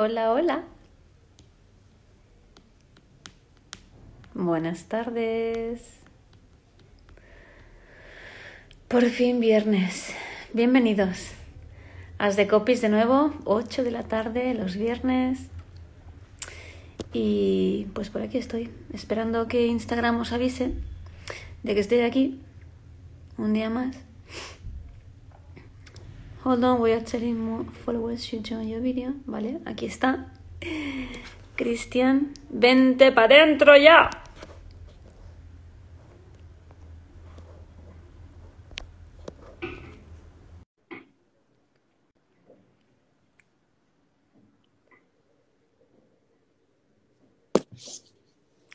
Hola, 0.00 0.30
hola. 0.30 0.62
Buenas 4.32 4.84
tardes. 4.84 5.82
Por 8.86 9.06
fin 9.06 9.40
viernes. 9.40 10.14
Bienvenidos. 10.52 11.32
As 12.16 12.36
de 12.36 12.46
copies 12.46 12.80
de 12.80 12.90
nuevo, 12.90 13.32
8 13.44 13.82
de 13.82 13.90
la 13.90 14.04
tarde, 14.04 14.54
los 14.54 14.76
viernes. 14.76 15.48
Y 17.12 17.88
pues 17.92 18.08
por 18.08 18.22
aquí 18.22 18.38
estoy, 18.38 18.70
esperando 18.92 19.48
que 19.48 19.66
Instagram 19.66 20.20
os 20.20 20.30
avise 20.30 20.74
de 21.64 21.74
que 21.74 21.80
estoy 21.80 22.02
aquí 22.02 22.40
un 23.36 23.52
día 23.52 23.68
más. 23.68 23.96
Hold 26.48 26.64
on, 26.64 26.78
voy 26.78 26.92
a 26.92 27.04
telling 27.04 27.38
more 27.38 27.62
followers 27.84 28.24
should 28.24 28.42
join 28.42 28.66
your 28.66 28.80
video. 28.80 29.12
Vale, 29.26 29.60
aquí 29.66 29.84
está. 29.84 30.32
Cristian, 31.56 32.32
vente 32.48 33.12
para 33.12 33.34
adentro 33.34 33.76
ya. 33.76 34.08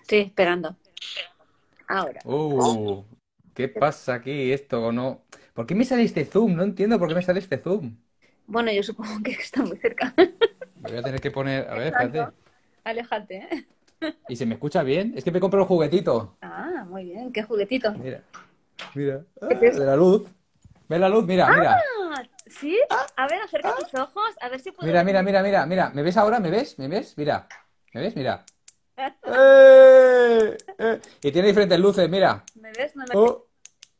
Estoy 0.01 0.19
esperando. 0.19 0.75
Ahora. 1.87 2.21
Uh, 2.23 3.03
¿qué 3.55 3.67
pasa 3.67 4.13
aquí? 4.13 4.51
Esto 4.51 4.91
no. 4.91 5.23
¿Por 5.53 5.67
qué 5.67 5.75
me 5.75 5.85
sale 5.85 6.03
este 6.03 6.25
zoom? 6.25 6.55
No 6.55 6.63
entiendo 6.63 6.97
por 6.97 7.07
qué 7.07 7.15
me 7.15 7.21
sale 7.21 7.39
este 7.39 7.59
zoom. 7.59 7.95
Bueno, 8.47 8.71
yo 8.71 8.81
supongo 8.81 9.21
que 9.23 9.31
está 9.31 9.61
muy 9.61 9.77
cerca. 9.77 10.13
Me 10.17 10.89
voy 10.89 10.97
a 10.97 11.03
tener 11.03 11.21
que 11.21 11.31
poner. 11.31 11.69
A 11.69 11.75
ver, 11.75 11.87
espérate. 11.87 12.35
Aléjate, 12.83 13.37
¿eh? 13.37 13.67
¿Y 14.27 14.35
se 14.35 14.45
me 14.45 14.55
escucha 14.55 14.83
bien? 14.83 15.13
Es 15.15 15.23
que 15.23 15.31
me 15.31 15.39
compro 15.39 15.61
el 15.61 15.67
juguetito. 15.67 16.37
Ah, 16.41 16.85
muy 16.89 17.05
bien. 17.05 17.31
Qué 17.31 17.43
juguetito. 17.43 17.93
Mira, 17.93 18.21
mira. 18.95 19.21
Ah, 19.41 19.47
de 19.47 19.85
la 19.85 19.95
luz. 19.95 20.27
¿Ves 20.89 20.99
la 20.99 21.07
luz? 21.07 21.25
Mira, 21.25 21.47
mira. 21.49 21.79
Ah, 22.11 22.23
¿sí? 22.47 22.77
A 23.15 23.27
ver, 23.27 23.41
acerca 23.41 23.75
tus 23.75 23.93
ojos. 23.93 24.35
A 24.41 24.49
ver 24.49 24.59
si 24.59 24.71
puedo... 24.71 24.85
Mira, 24.85 25.03
mira, 25.03 25.23
mira, 25.23 25.41
mira, 25.41 25.65
mira. 25.65 25.91
¿Me 25.91 26.01
ves 26.01 26.17
ahora? 26.17 26.39
¿Me 26.39 26.49
ves? 26.49 26.77
¿Me 26.79 26.87
ves? 26.87 27.13
Mira. 27.15 27.47
¿Me 27.93 28.01
ves? 28.01 28.15
Mira. 28.15 28.43
¡Eh! 28.97 30.57
¡Eh! 30.77 30.99
Y 31.21 31.31
tiene 31.31 31.47
diferentes 31.47 31.79
luces, 31.79 32.09
mira. 32.09 32.43
¿Me 32.55 32.71
ves? 32.73 32.95
No 32.95 33.05
me... 33.05 33.15
Oh, 33.15 33.47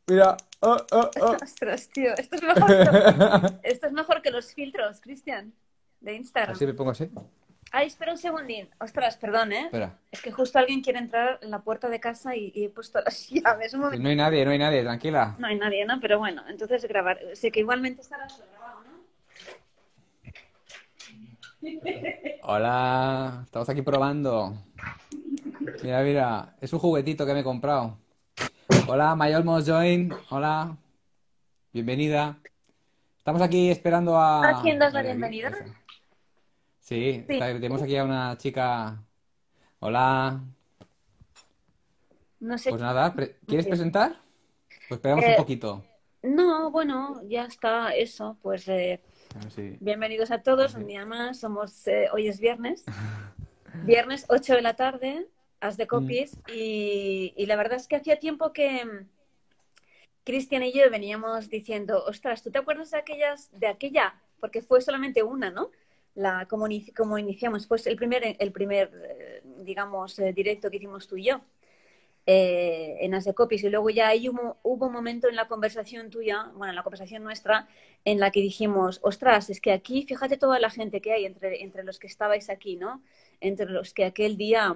mira. 0.08 0.36
Oh, 0.66 0.78
oh, 0.92 1.11
oh. 1.19 1.36
Ostras, 1.44 1.89
tío. 1.89 2.14
Esto 2.17 2.38
es 2.38 2.44
mejor 2.44 2.67
que... 2.67 3.58
Esto 3.64 3.88
es 3.88 3.92
mejor 3.92 4.22
que 4.22 4.31
los 4.31 4.53
filtros, 4.53 5.02
Cristian, 5.02 5.53
de 6.00 6.16
Instagram. 6.16 6.55
Así 6.55 6.66
me 6.66 6.73
pongo 6.73 6.92
así. 6.92 7.09
Ay, 7.73 7.88
espera 7.88 8.14
un 8.14 8.17
segundín. 8.17 8.70
Ostras, 8.80 9.17
perdón, 9.17 9.52
¿eh? 9.52 9.66
Espera. 9.66 10.00
Es 10.09 10.22
que 10.22 10.31
justo 10.31 10.59
alguien 10.59 10.81
quiere 10.81 11.00
entrar 11.00 11.39
en 11.42 11.52
la 11.52 11.59
puerta 11.59 11.89
de 11.89 12.00
casa 12.00 12.36
y, 12.38 12.53
y 12.55 12.66
he 12.66 12.70
puesto 12.70 13.02
las 13.02 13.30
llaves. 13.30 13.73
Un 13.73 13.81
momento. 13.81 14.02
No 14.02 14.09
hay 14.09 14.16
nadie, 14.16 14.45
no 14.45 14.52
hay 14.52 14.59
nadie, 14.59 14.83
tranquila. 14.83 15.36
No 15.38 15.47
hay 15.47 15.58
nadie, 15.58 15.86
¿no? 15.86 16.00
Pero 16.00 16.17
bueno, 16.17 16.44
entonces 16.47 16.86
grabar. 16.88 17.20
Sé 17.33 17.52
que 17.52 17.59
igualmente 17.59 18.02
estará 18.02 18.25
grabado, 18.27 18.83
¿no? 18.86 18.94
Hola, 22.44 23.42
estamos 23.44 23.67
aquí 23.67 23.81
probando. 23.81 24.53
Mira, 25.83 26.02
mira, 26.03 26.55
es 26.61 26.72
un 26.72 26.80
juguetito 26.80 27.25
que 27.25 27.33
me 27.33 27.42
he 27.42 27.44
comprado. 27.44 27.98
Hola, 28.88 29.16
My 29.16 29.31
Almost 29.34 29.67
Join. 29.67 30.14
Hola, 30.30 30.76
bienvenida. 31.72 32.38
Estamos 33.17 33.42
aquí 33.42 33.70
esperando 33.70 34.17
a. 34.17 34.48
¿A 34.59 34.62
quién 34.62 34.80
das 34.80 34.94
la 34.94 35.02
bienvenida? 35.02 35.52
Sí, 36.80 37.23
Sí. 37.28 37.34
está- 37.34 37.48
tenemos 37.54 37.81
aquí 37.81 37.95
a 37.98 38.04
una 38.04 38.38
chica. 38.38 39.02
Hola. 39.80 40.42
No 42.39 42.58
sé. 42.58 42.70
Pues 42.72 42.81
nada, 42.81 43.14
pre- 43.14 43.38
¿quieres 43.48 43.67
presentar? 43.67 44.17
Pues 44.89 44.98
esperamos 45.00 45.26
un 45.26 45.32
Eh, 45.32 45.36
poquito. 45.38 45.83
No, 46.23 46.71
bueno, 46.71 47.21
ya 47.27 47.45
está 47.45 47.94
eso. 47.95 48.38
Pues 48.42 48.67
eh, 48.67 49.02
bienvenidos 49.80 50.32
a 50.32 50.42
todos, 50.42 50.73
un 50.76 50.88
día 50.88 51.05
más. 51.05 51.39
Somos, 51.39 51.88
eh, 51.88 52.08
hoy 52.14 52.27
es 52.27 52.39
viernes. 52.39 52.83
Viernes 53.86 54.26
8 54.30 54.54
de 54.55 54.61
la 54.61 54.76
tarde, 54.76 55.27
as 55.68 55.78
de 55.78 55.88
copies. 55.88 56.32
Y, 56.48 57.34
y 57.38 57.46
la 57.48 57.56
verdad 57.58 57.78
es 57.82 57.88
que 57.88 57.98
hacía 57.98 58.20
tiempo 58.20 58.54
que 58.54 58.86
mm, 58.86 59.08
Cristian 60.24 60.64
y 60.64 60.72
yo 60.74 60.90
veníamos 60.90 61.50
diciendo, 61.50 62.04
ostras, 62.06 62.44
¿tú 62.44 62.52
te 62.52 62.60
acuerdas 62.60 62.92
de 62.92 62.98
aquellas, 62.98 63.50
de 63.60 63.68
aquella? 63.68 64.16
Porque 64.40 64.62
fue 64.62 64.82
solamente 64.82 65.22
una, 65.24 65.50
¿no? 65.52 65.72
La, 66.16 66.46
como, 66.48 66.68
inici- 66.68 66.94
como 66.96 67.18
iniciamos, 67.18 67.68
fue 67.68 67.78
el 67.86 67.96
primer, 67.98 68.36
el 68.40 68.52
primer 68.52 68.92
eh, 69.10 69.42
digamos, 69.58 70.18
eh, 70.20 70.32
directo 70.34 70.70
que 70.70 70.78
hicimos 70.78 71.08
tú 71.08 71.18
y 71.18 71.26
yo. 71.26 71.42
eh, 72.28 72.98
en 73.02 73.14
As 73.16 73.26
de 73.26 73.34
Copies 73.34 73.64
y 73.64 73.70
luego 73.70 73.90
ya 73.90 74.08
ahí 74.10 74.30
hubo, 74.30 74.58
hubo 74.64 74.88
un 74.88 74.94
momento 74.94 75.30
en 75.30 75.36
la 75.36 75.48
conversación 75.50 76.10
tuya, 76.10 76.52
bueno, 76.56 76.72
en 76.72 76.76
la 76.78 76.84
conversación 76.84 77.24
nuestra, 77.24 77.68
en 78.06 78.20
la 78.20 78.32
que 78.32 78.42
dijimos, 78.42 79.00
ostras, 79.04 79.50
es 79.50 79.62
que 79.62 79.72
aquí, 79.74 80.06
fíjate 80.08 80.38
toda 80.38 80.60
la 80.60 80.70
gente 80.70 81.02
que 81.02 81.14
hay 81.14 81.26
entre, 81.26 81.64
entre 81.64 81.84
los 81.84 82.00
que 82.00 82.08
estabais 82.08 82.50
aquí, 82.50 82.78
¿no? 82.78 83.04
Entre 83.42 83.68
los 83.70 83.94
que 83.94 84.06
aquel 84.06 84.38
día 84.38 84.76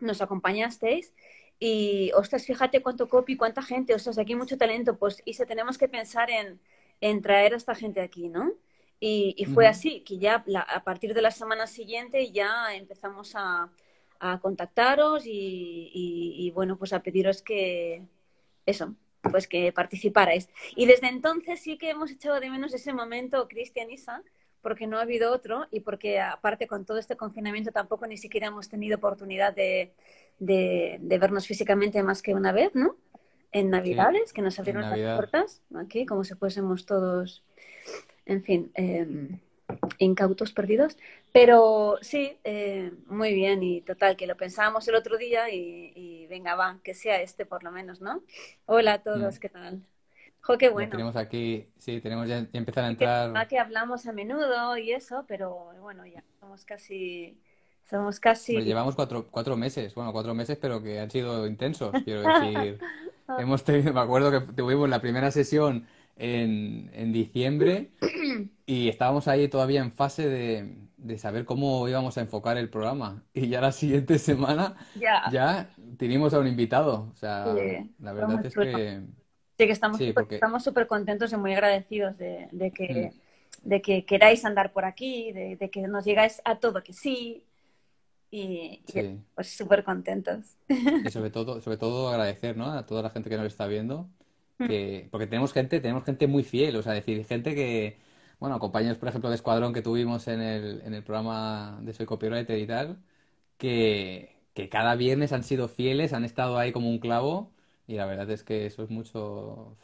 nos 0.00 0.22
acompañasteis 0.22 1.14
y, 1.58 2.10
ostras, 2.14 2.46
fíjate 2.46 2.82
cuánto 2.82 3.08
copy, 3.08 3.36
cuánta 3.36 3.62
gente, 3.62 3.94
ostras, 3.94 4.18
aquí 4.18 4.32
hay 4.32 4.38
mucho 4.38 4.56
talento, 4.58 4.96
pues, 4.98 5.22
y 5.24 5.34
se 5.34 5.46
tenemos 5.46 5.76
que 5.78 5.88
pensar 5.88 6.30
en, 6.30 6.60
en 7.00 7.20
traer 7.22 7.54
a 7.54 7.56
esta 7.56 7.74
gente 7.74 8.00
aquí, 8.00 8.28
¿no? 8.28 8.52
Y, 8.98 9.34
y 9.38 9.46
fue 9.46 9.66
así, 9.66 10.00
que 10.02 10.18
ya 10.18 10.42
la- 10.46 10.60
a 10.60 10.84
partir 10.84 11.14
de 11.14 11.22
la 11.22 11.30
semana 11.30 11.66
siguiente 11.66 12.30
ya 12.32 12.74
empezamos 12.74 13.32
a, 13.34 13.70
a 14.20 14.40
contactaros 14.40 15.26
y, 15.26 15.30
y- 15.94 16.34
y, 16.46 16.50
bueno, 16.50 16.76
pues 16.76 16.92
a 16.92 17.02
pediros 17.02 17.42
que 17.42 18.02
eso, 18.66 18.94
pues 19.30 19.48
que 19.48 19.72
participarais. 19.72 20.48
Y 20.76 20.86
desde 20.86 21.08
entonces 21.08 21.60
sí 21.60 21.78
que 21.78 21.90
hemos 21.90 22.10
echado 22.10 22.40
de 22.40 22.50
menos 22.50 22.74
ese 22.74 22.92
momento, 22.92 23.48
Cristian 23.48 23.90
Isa, 23.90 24.22
porque 24.62 24.86
no 24.86 24.98
ha 24.98 25.02
habido 25.02 25.32
otro 25.32 25.66
y 25.70 25.80
porque 25.80 26.20
aparte 26.20 26.66
con 26.66 26.84
todo 26.84 26.98
este 26.98 27.16
confinamiento 27.16 27.72
tampoco 27.72 28.06
ni 28.06 28.16
siquiera 28.16 28.48
hemos 28.48 28.68
tenido 28.68 28.96
oportunidad 28.98 29.54
de, 29.54 29.92
de- 30.38 30.98
de 31.00 31.18
vernos 31.18 31.46
físicamente 31.46 32.02
más 32.02 32.22
que 32.22 32.34
una 32.34 32.52
vez, 32.52 32.74
¿no? 32.74 32.96
En 33.52 33.70
Navidades, 33.70 34.32
que 34.32 34.42
nos 34.42 34.58
abrieron 34.58 34.82
las 34.82 35.00
puertas, 35.16 35.62
aquí, 35.74 36.06
como 36.06 36.22
si 36.24 36.34
fuésemos 36.34 36.86
todos, 36.86 37.42
en 38.26 38.42
fin, 38.44 38.70
eh, 38.74 39.06
incautos 39.98 40.52
perdidos. 40.52 40.96
Pero 41.32 41.98
sí, 42.02 42.36
eh, 42.44 42.92
muy 43.06 43.34
bien 43.34 43.62
y 43.62 43.82
total, 43.82 44.16
que 44.16 44.26
lo 44.26 44.36
pensábamos 44.36 44.86
el 44.88 44.94
otro 44.96 45.16
día 45.18 45.50
y, 45.50 45.92
y 45.94 46.26
venga, 46.28 46.54
va, 46.56 46.80
que 46.82 46.94
sea 46.94 47.22
este 47.22 47.46
por 47.46 47.62
lo 47.64 47.70
menos, 47.72 48.00
¿no? 48.00 48.22
Hola 48.66 48.94
a 48.94 49.02
todos, 49.02 49.36
Mm. 49.36 49.40
¿qué 49.40 49.48
tal? 49.48 49.82
Jo, 50.42 50.58
qué 50.58 50.68
Ya 50.74 50.74
bueno. 50.74 50.90
tenemos 50.90 51.16
aquí, 51.16 51.72
sí, 51.78 52.00
tenemos 52.00 52.28
ya, 52.28 52.40
ya 52.42 52.58
empiezan 52.58 52.84
a 52.86 52.88
Sí 52.88 52.96
que 52.96 53.04
entrar. 53.04 53.30
que 53.48 53.58
hablamos 53.58 54.06
a 54.06 54.12
menudo 54.12 54.76
y 54.76 54.92
eso, 54.92 55.24
pero 55.28 55.72
bueno, 55.80 56.06
ya 56.06 56.22
somos 56.40 56.64
casi, 56.64 57.40
somos 57.84 58.20
casi, 58.20 58.64
llevamos 58.64 58.94
cuatro, 58.96 59.28
cuatro 59.30 59.56
meses, 59.56 59.94
bueno, 59.94 60.12
cuatro 60.12 60.34
meses, 60.34 60.58
pero 60.60 60.82
que 60.82 60.98
han 61.00 61.10
sido 61.10 61.46
intensos, 61.46 62.00
quiero 62.02 62.22
decir. 62.22 62.78
Hemos 63.36 63.62
tenido, 63.64 63.92
me 63.94 64.00
acuerdo 64.00 64.30
que 64.32 64.40
tuvimos 64.54 64.88
la 64.88 65.00
primera 65.00 65.30
sesión 65.30 65.86
en, 66.16 66.90
en 66.94 67.12
diciembre 67.12 67.92
y 68.66 68.88
estábamos 68.88 69.28
ahí 69.28 69.48
todavía 69.48 69.80
en 69.82 69.92
fase 69.92 70.28
de, 70.28 70.76
de 70.96 71.18
saber 71.18 71.44
cómo 71.44 71.88
íbamos 71.88 72.18
a 72.18 72.22
enfocar 72.22 72.58
el 72.58 72.70
programa. 72.70 73.24
Y 73.32 73.48
ya 73.48 73.60
la 73.60 73.72
siguiente 73.72 74.18
semana 74.18 74.76
ya, 74.94 75.22
ya 75.24 75.70
teníamos 75.98 76.34
a 76.34 76.40
un 76.40 76.48
invitado. 76.48 77.10
O 77.12 77.16
sea, 77.16 77.46
Sí, 77.56 77.94
la 77.98 78.12
verdad 78.12 78.36
muy 78.36 78.44
es 78.44 78.56
que 78.56 79.02
sí 79.60 79.66
que 79.66 79.72
estamos 79.72 79.98
sí, 79.98 80.12
porque 80.12 80.40
súper 80.60 80.86
contentos 80.86 81.32
y 81.32 81.36
muy 81.36 81.52
agradecidos 81.52 82.16
de, 82.16 82.48
de 82.50 82.70
que, 82.70 83.12
mm, 83.12 83.68
de 83.68 83.82
que 83.82 84.04
queráis 84.04 84.44
andar 84.44 84.72
por 84.72 84.84
aquí, 84.84 85.32
de, 85.32 85.56
de 85.56 85.70
que 85.70 85.82
nos 85.82 86.04
llegáis 86.04 86.40
a 86.44 86.58
todo 86.58 86.82
que 86.82 86.92
sí 86.92 87.44
y, 88.30 88.80
y 88.86 88.92
sí. 88.92 89.18
pues 89.34 89.50
súper 89.56 89.84
contentos. 89.84 90.56
Y 90.68 91.10
sobre 91.10 91.30
todo, 91.30 91.60
sobre 91.60 91.76
todo 91.76 92.08
agradecer, 92.08 92.56
¿no? 92.56 92.70
A 92.72 92.86
toda 92.86 93.02
la 93.02 93.10
gente 93.10 93.28
que 93.28 93.36
nos 93.36 93.46
está 93.46 93.66
viendo, 93.66 94.08
que, 94.58 95.08
porque 95.10 95.26
tenemos 95.26 95.52
gente, 95.52 95.80
tenemos 95.80 96.04
gente 96.04 96.26
muy 96.26 96.42
fiel, 96.44 96.76
o 96.76 96.82
sea, 96.82 96.92
decir, 96.92 97.24
gente 97.26 97.54
que, 97.54 97.98
bueno, 98.38 98.58
compañeros, 98.58 98.98
por 98.98 99.08
ejemplo, 99.08 99.30
de 99.30 99.36
Escuadrón 99.36 99.72
que 99.74 99.82
tuvimos 99.82 100.28
en 100.28 100.40
el, 100.40 100.82
en 100.84 100.94
el 100.94 101.02
programa 101.02 101.78
de 101.82 101.92
Soy 101.92 102.06
Copywriter 102.06 102.58
y 102.58 102.66
tal, 102.66 102.98
que, 103.58 104.36
que 104.54 104.68
cada 104.68 104.94
viernes 104.94 105.32
han 105.32 105.44
sido 105.44 105.68
fieles, 105.68 106.12
han 106.12 106.24
estado 106.24 106.58
ahí 106.58 106.72
como 106.72 106.88
un 106.88 106.98
clavo, 106.98 107.52
y 107.90 107.96
la 107.96 108.06
verdad 108.06 108.30
es 108.30 108.44
que 108.44 108.66
eso 108.66 108.82
es 108.84 108.90
mucho, 108.90 109.76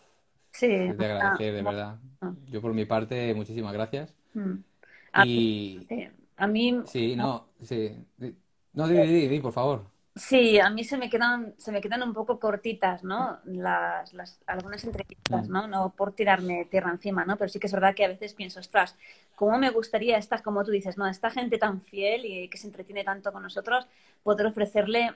Sí, 0.52 0.66
es 0.86 0.98
de 0.98 1.06
ah, 1.20 1.38
agradecer, 1.38 1.54
de 1.54 1.62
verdad. 1.62 2.00
ah, 2.22 2.34
Yo 2.48 2.62
por 2.62 2.74
mi 2.74 2.84
parte, 2.86 3.34
muchísimas 3.34 3.72
gracias. 3.74 4.14
mm. 4.34 4.54
A 5.12 5.24
Y 5.24 5.88
a 6.36 6.46
mí, 6.46 6.84
sí, 6.84 7.16
no, 7.16 7.48
sí. 7.62 7.96
No, 8.72 8.88
di, 8.88 8.94
di, 9.06 9.28
di, 9.28 9.40
por 9.40 9.52
favor. 9.52 9.90
Sí, 10.14 10.58
a 10.58 10.70
mí 10.70 10.82
se 10.82 10.96
me 10.96 11.10
quedan, 11.10 11.54
se 11.58 11.70
me 11.72 11.80
quedan 11.82 12.02
un 12.02 12.14
poco 12.14 12.40
cortitas, 12.40 13.04
¿no? 13.04 13.38
Las, 13.44 14.14
las, 14.14 14.40
algunas 14.46 14.82
entrevistas, 14.84 15.50
¿no? 15.50 15.68
No 15.68 15.90
por 15.94 16.12
tirarme 16.14 16.64
tierra 16.70 16.90
encima, 16.90 17.26
¿no? 17.26 17.36
Pero 17.36 17.50
sí 17.50 17.58
que 17.60 17.66
es 17.66 17.72
verdad 17.74 17.94
que 17.94 18.04
a 18.06 18.08
veces 18.08 18.32
pienso, 18.32 18.60
ostras, 18.60 18.96
¿cómo 19.34 19.58
me 19.58 19.68
gustaría 19.70 20.16
esta, 20.16 20.42
como 20.42 20.64
tú 20.64 20.70
dices, 20.70 20.96
¿no? 20.96 21.06
Esta 21.06 21.30
gente 21.30 21.58
tan 21.58 21.82
fiel 21.82 22.24
y 22.24 22.48
que 22.48 22.56
se 22.56 22.66
entretiene 22.66 23.04
tanto 23.04 23.30
con 23.30 23.42
nosotros, 23.42 23.86
poder 24.22 24.46
ofrecerle 24.46 25.14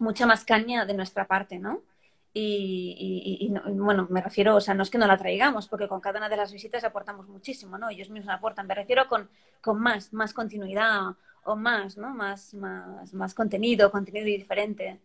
mucha 0.00 0.26
más 0.26 0.44
caña 0.44 0.84
de 0.86 0.94
nuestra 0.94 1.26
parte, 1.26 1.58
¿no? 1.58 1.82
Y, 2.32 3.40
y, 3.40 3.48
bueno, 3.72 4.06
me 4.08 4.20
refiero, 4.20 4.54
o 4.54 4.60
sea, 4.60 4.72
no 4.74 4.84
es 4.84 4.90
que 4.90 4.98
no 4.98 5.06
la 5.08 5.16
traigamos, 5.16 5.66
porque 5.66 5.88
con 5.88 6.00
cada 6.00 6.18
una 6.18 6.28
de 6.28 6.36
las 6.36 6.52
visitas 6.52 6.84
aportamos 6.84 7.26
muchísimo, 7.26 7.76
¿no? 7.76 7.90
Ellos 7.90 8.08
mismos 8.08 8.32
aportan, 8.32 8.68
me 8.68 8.74
refiero 8.74 9.08
con, 9.08 9.28
con 9.60 9.80
más, 9.80 10.12
más 10.12 10.32
continuidad 10.32 11.16
o 11.42 11.56
más, 11.56 11.96
¿no? 11.96 12.10
Más, 12.10 12.54
más, 12.54 13.12
más 13.14 13.34
contenido, 13.34 13.90
contenido 13.90 14.26
diferente. 14.26 15.00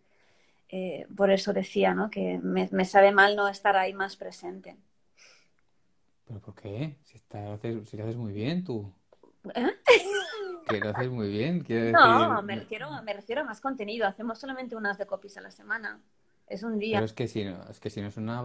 Eh, 0.68 1.06
por 1.16 1.32
eso 1.32 1.52
decía, 1.52 1.94
¿no? 1.94 2.10
Que 2.10 2.38
me, 2.40 2.68
me, 2.70 2.84
sabe 2.84 3.10
mal 3.10 3.34
no 3.34 3.48
estar 3.48 3.76
ahí 3.76 3.92
más 3.92 4.16
presente. 4.16 4.76
¿Pero 6.26 6.40
por 6.40 6.54
qué? 6.54 6.96
Si, 7.02 7.16
está, 7.16 7.58
si 7.58 7.96
lo 7.96 8.04
haces 8.04 8.16
muy 8.16 8.32
bien, 8.32 8.62
tú. 8.62 8.92
¿Eh? 9.54 9.72
Que 10.68 10.80
lo 10.80 10.90
haces 10.90 11.08
muy 11.08 11.28
bien. 11.28 11.64
No, 11.92 12.42
me, 12.42 12.56
refiero, 12.56 12.90
me 13.02 13.12
refiero 13.12 13.42
a 13.42 13.44
más 13.44 13.60
contenido. 13.60 14.06
Hacemos 14.06 14.38
solamente 14.38 14.74
unas 14.74 14.98
de 14.98 15.06
copies 15.06 15.36
a 15.36 15.40
la 15.40 15.52
semana 15.52 16.00
es 16.48 16.62
un 16.62 16.78
día. 16.78 16.98
Pero 16.98 17.06
es 17.06 17.12
que 17.12 17.26
si 17.26 17.44
no 17.44 17.58
es, 17.68 17.80
que 17.80 17.90
si 17.90 18.00
no 18.00 18.06
es 18.06 18.16
una... 18.16 18.40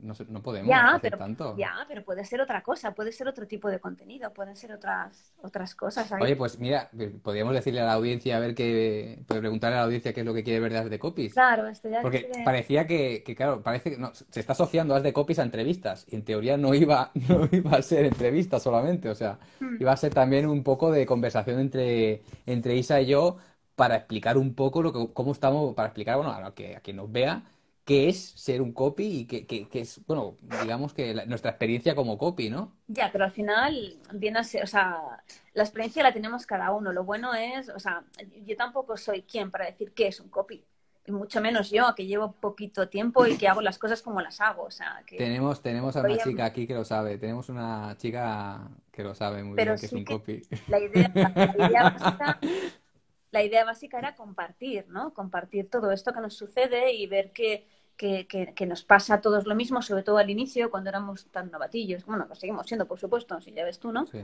No, 0.00 0.14
no 0.28 0.42
podemos 0.42 0.68
ya, 0.68 0.94
hacer 0.94 1.16
tanto. 1.16 1.56
Ya, 1.56 1.74
pero 1.88 2.04
puede 2.04 2.24
ser 2.24 2.40
otra 2.40 2.62
cosa, 2.62 2.92
puede 2.92 3.12
ser 3.12 3.28
otro 3.28 3.46
tipo 3.46 3.70
de 3.70 3.80
contenido, 3.80 4.32
pueden 4.32 4.56
ser 4.56 4.72
otras, 4.72 5.32
otras 5.42 5.74
cosas. 5.74 6.10
Oye, 6.12 6.36
pues 6.36 6.58
mira, 6.58 6.90
podríamos 7.22 7.54
decirle 7.54 7.80
a 7.80 7.86
la 7.86 7.94
audiencia, 7.94 8.36
a 8.36 8.40
ver 8.40 8.54
qué... 8.54 9.22
preguntarle 9.26 9.76
a 9.76 9.80
la 9.80 9.86
audiencia 9.86 10.12
qué 10.12 10.20
es 10.20 10.26
lo 10.26 10.34
que 10.34 10.44
quiere 10.44 10.60
ver 10.60 10.72
de 10.72 10.78
As 10.78 10.90
de 10.90 10.98
Copies. 10.98 11.32
Claro, 11.32 11.66
esto 11.66 11.88
ya 11.88 12.02
Porque 12.02 12.30
parecía 12.44 12.86
que, 12.86 13.22
que, 13.24 13.34
claro, 13.34 13.62
parece 13.62 13.92
que 13.92 13.98
no, 13.98 14.12
se 14.14 14.40
está 14.40 14.52
asociando 14.52 14.94
As 14.94 15.02
de 15.02 15.14
Copies 15.14 15.38
a 15.38 15.42
entrevistas. 15.42 16.06
Y 16.10 16.16
en 16.16 16.24
teoría 16.24 16.58
no 16.58 16.74
iba, 16.74 17.10
no 17.28 17.48
iba 17.50 17.70
a 17.72 17.82
ser 17.82 18.04
entrevistas 18.04 18.62
solamente, 18.62 19.08
o 19.08 19.14
sea, 19.14 19.38
hmm. 19.60 19.76
iba 19.80 19.92
a 19.92 19.96
ser 19.96 20.12
también 20.12 20.46
un 20.46 20.62
poco 20.62 20.92
de 20.92 21.06
conversación 21.06 21.58
entre, 21.58 22.22
entre 22.44 22.76
Isa 22.76 23.00
y 23.00 23.06
yo 23.06 23.38
para 23.80 23.96
explicar 23.96 24.36
un 24.36 24.54
poco 24.54 24.82
lo 24.82 24.92
que, 24.92 25.14
cómo 25.14 25.32
estamos, 25.32 25.74
para 25.74 25.88
explicar, 25.88 26.16
bueno, 26.16 26.32
a, 26.32 26.54
que, 26.54 26.76
a 26.76 26.80
quien 26.80 26.96
nos 26.96 27.10
vea, 27.10 27.44
qué 27.86 28.10
es 28.10 28.20
ser 28.32 28.60
un 28.60 28.74
copy 28.74 29.20
y 29.20 29.24
qué, 29.24 29.68
es, 29.72 30.04
bueno, 30.06 30.36
digamos 30.60 30.92
que 30.92 31.14
nuestra 31.24 31.52
experiencia 31.52 31.94
como 31.94 32.18
copy, 32.18 32.50
¿no? 32.50 32.76
Ya, 32.88 33.10
pero 33.10 33.24
al 33.24 33.30
final 33.30 33.96
viene 34.12 34.40
a 34.40 34.44
ser, 34.44 34.64
o 34.64 34.66
sea, 34.66 34.98
la 35.54 35.62
experiencia 35.62 36.02
la 36.02 36.12
tenemos 36.12 36.44
cada 36.44 36.72
uno. 36.72 36.92
Lo 36.92 37.04
bueno 37.04 37.32
es, 37.32 37.70
o 37.70 37.78
sea, 37.78 38.04
yo 38.44 38.54
tampoco 38.54 38.98
soy 38.98 39.22
quien 39.22 39.50
para 39.50 39.64
decir 39.64 39.94
qué 39.94 40.08
es 40.08 40.20
un 40.20 40.28
copy. 40.28 40.62
Y 41.06 41.12
mucho 41.12 41.40
menos 41.40 41.70
yo, 41.70 41.94
que 41.96 42.04
llevo 42.04 42.32
poquito 42.32 42.90
tiempo 42.90 43.26
y 43.26 43.38
que 43.38 43.48
hago 43.48 43.62
las 43.62 43.78
cosas 43.78 44.02
como 44.02 44.20
las 44.20 44.42
hago. 44.42 44.64
O 44.64 44.70
sea, 44.70 45.02
que... 45.06 45.16
Tenemos, 45.16 45.62
tenemos 45.62 45.96
a 45.96 46.02
una 46.02 46.18
chica 46.18 46.44
aquí 46.44 46.66
que 46.66 46.74
lo 46.74 46.84
sabe. 46.84 47.16
Tenemos 47.16 47.48
una 47.48 47.96
chica 47.96 48.68
que 48.92 49.02
lo 49.02 49.14
sabe 49.14 49.42
muy 49.42 49.56
bien 49.56 49.74
que 49.78 49.86
es 49.86 49.92
un 49.94 50.04
copy. 50.04 50.42
La 50.68 50.78
idea, 50.78 51.10
la 51.14 51.66
idea 51.66 51.82
básica 51.84 52.38
la 53.32 53.42
idea 53.42 53.64
básica 53.64 53.98
era 53.98 54.14
compartir, 54.14 54.86
¿no? 54.88 55.14
Compartir 55.14 55.68
todo 55.70 55.90
esto 55.92 56.12
que 56.12 56.20
nos 56.20 56.34
sucede 56.34 56.92
y 56.92 57.06
ver 57.06 57.30
que, 57.30 57.66
que, 57.96 58.26
que, 58.26 58.66
nos 58.66 58.82
pasa 58.82 59.14
a 59.14 59.20
todos 59.20 59.46
lo 59.46 59.54
mismo, 59.54 59.82
sobre 59.82 60.02
todo 60.02 60.18
al 60.18 60.30
inicio, 60.30 60.70
cuando 60.70 60.90
éramos 60.90 61.26
tan 61.26 61.50
novatillos. 61.50 62.04
Bueno, 62.06 62.26
lo 62.28 62.34
seguimos 62.34 62.66
siendo, 62.66 62.86
por 62.86 62.98
supuesto, 62.98 63.40
si 63.40 63.52
ya 63.52 63.64
ves 63.64 63.78
tú, 63.78 63.92
¿no? 63.92 64.06
Sí. 64.06 64.20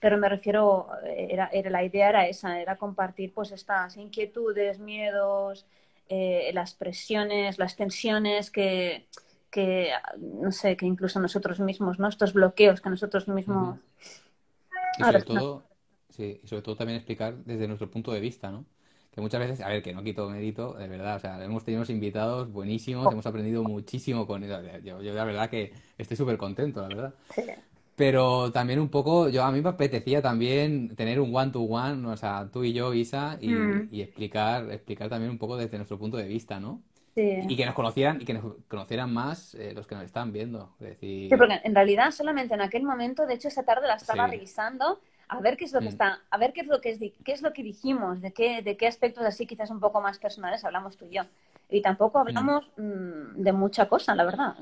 Pero 0.00 0.18
me 0.18 0.28
refiero, 0.28 0.88
era, 1.04 1.48
era, 1.52 1.70
la 1.70 1.84
idea 1.84 2.08
era 2.08 2.26
esa, 2.26 2.60
era 2.60 2.76
compartir 2.76 3.32
pues 3.32 3.52
estas 3.52 3.96
inquietudes, 3.96 4.78
miedos, 4.78 5.64
eh, 6.08 6.50
las 6.52 6.74
presiones, 6.74 7.58
las 7.58 7.76
tensiones 7.76 8.50
que, 8.50 9.06
que, 9.50 9.92
no 10.18 10.50
sé, 10.52 10.76
que 10.76 10.86
incluso 10.86 11.20
nosotros 11.20 11.60
mismos, 11.60 11.98
¿no? 11.98 12.08
Estos 12.08 12.32
bloqueos 12.32 12.80
que 12.80 12.90
nosotros 12.90 13.28
mismos... 13.28 13.78
sobre 14.98 15.22
todo, 15.22 15.62
Sí, 16.20 16.38
y 16.44 16.46
sobre 16.46 16.60
todo 16.60 16.76
también 16.76 16.98
explicar 16.98 17.34
desde 17.46 17.66
nuestro 17.66 17.90
punto 17.90 18.12
de 18.12 18.20
vista, 18.20 18.50
¿no? 18.50 18.66
Que 19.10 19.22
muchas 19.22 19.40
veces, 19.40 19.62
a 19.62 19.68
ver, 19.68 19.82
que 19.82 19.94
no 19.94 20.02
quito 20.02 20.28
mérito, 20.28 20.74
de 20.74 20.86
verdad, 20.86 21.16
o 21.16 21.18
sea, 21.18 21.42
hemos 21.42 21.64
tenido 21.64 21.82
invitados 21.88 22.52
buenísimos, 22.52 23.10
hemos 23.10 23.24
aprendido 23.24 23.62
muchísimo 23.64 24.26
con 24.26 24.44
ellos. 24.44 24.62
Yo, 24.84 25.00
yo 25.00 25.14
la 25.14 25.24
verdad 25.24 25.48
que 25.48 25.72
estoy 25.96 26.18
súper 26.18 26.36
contento, 26.36 26.82
la 26.82 26.88
verdad. 26.88 27.14
Pero 27.96 28.52
también 28.52 28.80
un 28.80 28.90
poco, 28.90 29.30
yo 29.30 29.44
a 29.44 29.50
mí 29.50 29.62
me 29.62 29.70
apetecía 29.70 30.20
también 30.20 30.94
tener 30.94 31.20
un 31.20 31.34
one-to-one, 31.34 32.06
o 32.06 32.16
sea, 32.18 32.50
tú 32.52 32.64
y 32.64 32.74
yo, 32.74 32.92
Isa, 32.92 33.38
y, 33.40 33.48
mm. 33.48 33.88
y, 33.90 34.02
explicar, 34.02 34.70
explicar 34.70 35.08
también 35.08 35.30
un 35.30 35.38
poco 35.38 35.56
desde 35.56 35.78
nuestro 35.78 35.98
punto 35.98 36.18
de 36.18 36.28
vista, 36.28 36.60
¿no? 36.60 36.82
Sí. 37.14 37.38
Y 37.48 37.56
que 37.56 37.64
nos 37.64 37.74
conocieran, 37.74 38.20
y 38.20 38.26
que 38.26 38.34
nos 38.34 38.44
conocieran 38.68 39.10
más 39.10 39.54
eh, 39.54 39.72
los 39.74 39.86
que 39.86 39.94
nos 39.94 40.04
están 40.04 40.32
viendo. 40.32 40.74
Decir... 40.78 41.30
Sí, 41.30 41.36
porque 41.36 41.60
en 41.64 41.74
realidad 41.74 42.10
solamente 42.10 42.52
en 42.52 42.60
aquel 42.60 42.82
momento, 42.82 43.26
de 43.26 43.34
hecho 43.34 43.48
esa 43.48 43.62
tarde 43.62 43.88
la 43.88 43.94
estaba 43.94 44.26
revisando 44.26 45.00
a 45.30 45.40
ver 45.40 45.56
qué 45.56 45.64
es 45.64 45.72
lo 45.72 45.78
que 45.78 45.86
mm. 45.86 45.88
está, 45.88 46.20
a 46.28 46.38
ver 46.38 46.52
qué 46.52 46.62
es 46.62 46.66
lo 46.66 46.80
que 46.80 46.90
es, 46.90 46.98
qué 46.98 47.32
es 47.32 47.40
lo 47.40 47.52
que 47.52 47.62
dijimos, 47.62 48.20
de 48.20 48.32
qué, 48.32 48.62
de 48.62 48.76
qué 48.76 48.88
aspectos 48.88 49.24
así 49.24 49.46
quizás 49.46 49.70
un 49.70 49.78
poco 49.78 50.00
más 50.00 50.18
personales 50.18 50.64
hablamos 50.64 50.96
tú 50.96 51.06
y 51.06 51.14
yo. 51.14 51.22
Y 51.68 51.82
tampoco 51.82 52.18
mm. 52.18 52.22
hablamos 52.22 52.70
mm, 52.76 53.40
de 53.40 53.52
mucha 53.52 53.88
cosa, 53.88 54.14
la 54.16 54.24
verdad. 54.24 54.56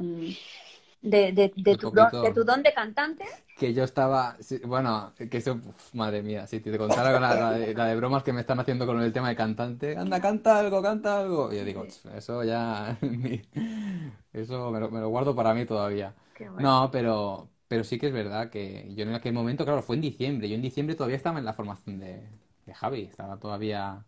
De, 1.01 1.33
de, 1.33 1.53
de, 1.57 1.77
tu 1.77 1.91
don, 1.91 2.23
de, 2.23 2.33
tu 2.35 2.45
don, 2.45 2.63
de 2.63 2.75
cantante. 2.75 3.25
Que 3.57 3.73
yo 3.73 3.83
estaba, 3.83 4.37
bueno, 4.65 5.13
que 5.17 5.39
eso, 5.39 5.59
madre 5.95 6.23
mía, 6.23 6.47
si 6.47 6.61
te 6.61 6.77
contara 6.77 7.19
la, 7.19 7.53
de, 7.53 7.97
bromas 7.97 8.23
que 8.23 8.35
me 8.35 8.41
están 8.43 8.61
haciendo 8.61 8.85
con 8.85 9.01
el 9.01 9.13
tema 9.13 9.31
de 9.31 9.37
cantante, 9.37 9.97
anda, 9.97 10.21
canta 10.21 10.59
algo, 10.59 10.83
canta 10.83 11.21
algo. 11.21 11.51
Y 11.51 11.57
yo 11.57 11.65
digo, 11.65 11.87
eso 12.15 12.45
ya, 12.45 12.99
eso 14.35 14.71
me 14.71 14.81
lo, 14.81 14.91
me 14.91 15.01
lo, 15.01 15.09
guardo 15.09 15.35
para 15.35 15.55
mí 15.55 15.65
todavía. 15.65 16.15
No, 16.59 16.91
pero, 16.93 17.49
pero 17.69 17.85
sí 17.85 17.99
que 17.99 18.07
es 18.09 18.13
verdad 18.13 18.51
que 18.51 18.93
yo 18.95 19.05
en 19.05 19.15
aquel 19.15 19.35
momento, 19.35 19.65
claro, 19.65 19.83
fue 19.83 19.97
en 19.97 20.03
diciembre. 20.03 20.49
Yo 20.49 20.55
en 20.55 20.63
diciembre 20.63 20.97
todavía 20.97 21.17
estaba 21.17 21.39
en 21.39 21.45
la 21.45 21.53
formación 21.53 22.01
de, 22.01 22.23
de 22.67 22.75
Javi. 22.75 23.03
Estaba 23.03 23.39
todavía, 23.39 24.05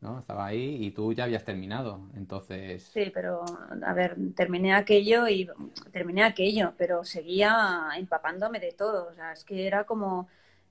¿no? 0.00 0.18
Estaba 0.18 0.46
ahí 0.46 0.78
y 0.84 0.90
tú 0.90 1.12
ya 1.12 1.24
habías 1.24 1.44
terminado. 1.44 2.00
Entonces. 2.16 2.82
Sí, 2.82 3.10
pero, 3.12 3.44
a 3.84 3.92
ver, 3.92 4.16
terminé 4.34 4.74
aquello 4.74 5.28
y 5.28 5.48
terminé 5.92 6.24
aquello, 6.24 6.72
pero 6.78 7.04
seguía 7.04 7.90
empapándome 7.96 8.58
de 8.58 8.72
todo. 8.72 9.08
O 9.10 9.14
sea, 9.14 9.32
es 9.32 9.44
que 9.44 9.66
era 9.66 9.84
como. 9.84 10.28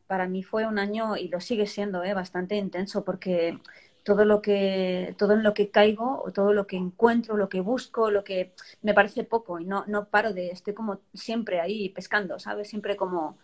Para 0.08 0.28
mí 0.28 0.44
fue 0.44 0.68
un 0.68 0.80
año, 0.80 1.16
y 1.18 1.30
lo 1.30 1.40
sigue 1.40 1.66
siendo, 1.66 2.04
¿eh? 2.04 2.14
bastante 2.14 2.56
intenso, 2.58 3.04
porque 3.06 3.58
todo 4.04 4.26
lo 4.26 4.42
que 4.42 5.16
todo 5.18 5.34
en 5.34 5.44
lo 5.44 5.54
que 5.54 5.72
caigo 5.72 6.22
o 6.24 6.32
todo 6.32 6.54
lo 6.54 6.68
que 6.68 6.78
encuentro 6.78 7.38
lo 7.38 7.50
que 7.50 7.62
busco 7.62 8.12
lo 8.12 8.24
que 8.24 8.54
me 8.82 8.94
parece 8.94 9.24
poco 9.24 9.60
y 9.60 9.66
no 9.66 9.86
no 9.88 10.06
paro 10.10 10.34
de 10.34 10.50
estoy 10.52 10.74
como 10.74 11.00
siempre 11.14 11.60
ahí 11.62 11.90
pescando 11.90 12.40
sabes 12.40 12.70
siempre 12.70 12.96
como 12.98 13.38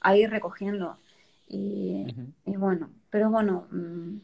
ahí 0.00 0.26
recogiendo. 0.26 0.98
Y, 1.48 2.06
y 2.46 2.56
bueno 2.56 2.90
pero 3.10 3.30
bueno 3.30 3.66
mm, 3.70 4.16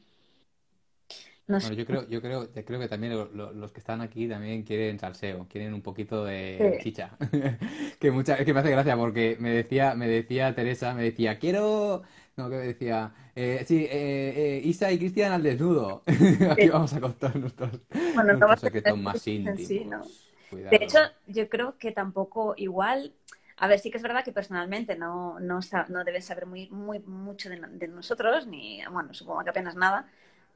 no 1.49 1.59
bueno, 1.59 1.77
yo 1.77 1.85
creo, 1.85 2.09
yo 2.09 2.23
creo, 2.23 2.49
creo 2.65 2.81
que 2.81 2.89
también 2.89 3.13
los 3.35 3.73
que 3.73 3.81
están 3.81 4.01
aquí 4.01 4.27
también 4.27 4.63
quieren 4.63 4.99
salseo, 4.99 5.47
quieren 5.47 5.75
un 5.75 5.83
poquito 5.83 6.25
de 6.25 6.79
chicha. 6.79 7.19
que 8.01 8.11
mucha, 8.11 8.43
que 8.45 8.55
me 8.55 8.61
hace 8.61 8.71
gracia 8.71 8.97
porque 8.97 9.37
me 9.39 9.51
decía, 9.51 9.95
me 9.95 10.09
decía 10.09 10.55
Teresa, 10.55 10.95
me 10.95 11.03
decía, 11.03 11.39
quiero 11.39 12.03
no, 12.37 12.49
que 12.49 12.57
decía, 12.57 13.13
eh, 13.35 13.65
sí, 13.67 13.85
eh, 13.85 14.33
eh, 14.37 14.63
Isa 14.65 14.91
y 14.91 14.99
Cristian 14.99 15.33
al 15.33 15.43
desnudo. 15.43 16.03
Aquí 16.51 16.69
vamos 16.69 16.93
a 16.95 17.01
contar 17.01 17.37
nuestros, 17.37 17.71
bueno, 18.15 18.35
no 18.35 18.57
secretos 18.57 18.99
más 18.99 19.27
íntimos. 19.27 20.27
De 20.51 20.77
hecho, 20.81 20.99
yo 21.27 21.49
creo 21.49 21.77
que 21.79 21.93
tampoco 21.93 22.55
igual, 22.57 23.13
a 23.57 23.69
ver, 23.69 23.79
sí 23.79 23.91
que 23.91 23.99
es 23.99 24.03
verdad 24.03 24.25
que 24.25 24.33
personalmente 24.33 24.97
no, 24.97 25.39
no, 25.39 25.61
no 25.89 26.05
debes 26.05 26.25
saber 26.25 26.47
muy, 26.47 26.69
muy 26.71 26.99
mucho 27.01 27.49
de, 27.51 27.89
nosotros, 27.89 28.47
ni, 28.47 28.81
bueno, 28.91 29.15
supongo 29.15 29.45
que 29.45 29.51
apenas 29.51 29.77
nada, 29.77 30.09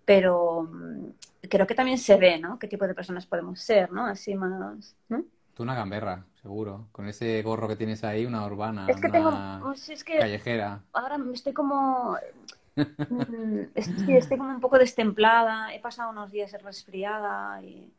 pero 0.05 0.63
mm, 0.63 1.49
creo 1.49 1.67
que 1.67 1.75
también 1.75 1.99
se 1.99 2.17
ve, 2.17 2.39
¿no? 2.39 2.59
Qué 2.59 2.67
tipo 2.67 2.87
de 2.87 2.95
personas 2.95 3.27
podemos 3.27 3.61
ser, 3.61 3.93
¿no? 3.93 4.07
Así 4.07 4.35
más... 4.35 4.97
Tú 5.55 5.63
una 5.63 5.75
gamberra, 5.75 6.27
seguro. 6.43 6.89
Con 6.91 7.09
ese 7.09 7.41
gorro 7.43 7.69
que 7.69 7.77
tienes 7.77 8.03
ahí, 8.03 8.27
una 8.27 8.45
urbana, 8.45 8.87
es 8.89 9.01
que 9.01 9.09
tengo, 9.09 9.31
pues 9.63 9.89
es 9.89 10.03
que 10.03 10.19
callejera. 10.19 10.83
Ahora 10.93 11.19
estoy 11.33 11.53
como... 11.53 12.17
Mm, 12.77 13.67
estoy, 13.77 14.17
estoy, 14.17 14.37
como 14.37 14.51
un 14.51 14.59
poco 14.59 14.79
destemplada. 14.79 15.73
He 15.73 15.79
pasado 15.79 16.11
unos 16.11 16.33
días 16.33 16.51
resfriada 16.61 17.63
y... 17.63 17.93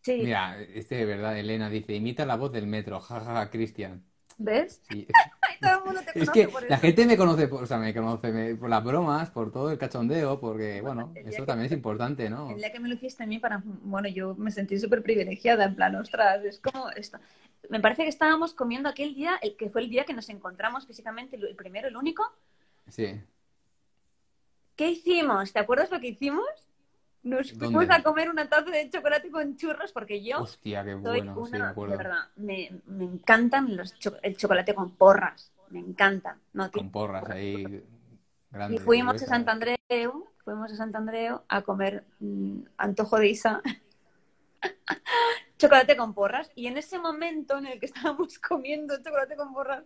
Sí. 0.00 0.22
Mira, 0.22 0.58
este 0.58 0.94
de 0.94 1.04
verdad, 1.04 1.36
Elena 1.36 1.68
dice, 1.68 1.94
imita 1.94 2.24
la 2.24 2.36
voz 2.36 2.50
del 2.50 2.66
metro, 2.66 2.98
jajaja, 2.98 3.50
Cristian. 3.50 4.02
¿Ves? 4.38 4.82
es 6.14 6.30
que 6.30 6.48
la 6.68 6.76
gente 6.78 7.06
me 7.06 7.16
conoce, 7.16 7.48
por, 7.48 7.62
o 7.62 7.66
sea, 7.66 7.78
me 7.78 7.94
conoce 7.94 8.54
por 8.56 8.68
las 8.68 8.84
bromas, 8.84 9.30
por 9.30 9.50
todo 9.50 9.70
el 9.70 9.78
cachondeo, 9.78 10.38
porque, 10.38 10.82
bueno, 10.82 11.12
eso 11.14 11.44
también 11.46 11.66
es 11.66 11.72
importante, 11.72 12.28
¿no? 12.28 12.50
El 12.50 12.58
día 12.58 12.70
que 12.70 12.80
me 12.80 12.88
lo 12.88 12.94
hiciste 12.94 13.22
a 13.22 13.26
mí, 13.26 13.38
para, 13.38 13.62
bueno, 13.64 14.08
yo 14.08 14.34
me 14.34 14.50
sentí 14.50 14.78
súper 14.78 15.02
privilegiada, 15.02 15.64
en 15.64 15.74
plan, 15.74 15.94
ostras, 15.96 16.44
es 16.44 16.60
como 16.60 16.90
esto. 16.90 17.18
Me 17.70 17.80
parece 17.80 18.02
que 18.02 18.10
estábamos 18.10 18.52
comiendo 18.52 18.88
aquel 18.88 19.14
día, 19.14 19.38
el 19.42 19.56
que 19.56 19.70
fue 19.70 19.80
el 19.80 19.88
día 19.88 20.04
que 20.04 20.12
nos 20.12 20.28
encontramos 20.28 20.86
físicamente, 20.86 21.36
el 21.36 21.56
primero, 21.56 21.88
el 21.88 21.96
único. 21.96 22.22
Sí. 22.88 23.20
¿Qué 24.76 24.90
hicimos? 24.90 25.52
¿Te 25.52 25.58
acuerdas 25.58 25.90
lo 25.90 25.98
que 25.98 26.08
hicimos? 26.08 26.44
Nos 27.26 27.52
fuimos 27.52 27.90
a 27.90 28.02
comer 28.04 28.30
una 28.30 28.48
taza 28.48 28.70
de 28.70 28.88
chocolate 28.88 29.30
con 29.32 29.56
churros 29.56 29.90
porque 29.90 30.22
yo 30.22 30.42
Hostia, 30.42 30.84
qué 30.84 30.94
bueno, 30.94 31.34
soy 31.34 31.46
sí, 31.46 31.58
me 31.58 31.64
acuerdo. 31.64 31.92
de 31.92 31.98
verdad, 31.98 32.20
me, 32.36 32.70
me 32.86 33.04
encantan 33.04 33.76
los 33.76 33.98
cho- 33.98 34.16
el 34.22 34.36
chocolate 34.36 34.76
con 34.76 34.94
porras, 34.94 35.52
me 35.70 35.80
encantan. 35.80 36.40
No. 36.52 36.70
Con 36.70 36.90
porras 36.92 37.28
ahí 37.28 37.64
Y 37.64 37.82
grandes. 38.50 38.82
fuimos 38.84 39.20
a. 39.20 39.26
Santandreu, 39.26 40.28
fuimos 40.44 40.72
a 40.72 40.76
Santandreu 40.76 41.42
a 41.48 41.62
comer 41.62 42.04
mm, 42.20 42.60
antojo 42.76 43.18
de 43.18 43.26
Isa, 43.28 43.60
chocolate 45.58 45.96
con 45.96 46.14
porras. 46.14 46.50
Y 46.54 46.68
en 46.68 46.76
ese 46.76 47.00
momento 47.00 47.58
en 47.58 47.66
el 47.66 47.80
que 47.80 47.86
estábamos 47.86 48.38
comiendo 48.48 49.02
chocolate 49.02 49.34
con 49.34 49.52
porras, 49.52 49.82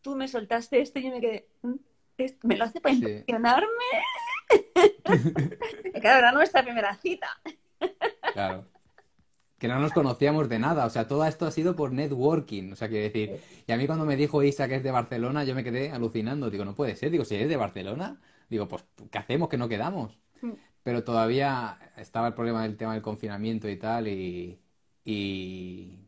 tú 0.00 0.16
me 0.16 0.28
soltaste 0.28 0.80
esto 0.80 0.98
y 0.98 1.04
yo 1.04 1.10
me 1.10 1.20
quedé, 1.20 1.46
"Mm, 1.60 1.74
¿esto 2.16 2.38
¿me 2.48 2.56
lo 2.56 2.64
hace 2.64 2.80
para 2.80 2.94
Sí. 2.94 3.00
impresionarme? 3.02 3.68
Claro, 6.00 6.18
era 6.18 6.32
nuestra 6.32 6.62
primera 6.62 6.94
cita. 6.96 7.28
Claro. 8.32 8.66
Que 9.58 9.68
no 9.68 9.78
nos 9.78 9.92
conocíamos 9.92 10.48
de 10.48 10.58
nada, 10.58 10.84
o 10.84 10.90
sea, 10.90 11.08
todo 11.08 11.24
esto 11.24 11.46
ha 11.46 11.50
sido 11.50 11.74
por 11.76 11.92
networking, 11.92 12.72
o 12.72 12.76
sea, 12.76 12.88
quiero 12.88 13.04
decir, 13.04 13.40
y 13.66 13.72
a 13.72 13.76
mí 13.76 13.86
cuando 13.86 14.04
me 14.04 14.16
dijo 14.16 14.42
Isa 14.42 14.68
que 14.68 14.74
es 14.74 14.82
de 14.82 14.90
Barcelona, 14.90 15.44
yo 15.44 15.54
me 15.54 15.64
quedé 15.64 15.90
alucinando, 15.90 16.50
digo, 16.50 16.64
no 16.64 16.74
puede 16.74 16.96
ser, 16.96 17.10
digo, 17.10 17.24
si 17.24 17.36
eres 17.36 17.48
de 17.48 17.56
Barcelona, 17.56 18.20
digo, 18.50 18.68
pues, 18.68 18.84
¿qué 19.10 19.18
hacemos 19.18 19.48
que 19.48 19.56
no 19.56 19.68
quedamos? 19.68 20.18
Mm. 20.42 20.52
Pero 20.82 21.04
todavía 21.04 21.78
estaba 21.96 22.28
el 22.28 22.34
problema 22.34 22.62
del 22.64 22.76
tema 22.76 22.92
del 22.92 23.02
confinamiento 23.02 23.68
y 23.68 23.76
tal, 23.76 24.08
y, 24.08 24.60
y, 25.04 25.98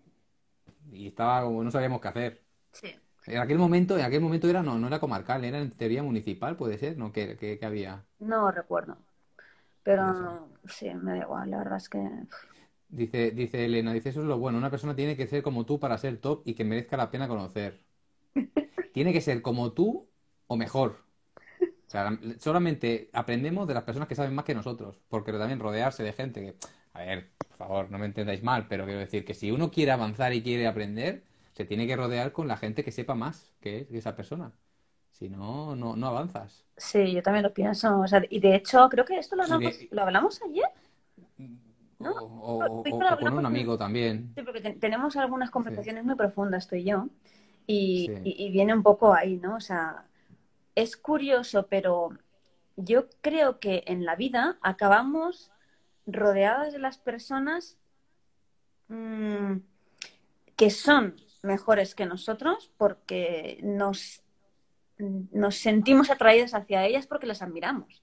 y 0.92 1.06
estaba 1.06 1.42
como, 1.42 1.64
no 1.64 1.70
sabíamos 1.70 2.00
qué 2.00 2.08
hacer. 2.08 2.44
Sí. 2.72 2.94
En 3.26 3.38
aquel 3.38 3.58
momento, 3.58 3.98
en 3.98 4.04
aquel 4.04 4.20
momento 4.20 4.48
era, 4.48 4.62
no, 4.62 4.78
no 4.78 4.86
era 4.88 5.00
comarcal, 5.00 5.44
era 5.44 5.58
en 5.60 5.70
teoría 5.70 6.02
municipal, 6.02 6.56
puede 6.56 6.78
ser, 6.78 6.96
¿no? 6.98 7.12
¿Qué, 7.12 7.36
qué- 7.38 7.58
qué 7.58 7.66
había? 7.66 8.04
No 8.18 8.50
recuerdo. 8.50 8.98
Pero 9.84 10.50
sí, 10.68 10.92
me 10.94 11.12
da 11.12 11.18
igual, 11.18 11.50
la 11.50 11.58
verdad 11.58 11.78
es 11.78 11.88
que... 11.88 12.00
Dice, 12.88 13.30
dice 13.30 13.64
Elena, 13.64 13.92
dice, 13.92 14.08
eso 14.08 14.20
es 14.22 14.26
lo 14.26 14.38
bueno, 14.38 14.58
una 14.58 14.70
persona 14.70 14.96
tiene 14.96 15.16
que 15.16 15.26
ser 15.28 15.42
como 15.42 15.64
tú 15.66 15.78
para 15.78 15.98
ser 15.98 16.18
top 16.20 16.42
y 16.44 16.54
que 16.54 16.64
merezca 16.64 16.96
la 16.96 17.10
pena 17.12 17.28
conocer. 17.28 17.84
Tiene 18.92 19.12
que 19.12 19.20
ser 19.20 19.42
como 19.42 19.72
tú 19.72 20.08
o 20.46 20.56
mejor. 20.56 21.04
O 21.88 21.90
sea, 21.90 22.18
solamente 22.38 23.10
aprendemos 23.12 23.68
de 23.68 23.74
las 23.74 23.84
personas 23.84 24.08
que 24.08 24.16
saben 24.16 24.34
más 24.34 24.44
que 24.46 24.54
nosotros, 24.54 25.00
porque 25.08 25.32
también 25.32 25.60
rodearse 25.60 26.02
de 26.04 26.12
gente 26.14 26.40
que, 26.42 26.56
a 26.94 27.00
ver, 27.00 27.30
por 27.48 27.56
favor, 27.58 27.90
no 27.90 27.98
me 27.98 28.06
entendáis 28.06 28.42
mal, 28.42 28.68
pero 28.68 28.84
quiero 28.86 29.00
decir 29.00 29.24
que 29.24 29.34
si 29.34 29.50
uno 29.52 29.70
quiere 29.70 29.92
avanzar 29.92 30.34
y 30.34 30.42
quiere 30.42 30.66
aprender, 30.68 31.24
se 31.56 31.64
tiene 31.64 31.86
que 31.86 31.96
rodear 31.96 32.32
con 32.32 32.48
la 32.48 32.58
gente 32.58 32.84
que 32.84 32.92
sepa 32.92 33.14
más 33.14 33.54
que, 33.60 33.86
que 33.86 33.96
esa 33.96 34.14
persona. 34.14 34.52
Si 35.10 35.30
no, 35.30 35.74
no, 35.74 35.96
no 35.96 36.06
avanzas. 36.08 36.66
Sí, 36.76 37.12
yo 37.14 37.22
también 37.22 37.44
lo 37.44 37.54
pienso. 37.54 37.98
O 38.00 38.06
sea, 38.06 38.22
y 38.28 38.40
de 38.40 38.56
hecho, 38.56 38.86
creo 38.90 39.06
que 39.06 39.16
esto 39.16 39.36
lo 39.36 39.44
Sí, 39.44 39.52
hablamos, 39.54 39.78
de- 39.78 39.88
lo 39.90 40.02
hablamos 40.02 40.42
ayer. 40.42 40.66
O, 41.98 42.04
¿No? 42.04 42.10
o- 42.12 42.80
o- 42.80 42.84
Sí, 42.84 42.92
o- 42.92 42.98
pero 42.98 43.14
o 43.14 43.18
con 43.18 43.32
un 43.38 43.46
amigo 43.46 43.78
también. 43.78 44.32
Sí, 44.36 44.42
porque 44.42 44.60
te- 44.60 44.74
tenemos 44.74 45.16
algunas 45.16 45.50
conversaciones 45.50 46.04
muy 46.04 46.14
profundas, 46.14 46.68
tú 46.68 46.76
y 46.76 46.84
yo. 46.84 47.08
Y, 47.66 48.10
Sí. 48.14 48.20
y- 48.22 48.46
y 48.48 48.50
viene 48.50 48.74
un 48.74 48.82
poco 48.82 49.14
ahí, 49.14 49.38
¿no? 49.38 49.56
O 49.56 49.60
sea, 49.60 50.04
es 50.74 50.98
curioso, 50.98 51.68
pero 51.70 52.10
yo 52.76 53.08
creo 53.22 53.60
que 53.60 53.82
en 53.86 54.04
la 54.04 54.14
vida 54.14 54.58
acabamos 54.60 55.50
rodeadas 56.06 56.74
de 56.74 56.80
las 56.80 56.98
personas 56.98 57.78
mm, 58.88 59.56
que 60.54 60.70
son 60.70 61.16
mejores 61.46 61.94
que 61.94 62.06
nosotros 62.06 62.70
porque 62.76 63.60
nos, 63.62 64.22
nos 64.98 65.56
sentimos 65.56 66.10
atraídos 66.10 66.54
hacia 66.54 66.84
ellas 66.86 67.06
porque 67.06 67.26
las 67.26 67.42
admiramos. 67.42 68.02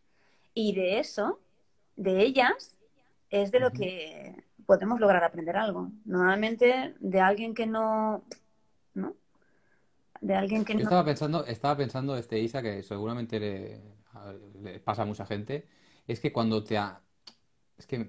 Y 0.54 0.74
de 0.76 1.00
eso, 1.00 1.40
de 1.96 2.22
ellas, 2.22 2.80
es 3.30 3.52
de 3.52 3.60
lo 3.60 3.72
que 3.72 4.44
podemos 4.66 5.00
lograr 5.00 5.24
aprender 5.24 5.58
algo. 5.58 5.92
Normalmente 6.06 6.96
de 7.00 7.20
alguien 7.20 7.54
que 7.54 7.66
no, 7.68 8.24
¿no? 8.94 9.16
De 10.22 10.36
alguien 10.36 10.64
que 10.64 10.74
Yo 10.74 10.80
no. 10.80 10.84
estaba 10.86 11.04
pensando, 11.06 11.46
estaba 11.46 11.76
pensando, 11.78 12.16
este 12.16 12.40
Isa, 12.40 12.62
que 12.62 12.82
seguramente 12.84 13.40
le 13.40 14.80
pasa 14.80 15.02
a 15.02 15.06
mucha 15.06 15.26
gente, 15.26 15.68
es 16.08 16.20
que 16.20 16.32
cuando 16.32 16.64
te... 16.64 16.78
ha- 16.78 17.02
Es 17.78 17.88
que 17.88 18.08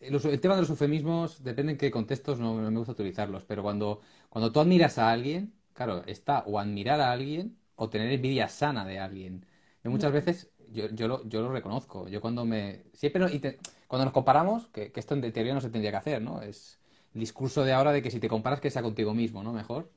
los- 0.00 0.24
el 0.24 0.40
tema 0.40 0.54
de 0.54 0.62
los 0.62 0.70
eufemismos 0.70 1.42
depende 1.44 1.72
en 1.72 1.78
qué 1.78 1.90
contextos, 1.90 2.38
no, 2.38 2.60
no 2.60 2.70
me 2.70 2.78
gusta 2.78 2.92
utilizarlos, 2.92 3.44
pero 3.44 3.62
cuando, 3.62 4.00
cuando 4.28 4.50
tú 4.52 4.60
admiras 4.60 4.98
a 4.98 5.10
alguien, 5.10 5.52
claro, 5.74 6.02
está 6.06 6.40
o 6.46 6.58
admirar 6.58 7.00
a 7.00 7.12
alguien 7.12 7.56
o 7.76 7.88
tener 7.90 8.10
envidia 8.12 8.48
sana 8.48 8.84
de 8.84 8.98
alguien. 8.98 9.46
Y 9.84 9.88
muchas 9.88 10.12
veces 10.12 10.50
yo, 10.68 10.88
yo 10.90 11.08
lo, 11.08 11.26
yo 11.28 11.42
lo 11.42 11.52
reconozco. 11.52 12.08
Yo 12.08 12.20
cuando 12.20 12.44
me... 12.44 12.84
Siempre 12.92 13.20
no- 13.20 13.28
inte- 13.28 13.58
cuando 13.88 14.04
nos 14.04 14.12
comparamos, 14.14 14.66
que, 14.68 14.92
que 14.92 15.00
esto 15.00 15.14
en 15.14 15.32
teoría 15.32 15.54
no 15.54 15.60
se 15.60 15.70
tendría 15.70 15.90
que 15.90 15.96
hacer, 15.96 16.22
¿no? 16.22 16.42
Es 16.42 16.78
el 17.14 17.20
discurso 17.20 17.64
de 17.64 17.72
ahora 17.72 17.92
de 17.92 18.02
que 18.02 18.10
si 18.10 18.20
te 18.20 18.28
comparas 18.28 18.60
que 18.60 18.70
sea 18.70 18.82
contigo 18.82 19.14
mismo, 19.14 19.42
¿no? 19.42 19.52
Mejor. 19.52 19.90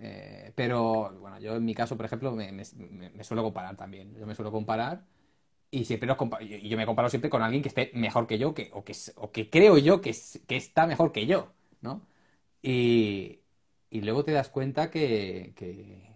Eh, 0.00 0.52
pero 0.54 1.12
bueno, 1.20 1.38
yo 1.40 1.56
en 1.56 1.64
mi 1.64 1.74
caso, 1.74 1.96
por 1.96 2.06
ejemplo, 2.06 2.32
me- 2.32 2.52
me- 2.52 3.10
me 3.10 3.24
suelo 3.24 3.42
comparar 3.42 3.76
también. 3.76 4.14
Yo 4.16 4.26
me 4.26 4.34
suelo 4.34 4.52
comparar 4.52 5.04
y 5.70 5.84
siempre 5.84 6.08
compa- 6.16 6.40
y 6.42 6.68
yo 6.68 6.76
me 6.76 6.86
comparo 6.86 7.08
siempre 7.10 7.30
con 7.30 7.42
alguien 7.42 7.62
que 7.62 7.68
esté 7.68 7.90
mejor 7.94 8.26
que 8.26 8.38
yo, 8.38 8.54
que, 8.54 8.70
o, 8.74 8.84
que, 8.84 8.94
o 9.16 9.32
que 9.32 9.50
creo 9.50 9.78
yo 9.78 10.00
que, 10.00 10.14
que 10.46 10.56
está 10.56 10.86
mejor 10.86 11.12
que 11.12 11.26
yo, 11.26 11.52
¿no? 11.80 12.02
Y, 12.62 13.40
y 13.90 14.02
luego 14.02 14.24
te 14.24 14.32
das 14.32 14.48
cuenta 14.50 14.90
que, 14.90 15.54
que, 15.56 16.14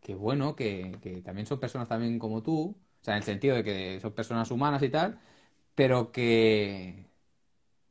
que 0.00 0.14
bueno, 0.14 0.56
que, 0.56 0.98
que 1.02 1.22
también 1.22 1.46
son 1.46 1.60
personas 1.60 1.88
también 1.88 2.18
como 2.18 2.42
tú, 2.42 2.76
o 3.02 3.04
sea, 3.04 3.14
en 3.14 3.18
el 3.18 3.24
sentido 3.24 3.56
de 3.56 3.64
que 3.64 4.00
son 4.00 4.12
personas 4.14 4.50
humanas 4.50 4.82
y 4.82 4.90
tal, 4.90 5.20
pero 5.74 6.12
que, 6.12 7.06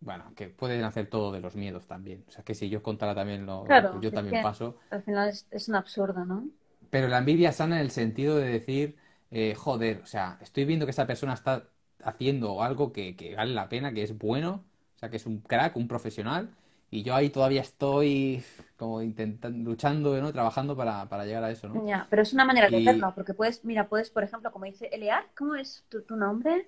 bueno, 0.01 0.34
que 0.36 0.50
pueden 0.50 0.84
hacer 0.86 1.10
todo 1.10 1.32
de 1.34 1.41
los 1.41 1.56
miedos 1.56 1.88
también. 1.88 2.25
O 2.27 2.32
sea, 2.32 2.44
que 2.46 2.56
si 2.56 2.70
yo 2.70 2.84
contara 2.84 3.15
también 3.15 3.46
lo, 3.46 3.67
Claro, 3.67 3.91
lo 3.91 3.91
que 3.91 4.00
yo 4.00 4.13
también 4.13 4.39
paso. 4.39 4.77
al 4.89 5.03
final 5.03 5.29
es, 5.29 5.46
es 5.51 5.67
un 5.70 5.75
absurdo, 5.75 6.25
¿no? 6.25 6.50
Pero 6.89 7.08
la 7.08 7.17
envidia 7.20 7.51
sana 7.51 7.75
en 7.77 7.82
el 7.84 7.91
sentido 7.91 8.38
de 8.38 8.48
decir, 8.50 8.98
eh, 9.31 9.55
joder, 9.55 10.01
o 10.03 10.05
sea, 10.05 10.38
estoy 10.41 10.65
viendo 10.65 10.86
que 10.86 10.91
esa 10.91 11.07
persona 11.07 11.34
está 11.34 11.67
haciendo 12.03 12.63
algo 12.63 12.91
que, 12.93 13.15
que 13.15 13.36
vale 13.36 13.53
la 13.53 13.69
pena, 13.69 13.93
que 13.93 14.03
es 14.03 14.17
bueno, 14.17 14.63
o 14.96 15.00
sea, 15.00 15.10
que 15.10 15.17
es 15.17 15.25
un 15.25 15.39
crack, 15.41 15.75
un 15.75 15.88
profesional, 15.88 16.50
y 16.89 17.03
yo 17.03 17.15
ahí 17.15 17.29
todavía 17.29 17.62
estoy 17.62 18.43
como 18.77 19.01
intentando, 19.01 19.69
luchando, 19.69 20.19
¿no? 20.22 20.31
Trabajando 20.31 20.75
para, 20.77 21.07
para 21.10 21.25
llegar 21.25 21.43
a 21.43 21.51
eso, 21.51 21.67
¿no? 21.67 21.84
Ya, 21.86 22.07
pero 22.10 22.22
es 22.24 22.34
una 22.34 22.46
manera 22.46 22.69
de 22.69 22.77
Y- 22.77 22.89
hacerlo, 22.89 23.13
porque 23.15 23.34
puedes, 23.34 23.63
mira, 23.65 23.88
puedes, 23.88 24.10
por 24.10 24.24
ejemplo, 24.24 24.51
como 24.51 24.65
dice 24.65 24.88
Elear, 24.91 25.25
¿cómo 25.38 25.55
es 25.55 25.84
tu, 25.89 26.01
tu 26.01 26.15
nombre? 26.15 26.67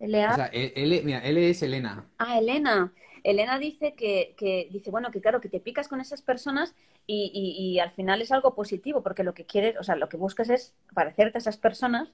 Elear. 0.00 0.32
O 0.32 0.34
sea, 0.34 0.46
él, 0.46 0.72
él- 0.74 1.02
mira, 1.04 1.18
él 1.20 1.38
es 1.38 1.62
Elena. 1.62 2.04
Ah, 2.18 2.38
Elena. 2.38 2.92
Elena 3.24 3.58
dice 3.58 3.94
que, 3.94 4.34
que 4.36 4.68
dice, 4.72 4.90
bueno, 4.90 5.10
que 5.10 5.20
claro, 5.20 5.40
que 5.40 5.48
te 5.48 5.60
picas 5.60 5.88
con 5.88 6.00
esas 6.00 6.22
personas 6.22 6.74
y, 7.06 7.30
y- 7.34 7.74
y 7.76 7.80
al 7.80 7.90
final 7.92 8.22
es 8.22 8.32
algo 8.32 8.54
positivo, 8.54 9.02
porque 9.02 9.24
lo 9.24 9.34
que 9.34 9.46
quieres, 9.46 9.76
o 9.78 9.82
sea, 9.84 9.96
lo 9.96 10.08
que 10.08 10.16
buscas 10.16 10.50
es 10.50 10.74
parecerte 10.94 11.38
a 11.38 11.40
esas 11.40 11.56
personas 11.58 12.10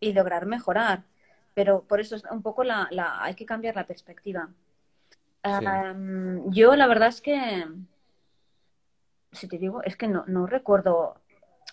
y 0.00 0.12
lograr 0.12 0.46
mejorar. 0.46 1.04
Pero 1.54 1.84
por 1.86 2.00
eso 2.00 2.16
es 2.16 2.24
un 2.30 2.42
poco 2.42 2.64
la, 2.64 2.88
la, 2.90 3.22
hay 3.22 3.34
que 3.34 3.46
cambiar 3.46 3.76
la 3.76 3.86
perspectiva. 3.86 4.50
Sí. 5.58 5.64
Yo 6.46 6.76
la 6.76 6.86
verdad 6.86 7.08
es 7.08 7.20
que, 7.20 7.64
si 9.32 9.48
te 9.48 9.58
digo, 9.58 9.82
es 9.82 9.96
que 9.96 10.08
no, 10.08 10.24
no 10.26 10.46
recuerdo 10.46 11.20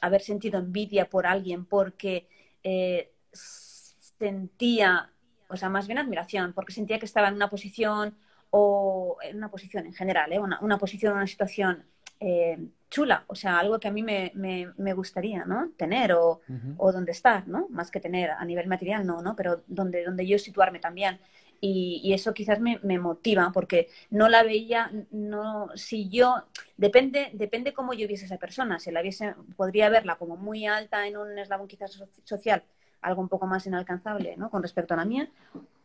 haber 0.02 0.22
sentido 0.22 0.60
envidia 0.60 1.10
por 1.10 1.26
alguien 1.26 1.66
porque 1.66 2.28
eh, 2.64 3.14
sentía, 3.32 5.12
o 5.50 5.58
sea, 5.58 5.70
más 5.70 5.88
bien 5.88 5.98
admiración, 6.00 6.54
porque 6.54 6.74
sentía 6.74 7.00
que 7.00 7.06
estaba 7.06 7.30
en 7.30 7.36
una 7.36 7.50
posición 7.50 8.18
o 8.52 9.18
en 9.24 9.38
una 9.38 9.50
posición 9.50 9.86
en 9.86 9.94
general, 9.94 10.32
¿eh? 10.34 10.40
una, 10.40 10.60
una 10.62 10.78
posición, 10.78 11.14
una 11.16 11.28
situación 11.28 11.86
eh, 12.20 12.58
chula, 12.90 13.24
o 13.28 13.36
sea, 13.36 13.60
algo 13.60 13.80
que 13.80 13.88
a 13.88 13.92
mí 13.92 14.04
me, 14.04 14.32
me, 14.36 14.72
me 14.78 14.94
gustaría, 14.94 15.46
¿no? 15.46 15.72
Tener 15.78 16.14
o, 16.14 16.42
Ujú. 16.48 16.74
o 16.78 16.92
donde 16.92 17.12
estar, 17.12 17.48
¿no? 17.48 17.68
Más 17.70 17.92
que 17.92 18.00
tener 18.00 18.32
a 18.32 18.44
nivel 18.46 18.68
material, 18.68 19.06
no, 19.06 19.22
¿no? 19.22 19.36
Pero 19.36 19.64
donde, 19.68 20.04
donde 20.06 20.26
yo 20.26 20.40
situarme 20.40 20.80
también. 20.80 21.20
Y, 21.60 22.02
y 22.04 22.14
eso 22.14 22.34
quizás 22.36 22.60
me, 22.60 22.80
me 22.84 23.00
motiva 23.00 23.52
porque 23.54 23.90
no 24.12 24.30
la 24.30 24.44
veía, 24.44 24.92
no, 25.12 25.70
si 25.76 26.08
yo, 26.10 26.44
depende, 26.78 27.32
depende 27.34 27.74
cómo 27.74 27.94
yo 27.94 28.08
viese 28.08 28.26
a 28.26 28.28
esa 28.28 28.38
persona, 28.38 28.80
si 28.80 28.92
la 28.92 29.02
viese, 29.02 29.34
podría 29.56 29.90
verla 29.90 30.18
como 30.18 30.38
muy 30.38 30.68
alta 30.68 31.08
en 31.08 31.18
un 31.18 31.38
eslabón 31.40 31.68
quizás 31.68 31.94
so- 31.94 32.08
social, 32.24 32.64
algo 33.02 33.22
un 33.22 33.30
poco 33.30 33.48
más 33.48 33.66
inalcanzable, 33.66 34.38
¿no? 34.38 34.52
Con 34.52 34.62
respecto 34.62 34.94
a 34.94 34.98
la 34.98 35.06
mía, 35.06 35.30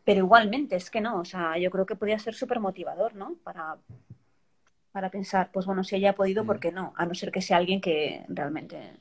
pero 0.04 0.18
igualmente 0.20 0.76
es 0.76 0.90
que 0.90 1.00
no, 1.00 1.20
o 1.20 1.24
sea, 1.24 1.58
yo 1.58 1.70
creo 1.70 1.86
que 1.86 1.96
podría 1.96 2.18
ser 2.18 2.34
súper 2.34 2.60
motivador, 2.60 3.14
¿no? 3.14 3.36
Para, 3.44 3.78
para 4.92 5.10
pensar, 5.10 5.50
pues 5.52 5.66
bueno, 5.66 5.84
si 5.84 5.96
ella 5.96 6.10
ha 6.10 6.14
podido, 6.14 6.44
¿por 6.44 6.60
qué 6.60 6.70
no? 6.72 6.92
A 6.96 7.06
no 7.06 7.14
ser 7.14 7.32
que 7.32 7.40
sea 7.42 7.56
alguien 7.56 7.80
que 7.80 8.24
realmente... 8.28 8.92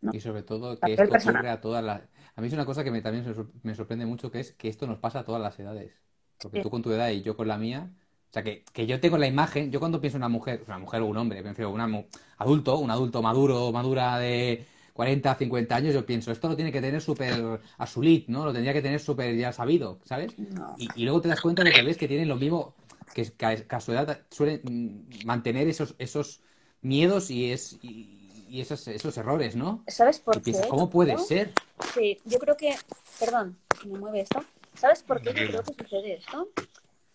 ¿no? 0.00 0.12
Y 0.12 0.20
sobre 0.20 0.42
todo 0.42 0.78
A 0.80 0.86
que 0.86 0.92
esto 0.94 1.10
personal. 1.10 1.36
ocurre 1.36 1.50
a 1.50 1.60
todas 1.60 1.82
las... 1.84 2.02
A 2.36 2.40
mí 2.40 2.46
es 2.48 2.52
una 2.52 2.66
cosa 2.66 2.84
que 2.84 2.90
me, 2.90 3.00
también 3.02 3.26
me 3.26 3.34
sor- 3.34 3.50
me 3.62 3.74
sorprende 3.74 4.06
mucho, 4.06 4.30
que 4.30 4.40
es 4.40 4.52
que 4.52 4.68
esto 4.68 4.86
nos 4.86 4.98
pasa 4.98 5.20
a 5.20 5.24
todas 5.24 5.40
las 5.42 5.58
edades. 5.58 5.92
Porque 6.38 6.58
Sí. 6.58 6.62
tú 6.62 6.70
con 6.70 6.82
tu 6.82 6.92
edad 6.92 7.10
y 7.10 7.22
yo 7.22 7.36
con 7.36 7.48
la 7.48 7.56
mía, 7.58 7.90
o 8.30 8.32
sea, 8.32 8.42
que, 8.44 8.64
que 8.72 8.86
yo 8.86 9.00
tengo 9.00 9.16
la 9.18 9.26
imagen, 9.26 9.70
yo 9.72 9.80
cuando 9.80 10.00
pienso 10.00 10.16
en 10.18 10.22
una 10.22 10.28
mujer, 10.28 10.62
una 10.66 10.78
mujer 10.78 11.02
o 11.02 11.06
un 11.06 11.16
hombre, 11.16 11.38
a 11.40 11.68
un 11.68 12.06
adulto, 12.38 12.78
un 12.78 12.90
adulto 12.90 13.22
maduro, 13.22 13.72
madura 13.72 14.18
de 14.18 14.66
40, 14.92 15.34
50 15.34 15.76
años, 15.76 15.94
yo 15.94 16.04
pienso, 16.06 16.30
esto 16.30 16.48
lo 16.48 16.56
tiene 16.56 16.72
que 16.72 16.80
tener 16.80 17.00
súper 17.00 17.60
asulit, 17.78 18.28
¿no? 18.28 18.44
Lo 18.44 18.52
tendría 18.52 18.72
que 18.72 18.82
tener 18.82 19.00
súper 19.00 19.34
ya 19.36 19.52
sabido, 19.52 19.98
¿sabes? 20.04 20.36
Y, 20.76 20.88
y, 20.94 21.04
luego 21.04 21.20
te 21.20 21.28
das 21.28 21.40
cuenta 21.40 21.62
de 21.64 21.72
que 21.72 21.82
ves 21.82 21.96
que 21.96 22.08
tienen 22.08 22.28
lo 22.28 22.36
mismo, 22.36 22.74
que, 23.16 23.64
que 23.66 23.76
a 23.76 23.80
su 23.80 23.92
edad 23.92 24.20
suelen 24.30 24.60
mm, 24.62 25.26
mantener 25.26 25.68
esos, 25.68 25.94
esos 25.98 26.42
miedos 26.82 27.30
y, 27.30 27.50
es, 27.50 27.78
y, 27.80 28.60
esos, 28.60 28.86
esos 28.88 29.16
errores, 29.16 29.56
¿no? 29.56 29.82
¿Sabes 29.86 30.18
por 30.18 30.42
qué? 30.42 30.52
¿Cómo 30.68 30.90
puede 30.90 31.16
ser? 31.18 31.52
Sí, 31.94 32.20
yo 32.24 32.38
creo 32.38 32.56
que, 32.56 32.74
perdón, 33.18 33.58
me 33.86 33.98
mueve 33.98 34.20
esto. 34.20 34.44
¿Sabes 34.74 35.02
por 35.02 35.20
qué 35.22 35.28
yo 35.28 35.48
creo 35.48 35.62
que 35.62 35.82
sucede 35.82 36.14
esto? 36.14 36.50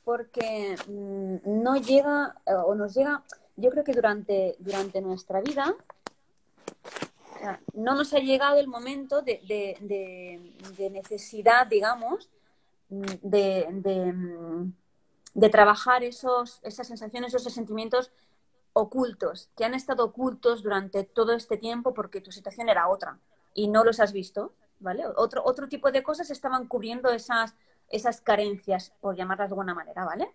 Porque 0.04 0.76
mm, 0.88 1.64
no 1.64 1.78
llega, 1.78 2.36
eh, 2.48 2.54
o 2.54 2.74
nos 2.74 2.96
llega, 2.96 3.24
yo 3.56 3.70
creo 3.70 3.84
que 3.84 3.94
durante, 3.94 4.56
durante 4.60 5.02
nuestra 5.02 5.40
vida 5.42 5.76
no 7.74 7.96
nos 7.96 8.14
ha 8.14 8.20
llegado 8.20 8.60
el 8.60 8.68
momento 8.68 9.22
de, 9.22 9.40
de, 9.48 10.90
necesidad, 10.90 11.68
digamos, 11.68 12.30
de, 12.90 13.68
de, 15.34 15.50
trabajar 15.50 16.04
esos, 16.04 16.60
esas 16.64 16.88
sensaciones, 16.88 17.34
esos 17.34 17.54
sentimientos 17.54 18.12
ocultos, 18.74 19.50
que 19.56 19.66
han 19.66 19.74
estado 19.74 20.06
ocultos 20.06 20.64
durante 20.64 21.04
todo 21.04 21.34
este 21.34 21.58
tiempo 21.58 21.94
porque 21.94 22.22
tu 22.22 22.32
situación 22.32 22.70
era 22.70 22.88
otra 22.88 23.20
y 23.54 23.68
no 23.68 23.84
los 23.84 24.00
has 24.00 24.14
visto, 24.14 24.54
¿vale? 24.80 25.04
Otro, 25.16 25.44
otro 25.44 25.68
tipo 25.68 25.92
de 25.92 26.04
cosas 26.04 26.32
estaban 26.32 26.68
cubriendo 26.68 27.10
esas, 27.10 27.56
esas 27.90 28.22
carencias, 28.22 28.94
por 29.02 29.16
llamarlas 29.16 29.50
de 29.50 29.54
alguna 29.54 29.74
manera, 29.74 30.06
¿vale? 30.06 30.34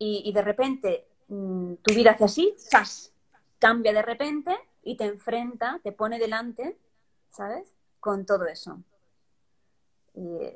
Y, 0.00 0.32
de 0.32 0.42
repente 0.42 1.08
mm, 1.28 1.74
tu 1.82 1.94
vida 1.94 2.12
hace 2.12 2.24
así, 2.24 2.54
¡zas! 2.58 3.12
Cambia 3.58 3.92
de 3.92 4.02
repente 4.02 4.56
y 4.82 4.96
te 4.96 5.04
enfrenta, 5.04 5.80
te 5.82 5.92
pone 5.92 6.18
delante, 6.18 6.78
¿sabes? 7.30 7.74
Con 7.98 8.24
todo 8.24 8.46
eso. 8.46 8.78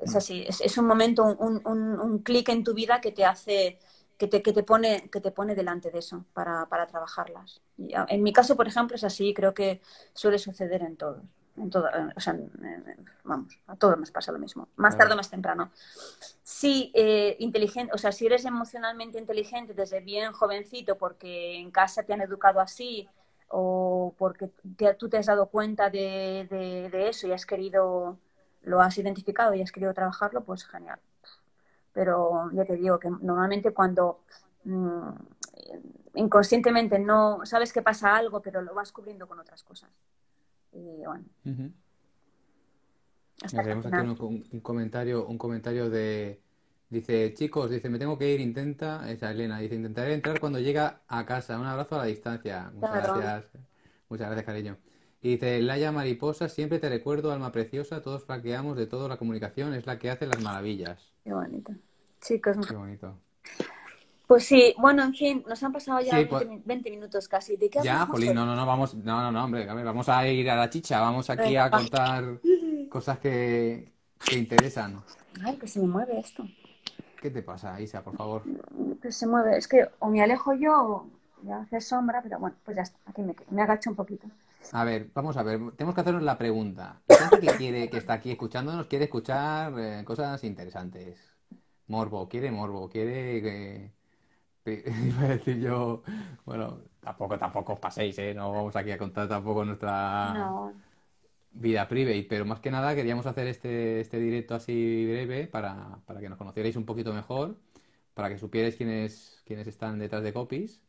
Es 0.01 0.15
así, 0.15 0.45
es, 0.47 0.77
un 0.77 0.85
momento, 0.85 1.23
un, 1.23 1.65
un, 1.65 2.19
clic 2.19 2.49
en 2.49 2.63
tu 2.63 2.73
vida 2.73 3.01
que 3.01 3.11
te 3.11 3.25
hace, 3.25 3.79
que 4.17 4.27
te, 4.27 4.41
que 4.41 4.53
te, 4.53 4.63
pone, 4.63 5.09
que 5.09 5.21
te 5.21 5.31
pone 5.31 5.55
delante 5.55 5.91
de 5.91 5.99
eso 5.99 6.25
para, 6.33 6.65
para 6.67 6.87
trabajarlas. 6.87 7.61
en 7.77 8.23
mi 8.23 8.33
caso, 8.33 8.55
por 8.55 8.67
ejemplo, 8.67 8.95
es 8.95 9.03
así, 9.03 9.33
creo 9.33 9.53
que 9.53 9.81
suele 10.13 10.37
suceder 10.37 10.81
en 10.81 10.97
todos 10.97 11.23
en 11.57 11.69
todo, 11.69 11.87
o 12.15 12.19
sea, 12.19 12.35
vamos, 13.23 13.59
a 13.67 13.75
todos 13.75 13.97
nos 13.97 14.11
pasa 14.11 14.31
lo 14.31 14.39
mismo, 14.39 14.67
más 14.75 14.97
tarde 14.97 15.13
o 15.13 15.17
más 15.17 15.29
temprano. 15.29 15.71
Si 16.41 16.91
eh, 16.95 17.35
inteligente, 17.39 17.93
o 17.93 17.97
sea, 17.97 18.11
si 18.11 18.25
eres 18.25 18.45
emocionalmente 18.45 19.19
inteligente 19.19 19.73
desde 19.73 19.99
bien 19.99 20.31
jovencito 20.33 20.97
porque 20.97 21.57
en 21.57 21.71
casa 21.71 22.03
te 22.03 22.13
han 22.13 22.21
educado 22.21 22.59
así 22.59 23.07
o 23.49 24.15
porque 24.17 24.49
tú 24.97 25.09
te 25.09 25.17
has 25.17 25.27
dado 25.27 25.47
cuenta 25.47 25.89
de, 25.89 26.47
de, 26.91 27.09
eso 27.09 27.27
y 27.27 27.33
has 27.33 27.45
querido, 27.45 28.17
lo 28.63 28.81
has 28.81 28.97
identificado 28.97 29.53
y 29.53 29.61
has 29.61 29.71
querido 29.71 29.93
trabajarlo, 29.93 30.43
pues 30.43 30.65
genial. 30.65 30.99
Pero 31.93 32.49
ya 32.53 32.65
te 32.65 32.75
digo 32.75 32.99
que 32.99 33.09
normalmente 33.09 33.71
cuando 33.71 34.21
mm, 34.63 35.09
inconscientemente 36.15 36.99
no 36.99 37.45
sabes 37.45 37.71
que 37.71 37.81
pasa 37.81 38.15
algo, 38.15 38.41
pero 38.41 38.61
lo 38.61 38.73
vas 38.73 38.91
cubriendo 38.91 39.27
con 39.27 39.39
otras 39.39 39.63
cosas. 39.63 39.89
Y 40.71 41.05
bueno. 41.05 41.25
Tenemos 43.49 43.85
aquí 43.85 44.07
un, 44.51 44.61
comentario, 44.61 45.25
un 45.27 45.37
comentario 45.37 45.89
de 45.89 46.41
dice, 46.89 47.33
chicos, 47.33 47.69
dice, 47.69 47.89
me 47.89 47.99
tengo 47.99 48.17
que 48.17 48.31
ir, 48.31 48.39
intenta, 48.39 49.09
esa 49.11 49.31
Elena, 49.31 49.59
dice, 49.59 49.75
intentaré 49.75 50.13
entrar 50.13 50.39
cuando 50.39 50.59
llega 50.59 51.01
a 51.07 51.25
casa. 51.25 51.59
Un 51.59 51.65
abrazo 51.65 51.95
a 51.95 51.99
la 51.99 52.05
distancia. 52.05 52.71
Muchas 52.73 53.17
gracias. 53.17 53.45
Muchas 54.09 54.27
gracias, 54.27 54.45
cariño. 54.45 54.77
Y 55.23 55.29
dice, 55.29 55.61
Laia 55.61 55.93
Mariposa, 55.93 56.49
siempre 56.49 56.79
te 56.79 56.89
recuerdo, 56.89 57.31
alma 57.31 57.53
preciosa, 57.53 58.01
todos 58.01 58.25
flaqueamos 58.25 58.75
de 58.75 58.87
todo, 58.87 59.07
la 59.07 59.15
comunicación 59.15 59.73
es 59.73 59.85
la 59.85 59.97
que 59.97 60.09
hace 60.09 60.27
las 60.27 60.41
maravillas. 60.41 60.99
Qué 61.23 61.33
bonito. 61.33 61.71
Chicos, 62.19 62.57
qué 62.67 62.75
bonito. 62.75 63.15
Pues 64.27 64.43
sí, 64.43 64.75
bueno, 64.77 65.01
en 65.01 65.13
fin, 65.13 65.41
nos 65.47 65.63
han 65.63 65.71
pasado 65.71 66.01
ya 66.01 66.15
20, 66.15 66.61
pues 66.65 66.83
minutos 66.91 67.29
casi. 67.29 67.55
¿De 67.55 67.69
qué 67.69 67.79
ya, 67.81 68.05
Jolín, 68.05 68.33
no, 68.33 68.45
no, 68.45 68.53
no, 68.53 68.65
vamos, 68.65 68.95
no, 68.95 69.21
no, 69.21 69.31
no, 69.31 69.45
hombre, 69.45 69.65
vamos 69.65 70.09
a 70.09 70.27
ir 70.27 70.49
a 70.49 70.57
la 70.57 70.69
chicha, 70.69 70.99
vamos 70.99 71.29
aquí 71.29 71.55
a 71.55 71.71
contar 71.71 72.41
cosas 72.89 73.17
que, 73.19 73.93
que 74.25 74.35
interesan. 74.37 75.01
Ay, 75.41 75.55
que 75.55 75.67
se 75.69 75.79
me 75.79 75.87
mueve 75.87 76.19
esto. 76.19 76.45
¿Qué 77.21 77.29
te 77.29 77.41
pasa, 77.41 77.79
Isa, 77.79 78.03
por 78.03 78.17
favor? 78.17 78.43
Que 79.01 79.09
se 79.09 79.25
mueve, 79.25 79.57
es 79.57 79.69
que 79.69 79.87
o 79.99 80.09
me 80.09 80.21
alejo 80.21 80.53
yo 80.53 80.73
o 80.73 81.07
ya 81.43 81.59
hace 81.59 81.79
sombra, 81.79 82.21
pero 82.21 82.39
bueno, 82.39 82.57
pues 82.65 82.75
ya 82.75 82.83
está, 82.83 82.97
aquí 83.05 83.21
me, 83.21 83.33
me 83.51 83.61
agacho 83.61 83.89
un 83.89 83.95
poquito. 83.95 84.27
A 84.71 84.83
ver, 84.83 85.11
vamos 85.13 85.37
a 85.37 85.43
ver, 85.43 85.59
tenemos 85.75 85.93
que 85.95 86.01
hacernos 86.01 86.23
la 86.23 86.37
pregunta. 86.37 87.01
La 87.07 87.29
gente 87.29 87.47
que 87.47 87.57
quiere, 87.57 87.89
que 87.89 87.97
está 87.97 88.13
aquí 88.13 88.31
escuchándonos, 88.31 88.87
quiere 88.87 89.05
escuchar 89.05 89.73
eh, 89.77 90.03
cosas 90.05 90.43
interesantes. 90.43 91.19
Morbo, 91.87 92.29
quiere 92.29 92.51
morbo, 92.51 92.89
quiere... 92.89 93.93
iba 94.65 95.23
a 95.23 95.27
decir 95.27 95.59
yo, 95.59 96.03
bueno, 96.45 96.79
tampoco, 97.01 97.37
tampoco 97.37 97.73
os 97.73 97.79
paséis, 97.79 98.17
¿eh? 98.19 98.33
No 98.33 98.51
vamos 98.51 98.75
aquí 98.75 98.91
a 98.91 98.97
contar 98.97 99.27
tampoco 99.27 99.65
nuestra 99.65 100.73
vida 101.51 101.87
private, 101.87 102.25
pero 102.29 102.45
más 102.45 102.59
que 102.59 102.71
nada 102.71 102.95
queríamos 102.95 103.25
hacer 103.25 103.47
este, 103.47 103.99
este 103.99 104.19
directo 104.19 104.55
así 104.55 105.05
breve 105.05 105.47
para, 105.47 105.99
para 106.05 106.19
que 106.19 106.29
nos 106.29 106.37
conocierais 106.37 106.75
un 106.75 106.85
poquito 106.85 107.13
mejor, 107.13 107.57
para 108.13 108.29
que 108.29 108.37
supierais 108.37 108.75
quiénes, 108.75 109.41
quiénes 109.45 109.67
están 109.67 109.99
detrás 109.99 110.23
de 110.23 110.33
copies 110.33 110.82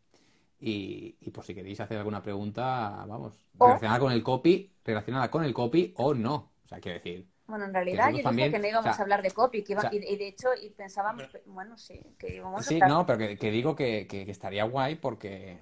y, 0.64 1.18
y 1.20 1.30
por 1.30 1.44
si 1.44 1.54
queréis 1.54 1.78
hacer 1.80 1.98
alguna 1.98 2.22
pregunta, 2.22 3.04
vamos, 3.06 3.38
relacionada 3.58 4.00
con 4.00 4.12
el 4.12 4.22
copy, 4.22 4.72
relacionada 4.84 5.30
con 5.30 5.44
el 5.44 5.52
copy 5.52 5.92
o 5.98 6.14
no. 6.14 6.52
O 6.64 6.68
sea, 6.68 6.80
quiero 6.80 6.98
decir, 6.98 7.28
bueno, 7.46 7.66
en 7.66 7.74
realidad 7.74 8.10
yo 8.10 8.30
dije 8.30 8.50
que 8.50 8.58
no 8.58 8.66
íbamos 8.66 8.98
a 8.98 9.02
hablar 9.02 9.22
de 9.22 9.30
copy, 9.30 9.62
que 9.62 9.72
iba, 9.74 9.90
y, 9.92 9.98
de 9.98 10.28
hecho 10.28 10.48
y 10.60 10.70
pensábamos, 10.70 11.24
bueno, 11.44 11.76
sí, 11.76 12.00
que 12.18 12.36
íbamos 12.36 12.64
Sí, 12.64 12.78
no, 12.80 13.04
pero 13.04 13.18
que, 13.18 13.50
digo 13.50 13.76
que, 13.76 14.06
que, 14.06 14.22
estaría 14.30 14.64
guay 14.64 14.94
porque, 14.94 15.58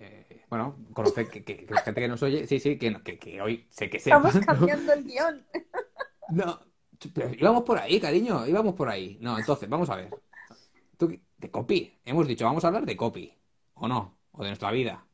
eh, 0.00 0.44
bueno, 0.50 0.76
conocer 0.92 1.28
que, 1.30 1.42
que, 1.42 1.66
la 1.70 1.80
gente 1.80 2.02
que 2.02 2.08
nos 2.08 2.22
oye, 2.22 2.46
sí, 2.46 2.60
sí, 2.60 2.78
que, 2.78 3.18
que, 3.18 3.40
hoy 3.40 3.66
sé 3.70 3.88
que 3.88 3.98
sepan. 3.98 4.26
Estamos 4.26 4.46
cambiando 4.46 4.92
el 4.92 5.04
guion. 5.04 5.46
No, 6.30 6.58
pero 7.12 7.30
íbamos 7.34 7.64
por 7.64 7.78
ahí, 7.78 8.00
cariño, 8.00 8.46
íbamos 8.46 8.74
por 8.74 8.88
ahí. 8.88 9.18
No, 9.20 9.38
entonces, 9.38 9.68
vamos 9.68 9.90
a 9.90 9.96
ver. 9.96 10.08
¿Tú, 10.96 11.14
de 11.36 11.50
copy, 11.50 12.00
hemos 12.02 12.26
dicho, 12.26 12.46
vamos 12.46 12.64
a 12.64 12.68
hablar 12.68 12.86
de 12.86 12.96
copy, 12.96 13.36
¿o 13.74 13.86
no? 13.86 14.16
O 14.34 14.42
de 14.42 14.50
nuestra 14.50 14.70
vida 14.70 15.04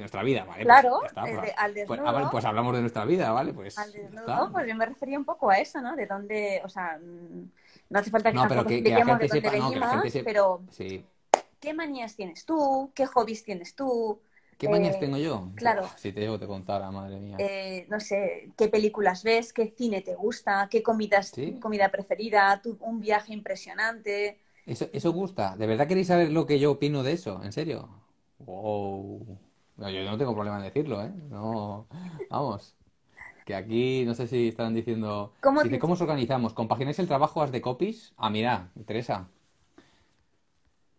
nuestra 0.00 0.22
vida, 0.22 0.44
¿vale? 0.44 0.64
Pues 0.64 0.80
claro, 0.80 1.00
pues, 1.00 1.54
al 1.56 1.74
desnudo. 1.74 2.12
Pues, 2.12 2.28
pues, 2.30 2.44
hablamos 2.44 2.74
de 2.74 2.80
nuestra 2.80 3.04
vida, 3.04 3.30
¿vale? 3.32 3.52
Pues, 3.52 3.78
al 3.78 3.92
desnudo, 3.92 4.50
pues 4.52 4.66
yo 4.66 4.74
me 4.74 4.86
refería 4.86 5.18
un 5.18 5.24
poco 5.24 5.50
a 5.50 5.58
eso, 5.58 5.80
¿no? 5.80 5.94
De 5.94 6.06
dónde, 6.06 6.60
o 6.64 6.68
sea, 6.68 6.98
no 6.98 7.98
hace 7.98 8.10
falta 8.10 8.30
que 8.30 8.36
no, 8.36 8.48
pero 8.48 8.66
que, 8.66 8.82
que 8.82 8.90
la 8.90 9.04
gente 9.04 9.28
sepa, 9.28 9.50
venimos, 9.50 9.74
no, 9.74 9.74
que 9.74 9.80
la 9.80 10.00
gente 10.00 10.24
pero 10.24 10.62
sí. 10.70 11.04
¿qué 11.60 11.74
manías 11.74 12.16
tienes 12.16 12.44
tú? 12.44 12.90
¿Qué 12.94 13.06
hobbies 13.06 13.44
tienes 13.44 13.74
tú? 13.74 14.20
¿Qué 14.58 14.68
manías 14.68 14.96
eh, 14.96 15.00
tengo 15.00 15.16
yo? 15.16 15.50
Claro. 15.54 15.88
si 15.96 16.12
te 16.12 16.20
digo, 16.20 16.38
te 16.38 16.46
contara, 16.46 16.90
madre 16.90 17.18
mía. 17.18 17.36
Eh, 17.38 17.86
no 17.88 17.98
sé, 17.98 18.50
¿qué 18.58 18.68
películas 18.68 19.22
ves? 19.22 19.54
¿Qué 19.54 19.72
cine 19.76 20.02
te 20.02 20.14
gusta? 20.14 20.68
¿Qué 20.70 20.82
comidas, 20.82 21.32
comida 21.60 21.90
preferida? 21.90 22.60
¿Tu, 22.62 22.76
¿Un 22.80 23.00
viaje 23.00 23.32
impresionante? 23.32 24.38
Eso, 24.70 24.86
eso 24.92 25.12
gusta. 25.12 25.56
¿De 25.56 25.66
verdad 25.66 25.88
queréis 25.88 26.06
saber 26.06 26.30
lo 26.30 26.46
que 26.46 26.60
yo 26.60 26.70
opino 26.70 27.02
de 27.02 27.10
eso? 27.10 27.42
¿En 27.42 27.50
serio? 27.50 27.88
Wow. 28.38 29.36
No, 29.78 29.90
yo 29.90 30.04
no 30.08 30.16
tengo 30.16 30.32
problema 30.32 30.58
en 30.58 30.62
decirlo, 30.62 31.02
¿eh? 31.02 31.10
No, 31.28 31.88
vamos. 32.30 32.76
Que 33.44 33.56
aquí, 33.56 34.04
no 34.06 34.14
sé 34.14 34.28
si 34.28 34.46
están 34.46 34.72
diciendo... 34.72 35.32
¿Cómo, 35.40 35.64
dice, 35.64 35.80
¿cómo 35.80 35.94
os 35.94 36.00
organizamos? 36.00 36.54
¿Compagináis 36.54 37.00
el 37.00 37.08
trabajo 37.08 37.42
as 37.42 37.50
de 37.50 37.60
copies? 37.60 38.12
Ah, 38.16 38.30
mira, 38.30 38.70
Teresa. 38.86 39.26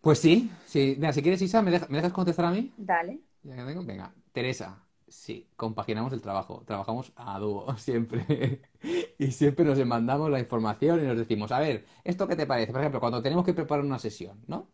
Pues 0.02 0.18
sí, 0.18 0.50
sí. 0.66 0.96
Mira, 0.98 1.14
si 1.14 1.22
quieres, 1.22 1.40
Isa, 1.40 1.62
¿me, 1.62 1.70
dejas 1.70 2.12
contestar 2.12 2.44
a 2.44 2.50
mí? 2.50 2.74
Dale. 2.76 3.20
Ya 3.42 3.56
que 3.56 3.62
tengo, 3.62 3.84
venga. 3.84 4.12
Teresa, 4.32 4.84
sí, 5.12 5.48
compaginamos 5.56 6.12
el 6.12 6.20
trabajo. 6.20 6.62
Trabajamos 6.66 7.12
a 7.16 7.38
dúo, 7.38 7.76
siempre. 7.78 8.62
y 9.18 9.30
siempre 9.32 9.64
nos 9.64 9.78
mandamos 9.86 10.30
la 10.30 10.40
información 10.40 11.00
y 11.00 11.06
nos 11.06 11.16
decimos, 11.16 11.52
a 11.52 11.60
ver, 11.60 11.86
¿esto 12.04 12.26
qué 12.26 12.36
te 12.36 12.46
parece? 12.46 12.72
Por 12.72 12.80
ejemplo, 12.80 13.00
cuando 13.00 13.22
tenemos 13.22 13.44
que 13.44 13.54
preparar 13.54 13.84
una 13.84 13.98
sesión, 13.98 14.40
¿no? 14.46 14.68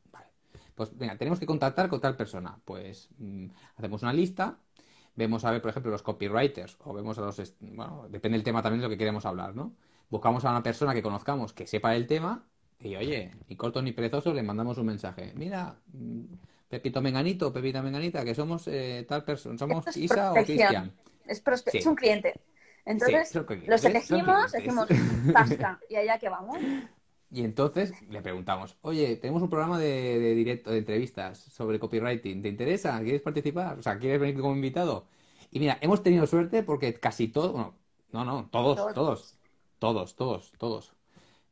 Pues 0.75 0.97
venga, 0.97 1.17
tenemos 1.19 1.41
que 1.41 1.47
contactar 1.47 1.89
con 1.89 2.01
tal 2.01 2.17
persona. 2.17 2.61
Pues 2.65 3.09
mm, 3.19 3.47
hacemos 3.77 4.03
una 4.03 4.13
lista, 4.13 4.59
vemos 5.17 5.45
a 5.45 5.51
ver, 5.51 5.61
por 5.61 5.71
ejemplo, 5.71 5.91
los 5.91 6.03
copywriters, 6.03 6.79
o 6.85 6.95
vemos 6.95 7.19
a 7.19 7.23
los, 7.23 7.57
bueno, 7.61 8.07
depende 8.09 8.39
del 8.39 8.45
tema 8.45 8.63
también 8.63 8.81
de 8.81 8.87
lo 8.87 8.91
que 8.91 8.99
queremos 8.99 9.27
hablar, 9.27 9.57
¿no? 9.57 9.75
Buscamos 10.09 10.45
a 10.45 10.51
una 10.51 10.63
persona 10.63 10.95
que 10.95 11.03
conozcamos, 11.03 11.53
que 11.53 11.67
sepa 11.67 11.97
el 11.97 12.07
tema, 12.07 12.47
y 12.81 12.95
oye, 12.97 13.33
ni 13.49 13.57
corto 13.57 13.83
ni 13.83 13.93
perezoso, 13.93 14.33
le 14.33 14.43
mandamos 14.43 14.79
un 14.79 14.87
mensaje. 14.87 15.33
Mira, 15.35 15.81
mm, 15.93 16.25
Pepito 16.69 17.01
Menganito, 17.01 17.53
Pepita 17.53 17.83
Menganita, 17.83 18.25
que 18.25 18.35
somos 18.35 18.69
eh, 18.69 19.05
tal 19.09 19.25
persona, 19.25 19.57
somos 19.59 19.97
Isa 19.97 20.33
o 20.33 20.35
Cristian. 20.35 20.93
Es, 21.27 21.43
es 21.73 21.87
un 21.87 21.95
cliente. 21.95 22.35
Entonces, 22.85 23.35
los 23.67 23.85
elegimos, 23.85 24.53
decimos, 24.53 24.89
basta, 25.33 25.79
y 25.91 25.97
allá 25.97 26.19
que 26.19 26.29
vamos. 26.29 26.59
Y 27.31 27.45
entonces 27.45 27.93
le 28.09 28.23
preguntamos, 28.23 28.79
oye, 28.81 29.17
tenemos 29.17 29.43
un 29.43 29.51
programa 29.51 29.79
de, 29.79 30.35
directo, 30.35 30.71
de 30.71 30.79
entrevistas 30.79 31.39
sobre 31.39 31.79
copywriting, 31.79 32.41
¿te 32.41 32.49
interesa? 32.49 32.99
¿Quieres 33.03 33.21
participar? 33.21 33.79
O 33.79 33.83
sea, 33.83 33.99
¿quieres 33.99 34.19
venir 34.19 34.41
como 34.41 34.55
invitado? 34.55 35.07
Y 35.51 35.61
mira, 35.61 35.77
hemos 35.83 36.03
tenido 36.03 36.27
suerte 36.27 36.63
porque 36.63 36.95
casi 36.95 37.29
todos, 37.29 37.53
bueno, 37.53 37.75
no, 38.13 38.25
no, 38.25 38.49
todos, 38.51 38.77
Todos. 38.77 38.95
todos, 38.95 39.37
todos, 39.79 40.17
todos, 40.17 40.53
todos, 40.59 40.95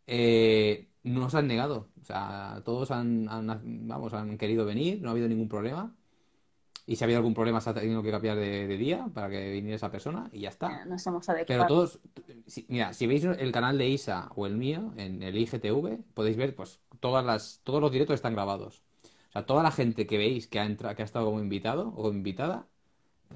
eh, 0.07 0.89
nos 1.03 1.35
han 1.35 1.47
negado. 1.47 1.89
O 2.01 2.05
sea, 2.05 2.63
todos 2.65 2.91
han, 2.91 3.29
han- 3.29 3.89
vamos, 3.89 4.13
han 4.15 4.39
querido 4.39 4.65
venir, 4.65 5.01
no 5.03 5.09
ha 5.09 5.13
habido 5.13 5.29
ningún 5.29 5.49
problema. 5.49 5.95
Y 6.87 6.97
si 6.97 7.05
ha 7.05 7.07
habido 7.07 7.19
algún 7.19 7.35
problema, 7.35 7.61
se 7.61 7.71
ha 7.71 7.75
tenido 7.75 8.03
que 8.03 8.11
cambiar 8.11 8.37
de, 8.37 8.67
de 8.69 8.77
día 8.77 9.09
para 9.15 9.29
que 9.31 9.51
viniera 9.53 9.77
esa 9.77 9.91
persona 9.91 10.29
y 10.33 10.41
ya 10.41 10.51
está. 10.51 10.83
Pero 11.47 11.67
todos, 11.67 12.01
si- 12.47 12.67
mira, 12.69 12.93
si 12.95 13.07
veis 13.07 13.25
el 13.25 13.53
canal 13.53 13.79
de 13.79 13.89
Isa 13.89 14.31
o 14.37 14.47
el 14.47 14.57
mío, 14.57 14.93
en 14.97 15.23
el 15.23 15.37
IGTV, 15.37 15.99
podéis 16.15 16.37
ver, 16.37 16.55
pues, 16.57 16.81
todas 17.01 17.25
las, 17.25 17.61
todos 17.65 17.81
los 17.81 17.93
directos 17.93 18.15
están 18.17 18.35
grabados. 18.35 18.83
O 19.31 19.33
sea, 19.33 19.47
toda 19.47 19.63
la 19.63 19.71
gente 19.73 20.07
que 20.07 20.19
veis 20.19 20.47
que 20.49 20.61
ha 20.61 20.67
entrado, 20.67 20.95
que 20.97 21.03
ha 21.03 21.05
estado 21.05 21.27
como 21.27 21.41
invitado 21.41 21.89
o 21.91 21.97
como 22.05 22.15
invitada, 22.15 22.69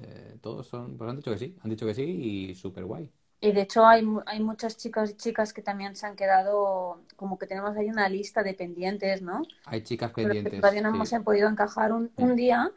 eh, 0.01 0.37
todos 0.41 0.67
son, 0.67 0.97
pues 0.97 1.09
han 1.09 1.17
dicho 1.17 1.31
que 1.31 1.37
sí, 1.39 1.57
han 1.61 1.69
dicho 1.71 1.85
que 1.85 1.95
sí 1.95 2.03
y 2.51 2.55
súper 2.55 2.85
guay. 2.85 3.11
Y 3.41 3.51
de 3.53 3.61
hecho 3.61 3.85
hay, 3.85 4.05
hay 4.27 4.39
muchas 4.39 4.77
chicas 4.77 5.09
y 5.11 5.13
chicas 5.15 5.51
que 5.53 5.61
también 5.63 5.95
se 5.95 6.05
han 6.05 6.15
quedado, 6.15 6.99
como 7.15 7.39
que 7.39 7.47
tenemos 7.47 7.75
ahí 7.75 7.89
una 7.89 8.07
lista 8.07 8.43
de 8.43 8.53
pendientes, 8.53 9.21
¿no? 9.23 9.41
Hay 9.65 9.81
chicas 9.83 10.11
Pero 10.15 10.33
pendientes, 10.33 10.61
todavía 10.61 10.81
no 10.83 10.89
sí. 10.91 10.95
hemos 10.95 11.11
podido 11.25 11.49
encajar 11.49 11.91
un, 11.93 12.11
un 12.17 12.35
día, 12.35 12.71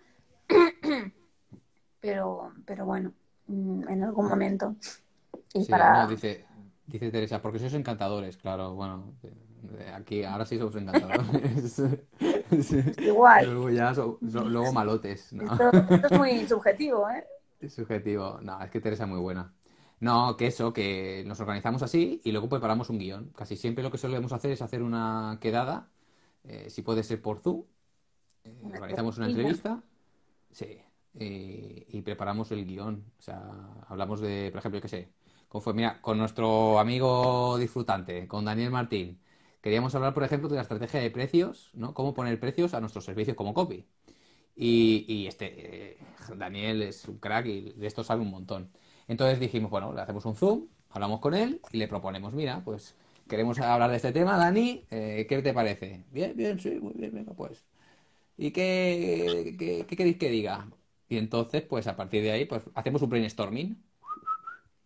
pero, 2.00 2.52
pero 2.66 2.84
bueno, 2.86 3.12
mm, 3.46 3.88
en 3.88 4.02
algún 4.04 4.28
momento. 4.28 4.76
Y 5.54 5.64
Sí, 5.64 5.72
para... 5.72 5.92
no, 5.92 6.06
dice, 6.06 6.46
dice 6.86 7.10
Teresa, 7.10 7.40
porque 7.40 7.58
sois 7.58 7.74
encantadores, 7.74 8.36
claro, 8.36 8.74
bueno, 8.74 9.14
de 9.22 9.88
aquí 9.90 10.24
ahora 10.24 10.44
sí 10.46 10.58
somos 10.58 10.76
encantadores. 10.76 11.80
Igual. 13.00 13.44
Luego 13.44 13.70
ya 13.70 13.94
so- 13.94 14.18
so- 14.30 14.48
luego 14.48 14.72
malotes, 14.72 15.32
¿no? 15.32 15.44
Esto, 15.44 15.70
esto 15.88 16.06
es 16.08 16.12
muy 16.12 16.46
subjetivo, 16.46 17.08
¿eh? 17.10 17.24
Es 17.60 17.74
subjetivo. 17.74 18.38
No, 18.42 18.62
es 18.62 18.70
que 18.70 18.80
Teresa 18.80 19.04
es 19.04 19.08
muy 19.10 19.20
buena. 19.20 19.52
No, 20.04 20.36
que 20.36 20.46
eso, 20.48 20.72
que 20.72 21.24
nos 21.26 21.40
organizamos 21.40 21.82
así 21.82 22.20
y 22.24 22.32
luego 22.32 22.48
preparamos 22.48 22.90
un 22.90 22.98
guion. 22.98 23.30
Casi 23.34 23.56
siempre 23.56 23.82
lo 23.82 23.90
que 23.90 23.98
solemos 23.98 24.32
hacer 24.32 24.50
es 24.52 24.60
hacer 24.60 24.82
una 24.82 25.38
quedada, 25.40 25.88
eh, 26.44 26.68
si 26.68 26.82
puede 26.82 27.02
ser 27.02 27.22
por 27.22 27.38
Zoom. 27.38 27.64
eh, 28.44 28.60
organizamos 28.74 29.16
una 29.16 29.26
entrevista, 29.26 29.82
sí, 30.50 30.78
y, 31.14 31.86
y 31.96 32.02
preparamos 32.02 32.50
el 32.52 32.66
guion. 32.66 33.04
O 33.18 33.22
sea, 33.22 33.40
hablamos 33.88 34.20
de, 34.20 34.50
por 34.50 34.58
ejemplo, 34.58 34.78
yo 34.78 34.82
qué 34.82 34.88
sé, 34.88 35.08
fue, 35.48 35.72
mira, 35.74 36.00
con 36.02 36.18
nuestro 36.18 36.78
amigo 36.78 37.56
disfrutante, 37.58 38.26
con 38.28 38.44
Daniel 38.44 38.70
Martín. 38.70 39.20
Queríamos 39.62 39.94
hablar, 39.94 40.12
por 40.12 40.24
ejemplo, 40.24 40.48
de 40.48 40.56
la 40.56 40.62
estrategia 40.62 41.00
de 41.00 41.10
precios, 41.10 41.70
¿no? 41.74 41.94
Cómo 41.94 42.12
poner 42.12 42.38
precios 42.38 42.74
a 42.74 42.80
nuestros 42.80 43.04
servicios 43.04 43.36
como 43.36 43.54
copy. 43.54 43.86
Y, 44.56 45.04
y 45.08 45.26
este, 45.26 45.92
eh, 45.92 45.98
Daniel 46.36 46.82
es 46.82 47.08
un 47.08 47.18
crack 47.18 47.46
y 47.46 47.72
de 47.72 47.86
esto 47.86 48.04
sabe 48.04 48.22
un 48.22 48.30
montón. 48.30 48.70
Entonces 49.08 49.40
dijimos, 49.40 49.70
bueno, 49.70 49.92
le 49.92 50.00
hacemos 50.00 50.24
un 50.24 50.36
Zoom, 50.36 50.66
hablamos 50.90 51.20
con 51.20 51.34
él 51.34 51.60
y 51.72 51.78
le 51.78 51.88
proponemos, 51.88 52.32
mira, 52.34 52.62
pues 52.64 52.94
queremos 53.28 53.58
hablar 53.60 53.90
de 53.90 53.96
este 53.96 54.12
tema, 54.12 54.36
Dani, 54.38 54.84
eh, 54.90 55.26
¿qué 55.28 55.42
te 55.42 55.52
parece? 55.52 56.04
Bien, 56.10 56.36
bien, 56.36 56.58
sí, 56.58 56.78
muy 56.80 56.94
bien, 56.94 57.12
venga, 57.14 57.34
pues. 57.34 57.64
¿Y 58.36 58.50
qué, 58.52 59.54
qué, 59.58 59.86
qué 59.86 59.96
queréis 59.96 60.18
que 60.18 60.30
diga? 60.30 60.68
Y 61.08 61.18
entonces, 61.18 61.62
pues 61.62 61.86
a 61.86 61.96
partir 61.96 62.22
de 62.22 62.32
ahí, 62.32 62.44
pues 62.46 62.62
hacemos 62.74 63.02
un 63.02 63.10
brainstorming. 63.10 63.82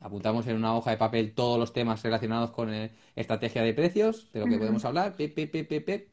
Apuntamos 0.01 0.47
en 0.47 0.57
una 0.57 0.77
hoja 0.77 0.93
de 0.93 0.97
papel 0.97 1.35
todos 1.35 1.59
los 1.59 1.73
temas 1.73 2.03
relacionados 2.03 2.53
con 2.53 2.73
eh, 2.73 2.93
estrategia 3.17 3.63
de 3.63 3.75
precios, 3.75 4.31
de 4.33 4.41
lo 4.41 4.47
que 4.47 4.57
podemos 4.57 4.85
hablar, 4.85 5.17
pip, 5.17 5.35
pip, 5.35 5.51
pip, 5.51 5.69
pip, 5.69 5.85
pip, 5.85 6.09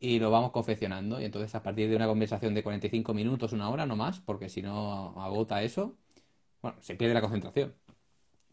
y 0.00 0.18
lo 0.18 0.30
vamos 0.30 0.52
confeccionando. 0.52 1.20
Y 1.20 1.24
entonces, 1.24 1.54
a 1.54 1.62
partir 1.62 1.88
de 1.90 1.96
una 1.96 2.06
conversación 2.06 2.54
de 2.54 2.62
45 2.62 3.14
minutos, 3.14 3.52
una 3.52 3.70
hora, 3.70 3.86
no 3.86 3.96
más, 3.96 4.20
porque 4.20 4.48
si 4.50 4.62
no 4.62 5.20
agota 5.22 5.62
eso, 5.62 5.96
bueno, 6.62 6.78
se 6.80 6.94
pierde 6.96 7.14
la 7.14 7.20
concentración. 7.20 7.74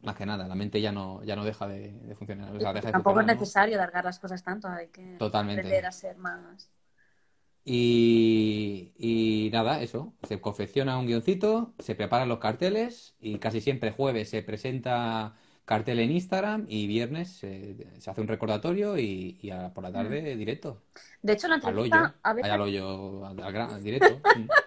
Más 0.01 0.15
que 0.15 0.25
nada, 0.25 0.47
la 0.47 0.55
mente 0.55 0.81
ya 0.81 0.91
no, 0.91 1.23
ya 1.23 1.35
no 1.35 1.43
deja 1.43 1.67
de, 1.67 1.93
de 1.93 2.15
funcionar. 2.15 2.55
O 2.55 2.59
sea, 2.59 2.73
deja 2.73 2.87
de 2.87 2.91
Tampoco 2.93 3.21
es 3.21 3.25
¿no? 3.27 3.33
necesario 3.33 3.75
alargar 3.75 4.05
las 4.05 4.19
cosas 4.19 4.43
tanto, 4.43 4.67
hay 4.67 4.87
que 4.89 5.15
Totalmente. 5.17 5.61
aprender 5.61 5.85
a 5.85 5.91
ser 5.91 6.17
más... 6.17 6.69
Y, 7.67 8.93
y 8.99 9.49
nada, 9.51 9.81
eso, 9.81 10.13
se 10.21 10.39
confecciona 10.39 10.99
un 10.99 11.07
guioncito, 11.07 11.73
se 11.79 11.95
preparan 11.95 12.29
los 12.29 12.37
carteles 12.37 13.15
y 13.19 13.39
casi 13.39 13.59
siempre 13.59 13.89
jueves 13.91 14.29
se 14.29 14.43
presenta 14.43 15.35
cartel 15.65 15.99
en 15.99 16.11
Instagram 16.11 16.67
y 16.69 16.85
viernes 16.85 17.37
se, 17.37 17.75
se 17.99 18.09
hace 18.11 18.21
un 18.21 18.27
recordatorio 18.27 18.99
y, 18.99 19.39
y 19.41 19.49
a- 19.49 19.73
por 19.73 19.83
la 19.83 19.91
tarde 19.91 20.35
directo, 20.35 20.83
De 21.23 21.33
hecho, 21.33 21.47
la 21.47 21.55
al 21.55 21.69
entrevista 21.69 22.01
hoyo, 22.01 22.19
a 22.21 22.33
veces 22.33 22.51
al 22.51 22.61
hoyo, 22.61 23.25
al, 23.25 23.39
al 23.41 23.53
gran, 23.53 23.71
al 23.71 23.83
directo. 23.83 24.21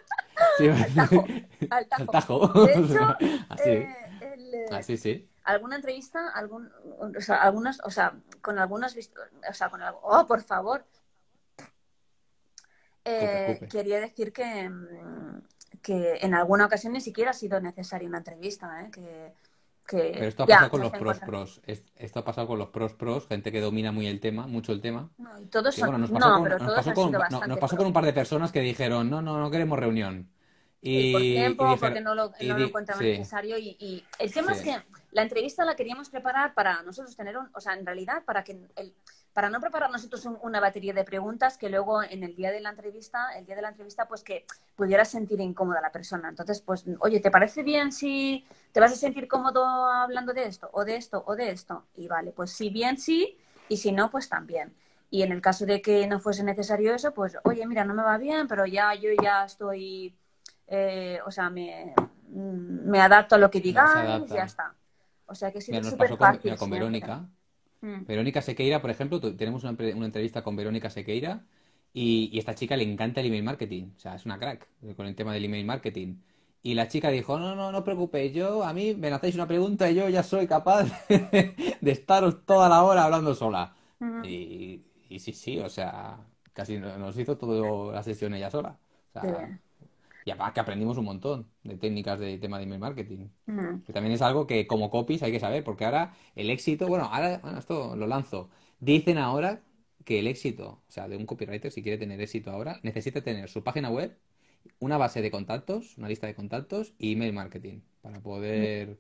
Sí, 0.59 0.69
al 0.69 0.95
tajo, 0.95 1.25
al 1.71 1.87
al 1.91 2.07
tajo. 2.09 2.49
De 2.67 2.73
hecho, 2.73 3.17
Así, 3.49 3.71
eh, 3.71 3.97
el, 4.21 4.55
eh, 4.55 4.67
así 4.73 4.97
sí. 4.97 5.29
alguna 5.45 5.77
entrevista, 5.77 6.29
algún, 6.35 6.71
o 7.17 7.21
sea, 7.21 7.37
algunas, 7.43 7.81
o 7.85 7.91
sea, 7.91 8.15
con 8.41 8.59
algunas, 8.59 8.97
o 8.97 9.55
sea, 9.55 9.71
con 9.71 9.83
algo, 9.83 10.01
oh, 10.03 10.27
por 10.27 10.43
favor. 10.43 10.85
Eh, 13.05 13.61
quería 13.71 14.01
decir 14.01 14.33
que, 14.33 14.69
mm, 14.69 15.43
que 15.81 16.19
en 16.21 16.35
alguna 16.35 16.67
ocasión 16.67 16.93
ni 16.93 17.01
siquiera 17.01 17.31
ha 17.31 17.35
sido 17.35 17.61
necesaria 17.61 18.09
una 18.09 18.19
entrevista, 18.19 18.83
¿eh? 18.83 18.91
Que, 18.91 19.33
que 19.87 20.11
Pero 20.13 20.27
esto 20.27 20.43
ha 20.43 20.47
ya, 20.47 20.55
pasado 20.57 20.71
con 20.71 20.81
los 20.83 20.91
pros 20.93 21.19
pros. 21.21 21.61
Es- 21.65 21.85
Esto 21.97 22.19
ha 22.21 22.25
pasado 22.25 22.47
con 22.47 22.59
los 22.59 22.69
pros 22.69 22.93
pros, 22.93 23.27
gente 23.27 23.51
que 23.51 23.61
domina 23.63 23.93
muy 23.93 24.07
el 24.07 24.21
tema, 24.21 24.47
mucho 24.47 24.73
el 24.73 24.83
tema. 24.83 25.09
No, 25.17 25.41
y 25.41 25.47
todos 25.47 25.75
Que 25.75 25.81
son, 25.81 25.91
bueno, 25.91 26.07
nos 26.07 26.11
pasó 26.11 26.29
no, 26.29 26.35
con, 26.35 26.43
pero 26.43 26.59
nos 26.59 26.75
pasó 26.75 26.91
no, 26.91 27.47
nos 27.47 27.71
con 27.71 27.87
un 27.87 27.93
par 27.95 28.05
de 28.05 28.13
personas 28.13 28.53
que 28.53 28.61
dijeron, 28.61 29.09
no, 29.09 29.23
no, 29.23 29.39
no 29.39 29.51
queremos 29.51 29.79
reunión. 29.79 30.29
Y 30.83 31.13
por 31.13 31.23
y 31.23 31.33
tiempo, 31.35 31.77
porque 31.81 32.01
no 32.01 32.15
lo, 32.15 32.33
no 32.43 32.59
lo 32.59 32.69
sí, 32.69 33.05
necesario. 33.05 33.59
Y, 33.59 33.77
y 33.81 34.05
el 34.19 34.33
tema 34.33 34.53
es 34.53 34.63
que 34.63 34.77
la 35.13 35.23
entrevista 35.23 35.65
la 35.65 35.75
queríamos 35.75 36.09
preparar 36.09 36.55
para 36.55 36.83
nosotros 36.83 37.17
tener 37.17 37.37
un, 37.37 37.49
o 37.55 37.61
sea, 37.61 37.75
en 37.75 37.85
realidad, 37.85 38.25
para 38.25 38.45
que 38.45 38.53
el, 38.77 38.95
para 39.33 39.51
no 39.51 39.61
preparar 39.61 39.91
nosotros 39.91 40.25
un- 40.25 40.39
una 40.43 40.61
batería 40.61 40.93
de 40.93 41.05
preguntas 41.05 41.59
que 41.59 41.69
luego 41.69 42.03
en 42.03 42.23
el 42.25 42.35
día 42.35 42.51
de 42.51 42.61
la 42.61 42.71
entrevista, 42.71 43.31
el 43.37 43.47
día 43.47 43.57
de 43.57 43.63
la 43.63 43.69
entrevista, 43.71 44.07
pues 44.09 44.23
que 44.23 44.45
pudiera 44.77 45.05
sentir 45.05 45.41
incómoda 45.41 45.81
la 45.81 45.93
persona. 45.93 46.29
Entonces, 46.29 46.61
pues, 46.61 46.85
oye, 47.01 47.21
¿te 47.21 47.31
parece 47.31 47.63
bien 47.63 47.93
si 47.93 48.45
te 48.73 48.81
vas 48.81 48.93
a 48.93 48.97
sentir 48.97 49.29
cómodo 49.29 49.65
hablando 49.65 50.33
de 50.33 50.45
esto, 50.47 50.71
o 50.73 50.85
de 50.85 50.97
esto, 50.97 51.23
o 51.27 51.37
de 51.37 51.51
esto? 51.51 51.85
Y 51.97 52.09
vale, 52.09 52.33
pues 52.33 52.51
si 52.53 52.71
bien 52.71 52.99
sí, 52.99 53.37
y 53.69 53.77
si 53.77 53.93
no, 53.93 54.11
pues 54.11 54.29
también. 54.29 54.75
Y 55.11 55.23
en 55.23 55.33
el 55.33 55.41
caso 55.41 55.65
de 55.67 55.81
que 55.81 56.07
no 56.07 56.21
fuese 56.21 56.43
necesario 56.45 56.95
eso, 56.95 57.13
pues, 57.15 57.37
oye, 57.45 57.67
mira, 57.67 57.85
no 57.85 57.95
me 57.95 58.03
va 58.03 58.19
bien, 58.19 58.47
pero 58.49 58.67
ya 58.67 58.95
yo 58.95 59.11
ya 59.23 59.45
estoy 59.45 60.15
eh, 60.69 61.21
o 61.27 61.31
sea, 61.31 61.51
me, 61.51 61.95
mm, 62.29 62.91
me 62.91 63.01
adapto 63.01 63.35
a 63.35 63.39
lo 63.39 63.51
que 63.51 63.61
digáis, 63.61 63.91
adapta. 63.95 64.35
ya 64.37 64.45
está. 64.45 64.75
O 65.27 65.35
sea 65.35 65.53
que 65.53 65.61
sido 65.61 65.81
Mira, 65.81 65.83
nos 65.83 65.91
súper 65.91 66.11
con, 66.17 66.19
fácil 66.19 66.57
con 66.57 66.71
siempre. 66.71 66.79
Verónica. 66.79 67.29
Mm. 67.81 68.05
Verónica 68.07 68.43
Sequeira, 68.43 68.81
por 68.81 68.91
ejemplo, 68.91 69.21
tenemos 69.37 69.65
una, 69.65 69.73
una 69.73 70.07
entrevista 70.07 70.43
con 70.43 70.57
Verónica 70.57 70.91
Sequeira 70.91 71.45
y, 71.93 72.31
y 72.33 72.39
esta 72.39 72.55
chica 72.55 72.77
le 72.77 72.85
encanta 72.85 73.21
el 73.21 73.27
email 73.29 73.45
marketing. 73.45 73.93
O 73.97 74.01
sea, 74.01 74.15
es 74.17 74.27
una 74.27 74.39
crack 74.39 74.69
con 74.97 75.07
el 75.07 75.15
tema 75.15 75.33
del 75.35 75.45
email 75.45 75.67
marketing. 75.67 76.17
Y 76.63 76.75
la 76.75 76.89
chica 76.89 77.11
dijo, 77.11 77.39
no, 77.39 77.55
no, 77.55 77.71
no 77.73 77.79
os 77.79 77.85
preocupéis, 77.85 78.33
yo, 78.35 78.65
a 78.65 78.73
mí 78.73 78.95
me 78.95 79.09
hacéis 79.13 79.35
una 79.37 79.47
pregunta 79.47 79.91
y 79.91 79.95
yo 79.95 80.09
ya 80.09 80.23
soy 80.23 80.47
capaz 80.47 80.85
de 81.09 81.91
estaros 81.93 82.45
toda 82.45 82.69
la 82.69 82.83
hora 82.85 83.05
hablando 83.05 83.35
sola. 83.35 83.75
Y, 84.25 84.83
y 85.09 85.19
sí, 85.21 85.33
sí, 85.33 85.59
o 85.61 85.69
sea, 85.69 86.19
casi 86.53 86.79
no- 86.79 86.99
nos 86.99 87.17
hizo 87.19 87.37
toda 87.39 87.93
la 87.95 88.03
sesión 88.03 88.35
ella 88.35 88.51
sola. 88.51 88.79
O 89.11 89.13
sea. 89.13 89.59
Y 90.29 90.31
además 90.31 90.53
que 90.53 90.61
aprendimos 90.61 90.99
un 90.99 91.07
montón 91.07 91.51
de 91.63 91.79
técnicas 91.79 92.21
de 92.21 92.37
tema 92.37 92.59
de 92.59 92.65
email 92.65 92.81
marketing. 92.81 93.29
Mm. 93.47 93.79
Que 93.79 93.95
también 93.95 94.13
es 94.13 94.21
algo 94.21 94.47
que 94.47 94.67
como 94.67 94.91
copies 94.91 95.23
hay 95.23 95.33
que 95.33 95.41
saber, 95.41 95.65
porque 95.65 95.87
ahora 95.87 96.13
el 96.37 96.51
éxito, 96.51 96.87
bueno, 96.87 97.07
ahora, 97.07 97.39
bueno, 97.39 97.59
esto 97.59 97.97
lo 97.97 98.07
lanzo. 98.07 98.51
Dicen 98.79 99.17
ahora 99.17 99.63
que 100.05 100.19
el 100.19 100.27
éxito, 100.27 100.83
o 100.87 100.91
sea, 100.91 101.09
de 101.09 101.17
un 101.17 101.25
copywriter, 101.25 101.73
si 101.73 101.83
quiere 101.83 101.97
tener 101.97 102.21
éxito 102.21 102.51
ahora, 102.51 102.79
necesita 102.83 103.23
tener 103.23 103.49
su 103.49 103.65
página 103.65 103.89
web, 103.89 104.19
una 104.81 104.99
base 104.99 105.23
de 105.23 105.31
contactos, 105.31 105.97
una 105.97 106.09
lista 106.09 106.27
de 106.27 106.35
contactos 106.35 106.93
y 106.99 107.15
email 107.15 107.33
marketing 107.33 107.81
para 108.03 108.21
poder... 108.21 108.99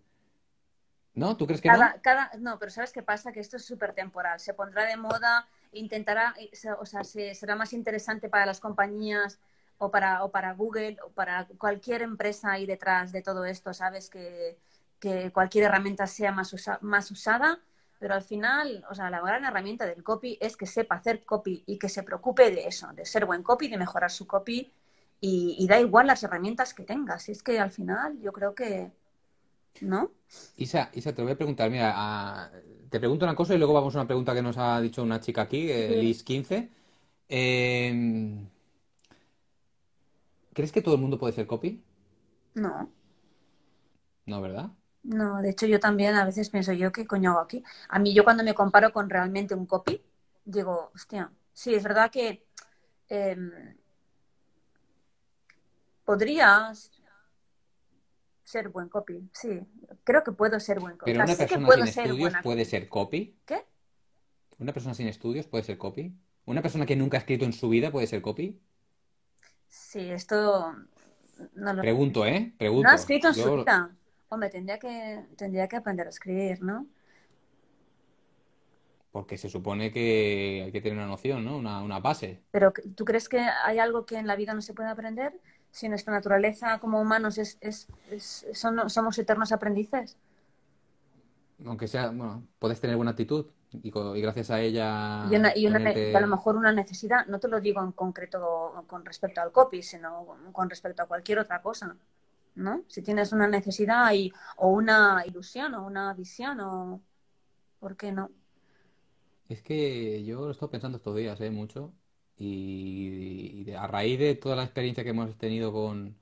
¿No? 1.12 1.36
¿Tú 1.36 1.46
crees 1.46 1.60
que 1.60 1.68
no? 1.68 1.74
Cada, 1.74 2.00
cada, 2.00 2.30
no, 2.38 2.58
pero 2.58 2.70
¿sabes 2.70 2.92
qué 2.92 3.02
pasa? 3.02 3.32
Que 3.32 3.40
esto 3.40 3.56
es 3.56 3.64
súper 3.64 3.92
temporal. 3.92 4.38
Se 4.40 4.54
pondrá 4.54 4.86
de 4.86 4.96
moda, 4.96 5.48
intentará, 5.72 6.34
o 6.80 6.86
sea, 6.86 7.02
se- 7.04 7.34
será 7.34 7.54
más 7.56 7.72
interesante 7.72 8.28
para 8.28 8.46
las 8.46 8.60
compañías 8.60 9.40
o 9.78 9.90
para, 9.90 10.24
o 10.24 10.30
para 10.30 10.52
Google 10.54 10.96
o 11.04 11.10
para 11.10 11.46
cualquier 11.58 12.02
empresa 12.02 12.52
ahí 12.52 12.66
detrás 12.66 13.12
de 13.12 13.22
todo 13.22 13.44
esto, 13.44 13.72
¿sabes? 13.74 14.10
Que, 14.10 14.58
que 15.00 15.30
cualquier 15.32 15.64
herramienta 15.64 16.06
sea 16.06 16.32
más, 16.32 16.52
usa- 16.52 16.78
más 16.82 17.10
usada, 17.10 17.60
pero 17.98 18.14
al 18.14 18.22
final, 18.22 18.84
o 18.90 18.94
sea, 18.94 19.10
la 19.10 19.20
gran 19.20 19.44
herramienta 19.44 19.86
del 19.86 20.02
copy 20.02 20.38
es 20.40 20.56
que 20.56 20.66
sepa 20.66 20.96
hacer 20.96 21.24
copy 21.24 21.62
y 21.66 21.78
que 21.78 21.88
se 21.88 22.02
preocupe 22.02 22.50
de 22.50 22.66
eso, 22.66 22.88
de 22.94 23.04
ser 23.04 23.24
buen 23.26 23.42
copy, 23.42 23.68
de 23.68 23.78
mejorar 23.78 24.10
su 24.10 24.26
copy 24.26 24.70
y, 25.20 25.56
y 25.58 25.66
da 25.66 25.80
igual 25.80 26.06
las 26.06 26.22
herramientas 26.22 26.74
que 26.74 26.84
tengas. 26.84 27.28
Es 27.28 27.42
que 27.42 27.58
al 27.60 27.70
final 27.70 28.18
yo 28.20 28.32
creo 28.32 28.54
que, 28.54 28.92
¿no? 29.80 30.10
Isa, 30.56 30.90
Isa, 30.92 31.12
te 31.12 31.22
lo 31.22 31.24
voy 31.26 31.32
a 31.32 31.36
preguntar. 31.36 31.70
Mira, 31.70 31.92
a- 31.96 32.50
te 32.90 32.98
pregunto 32.98 33.24
una 33.24 33.34
cosa 33.34 33.54
y 33.54 33.58
luego 33.58 33.74
vamos 33.74 33.94
a 33.94 33.98
una 34.00 34.06
pregunta 34.06 34.34
que 34.34 34.42
nos 34.42 34.56
ha 34.58 34.80
dicho 34.80 35.02
una 35.02 35.20
chica 35.20 35.42
aquí, 35.42 35.70
eh, 35.70 35.88
Sí. 35.88 35.94
Liz15. 36.02 36.68
Eh, 37.28 38.46
¿crees 40.58 40.72
que 40.72 40.82
todo 40.82 40.96
el 40.96 41.00
mundo 41.00 41.20
puede 41.20 41.32
ser 41.32 41.46
copy? 41.46 41.84
No. 42.54 42.90
No, 44.26 44.40
¿verdad? 44.40 44.72
No, 45.04 45.40
de 45.40 45.50
hecho 45.50 45.66
yo 45.66 45.78
también 45.78 46.16
a 46.16 46.24
veces 46.24 46.50
pienso 46.50 46.72
yo, 46.72 46.90
¿qué 46.90 47.06
coño 47.06 47.30
hago 47.30 47.38
aquí? 47.42 47.62
A 47.88 48.00
mí 48.00 48.12
yo 48.12 48.24
cuando 48.24 48.42
me 48.42 48.54
comparo 48.54 48.92
con 48.92 49.08
realmente 49.08 49.54
un 49.54 49.66
copy, 49.66 50.02
digo, 50.44 50.90
hostia, 50.92 51.30
sí, 51.52 51.76
es 51.76 51.84
verdad 51.84 52.10
que 52.10 52.44
em, 53.08 53.52
podrías 56.04 56.90
ser 58.42 58.70
buen 58.70 58.88
copy, 58.88 59.30
sí, 59.32 59.60
creo 60.02 60.24
que 60.24 60.32
puedo 60.32 60.58
ser 60.58 60.80
buen 60.80 60.96
copy. 60.96 61.12
Pero 61.12 61.22
una 61.22 61.32
Así 61.34 61.46
persona 61.46 61.86
sin 61.86 62.02
estudios 62.02 62.34
puede 62.42 62.64
ser 62.64 62.88
copy. 62.88 63.38
¿Qué? 63.46 63.64
Una 64.58 64.72
persona 64.72 64.94
sin 64.94 65.06
estudios 65.06 65.46
puede 65.46 65.62
ser 65.62 65.78
copy. 65.78 66.18
Una 66.46 66.62
persona 66.62 66.84
que 66.84 66.96
nunca 66.96 67.16
ha 67.16 67.20
escrito 67.20 67.44
en 67.44 67.52
su 67.52 67.68
vida 67.68 67.92
puede 67.92 68.08
ser 68.08 68.22
copy. 68.22 68.60
Sí, 69.68 70.10
esto 70.10 70.74
no 71.54 71.72
lo 71.72 71.82
Pregunto, 71.82 72.26
¿eh? 72.26 72.52
No 72.60 72.90
ha 72.90 72.94
escrito 72.94 73.28
en 73.28 73.34
su 73.34 73.56
vida. 73.56 73.90
Hombre, 74.30 74.50
tendría 74.50 74.78
que, 74.78 75.24
tendría 75.36 75.68
que 75.68 75.76
aprender 75.76 76.06
a 76.06 76.10
escribir, 76.10 76.62
¿no? 76.62 76.86
porque 79.10 79.36
se 79.38 79.48
supone 79.48 79.90
que 79.90 80.62
hay 80.66 80.72
que 80.72 80.80
tener 80.80 80.96
una 80.98 81.06
noción, 81.06 81.44
¿no? 81.44 81.56
Una, 81.56 81.82
una 81.82 81.98
base. 81.98 82.40
Pero 82.52 82.72
¿tú 82.94 83.04
crees 83.04 83.28
que 83.28 83.40
hay 83.40 83.78
algo 83.78 84.04
que 84.06 84.16
en 84.16 84.26
la 84.26 84.36
vida 84.36 84.54
no 84.54 84.62
se 84.62 84.74
puede 84.74 84.90
aprender? 84.90 85.32
Si 85.70 85.88
nuestra 85.88 86.12
naturaleza 86.12 86.78
como 86.78 87.00
humanos 87.00 87.38
es, 87.38 87.58
es, 87.60 87.88
es- 88.10 88.46
son- 88.52 88.88
somos 88.88 89.18
eternos 89.18 89.50
aprendices. 89.50 90.16
Aunque 91.66 91.88
sea, 91.88 92.08
bueno, 92.08 92.46
puedes 92.58 92.80
tener 92.80 92.96
buena 92.96 93.10
actitud 93.12 93.46
y, 93.72 93.88
y 93.88 94.20
gracias 94.20 94.50
a 94.50 94.60
ella 94.60 95.26
Y, 95.30 95.36
una, 95.36 95.52
y, 95.56 95.62
y 95.62 96.14
a 96.14 96.20
lo 96.20 96.26
mejor 96.26 96.56
una 96.56 96.72
necesidad, 96.72 97.26
no 97.26 97.38
te 97.38 97.48
lo 97.48 97.60
digo 97.60 97.82
en 97.82 97.92
concreto 97.92 98.84
con 98.86 99.04
respecto 99.04 99.40
al 99.40 99.52
copy, 99.52 99.82
sino 99.82 100.26
con 100.52 100.70
respecto 100.70 101.02
a 101.02 101.06
cualquier 101.06 101.40
otra 101.40 101.60
cosa, 101.60 101.96
¿no? 102.54 102.82
Si 102.88 103.02
tienes 103.02 103.32
una 103.32 103.46
necesidad 103.46 104.12
y, 104.12 104.32
o 104.56 104.68
una 104.68 105.22
ilusión 105.26 105.74
o 105.74 105.86
una 105.86 106.14
visión, 106.14 106.60
o 106.60 107.00
¿por 107.78 107.96
qué 107.96 108.12
no? 108.12 108.30
Es 109.48 109.62
que 109.62 110.24
yo 110.24 110.40
lo 110.40 110.48
he 110.48 110.52
estado 110.52 110.70
pensando 110.70 110.98
estos 110.98 111.16
días, 111.16 111.40
¿eh? 111.40 111.50
Mucho. 111.50 111.92
Y, 112.36 113.64
y 113.66 113.72
a 113.72 113.86
raíz 113.86 114.18
de 114.18 114.34
toda 114.34 114.56
la 114.56 114.64
experiencia 114.64 115.02
que 115.02 115.10
hemos 115.10 115.36
tenido 115.36 115.72
con, 115.72 116.16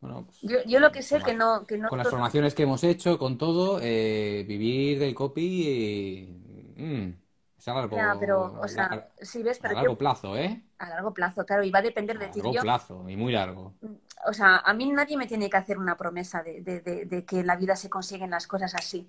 bueno, 0.00 0.24
pues, 0.26 0.40
Yo, 0.42 0.58
yo 0.66 0.80
lo 0.80 0.90
que 0.90 1.02
sé 1.02 1.20
con 1.20 1.26
que 1.26 1.34
no, 1.34 1.64
que 1.64 1.78
no 1.78 1.88
con 1.88 1.98
las 1.98 2.08
formaciones 2.08 2.54
que 2.54 2.64
hemos 2.64 2.82
hecho, 2.82 3.18
con 3.18 3.38
todo, 3.38 3.78
eh, 3.80 4.44
vivir 4.48 4.98
del 4.98 5.14
copy 5.14 5.64
eh, 5.68 6.28
mm, 6.82 7.14
es 7.58 7.68
a 7.68 7.74
pero, 8.18 8.40
largo, 8.42 8.60
o 8.62 8.68
sea, 8.68 8.88
lar- 8.88 9.12
sí 9.20 9.42
ves, 9.42 9.64
a 9.64 9.72
largo 9.72 9.98
plazo, 9.98 10.36
¿eh? 10.36 10.62
a 10.78 10.88
largo 10.88 11.14
plazo, 11.14 11.44
claro, 11.46 11.62
y 11.64 11.70
va 11.70 11.78
a 11.78 11.82
depender 11.82 12.16
A 12.16 12.20
de 12.20 12.26
ti. 12.28 12.38
largo 12.38 12.52
Yo, 12.54 12.60
plazo 12.62 13.08
y 13.08 13.16
muy 13.16 13.32
largo. 13.32 13.72
o 14.26 14.32
sea, 14.32 14.58
a 14.58 14.72
mí 14.74 14.90
nadie 14.90 15.16
me 15.16 15.26
tiene 15.26 15.50
que 15.50 15.56
hacer 15.56 15.78
una 15.78 15.96
promesa 15.96 16.42
de, 16.42 16.60
de- 16.62 16.80
de- 16.80 17.04
de 17.06 17.24
que 17.24 17.40
en 17.40 17.46
la 17.46 17.56
vida 17.56 17.76
se 17.76 17.90
consiguen 17.90 18.30
las 18.30 18.46
cosas 18.46 18.74
así. 18.74 19.08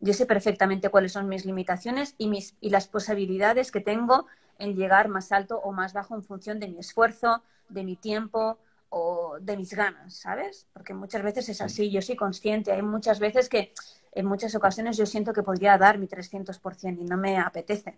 Yo 0.00 0.14
sé 0.14 0.26
perfectamente 0.26 0.88
cuáles 0.88 1.12
son 1.12 1.28
mis 1.28 1.44
limitaciones 1.44 2.14
y, 2.18 2.28
mis, 2.28 2.54
y 2.60 2.70
las 2.70 2.88
posibilidades 2.88 3.70
que 3.70 3.80
tengo 3.80 4.26
en 4.58 4.74
llegar 4.76 5.08
más 5.08 5.32
alto 5.32 5.58
o 5.62 5.72
más 5.72 5.92
bajo 5.92 6.14
en 6.14 6.22
función 6.22 6.58
de 6.60 6.68
mi 6.68 6.78
esfuerzo, 6.78 7.42
de 7.68 7.84
mi 7.84 7.96
tiempo 7.96 8.58
o 8.90 9.36
de 9.40 9.56
mis 9.56 9.72
ganas, 9.74 10.14
¿sabes? 10.14 10.66
Porque 10.72 10.94
muchas 10.94 11.22
veces 11.22 11.48
es 11.48 11.58
Sí. 11.58 11.64
así, 11.64 11.90
yo 11.90 12.02
soy 12.02 12.16
consciente. 12.16 12.72
Hay 12.72 12.82
muchas 12.82 13.20
veces 13.20 13.48
que, 13.48 13.72
en 14.12 14.26
muchas 14.26 14.54
ocasiones, 14.54 14.96
yo 14.96 15.06
siento 15.06 15.32
que 15.32 15.42
podría 15.42 15.78
dar 15.78 15.98
mi 15.98 16.06
300% 16.06 17.00
y 17.02 17.04
no 17.04 17.16
me 17.16 17.38
apetece. 17.38 17.94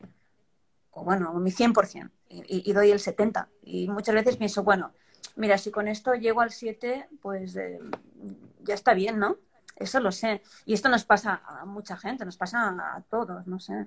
O 0.90 1.04
bueno, 1.04 1.32
mi 1.34 1.50
100% 1.50 2.10
y, 2.28 2.40
y- 2.40 2.70
y 2.70 2.72
doy 2.72 2.90
el 2.90 2.98
70%. 3.00 3.48
Y 3.62 3.88
muchas 3.88 4.14
veces 4.14 4.36
pienso, 4.36 4.62
bueno, 4.62 4.92
mira, 5.36 5.56
si 5.58 5.70
con 5.70 5.88
esto 5.88 6.14
llego 6.14 6.40
al 6.42 6.50
7, 6.50 7.08
pues 7.20 7.56
eh, 7.56 7.78
ya 8.62 8.74
está 8.74 8.92
bien, 8.94 9.18
¿no? 9.18 9.36
Eso 9.76 10.00
lo 10.00 10.12
sé. 10.12 10.42
Y 10.66 10.74
esto 10.74 10.88
nos 10.90 11.04
pasa 11.04 11.42
a 11.46 11.64
mucha 11.64 11.96
gente, 11.96 12.24
nos 12.26 12.36
pasa 12.36 12.68
a 12.68 13.00
todos, 13.08 13.46
no 13.46 13.58
sé. 13.58 13.86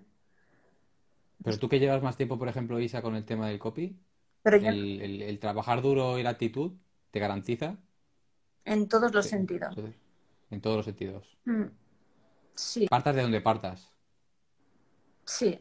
Pero 1.44 1.60
tú 1.60 1.70
que 1.70 1.80
llevas 1.80 2.02
más 2.02 2.18
tiempo, 2.18 2.40
por 2.40 2.48
ejemplo, 2.48 2.80
Isa, 2.80 3.02
con 3.04 3.16
el 3.16 3.24
tema 3.24 3.48
del 3.50 3.60
copy, 3.60 3.96
Pero 4.42 4.58
yo 4.58 4.70
el, 4.70 5.02
el- 5.02 5.22
el 5.22 5.40
trabajar 5.40 5.82
duro 5.84 6.18
y 6.18 6.24
la 6.24 6.32
actitud 6.32 6.72
te 7.12 7.20
garantiza 7.20 7.78
en 8.66 8.88
todos 8.90 9.14
los 9.14 9.26
Sí, 9.26 9.30
sentidos. 9.32 9.76
en 10.50 10.62
todos 10.62 10.78
los 10.78 10.86
sentidos. 10.86 11.38
Mm, 11.46 11.66
Sí, 12.56 12.88
Partas 12.88 13.16
de 13.16 13.22
donde 13.22 13.42
partas. 13.42 13.90
sí, 15.26 15.60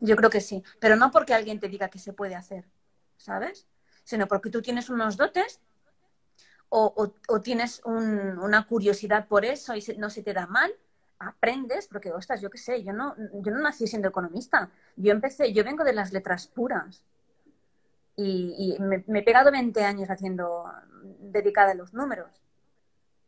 yo 0.00 0.16
creo 0.16 0.30
que 0.30 0.40
sí. 0.40 0.62
Pero 0.80 0.96
no 0.96 1.10
porque 1.10 1.34
alguien 1.34 1.60
te 1.60 1.68
diga 1.68 1.88
que 1.88 1.98
se 1.98 2.12
puede 2.12 2.34
hacer, 2.34 2.64
¿sabes? 3.16 3.66
Sino 4.04 4.26
porque 4.26 4.50
tú 4.50 4.60
tienes 4.62 4.90
unos 4.90 5.16
dotes 5.16 5.60
o, 6.68 6.92
o- 6.96 7.14
o 7.34 7.40
tienes 7.40 7.80
un- 7.84 8.38
una 8.38 8.66
curiosidad 8.66 9.28
por 9.28 9.44
eso 9.44 9.74
y 9.76 9.84
no 9.98 10.10
se 10.10 10.22
te 10.22 10.32
da 10.32 10.46
mal, 10.46 10.72
aprendes, 11.18 11.86
porque, 11.86 12.10
ostras, 12.12 12.40
yo 12.40 12.50
qué 12.50 12.58
sé, 12.58 12.82
yo 12.82 12.92
no, 12.92 13.14
yo 13.16 13.52
no 13.52 13.60
nací 13.60 13.86
siendo 13.86 14.08
economista. 14.08 14.70
Yo 14.96 15.12
empecé, 15.12 15.52
yo 15.52 15.62
vengo 15.62 15.84
de 15.84 15.92
las 15.92 16.12
letras 16.12 16.48
puras 16.48 17.02
y, 18.16 18.76
y 18.76 18.82
me, 18.82 19.04
me 19.06 19.20
he 19.20 19.22
pegado 19.22 19.50
20 19.52 19.84
años 19.84 20.10
haciendo, 20.10 20.64
dedicada 21.20 21.72
a 21.72 21.74
los 21.74 21.94
números. 21.94 22.42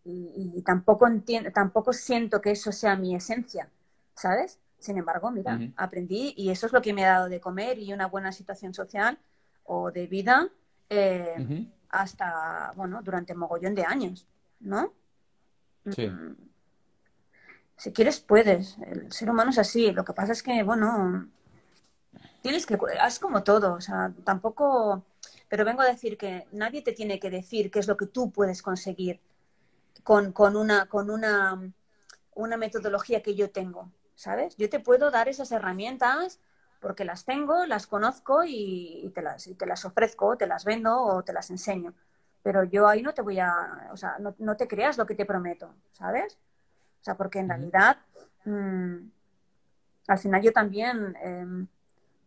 Y, 0.05 0.53
y 0.57 0.63
tampoco 0.63 1.07
entiendo, 1.07 1.51
tampoco 1.53 1.93
siento 1.93 2.41
que 2.41 2.51
eso 2.53 2.73
sea 2.73 2.97
mi 2.97 3.15
esencia, 3.15 3.71
¿sabes? 4.15 4.61
Sin 4.79 4.99
embargo, 4.99 5.31
mira, 5.31 5.65
aprendí 5.77 6.35
y 6.37 6.51
eso 6.51 6.67
es 6.67 6.73
lo 6.73 6.83
que 6.83 6.93
me 6.93 7.05
ha 7.07 7.13
dado 7.15 7.29
de 7.31 7.41
comer 7.41 7.79
y 7.79 7.93
una 7.93 8.07
buena 8.07 8.33
situación 8.33 8.75
social 8.75 9.19
o 9.65 9.91
de 9.91 10.07
vida 10.07 10.51
eh, 10.91 11.43
hasta, 11.89 12.73
bueno, 12.77 13.01
durante 13.03 13.35
mogollón 13.35 13.75
de 13.75 13.85
años, 13.85 14.27
¿no? 14.61 14.93
Sí. 15.89 16.07
Mm, 16.09 16.37
Si 17.77 17.93
quieres, 17.93 18.21
puedes. 18.21 18.77
El 18.79 19.13
ser 19.13 19.31
humano 19.31 19.51
es 19.51 19.59
así. 19.59 19.93
Lo 19.93 20.05
que 20.05 20.13
pasa 20.13 20.33
es 20.33 20.43
que, 20.43 20.63
bueno, 20.63 21.29
tienes 22.43 22.67
que, 22.67 22.79
es 23.07 23.19
como 23.19 23.43
todo, 23.43 23.75
o 23.75 23.81
sea, 23.81 24.13
tampoco, 24.25 25.05
pero 25.49 25.65
vengo 25.65 25.83
a 25.83 25.87
decir 25.87 26.17
que 26.19 26.47
nadie 26.53 26.83
te 26.83 26.93
tiene 26.93 27.19
que 27.21 27.31
decir 27.31 27.71
qué 27.71 27.79
es 27.81 27.89
lo 27.89 27.97
que 27.97 28.07
tú 28.07 28.31
puedes 28.31 28.63
conseguir 28.63 29.21
con, 30.03 30.33
con 30.33 30.57
una, 30.57 30.87
con 30.87 31.11
una, 31.11 31.61
una 32.35 32.57
metodología 32.57 33.23
que 33.23 33.35
yo 33.35 33.51
tengo, 33.51 33.93
¿sabes? 34.15 34.57
Yo 34.57 34.69
te 34.69 34.81
puedo 34.81 35.11
dar 35.11 35.29
esas 35.29 35.53
herramientas 35.53 36.41
porque 36.81 37.05
las 37.05 37.25
tengo, 37.25 37.67
las 37.67 37.87
conozco 37.87 38.45
y, 38.45 39.01
y 39.05 39.11
te 39.11 39.23
las, 39.23 39.47
y 39.47 39.55
te 39.55 39.67
las 39.67 39.85
ofrezco, 39.85 40.37
te 40.37 40.47
las 40.47 40.65
vendo 40.65 40.97
o 41.03 41.23
te 41.25 41.33
las 41.33 41.51
enseño. 41.51 41.95
Pero 42.43 42.65
yo 42.65 42.89
ahí 42.89 43.03
no 43.03 43.15
te 43.15 43.23
voy 43.23 43.39
a, 43.41 43.89
o 43.93 43.97
sea, 43.97 44.19
no, 44.19 44.35
no 44.39 44.57
te 44.57 44.69
creas 44.69 44.99
lo 44.99 45.07
que 45.07 45.15
te 45.15 45.25
prometo, 45.27 45.75
¿sabes? 45.93 46.39
O 47.01 47.05
sea, 47.05 47.17
porque 47.17 47.41
en 47.41 47.49
realidad, 47.49 47.99
mm, 48.45 48.97
al 50.09 50.19
final 50.19 50.43
yo 50.43 50.53
también 50.53 51.17
eh, 51.23 51.67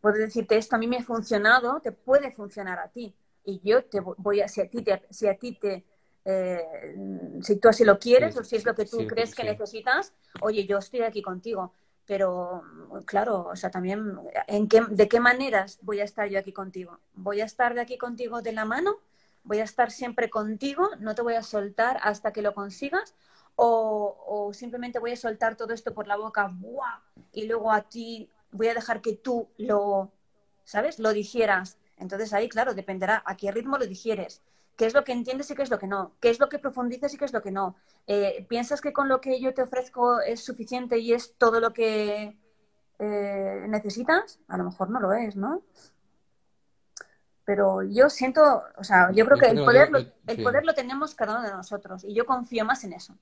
puedo 0.02 0.18
decirte 0.18 0.58
esto 0.58 0.76
a 0.76 0.80
mí 0.80 0.88
me 0.88 0.98
ha 0.98 1.04
funcionado, 1.04 1.80
te 1.82 1.92
puede 1.92 2.32
funcionar 2.32 2.80
a 2.80 2.90
ti. 2.90 3.16
Y 3.46 3.62
yo 3.64 3.84
te 3.86 4.02
vo- 4.02 4.16
voy 4.18 4.42
a, 4.42 4.48
si 4.48 4.62
a 4.62 4.70
ti 4.70 4.84
te, 4.84 5.04
si 5.10 5.28
a 5.28 5.36
ti 5.36 5.54
te, 5.60 5.86
eh, 6.28 6.96
si 7.42 7.56
tú 7.58 7.70
así 7.70 7.84
lo 7.86 8.00
quieres 8.00 8.36
Sí, 8.36 8.40
o 8.40 8.44
si 8.44 8.56
es 8.58 8.66
lo 8.66 8.76
que 8.76 8.86
tú 8.86 8.98
sí, 8.98 9.08
crees 9.08 9.34
que 9.36 9.44
sí. 9.44 9.48
necesitas, 9.52 10.14
oye, 10.42 10.66
yo 10.68 10.78
estoy 10.80 11.02
aquí 11.02 11.22
contigo. 11.22 11.74
Pero 12.06 12.64
claro, 13.06 13.48
o 13.52 13.56
sea, 13.56 13.70
también, 13.70 14.18
¿en 14.48 14.68
qué, 14.70 14.82
¿de 14.90 15.08
qué 15.10 15.20
maneras 15.20 15.80
voy 15.82 16.00
a 16.00 16.06
estar 16.06 16.30
yo 16.30 16.40
aquí 16.40 16.54
contigo? 16.54 17.00
¿Voy 17.16 17.42
a 17.42 17.46
estar 17.46 17.74
de 17.74 17.82
aquí 17.82 17.98
contigo 17.98 18.42
de 18.42 18.54
la 18.54 18.66
mano? 18.66 18.98
¿Voy 19.44 19.60
a 19.60 19.64
estar 19.66 19.92
siempre 19.92 20.30
contigo? 20.30 20.90
¿No 21.00 21.16
te 21.16 21.22
voy 21.22 21.36
a 21.36 21.44
soltar 21.44 22.00
hasta 22.04 22.32
que 22.32 22.42
lo 22.42 22.54
consigas? 22.54 23.16
¿O, 23.56 24.16
o 24.26 24.54
simplemente 24.54 25.00
voy 25.00 25.12
a 25.14 25.16
soltar 25.18 25.58
todo 25.58 25.74
esto 25.74 25.94
por 25.94 26.08
la 26.08 26.16
boca 26.18 26.48
¡buah! 26.54 27.02
y 27.34 27.48
luego 27.48 27.72
a 27.72 27.82
ti 27.90 28.30
voy 28.52 28.68
a 28.70 28.74
dejar 28.74 29.02
que 29.02 29.14
tú 29.16 29.50
lo, 29.58 30.12
¿sabes? 30.64 31.00
Lo 31.00 31.12
digieras. 31.14 31.78
Entonces 31.98 32.34
ahí, 32.34 32.50
claro, 32.50 32.74
dependerá 32.74 33.24
a 33.26 33.36
qué 33.38 33.52
ritmo 33.52 33.78
lo 33.78 33.86
digieres. 33.88 34.42
¿Qué 34.78 34.86
es 34.86 34.94
lo 34.94 35.04
que 35.04 35.12
entiendes 35.12 35.50
y 35.50 35.56
qué 35.56 35.64
es 35.64 35.72
lo 35.72 35.80
que 35.80 35.88
no? 35.88 36.14
¿Qué 36.22 36.30
es 36.30 36.40
lo 36.40 36.50
que 36.50 36.60
profundizas 36.60 37.12
y 37.14 37.18
qué 37.18 37.26
es 37.26 37.34
lo 37.34 37.42
que 37.42 37.52
no? 37.52 37.76
Eh, 38.06 38.46
¿Piensas 38.48 38.80
que 38.80 38.94
con 38.94 39.10
lo 39.10 39.20
que 39.20 39.42
yo 39.42 39.54
te 39.54 39.64
ofrezco 39.64 40.22
es 40.22 40.44
suficiente 40.46 41.00
y 41.00 41.14
es 41.14 41.34
todo 41.36 41.60
lo 41.60 41.74
que 41.74 42.38
eh, 43.00 43.66
necesitas? 43.68 44.40
A 44.48 44.56
lo 44.58 44.66
mejor 44.66 44.92
no 44.92 45.00
lo 45.00 45.14
es, 45.14 45.36
¿no? 45.36 45.64
Pero 47.44 47.82
yo 47.82 48.10
siento, 48.10 48.64
o 48.78 48.84
sea, 48.84 49.12
yo 49.12 49.26
creo 49.26 49.38
que 49.40 49.48
el 49.48 49.64
poder, 49.64 49.90
lo, 49.90 50.00
el 50.00 50.44
poder 50.44 50.64
lo 50.64 50.76
tenemos 50.76 51.16
cada 51.16 51.40
uno 51.40 51.48
de 51.48 51.54
nosotros 51.54 52.04
y 52.04 52.14
yo 52.14 52.26
confío 52.26 52.64
más 52.64 52.84
en 52.84 52.94
eso. 52.94 53.18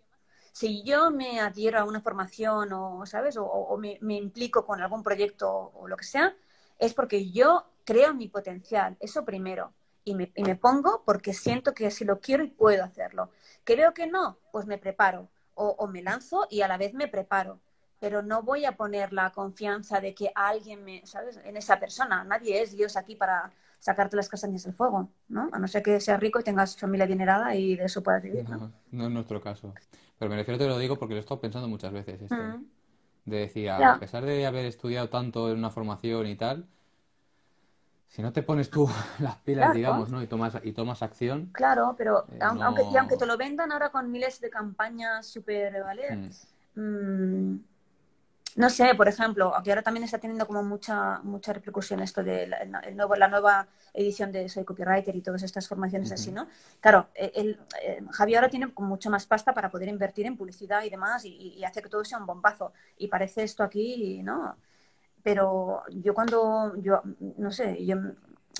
Si 0.51 0.83
yo 0.83 1.09
me 1.11 1.39
adhiero 1.39 1.79
a 1.79 1.85
una 1.85 2.01
formación 2.01 2.73
o, 2.73 3.05
¿sabes? 3.05 3.37
O, 3.37 3.45
o 3.45 3.77
me, 3.77 3.97
me 4.01 4.15
implico 4.15 4.65
con 4.65 4.81
algún 4.81 5.03
proyecto 5.03 5.71
o 5.75 5.87
lo 5.87 5.95
que 5.95 6.05
sea, 6.05 6.35
es 6.79 6.93
porque 6.93 7.31
yo 7.31 7.65
creo 7.85 8.11
en 8.11 8.17
mi 8.17 8.27
potencial, 8.27 8.97
eso 8.99 9.23
primero. 9.23 9.73
Y 10.05 10.15
me, 10.15 10.31
y 10.35 10.43
me 10.43 10.55
pongo 10.55 11.03
porque 11.05 11.33
siento 11.33 11.73
que 11.73 11.91
si 11.91 12.05
lo 12.05 12.19
quiero 12.21 12.43
y 12.43 12.49
puedo 12.49 12.83
hacerlo. 12.83 13.31
Que 13.65 13.75
veo 13.75 13.93
que 13.93 14.07
no, 14.07 14.39
pues 14.51 14.65
me 14.67 14.77
preparo. 14.77 15.29
O, 15.55 15.69
o 15.79 15.87
me 15.87 16.01
lanzo 16.03 16.47
y 16.49 16.61
a 16.61 16.67
la 16.67 16.77
vez 16.77 16.93
me 16.93 17.07
preparo. 17.09 17.59
pero 17.99 18.21
no 18.21 18.43
voy 18.43 18.65
a 18.65 18.75
poner 18.77 19.13
la 19.13 19.31
confianza 19.31 19.99
de 20.01 20.13
que 20.13 20.31
alguien 20.35 20.83
me, 20.85 21.05
¿sabes? 21.07 21.37
En 21.43 21.57
esa 21.57 21.79
persona. 21.79 22.23
Nadie 22.23 22.61
es 22.61 22.71
Dios 22.75 22.95
aquí 22.97 23.15
para 23.15 23.53
sacarte 23.79 24.15
las 24.17 24.29
castañas 24.29 24.63
del 24.63 24.73
fuego, 24.75 25.09
¿no? 25.27 25.49
A 25.53 25.59
no 25.59 25.67
ser 25.67 25.81
que 25.83 25.99
seas 25.99 26.19
rico 26.19 26.39
y 26.39 26.43
tengas 26.43 26.77
familia 26.77 27.05
adinerada 27.05 27.55
y 27.55 27.75
de 27.75 27.85
eso 27.85 28.03
puedas 28.03 28.21
vivir, 28.23 28.47
¿no? 28.49 28.59
No, 28.59 28.73
no 28.91 29.05
es 29.05 29.11
nuestro 29.11 29.41
caso. 29.41 29.73
Pero 30.17 30.29
me 30.29 30.37
refiero, 30.37 30.57
te 30.57 30.67
lo 30.67 30.77
digo 30.77 30.97
porque 30.97 31.13
lo 31.13 31.17
he 31.19 31.21
estado 31.21 31.41
pensando 31.41 31.67
muchas 31.67 31.91
veces 31.93 32.21
esto. 32.21 32.43
Mm. 32.47 32.65
De 33.25 33.37
decir, 33.39 33.69
a 33.69 33.79
Ya, 33.79 33.99
pesar 33.99 34.25
de 34.25 34.45
haber 34.45 34.65
estudiado 34.65 35.09
tanto 35.09 35.51
en 35.51 35.57
una 35.59 35.69
formación 35.71 36.27
y 36.27 36.35
tal, 36.37 36.69
si 38.07 38.21
no 38.21 38.33
te 38.33 38.43
pones 38.43 38.69
tú 38.71 38.89
las 39.19 39.37
pilas, 39.37 39.73
claro, 39.73 39.73
digamos, 39.73 40.09
¿no? 40.09 40.21
Y 40.23 40.27
tomas, 40.27 40.57
y 40.63 40.71
tomas 40.73 41.01
acción, 41.03 41.51
claro, 41.51 41.95
pero 41.97 42.27
eh, 42.31 42.39
aun- 42.41 42.61
aunque, 42.61 42.83
y 42.91 42.97
aunque 42.97 43.17
te 43.17 43.25
lo 43.25 43.37
vendan 43.37 43.71
ahora 43.71 43.89
con 43.89 44.11
miles 44.11 44.39
de 44.41 44.49
campañas 44.49 45.25
súper, 45.27 45.83
¿vale? 45.83 46.15
Mm, 46.15 46.29
Mm, 46.77 47.57
No 48.57 48.69
sé, 48.69 48.95
por 48.95 49.07
ejemplo, 49.09 49.53
aquí 49.55 49.69
ahora 49.69 49.81
también 49.83 50.05
está 50.05 50.17
teniendo 50.17 50.47
como 50.47 50.63
mucha, 50.63 51.19
mucha 51.23 51.51
repercusión 51.53 51.99
esto 52.01 52.23
de 52.23 52.47
la, 52.47 52.57
el 52.81 52.95
nuevo, 52.95 53.15
la 53.15 53.27
nueva 53.27 53.67
edición 53.93 54.31
de 54.31 54.47
Soy 54.47 54.63
Copywriter 54.63 55.13
y 55.15 55.21
todas 55.21 55.43
estas 55.43 55.67
formaciones 55.67 56.11
así, 56.13 56.31
¿no? 56.31 56.47
Claro, 56.79 57.09
eh, 57.15 57.31
el, 57.35 57.59
eh, 57.83 58.01
Javi 58.11 58.35
ahora 58.35 58.49
tiene 58.49 58.73
como 58.73 58.87
mucho 58.89 59.09
más 59.09 59.25
pasta 59.27 59.53
para 59.53 59.69
poder 59.69 59.89
invertir 59.89 60.25
en 60.25 60.37
publicidad 60.37 60.83
y 60.83 60.89
demás 60.89 61.25
y, 61.25 61.35
y 61.57 61.65
hacer 61.65 61.83
que 61.83 61.89
todo 61.89 62.05
sea 62.05 62.17
un 62.17 62.25
bombazo. 62.25 62.71
Y 62.97 63.07
parece 63.09 63.43
esto 63.43 63.61
aquí, 63.63 64.21
¿no? 64.23 64.55
Pero 65.25 65.81
yo 65.89 66.13
cuando, 66.13 66.75
yo, 66.83 67.01
no 67.37 67.49
sé, 67.49 67.83
yo, 67.83 67.95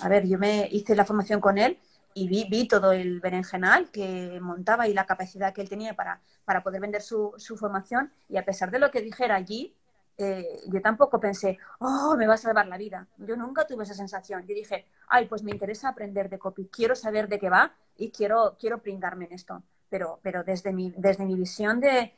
a 0.01 0.09
ver, 0.09 0.25
yo 0.25 0.39
me 0.39 0.67
hice 0.71 0.95
la 0.95 1.05
formación 1.05 1.39
con 1.39 1.59
él 1.59 1.77
y 2.15 2.27
vi, 2.27 2.47
vi 2.49 2.67
todo 2.67 2.91
el 2.91 3.19
berenjenal 3.19 3.91
que 3.91 4.39
montaba 4.41 4.87
y 4.87 4.93
la 4.95 5.05
capacidad 5.05 5.53
que 5.53 5.61
él 5.61 5.69
tenía 5.69 5.95
para, 5.95 6.21
para 6.43 6.63
poder 6.63 6.81
vender 6.81 7.03
su, 7.03 7.35
su 7.37 7.55
formación 7.55 8.11
y 8.29 8.37
a 8.37 8.45
pesar 8.45 8.71
de 8.71 8.79
lo 8.79 8.89
que 8.89 9.01
dijera 9.01 9.35
allí, 9.35 9.75
eh, 10.17 10.59
yo 10.65 10.81
tampoco 10.81 11.19
pensé, 11.19 11.59
oh, 11.77 12.15
me 12.17 12.25
va 12.25 12.33
a 12.33 12.37
salvar 12.37 12.65
la 12.65 12.79
vida. 12.79 13.07
Yo 13.19 13.35
nunca 13.35 13.67
tuve 13.67 13.83
esa 13.83 13.93
sensación. 13.93 14.41
Yo 14.47 14.55
dije, 14.55 14.87
ay, 15.07 15.27
pues 15.27 15.43
me 15.43 15.51
interesa 15.51 15.89
aprender 15.89 16.29
de 16.31 16.39
copy, 16.39 16.67
quiero 16.69 16.95
saber 16.95 17.27
de 17.27 17.37
qué 17.37 17.51
va 17.51 17.75
y 17.95 18.09
quiero, 18.09 18.57
quiero 18.59 18.81
pringarme 18.81 19.25
en 19.25 19.33
esto. 19.33 19.61
Pero, 19.87 20.19
pero 20.23 20.43
desde 20.43 20.73
mi, 20.73 20.91
desde 20.97 21.25
mi 21.25 21.35
visión 21.35 21.79
de 21.79 22.15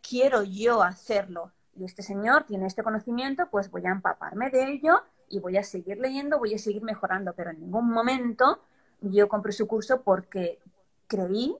quiero 0.00 0.42
yo 0.42 0.82
hacerlo 0.82 1.52
y 1.80 1.84
este 1.84 2.02
señor 2.02 2.44
tiene 2.44 2.66
este 2.66 2.82
conocimiento, 2.82 3.48
pues 3.50 3.70
voy 3.70 3.86
a 3.86 3.90
empaparme 3.90 4.50
de 4.50 4.70
ello 4.70 5.02
y 5.30 5.38
voy 5.40 5.56
a 5.56 5.62
seguir 5.62 5.98
leyendo, 5.98 6.38
voy 6.38 6.52
a 6.52 6.58
seguir 6.58 6.82
mejorando, 6.82 7.32
pero 7.32 7.50
en 7.50 7.60
ningún 7.60 7.90
momento 7.90 8.60
yo 9.00 9.30
compré 9.30 9.52
su 9.52 9.66
curso 9.66 10.02
porque 10.02 10.58
creí, 11.06 11.56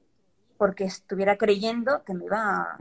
porque 0.58 0.84
estuviera 0.84 1.38
creyendo 1.38 2.04
que 2.04 2.12
me 2.12 2.26
iba, 2.26 2.76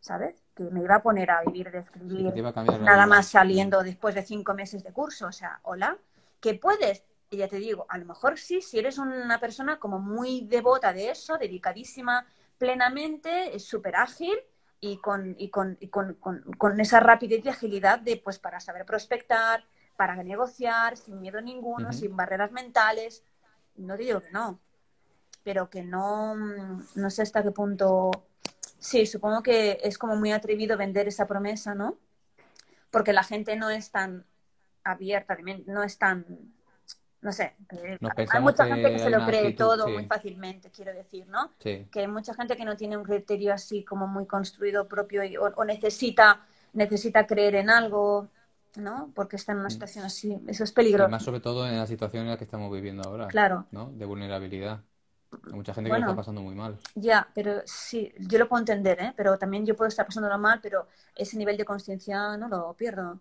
¿sabes? 0.00 0.42
Que 0.56 0.64
me 0.64 0.82
iba 0.82 0.96
a 0.96 1.02
poner 1.04 1.30
a 1.30 1.42
vivir 1.42 1.70
de 1.70 1.78
escribir 1.78 2.32
a 2.44 2.78
nada 2.78 3.06
más 3.06 3.28
saliendo 3.28 3.80
después 3.84 4.16
de 4.16 4.22
cinco 4.24 4.52
meses 4.52 4.82
de 4.82 4.92
curso. 4.92 5.28
O 5.28 5.32
sea, 5.32 5.60
hola, 5.62 5.96
que 6.40 6.54
puedes, 6.54 7.04
y 7.30 7.36
ya 7.36 7.46
te 7.46 7.58
digo, 7.58 7.86
a 7.88 7.96
lo 7.98 8.06
mejor 8.06 8.40
sí, 8.40 8.60
si 8.60 8.80
eres 8.80 8.98
una 8.98 9.38
persona 9.38 9.78
como 9.78 10.00
muy 10.00 10.48
devota 10.48 10.92
de 10.92 11.10
eso, 11.10 11.38
dedicadísima 11.38 12.26
plenamente, 12.58 13.56
súper 13.60 13.94
ágil 13.94 14.36
y, 14.84 14.96
con, 14.96 15.36
y, 15.38 15.48
con, 15.48 15.78
y 15.80 15.88
con, 15.88 16.14
con, 16.14 16.42
con 16.58 16.80
esa 16.80 16.98
rapidez 16.98 17.44
y 17.44 17.48
agilidad 17.48 18.00
de, 18.00 18.16
pues, 18.16 18.40
para 18.40 18.58
saber 18.58 18.84
prospectar, 18.84 19.64
para 19.96 20.20
negociar, 20.24 20.96
sin 20.96 21.20
miedo 21.20 21.40
ninguno, 21.40 21.92
sin 21.92 22.16
barreras 22.16 22.50
mentales. 22.50 23.22
No 23.76 23.96
digo 23.96 24.20
que 24.20 24.32
no, 24.32 24.58
pero 25.44 25.70
que 25.70 25.84
no, 25.84 26.34
no 26.34 27.10
sé 27.10 27.22
hasta 27.22 27.44
qué 27.44 27.52
punto. 27.52 28.10
Sí, 28.80 29.06
supongo 29.06 29.40
que 29.40 29.78
es 29.84 29.98
como 29.98 30.16
muy 30.16 30.32
atrevido 30.32 30.76
vender 30.76 31.06
esa 31.06 31.28
promesa, 31.28 31.76
¿no? 31.76 31.96
Porque 32.90 33.12
la 33.12 33.22
gente 33.22 33.54
no 33.54 33.70
es 33.70 33.92
tan 33.92 34.26
abierta, 34.82 35.38
no 35.66 35.84
es 35.84 35.96
tan, 35.96 36.26
no 37.22 37.32
sé, 37.32 37.54
Nos 38.00 38.12
hay 38.28 38.40
mucha 38.42 38.66
gente 38.66 38.90
que 38.92 38.98
se 38.98 39.10
lo 39.10 39.22
cree 39.22 39.52
actitud, 39.52 39.52
todo 39.52 39.90
muy 39.90 40.04
fácilmente, 40.04 40.70
quiero 40.70 40.92
decir, 40.92 41.26
¿no? 41.28 41.52
sí. 41.58 41.88
Que 41.90 42.00
hay 42.00 42.08
mucha 42.08 42.34
gente 42.34 42.56
que 42.56 42.64
no 42.64 42.76
tiene 42.76 42.96
un 42.96 43.04
criterio 43.04 43.52
así 43.54 43.84
como 43.84 44.06
muy 44.06 44.26
construido 44.26 44.88
propio 44.88 45.24
y- 45.24 45.36
o, 45.36 45.44
o 45.56 45.64
necesita, 45.64 46.44
necesita 46.72 47.26
creer 47.26 47.54
en 47.56 47.70
algo, 47.70 48.28
¿no? 48.76 49.12
Porque 49.14 49.36
está 49.36 49.52
en 49.52 49.58
una 49.58 49.70
Mm. 49.70 49.70
situación 49.70 50.04
así. 50.04 50.40
Eso 50.48 50.64
es 50.64 50.72
peligroso, 50.72 51.10
más 51.10 51.22
sobre 51.24 51.40
todo 51.40 51.66
en 51.68 51.76
la 51.76 51.86
situación 51.86 52.24
en 52.24 52.30
la 52.30 52.38
que 52.38 52.44
estamos 52.44 52.72
viviendo 52.72 53.02
ahora, 53.04 53.28
claro. 53.28 53.66
¿no? 53.70 53.92
De 53.92 54.04
vulnerabilidad. 54.06 54.84
Hay 55.50 55.56
mucha 55.58 55.74
gente 55.74 55.90
que 55.90 55.96
lo 55.96 56.00
está 56.00 56.16
pasando 56.16 56.42
muy 56.42 56.54
mal. 56.56 56.80
Ya, 56.94 57.28
pero 57.34 57.62
sí, 57.66 58.12
yo 58.18 58.38
lo 58.38 58.48
puedo 58.48 58.60
entender, 58.60 59.00
¿eh? 59.00 59.14
Pero 59.16 59.38
también 59.38 59.64
yo 59.66 59.74
puedo 59.76 59.88
estar 59.88 60.04
pasándolo 60.06 60.38
mal, 60.38 60.60
pero 60.62 60.88
ese 61.16 61.38
nivel 61.38 61.56
de 61.56 61.64
conciencia 61.64 62.36
no 62.36 62.48
lo 62.48 62.74
pierdo. 62.74 63.20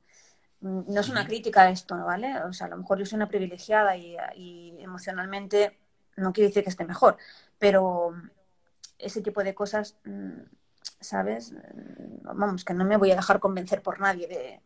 No 0.61 0.99
es 1.01 1.09
una 1.09 1.25
crítica 1.25 1.63
a 1.63 1.69
esto. 1.71 1.95
¿vale? 1.95 2.41
O 2.43 2.53
sea, 2.53 2.67
a 2.67 2.69
lo 2.69 2.77
mejor 2.77 2.99
yo 2.99 3.05
soy 3.05 3.17
una 3.17 3.27
privilegiada 3.27 3.97
y, 3.97 4.15
y 4.35 4.75
emocionalmente 4.81 5.77
no 6.17 6.31
quiere 6.33 6.49
decir 6.49 6.63
que 6.63 6.69
esté 6.69 6.85
mejor, 6.85 7.17
pero 7.57 8.13
ese 8.99 9.21
tipo 9.21 9.43
de 9.43 9.55
cosas, 9.55 9.97
mm, 10.05 10.41
¿sabes? 10.99 11.51
Mm, 11.53 12.35
Vamos, 12.35 12.63
que 12.63 12.73
no 12.73 12.85
me 12.85 12.97
voy 12.97 13.11
a 13.11 13.15
dejar 13.15 13.39
convencer 13.39 13.81
por 13.81 13.99
nadie 13.99 14.27
de, 14.27 14.61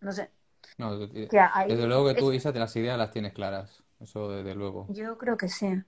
no 0.00 0.12
sé, 0.12 0.30
No, 0.78 0.98
desde 0.98 1.86
luego 1.86 2.06
que 2.06 2.14
tú, 2.14 2.30
es- 2.32 2.38
Isa, 2.38 2.52
te 2.52 2.58
las 2.58 2.74
ideas 2.76 2.98
las 2.98 3.10
tienes 3.10 3.32
claras. 3.32 3.82
Eso 4.00 4.30
desde 4.30 4.54
luego. 4.54 4.86
yo 4.88 5.16
creo 5.18 5.36
que 5.36 5.48
sí. 5.48 5.82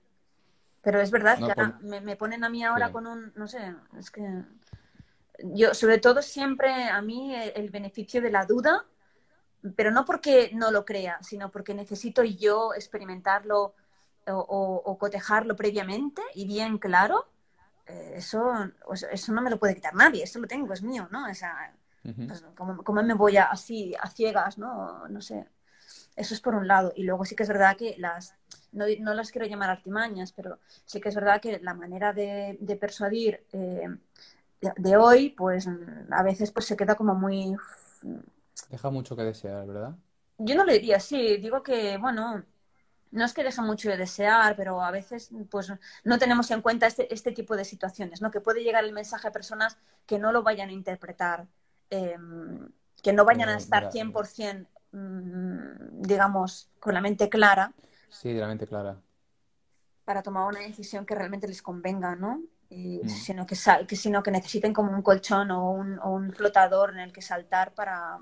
Pero 0.81 1.01
es 1.01 1.11
verdad 1.11 1.37
que 1.37 1.43
ahora 1.43 1.77
me, 1.81 1.99
me 1.99 2.15
ponen 2.15 2.43
a 2.45 2.49
mí 2.49 2.63
ahora 2.63 2.87
Sí. 2.87 2.93
con 2.93 3.07
un, 3.07 3.33
no 3.35 3.47
sé, 3.47 3.75
es 3.99 4.09
que 4.09 4.21
yo, 5.43 5.73
sobre 5.73 5.97
todo 5.99 6.21
siempre 6.21 6.71
a 6.85 7.01
mí 7.01 7.35
el 7.35 7.69
beneficio 7.69 8.21
de 8.21 8.31
la 8.31 8.45
duda, 8.45 8.85
pero 9.75 9.91
no 9.91 10.05
porque 10.05 10.51
no 10.53 10.71
lo 10.71 10.85
crea, 10.85 11.17
sino 11.21 11.51
porque 11.51 11.73
necesito 11.73 12.23
yo 12.23 12.73
experimentarlo 12.73 13.75
o, 14.27 14.33
o- 14.33 14.81
o 14.91 14.97
cotejarlo 14.97 15.55
previamente 15.55 16.21
y 16.35 16.45
bien 16.47 16.77
claro. 16.77 17.27
Eh, 17.87 18.13
eso, 18.17 18.51
eso 19.11 19.33
no 19.33 19.41
me 19.41 19.49
lo 19.49 19.59
puede 19.59 19.75
quitar 19.75 19.95
nadie, 19.95 20.23
eso 20.23 20.39
lo 20.39 20.47
tengo, 20.47 20.73
es 20.73 20.83
mío, 20.83 21.07
¿no? 21.11 21.29
O 21.29 21.33
sea, 21.33 21.73
pues, 22.27 22.43
¿cómo, 22.55 22.83
cómo 22.83 23.01
me 23.03 23.13
voy 23.13 23.37
a, 23.37 23.45
así 23.45 23.95
a 23.99 24.09
ciegas, 24.09 24.57
¿no? 24.57 25.07
No 25.07 25.21
sé. 25.21 25.47
Eso 26.15 26.33
es 26.33 26.41
por 26.41 26.55
un 26.55 26.67
lado. 26.67 26.91
Y 26.95 27.03
luego 27.03 27.25
sí 27.25 27.35
que 27.35 27.43
es 27.43 27.49
verdad 27.49 27.77
que 27.77 27.95
las, 27.97 28.35
no, 28.73 28.85
no 28.99 29.13
las 29.13 29.31
quiero 29.31 29.47
llamar 29.47 29.69
artimañas, 29.69 30.33
pero 30.33 30.59
sí 30.85 30.99
que 30.99 31.09
es 31.09 31.15
verdad 31.15 31.39
que 31.41 31.59
la 31.61 31.73
manera 31.73 32.11
de, 32.13 32.57
de 32.59 32.75
persuadir 32.75 33.45
eh, 33.53 33.87
de, 34.61 34.73
de 34.77 34.97
hoy, 34.97 35.29
pues 35.29 35.67
a 36.11 36.23
veces 36.23 36.51
pues 36.51 36.65
se 36.65 36.75
queda 36.77 36.95
como 36.95 37.15
muy... 37.15 37.55
Deja 38.69 38.89
mucho 38.89 39.15
que 39.15 39.23
desear, 39.23 39.65
¿verdad? 39.67 39.97
Yo 40.37 40.55
no 40.55 40.65
le 40.65 40.73
diría 40.73 40.97
así, 40.97 41.37
digo 41.37 41.63
que, 41.63 41.97
bueno, 41.97 42.45
no 43.11 43.25
es 43.25 43.33
que 43.33 43.43
deja 43.43 43.61
mucho 43.63 43.89
de 43.89 43.97
desear, 43.97 44.55
pero 44.55 44.81
a 44.83 44.91
veces 44.91 45.31
pues 45.49 45.71
no 46.03 46.19
tenemos 46.19 46.51
en 46.51 46.61
cuenta 46.61 46.87
este, 46.87 47.13
este 47.13 47.31
tipo 47.31 47.55
de 47.57 47.65
situaciones, 47.65 48.21
¿no? 48.21 48.31
Que 48.31 48.41
puede 48.41 48.63
llegar 48.63 48.83
el 48.85 48.93
mensaje 48.93 49.27
a 49.29 49.31
personas 49.31 49.77
que 50.05 50.19
no 50.19 50.31
lo 50.31 50.43
vayan 50.43 50.69
a 50.69 50.73
interpretar, 50.73 51.47
eh, 51.91 52.17
que 53.03 53.13
no 53.13 53.25
vayan 53.25 53.49
a 53.49 53.57
estar 53.57 53.83
mira, 53.83 53.91
100%, 53.91 54.69
mm, 54.91 56.01
digamos, 56.03 56.69
con 56.79 56.93
la 56.95 57.01
mente 57.01 57.29
clara 57.29 57.73
sí, 58.09 58.33
de 58.33 58.41
la 58.41 58.47
mente 58.47 58.67
clara. 58.67 59.01
para 60.05 60.23
tomar 60.23 60.47
una 60.47 60.61
decisión 60.61 61.05
que 61.05 61.15
realmente 61.15 61.47
les 61.47 61.61
convenga, 61.61 62.15
¿no? 62.15 62.41
Y, 62.69 63.01
Mm. 63.03 63.09
sino, 63.09 63.45
que, 63.45 63.55
sal- 63.55 63.87
que, 63.87 63.95
sino 63.95 64.23
que 64.23 64.31
necesiten 64.31 64.73
como 64.73 64.91
un 64.91 65.01
colchón 65.01 65.51
o 65.51 65.71
un, 65.71 65.99
o 65.99 66.09
un 66.11 66.31
flotador 66.33 66.91
en 66.93 66.99
el 66.99 67.13
que 67.13 67.21
saltar 67.21 67.73
para... 67.73 68.19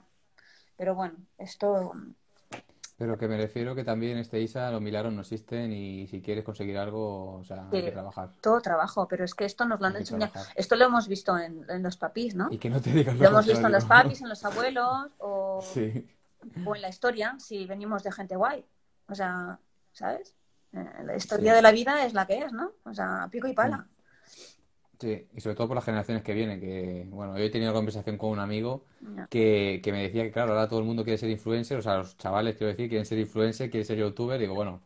Pero 0.77 0.95
bueno, 0.95 1.15
esto... 1.37 1.93
Pero 2.97 3.17
que 3.17 3.27
me 3.27 3.35
refiero 3.35 3.75
que 3.75 3.83
también, 3.83 4.17
este 4.17 4.39
Isa, 4.39 4.71
los 4.71 4.81
milagros 4.81 5.11
no 5.11 5.19
existen 5.19 5.73
y 5.73 6.07
si 6.07 6.21
quieres 6.21 6.45
conseguir 6.45 6.77
algo, 6.77 7.33
o 7.39 7.43
sea, 7.43 7.67
hay 7.69 7.83
que 7.83 7.91
trabajar. 7.91 8.29
todo 8.39 8.61
trabajo, 8.61 9.05
pero 9.09 9.25
es 9.25 9.35
que 9.35 9.43
esto 9.43 9.65
nos 9.65 9.81
lo 9.81 9.87
han 9.87 9.97
enseñado. 9.97 10.31
Esto 10.55 10.77
lo 10.77 10.85
hemos 10.85 11.09
visto 11.09 11.37
en, 11.37 11.65
en 11.69 11.83
los 11.83 11.97
papis, 11.97 12.35
¿no? 12.35 12.47
Y 12.51 12.57
que 12.57 12.69
no 12.69 12.79
te 12.79 12.91
digan 12.91 13.17
Lo 13.17 13.23
lo 13.23 13.29
hemos 13.31 13.47
visto 13.47 13.65
en 13.65 13.73
los 13.73 13.83
papis, 13.83 14.21
en 14.21 14.29
los 14.29 14.45
abuelos 14.45 15.09
o, 15.17 15.61
Sí. 15.73 16.07
o 16.65 16.73
en 16.75 16.81
la 16.81 16.87
historia, 16.87 17.35
si 17.37 17.65
venimos 17.65 18.01
de 18.03 18.13
gente 18.13 18.37
guay. 18.37 18.63
O 19.09 19.15
sea, 19.15 19.59
¿sabes? 19.91 20.33
Eh, 20.71 20.85
La 21.03 21.11
Sí. 21.13 21.17
historia 21.17 21.53
de 21.53 21.61
la 21.61 21.71
vida 21.73 22.05
es 22.05 22.13
la 22.13 22.25
que 22.25 22.37
es, 22.39 22.53
¿no? 22.53 22.71
O 22.85 22.93
sea, 22.93 23.27
pico 23.29 23.47
y 23.47 23.51
Mm. 23.51 23.55
pala. 23.55 23.87
Sí, 24.99 25.27
y 25.33 25.41
sobre 25.41 25.55
todo 25.55 25.67
por 25.67 25.75
las 25.75 25.83
generaciones 25.85 26.23
que 26.23 26.33
vienen, 26.33 26.59
que, 26.61 27.05
bueno, 27.09 27.33
hoy 27.33 27.43
he 27.43 27.49
tenido 27.49 27.71
una 27.71 27.77
conversación 27.77 28.17
con 28.17 28.29
un 28.29 28.39
amigo 28.39 28.85
que, 29.29 29.81
que 29.83 29.91
me 29.91 30.01
decía 30.03 30.23
que, 30.23 30.31
claro, 30.31 30.53
ahora 30.53 30.69
todo 30.69 30.79
el 30.79 30.85
mundo 30.85 31.03
quiere 31.03 31.17
ser 31.17 31.29
influencer, 31.29 31.77
o 31.77 31.81
sea, 31.81 31.97
los 31.97 32.17
chavales, 32.17 32.55
quiero 32.55 32.69
decir, 32.71 32.87
quieren 32.87 33.05
ser 33.05 33.19
influencer, 33.19 33.69
quieren 33.69 33.85
ser 33.85 33.97
youtuber, 33.97 34.39
digo, 34.39 34.53
bueno, 34.53 34.81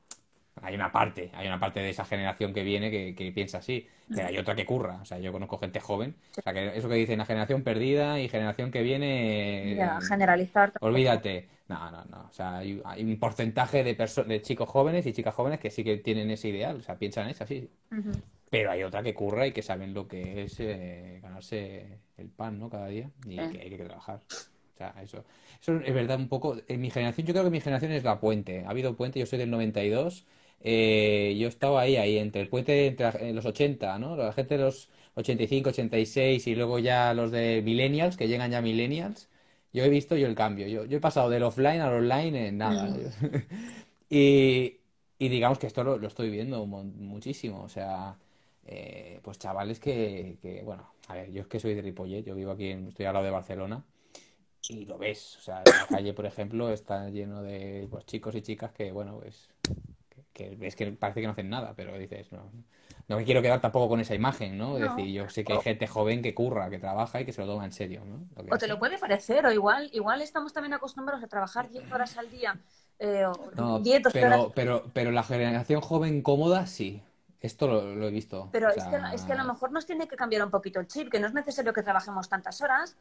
hay 0.62 0.76
una 0.76 0.92
parte, 0.92 1.32
hay 1.36 1.48
una 1.48 1.60
parte 1.60 1.82
de 1.82 1.92
esa 1.92 2.06
generación 2.06 2.54
que 2.54 2.64
viene 2.64 2.92
que, 2.92 3.16
que 3.16 3.32
piensa 3.32 3.60
así, 3.60 3.88
pero 4.14 4.28
hay 4.30 4.38
otra 4.40 4.56
que 4.56 4.66
curra, 4.66 5.00
o 5.02 5.06
sea, 5.06 5.20
yo 5.20 5.32
conozco 5.32 5.60
gente 5.60 5.80
joven, 5.80 6.16
o 6.40 6.44
sea, 6.44 6.54
que 6.54 6.78
eso 6.78 6.90
que 6.90 6.96
dicen, 6.96 7.20
la 7.20 7.26
generación 7.26 7.64
perdida 7.64 8.20
y 8.20 8.30
generación 8.30 8.72
que 8.72 8.84
viene, 8.84 9.74
Ya, 9.78 9.98
eh, 9.98 10.02
generalizar 10.08 10.72
olvídate, 10.80 11.50
no, 11.70 11.92
no, 11.92 12.06
no, 12.06 12.28
o 12.30 12.34
sea, 12.34 12.58
hay, 12.60 12.82
hay 12.86 13.04
un 13.04 13.20
porcentaje 13.20 13.84
de, 13.84 13.96
de 14.28 14.42
chicos 14.42 14.70
jóvenes 14.70 15.06
y 15.08 15.14
chicas 15.14 15.36
jóvenes 15.36 15.60
que 15.60 15.72
sí 15.72 15.84
que 15.84 15.98
tienen 15.98 16.32
ese 16.32 16.50
ideal, 16.50 16.78
o 16.78 16.82
sea, 16.84 16.98
piensan 16.98 17.30
es 17.30 17.42
así, 17.42 17.70
Ujú. 17.92 18.12
Pero 18.50 18.72
hay 18.72 18.84
otra 18.84 19.04
que 19.04 19.14
curra 19.14 19.48
y 19.48 19.52
que 19.54 19.62
saben 19.62 19.94
lo 19.94 20.08
que 20.08 20.44
es 20.44 20.60
eh, 20.60 21.20
ganarse 21.22 22.00
el 22.18 22.30
pan, 22.30 22.60
¿no? 22.60 22.70
Cada 22.70 22.88
día 22.88 23.12
y 23.26 23.48
que 23.48 23.60
hay 23.62 23.70
que 23.70 23.78
trabajar. 23.78 24.22
O 24.76 24.78
sea, 24.78 24.96
eso, 25.02 25.26
eso 25.62 25.78
es 25.80 25.94
verdad 25.94 26.18
un 26.20 26.30
poco. 26.30 26.58
En 26.68 26.82
mi 26.82 26.90
generación, 26.90 27.28
yo 27.28 27.34
creo 27.34 27.44
que 27.44 27.50
mi 27.50 27.62
generación 27.62 27.92
es 27.92 28.04
la 28.04 28.20
puente. 28.20 28.64
Ha 28.66 28.70
habido 28.70 28.96
puente, 28.96 29.20
yo 29.20 29.26
soy 29.26 29.40
del 29.40 29.52
92. 29.52 30.26
Eh, 30.62 31.38
yo 31.40 31.48
estaba 31.48 31.82
ahí, 31.82 31.96
ahí, 31.98 32.18
entre 32.18 32.42
el 32.42 32.50
puente, 32.50 32.88
entre 32.88 33.34
los 33.34 33.46
80, 33.46 34.00
¿no? 34.00 34.16
La 34.16 34.34
gente 34.34 34.58
de 34.58 34.64
los 34.64 34.90
85, 35.16 35.70
86 35.70 36.48
y 36.48 36.56
luego 36.56 36.80
ya 36.80 37.14
los 37.14 37.32
de 37.32 37.62
millennials, 37.64 38.18
que 38.18 38.28
llegan 38.28 38.52
ya 38.52 38.62
millennials. 38.62 39.30
Yo 39.74 39.84
he 39.84 39.90
visto 39.90 40.16
yo 40.18 40.28
el 40.28 40.36
cambio. 40.36 40.68
Yo, 40.68 40.86
yo 40.86 40.98
he 40.98 41.02
pasado 41.02 41.30
del 41.30 41.44
offline 41.44 41.82
al 41.82 41.94
online 41.94 42.48
en 42.48 42.58
nada. 42.58 42.90
y, 44.10 44.78
y 45.18 45.30
digamos 45.30 45.60
que 45.60 45.68
esto 45.68 45.84
lo, 45.84 45.98
lo 45.98 46.08
estoy 46.08 46.30
viendo 46.30 46.66
muchísimo. 46.66 47.62
O 47.64 47.70
sea, 47.70 48.18
eh, 48.72 49.20
pues 49.24 49.40
chavales 49.40 49.80
que, 49.80 50.38
que, 50.44 50.62
bueno, 50.62 50.94
a 51.08 51.16
ver, 51.16 51.32
yo 51.32 51.42
es 51.42 51.48
que 51.48 51.60
soy 51.60 51.74
de 51.74 51.82
Ripollet, 51.82 52.24
yo 52.24 52.36
vivo 52.36 52.52
aquí, 52.52 52.70
en, 52.70 52.88
estoy 52.88 53.08
al 53.08 53.14
lado 53.14 53.26
de 53.26 53.32
Barcelona 53.32 53.84
y 54.68 54.86
lo 54.86 55.00
ves, 55.00 55.38
o 55.38 55.42
sea, 55.42 55.64
la 55.66 55.88
calle, 55.90 56.14
por 56.14 56.28
ejemplo, 56.28 56.70
está 56.72 57.10
lleno 57.10 57.42
de 57.42 57.88
pues, 57.90 58.06
chicos 58.06 58.36
y 58.36 58.44
chicas 58.44 58.72
que, 58.72 58.92
bueno, 58.92 59.18
pues, 59.20 59.50
que, 60.34 60.56
ves 60.56 60.76
que 60.76 60.92
parece 60.92 61.22
que 61.22 61.26
no 61.26 61.34
hacen 61.34 61.50
nada, 61.50 61.74
pero 61.76 61.98
dices, 61.98 62.32
no, 62.32 62.52
no 63.08 63.16
me 63.18 63.24
quiero 63.24 63.42
quedar 63.42 63.60
tampoco 63.60 63.90
con 63.90 64.02
esa 64.02 64.14
imagen, 64.14 64.56
¿no? 64.56 64.78
Es 64.78 64.84
decir, 64.84 65.12
yo 65.12 65.28
sé 65.30 65.44
que 65.44 65.54
hay 65.54 65.62
gente 65.62 65.88
joven 65.88 66.22
que 66.22 66.36
curra, 66.36 66.70
que 66.70 66.78
trabaja 66.78 67.22
y 67.22 67.26
que 67.26 67.34
se 67.34 67.42
lo 67.42 67.48
toma 67.48 67.66
en 67.66 67.72
serio, 67.72 68.04
¿no? 68.06 68.28
o 68.54 68.58
te 68.60 68.68
lo 68.68 68.78
puede 68.78 69.00
parecer, 69.00 69.48
o 69.48 69.52
igual, 69.52 69.90
igual 69.94 70.22
estamos 70.22 70.54
también 70.54 70.74
acostumbrados 70.74 71.24
a 71.24 71.28
trabajar 71.28 71.70
10 71.70 71.92
horas 71.92 72.18
al 72.18 72.30
día, 72.30 72.60
eh, 73.00 73.26
no, 73.56 73.82
pero, 74.14 74.52
pero, 74.54 74.92
pero 74.94 75.12
la 75.12 75.24
generación 75.24 75.82
joven 75.82 76.22
cómoda, 76.22 76.68
sí. 76.68 77.02
Esto 77.42 77.68
lo, 77.68 78.08
he 78.08 78.12
visto. 78.12 78.50
Pero 78.52 78.70
es, 78.70 78.84
que, 78.84 79.00
es, 79.14 79.24
que, 79.24 79.34
a 79.34 79.38
lo 79.38 79.46
mejor 79.46 79.72
nos 79.72 79.86
tiene 79.86 80.08
que 80.08 80.18
cambiar 80.18 80.44
un 80.44 80.52
poquito 80.52 80.80
el 80.80 80.88
chip, 80.88 81.10
que 81.10 81.20
no 81.20 81.28
es 81.28 81.34
necesario 81.34 81.72
que 81.72 81.84
trabajemos 81.84 82.28
tantas 82.28 82.62
horas, 82.62 82.98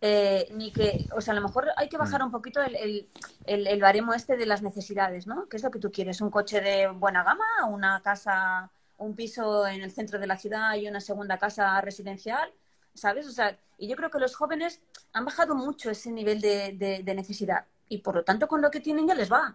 eh, 0.00 0.48
ni 0.52 0.72
que, 0.72 1.06
o 1.14 1.20
sea, 1.20 1.32
a 1.32 1.34
lo 1.34 1.42
mejor 1.42 1.68
hay 1.76 1.88
que 1.88 1.98
bajar 1.98 2.22
mm. 2.22 2.24
un 2.24 2.30
poquito 2.32 2.62
el, 2.62 3.06
el, 3.44 3.66
el, 3.66 3.80
baremo 3.80 4.14
este 4.14 4.36
de 4.36 4.46
las 4.46 4.62
necesidades, 4.62 5.26
¿no? 5.26 5.46
¿Qué 5.48 5.58
es 5.58 5.62
lo 5.62 5.70
que 5.70 5.78
tú 5.78 5.92
quieres? 5.92 6.20
¿Un 6.20 6.30
coche 6.30 6.60
de 6.60 6.88
buena 6.88 7.22
gama? 7.22 7.44
¿Una 7.68 8.00
casa, 8.02 8.70
un 8.96 9.14
piso 9.14 9.66
en 9.66 9.82
el 9.82 9.92
centro 9.92 10.18
de 10.18 10.26
la 10.26 10.38
ciudad 10.38 10.74
y 10.74 10.88
una 10.88 11.00
segunda 11.00 11.38
casa 11.38 11.80
residencial? 11.82 12.50
¿Sabes? 12.94 13.28
O 13.28 13.30
sea, 13.30 13.58
y 13.76 13.88
yo 13.88 13.96
creo 13.96 14.10
que 14.10 14.18
los 14.18 14.34
jóvenes 14.34 14.80
han 15.12 15.24
bajado 15.24 15.54
mucho 15.54 15.90
ese 15.90 16.10
nivel 16.10 16.40
de, 16.40 17.02
de 17.04 17.14
necesidad 17.14 17.66
y 17.88 17.98
por 17.98 18.14
lo 18.14 18.24
tanto 18.24 18.48
con 18.48 18.62
lo 18.62 18.70
que 18.70 18.80
tienen 18.80 19.06
ya 19.06 19.14
les 19.14 19.30
va. 19.30 19.54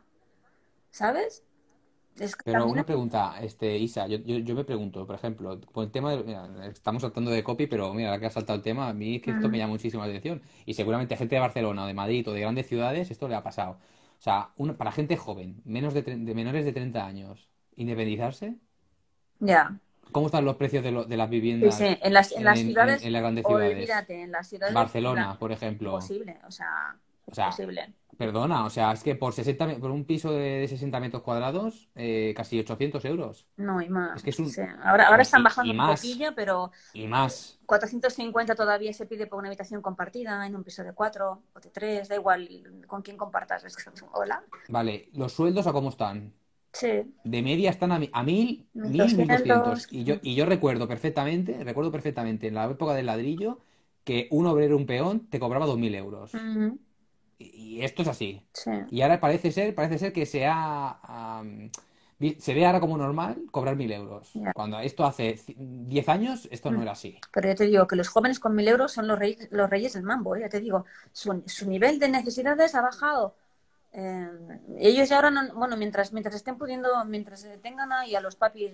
¿Sabes? 0.92 1.44
Pero 2.44 2.66
una 2.68 2.86
pregunta, 2.86 3.36
este, 3.42 3.78
Isa, 3.78 4.08
yo, 4.08 4.18
yo, 4.18 4.56
me 4.56 4.64
pregunto, 4.64 5.06
por 5.06 5.16
ejemplo, 5.16 5.60
con 5.72 5.86
el 5.86 5.92
tema 5.92 6.16
de, 6.16 6.70
estamos 6.70 7.02
saltando 7.02 7.32
de 7.32 7.44
copy, 7.44 7.68
pero 7.68 7.94
mira, 7.94 8.12
la 8.12 8.20
que 8.20 8.26
ha 8.26 8.30
saltado 8.30 8.58
el 8.58 8.64
tema, 8.64 8.90
a 8.90 8.94
mí 8.94 9.16
es 9.16 9.22
que 9.22 9.32
esto 9.32 9.50
me 9.50 9.58
llama 9.58 9.74
muchísimo 9.74 10.04
la 10.04 10.10
atención. 10.10 10.42
Y 10.66 10.74
seguramente 10.74 11.14
a 11.14 11.18
gente 11.18 11.36
de 11.36 11.42
Barcelona 11.42 11.84
o 11.84 11.88
de 11.88 11.94
Madrid 11.94 12.28
o 12.28 12.34
de 12.34 12.42
grandes 12.42 12.68
ciudades 12.68 13.12
esto 13.12 13.28
le 13.28 13.36
ha 13.36 13.44
pasado. 13.44 13.78
O 14.20 14.22
sea, 14.22 14.50
para 14.78 14.92
gente 14.92 15.16
joven, 15.16 15.62
menos 15.64 15.94
de, 15.94 16.02
de 16.02 16.36
menores 16.36 16.66
de 16.66 16.74
30 16.74 17.06
años, 17.06 17.48
¿independizarse? 17.76 18.56
Ya. 19.40 19.80
¿Cómo 20.12 20.28
están 20.28 20.46
los 20.46 20.56
precios 20.56 20.84
de, 20.84 20.92
de 20.92 21.18
las 21.18 21.30
viviendas? 21.30 21.78
Sí, 21.78 21.86
sí. 21.86 21.98
En, 22.02 22.14
las, 22.14 22.32
en, 22.32 22.44
las 22.44 22.60
ciudades. 22.60 23.04
En, 23.04 23.14
las 23.14 23.22
grandes 23.22 23.46
ciudades. 23.46 23.90
en 24.10 24.32
las 24.32 24.48
ciudades. 24.48 24.74
Barcelona, 24.74 25.38
por 25.38 25.52
ejemplo. 25.52 25.92
Posible, 25.92 26.40
o 26.48 26.52
sea, 26.52 26.96
o 27.26 27.36
sea, 27.36 27.48
posible. 27.48 27.94
Perdona, 28.18 28.66
o 28.66 28.70
sea, 28.72 28.92
es 28.92 29.04
que 29.04 29.16
por 29.16 29.34
60, 29.34 29.78
por 29.78 29.92
un 29.92 30.04
piso 30.04 30.32
de, 30.32 30.68
60 30.68 31.00
metros 31.00 31.22
cuadrados, 31.22 31.88
eh, 31.94 32.34
casi 32.36 32.60
800 32.60 33.06
euros. 33.06 33.46
No, 33.58 33.80
y 33.80 33.90
más. 33.90 34.18
Es 34.18 34.24
que 34.24 34.32
es 34.32 34.40
un... 34.40 34.52
Ahora, 34.84 35.10
ahora 35.10 35.22
están 35.22 35.44
bajando 35.44 35.72
un 35.72 35.96
poquillo, 35.96 36.34
pero... 36.36 36.72
Y 36.94 37.06
más. 37.06 37.60
450 37.68 38.56
todavía 38.56 38.92
se 38.94 39.06
pide 39.06 39.28
por 39.28 39.38
una 39.38 39.50
habitación 39.50 39.84
compartida 39.84 40.48
en 40.48 40.56
un 40.56 40.64
piso 40.64 40.84
de 40.84 40.94
4 40.94 41.42
o 41.54 41.60
de 41.60 41.70
3, 41.70 42.08
da 42.08 42.16
igual 42.16 42.50
con 42.88 43.04
quién 43.04 43.18
compartas. 43.18 43.64
Hola. 44.14 44.44
Vale, 44.70 45.10
¿los 45.14 45.34
sueldos 45.34 45.68
a 45.68 45.74
cómo 45.74 45.90
están? 45.90 46.34
Sí. 46.74 47.14
De 47.24 47.42
media 47.44 47.70
están 47.70 47.92
a, 47.92 48.00
a 48.12 48.24
1000, 48.24 48.68
1200. 48.74 49.94
Y 49.94 50.04
yo, 50.04 50.16
y 50.24 50.34
yo 50.34 50.46
recuerdo 50.48 50.88
perfectamente, 50.88 51.64
recuerdo 51.64 51.92
perfectamente 51.92 52.48
en 52.48 52.56
la 52.56 52.66
época 52.66 52.96
del 52.96 53.06
ladrillo 53.06 53.60
que 54.04 54.28
un 54.32 54.48
obrero, 54.48 54.78
un 54.78 54.86
peón, 54.86 55.28
te 55.30 55.38
cobraba 55.38 55.68
2.000 55.68 55.96
euros. 55.96 56.32
Y 57.40 57.82
esto 57.84 58.02
es 58.02 58.08
así. 58.08 58.42
Y 58.90 59.02
ahora 59.02 59.20
parece 59.20 59.52
ser, 59.52 59.76
parece 59.76 60.00
ser 60.00 60.14
que 60.14 60.26
se 60.26 60.48
se 62.40 62.54
ve 62.54 62.66
ahora 62.66 62.80
como 62.80 62.98
normal 62.98 63.44
cobrar 63.52 63.76
mil 63.76 63.92
euros. 63.92 64.32
Cuando 64.56 64.80
esto 64.80 65.06
hace 65.06 65.40
10 65.48 66.10
años, 66.10 66.48
esto 66.52 66.72
no 66.72 66.80
mm. 66.80 66.82
era 66.82 66.92
así. 66.94 67.20
Pero 67.32 67.50
yo 67.50 67.56
te 67.56 67.66
digo 67.66 67.88
que 67.88 67.96
los 67.96 68.08
jóvenes 68.08 68.40
con 68.40 68.56
mil 68.56 68.68
euros 68.68 68.92
son 68.92 69.08
los 69.08 69.20
reyes, 69.20 69.48
los 69.52 69.70
reyes 69.70 69.94
del 69.94 70.04
mambo, 70.04 70.36
¿eh? 70.36 70.42
ya 70.42 70.50
te 70.50 70.60
digo. 70.60 70.86
Su, 71.12 71.44
su 71.46 71.70
nivel 71.70 72.00
de 72.00 72.10
necesidades 72.10 72.74
ha 72.74 72.82
bajado. 72.82 73.36
Eh, 73.94 74.30
ellos 74.80 75.10
ya 75.10 75.18
ahora, 75.18 75.30
no, 75.30 75.54
bueno, 75.54 75.78
mientras, 75.78 76.12
mientras 76.12 76.36
estén 76.36 76.58
pudiendo, 76.58 77.06
mientras 77.06 77.48
tengan 77.62 77.92
ahí 77.92 78.16
a 78.16 78.22
los 78.22 78.36
papis, 78.36 78.72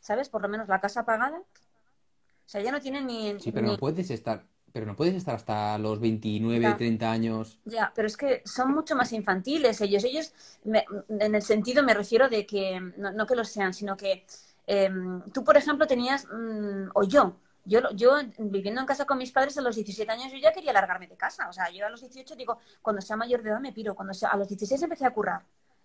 ¿sabes? 0.00 0.28
Por 0.28 0.42
lo 0.42 0.48
menos 0.48 0.68
la 0.68 0.80
casa 0.80 1.04
pagada. 1.04 1.38
O 1.38 2.48
sea, 2.52 2.60
ya 2.60 2.72
no 2.72 2.80
tienen 2.80 3.06
ni... 3.06 3.38
Sí, 3.38 3.52
pero 3.52 3.68
no 3.68 3.78
puedes 3.78 4.10
estar 4.10 4.42
pero 4.72 4.86
no 4.86 4.96
puedes 4.96 5.14
estar 5.14 5.34
hasta 5.34 5.76
los 5.78 6.00
29, 6.00 6.74
30 6.74 7.10
años. 7.10 7.58
Ya, 7.64 7.92
pero 7.94 8.06
es 8.06 8.16
que 8.16 8.42
son 8.44 8.72
mucho 8.72 8.96
más 8.96 9.12
infantiles 9.12 9.80
ellos. 9.80 10.04
Ellos, 10.04 10.32
en 10.64 11.34
el 11.34 11.42
sentido 11.42 11.82
me 11.82 11.94
refiero 11.94 12.28
de 12.28 12.46
que, 12.46 12.80
no, 12.96 13.26
que 13.26 13.36
lo 13.36 13.44
sean, 13.44 13.74
sino 13.74 13.96
que 13.96 14.24
em, 14.66 15.22
tú, 15.32 15.44
por 15.44 15.56
ejemplo, 15.56 15.86
tenías, 15.86 16.26
mm, 16.26 16.90
o 16.94 17.02
yo, 17.04 17.36
yo, 17.64 17.80
yo 17.94 18.16
viviendo 18.38 18.80
en 18.80 18.86
casa 18.86 19.04
con 19.04 19.18
mis 19.18 19.30
padres 19.30 19.58
a 19.58 19.62
los 19.62 19.76
17 19.76 20.10
años, 20.10 20.32
yo 20.32 20.38
ya 20.38 20.52
quería 20.52 20.72
largarme 20.72 21.06
de 21.06 21.16
casa. 21.16 21.48
O 21.48 21.52
sea, 21.52 21.70
yo 21.70 21.86
a 21.86 21.90
los 21.90 22.00
18 22.00 22.34
digo, 22.34 22.58
cuando 22.80 23.02
sea 23.02 23.16
mayor 23.16 23.42
de 23.42 23.50
edad 23.50 23.60
me 23.60 23.72
piro. 23.72 23.94
Cuando 23.94 24.14
sea, 24.14 24.30
a 24.30 24.36
los 24.36 24.48
16 24.48 24.82
empecé 24.82 25.04
a 25.04 25.12
currar. 25.12 25.42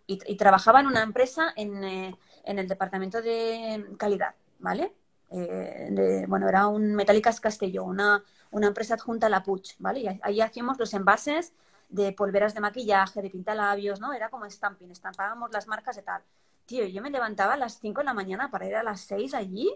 Y, 0.09 0.37
trabajaba 0.37 0.79
en 0.79 0.87
una 0.87 1.03
empresa 1.03 1.51
en, 1.57 1.83
eh, 1.83 2.17
en 2.45 2.59
el 2.59 2.67
departamento 2.69 3.21
de 3.21 3.85
calidad, 3.97 4.35
¿vale? 4.59 4.93
Eh, 5.29 6.25
bueno, 6.27 6.47
era 6.47 6.67
un 6.67 6.95
Metálicas 6.95 7.41
Castelló, 7.41 7.83
una, 7.83 8.23
una 8.51 8.67
empresa 8.67 8.95
adjunta 8.95 9.27
a 9.27 9.29
la 9.29 9.43
Puch, 9.43 9.75
¿vale? 9.79 9.99
Y 10.01 10.07
ahí 10.21 10.41
hacíamos 10.41 10.77
los 10.79 10.93
envases 10.93 11.53
de 11.89 12.11
polveras 12.11 12.53
de 12.53 12.59
maquillaje, 12.59 13.21
de 13.21 13.29
pintalabios, 13.29 13.99
¿no? 13.99 14.13
Era 14.13 14.29
como 14.29 14.49
stamping, 14.49 14.91
estampábamos 14.91 15.51
las 15.51 15.67
marcas 15.67 15.95
de 15.95 16.01
tal. 16.01 16.21
Tío, 16.65 16.85
yo 16.85 17.01
me 17.01 17.09
levantaba 17.09 17.53
a 17.53 17.57
las 17.57 17.79
5 17.79 18.01
de 18.01 18.05
la 18.05 18.13
mañana 18.13 18.51
para 18.51 18.67
ir 18.67 18.75
a 18.75 18.83
las 18.83 19.01
6 19.01 19.33
allí, 19.33 19.73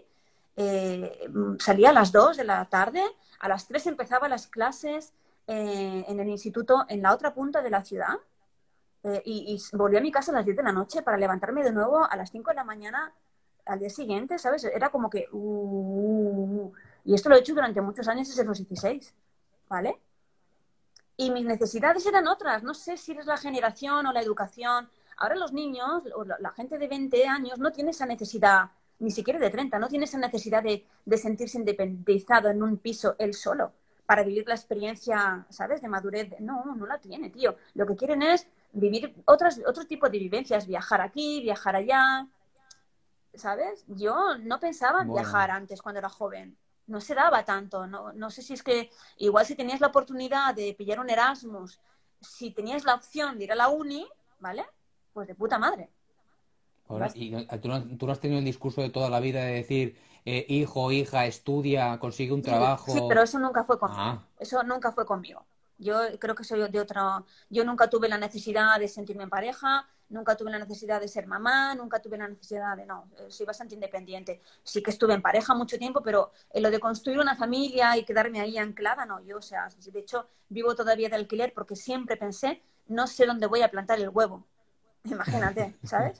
eh, 0.56 1.30
salía 1.58 1.90
a 1.90 1.92
las 1.92 2.12
2 2.12 2.36
de 2.36 2.44
la 2.44 2.64
tarde, 2.66 3.02
a 3.40 3.48
las 3.48 3.66
3 3.66 3.86
empezaba 3.86 4.28
las 4.28 4.46
clases 4.46 5.14
eh, 5.46 6.04
en 6.06 6.20
el 6.20 6.28
instituto 6.28 6.84
en 6.88 7.02
la 7.02 7.14
otra 7.14 7.32
punta 7.34 7.62
de 7.62 7.70
la 7.70 7.82
ciudad 7.84 8.14
eh, 9.02 9.22
y, 9.24 9.56
y, 9.56 9.76
volví 9.76 9.96
a 9.96 10.00
mi 10.00 10.12
casa 10.12 10.30
a 10.30 10.36
las 10.36 10.44
10 10.44 10.58
de 10.58 10.62
la 10.62 10.72
noche 10.72 11.02
para 11.02 11.16
levantarme 11.16 11.64
de 11.64 11.72
nuevo 11.72 12.04
a 12.04 12.14
las 12.16 12.30
5 12.30 12.50
de 12.50 12.56
la 12.56 12.64
mañana 12.64 13.12
al 13.66 13.78
día 13.78 13.90
siguiente, 13.90 14.38
¿sabes? 14.38 14.64
Era 14.64 14.90
como 14.90 15.08
que... 15.10 15.28
Uh, 15.32 15.38
uh, 15.38 16.64
uh, 16.66 16.72
y 17.04 17.14
esto 17.14 17.28
lo 17.28 17.36
he 17.36 17.40
hecho 17.40 17.54
durante 17.54 17.80
muchos 17.80 18.06
años 18.08 18.28
desde 18.28 18.44
los 18.44 18.58
16, 18.58 19.14
¿vale? 19.68 19.98
Y 21.16 21.30
mis 21.30 21.44
necesidades 21.44 22.06
eran 22.06 22.26
otras. 22.28 22.62
No 22.62 22.74
sé 22.74 22.96
si 22.96 23.12
eres 23.12 23.26
la 23.26 23.36
generación 23.36 24.06
o 24.06 24.12
la 24.12 24.22
educación. 24.22 24.88
Ahora 25.16 25.36
los 25.36 25.52
niños, 25.52 26.02
o 26.14 26.24
la 26.24 26.50
gente 26.52 26.78
de 26.78 26.88
20 26.88 27.26
años, 27.26 27.58
no 27.58 27.70
tiene 27.70 27.90
esa 27.90 28.06
necesidad, 28.06 28.70
ni 28.98 29.10
siquiera 29.10 29.38
de 29.38 29.50
30, 29.50 29.78
no 29.78 29.88
tiene 29.88 30.04
esa 30.04 30.18
necesidad 30.18 30.62
de, 30.62 30.86
sentirse 31.18 31.58
independizado 31.58 32.48
en 32.48 32.62
un 32.62 32.78
piso 32.78 33.14
él 33.18 33.34
solo 33.34 33.72
para 34.06 34.24
vivir 34.24 34.46
la 34.46 34.54
experiencia, 34.54 35.46
¿sabes?, 35.48 35.80
de 35.80 35.88
madurez. 35.88 36.40
No, 36.40 36.74
no 36.74 36.86
la 36.86 36.98
tiene, 36.98 37.30
tío. 37.30 37.56
Lo 37.74 37.86
que 37.86 37.96
quieren 37.96 38.22
es 38.22 38.46
vivir 38.72 39.14
otras, 39.26 39.60
otro 39.66 39.86
tipo 39.86 40.08
de 40.08 40.18
vivencias, 40.18 40.66
viajar 40.66 41.00
aquí, 41.00 41.40
viajar 41.40 41.76
allá, 41.76 42.26
¿sabes? 43.34 43.84
Yo 43.88 44.38
no 44.38 44.58
pensaba 44.60 45.02
en 45.02 45.12
viajar 45.12 45.50
antes 45.50 45.80
cuando 45.82 45.98
era 45.98 46.08
joven 46.08 46.56
no 46.86 47.00
se 47.00 47.14
daba 47.14 47.44
tanto. 47.44 47.86
No, 47.86 48.12
no 48.12 48.30
sé 48.30 48.42
si 48.42 48.54
es 48.54 48.62
que 48.62 48.90
igual 49.18 49.46
si 49.46 49.54
tenías 49.54 49.80
la 49.80 49.88
oportunidad 49.88 50.54
de 50.54 50.74
pillar 50.74 51.00
un 51.00 51.10
Erasmus, 51.10 51.80
si 52.20 52.50
tenías 52.50 52.84
la 52.84 52.94
opción 52.94 53.38
de 53.38 53.44
ir 53.44 53.52
a 53.52 53.56
la 53.56 53.68
uni, 53.68 54.06
¿vale? 54.38 54.64
Pues 55.12 55.28
de 55.28 55.34
puta 55.34 55.58
madre. 55.58 55.90
¿y 57.14 57.46
¿tú, 57.60 57.68
no, 57.68 58.12
has 58.12 58.20
tenido 58.20 58.38
el 58.38 58.44
discurso 58.44 58.82
de 58.82 58.90
toda 58.90 59.08
la 59.08 59.20
vida 59.20 59.44
de 59.44 59.54
decir, 59.54 59.98
eh, 60.24 60.44
hijo, 60.48 60.92
hija, 60.92 61.26
estudia, 61.26 61.98
consigue 61.98 62.32
un 62.32 62.42
trabajo? 62.42 62.92
Sí, 62.92 63.00
pero 63.08 63.22
eso 63.22 63.38
nunca 63.38 63.64
fue 63.64 63.78
conmigo. 63.78 64.02
Ah. 64.02 64.22
Eso 64.38 64.62
nunca 64.62 64.92
fue 64.92 65.06
conmigo. 65.06 65.44
Yo 65.78 65.98
creo 66.18 66.34
que 66.34 66.44
soy 66.44 66.68
de 66.70 66.80
otra. 66.80 67.24
Yo 67.50 67.64
nunca 67.64 67.88
tuve 67.88 68.08
la 68.08 68.18
necesidad 68.18 68.78
de 68.78 68.88
sentirme 68.88 69.24
en 69.24 69.30
pareja, 69.30 69.88
nunca 70.12 70.36
tuve 70.36 70.50
la 70.50 70.58
necesidad 70.58 71.00
de 71.00 71.08
ser 71.08 71.26
mamá, 71.26 71.74
nunca 71.74 72.00
tuve 72.00 72.16
la 72.16 72.28
necesidad 72.28 72.76
de. 72.76 72.86
No, 72.86 73.08
eh, 73.18 73.26
soy 73.28 73.46
bastante 73.46 73.74
independiente. 73.74 74.40
Sí 74.62 74.82
que 74.82 74.90
estuve 74.90 75.14
en 75.14 75.22
pareja 75.22 75.54
mucho 75.54 75.78
tiempo, 75.78 76.02
pero 76.02 76.32
en 76.52 76.62
lo 76.62 76.70
de 76.70 76.78
construir 76.78 77.18
una 77.18 77.34
familia 77.34 77.96
y 77.96 78.04
quedarme 78.04 78.40
ahí 78.40 78.58
anclada, 78.58 79.04
no. 79.04 79.20
Yo, 79.20 79.38
o 79.38 79.42
sea, 79.42 79.68
de 79.68 79.98
hecho, 79.98 80.28
vivo 80.48 80.74
todavía 80.74 81.08
de 81.08 81.16
alquiler 81.16 81.52
porque 81.52 81.74
siempre 81.74 82.16
pensé, 82.16 82.62
no 82.88 83.06
sé 83.06 83.26
dónde 83.26 83.46
voy 83.46 83.62
a 83.62 83.70
plantar 83.70 83.98
el 83.98 84.10
huevo. 84.10 84.46
Imagínate, 85.04 85.74
¿sabes? 85.82 86.18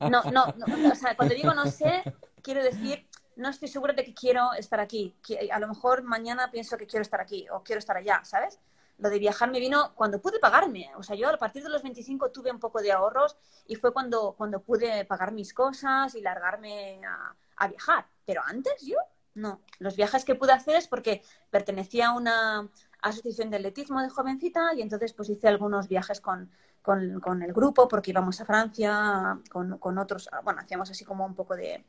No, 0.00 0.22
no, 0.30 0.54
no 0.56 0.92
o 0.92 0.94
sea, 0.94 1.16
cuando 1.16 1.34
digo 1.34 1.54
no 1.54 1.66
sé, 1.66 2.04
quiero 2.40 2.62
decir 2.62 3.08
no 3.36 3.48
estoy 3.48 3.68
segura 3.68 3.92
de 3.92 4.04
que 4.04 4.14
quiero 4.14 4.52
estar 4.52 4.80
aquí. 4.80 5.14
A 5.50 5.58
lo 5.58 5.68
mejor 5.68 6.02
mañana 6.02 6.50
pienso 6.50 6.76
que 6.76 6.86
quiero 6.86 7.02
estar 7.02 7.20
aquí 7.20 7.46
o 7.50 7.62
quiero 7.62 7.78
estar 7.78 7.96
allá, 7.96 8.22
¿sabes? 8.24 8.60
Lo 9.02 9.10
de 9.10 9.18
viajar 9.18 9.50
me 9.50 9.58
vino 9.58 9.92
cuando 9.96 10.20
pude 10.20 10.38
pagarme. 10.38 10.92
O 10.96 11.02
sea, 11.02 11.16
yo 11.16 11.28
a 11.28 11.36
partir 11.36 11.64
de 11.64 11.68
los 11.68 11.82
25 11.82 12.30
tuve 12.30 12.52
un 12.52 12.60
poco 12.60 12.80
de 12.80 12.92
ahorros 12.92 13.36
y 13.66 13.74
fue 13.74 13.92
cuando, 13.92 14.34
cuando 14.38 14.62
pude 14.62 15.04
pagar 15.06 15.32
mis 15.32 15.52
cosas 15.52 16.14
y 16.14 16.20
largarme 16.20 17.00
a, 17.04 17.66
viajar. 17.66 18.06
Pero 18.24 18.42
antes 18.44 18.82
yo, 18.82 18.96
no. 19.34 19.60
Los 19.80 19.96
viajes 19.96 20.24
que 20.24 20.36
pude 20.36 20.52
hacer 20.52 20.76
es 20.76 20.86
porque 20.86 21.22
pertenecía 21.50 22.08
a 22.08 22.12
una 22.12 22.68
asociación 23.00 23.50
de 23.50 23.56
atletismo 23.56 24.00
de 24.00 24.08
jovencita 24.08 24.72
y 24.74 24.82
entonces 24.82 25.12
pues 25.12 25.30
hice 25.30 25.48
algunos 25.48 25.88
viajes 25.88 26.20
con, 26.20 26.52
con, 26.80 27.18
con 27.18 27.42
el 27.42 27.52
grupo 27.52 27.88
porque 27.88 28.12
íbamos 28.12 28.40
a 28.40 28.44
Francia 28.44 29.40
con, 29.50 29.78
con 29.78 29.98
otros, 29.98 30.30
bueno, 30.44 30.60
hacíamos 30.60 30.90
así 30.90 31.04
como 31.04 31.26
un 31.26 31.34
poco 31.34 31.56
de, 31.56 31.84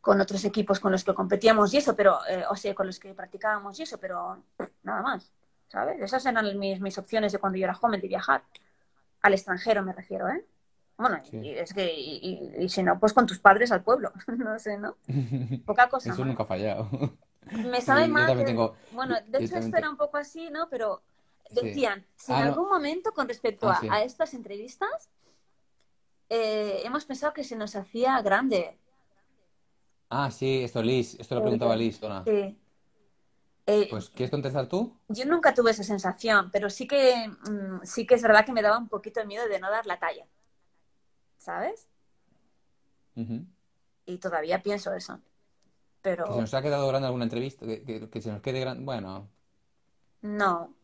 con 0.00 0.20
otros 0.20 0.44
equipos 0.44 0.80
con 0.80 0.92
los 0.92 1.04
que 1.04 1.14
competíamos 1.14 1.72
y 1.74 1.78
eso, 1.78 1.94
pero, 1.94 2.18
eh, 2.26 2.44
o 2.48 2.56
sea, 2.56 2.74
con 2.74 2.86
los 2.86 2.98
que 2.98 3.14
practicábamos 3.14 3.78
y 3.78 3.82
eso, 3.82 3.98
pero 3.98 4.42
nada 4.82 5.02
más, 5.02 5.30
¿sabes? 5.70 6.00
Esas 6.00 6.24
eran 6.26 6.58
mis, 6.58 6.80
mis 6.80 6.98
opciones 6.98 7.32
de 7.32 7.38
cuando 7.38 7.58
yo 7.58 7.64
era 7.64 7.74
joven 7.74 8.00
de 8.00 8.08
viajar. 8.08 8.42
Al 9.22 9.32
extranjero 9.32 9.82
me 9.82 9.92
refiero, 9.92 10.28
¿eh? 10.28 10.44
Bueno, 10.96 11.22
y 11.32 11.50
es 11.50 11.72
que, 11.72 11.94
y, 11.94 12.68
si 12.68 12.82
no, 12.82 12.98
pues 13.00 13.14
con 13.14 13.26
tus 13.26 13.38
padres 13.38 13.72
al 13.72 13.82
pueblo, 13.82 14.12
no 14.26 14.58
sé, 14.58 14.78
¿no? 14.78 14.96
Poca 15.64 15.88
cosa. 15.88 16.12
Eso 16.12 16.24
nunca 16.24 16.42
ha 16.42 16.46
fallado. 16.46 16.88
Me 17.52 17.80
sabe 17.80 18.06
mal. 18.06 18.36
Bueno, 18.92 19.16
de 19.26 19.44
hecho 19.44 19.56
esto 19.56 19.76
era 19.76 19.88
un 19.88 19.96
poco 19.96 20.18
así, 20.18 20.50
¿no? 20.50 20.68
Pero 20.68 21.02
decían, 21.50 22.04
si 22.16 22.32
en 22.32 22.38
ah, 22.38 22.42
algún 22.44 22.68
momento 22.68 23.12
con 23.12 23.26
respecto 23.26 23.68
ah, 23.68 23.80
a, 23.90 23.94
a, 23.94 24.02
estas 24.04 24.34
entrevistas 24.34 25.10
eh, 26.28 26.82
hemos 26.84 27.04
pensado 27.04 27.32
que 27.32 27.42
se 27.42 27.56
nos 27.56 27.74
hacía 27.74 28.22
grande 28.22 28.78
Ah, 30.10 30.30
sí, 30.30 30.64
esto 30.64 30.82
Liz, 30.82 31.16
esto 31.20 31.36
lo 31.36 31.42
preguntaba 31.42 31.76
Liz, 31.76 32.00
Sí. 32.24 32.58
Eh, 33.66 33.86
pues, 33.90 34.10
¿quieres 34.10 34.30
contestar 34.30 34.68
tú? 34.68 34.96
Yo 35.08 35.24
nunca 35.26 35.54
tuve 35.54 35.70
esa 35.70 35.84
sensación, 35.84 36.50
pero 36.50 36.70
sí 36.70 36.86
que, 36.86 37.28
mm, 37.28 37.84
sí 37.84 38.06
que 38.06 38.14
es 38.14 38.22
verdad 38.22 38.44
que 38.44 38.52
me 38.52 38.62
daba 38.62 38.78
un 38.78 38.88
poquito 38.88 39.20
de 39.20 39.26
miedo 39.26 39.48
de 39.48 39.60
no 39.60 39.70
dar 39.70 39.86
la 39.86 39.98
talla. 39.98 40.26
¿Sabes? 41.38 41.88
Y 44.06 44.18
todavía 44.18 44.62
pienso 44.62 44.92
eso. 44.94 45.20
Pero... 46.02 46.24
¿Que 46.24 46.32
se 46.32 46.40
nos 46.40 46.54
ha 46.54 46.62
quedado 46.62 46.88
grande 46.88 47.06
alguna 47.06 47.24
entrevista? 47.24 47.66
¿Que, 47.66 48.08
que 48.10 48.22
se 48.22 48.32
nos 48.32 48.40
quede 48.40 48.60
grande? 48.60 48.84
Bueno. 48.84 49.28
No, 50.22 50.74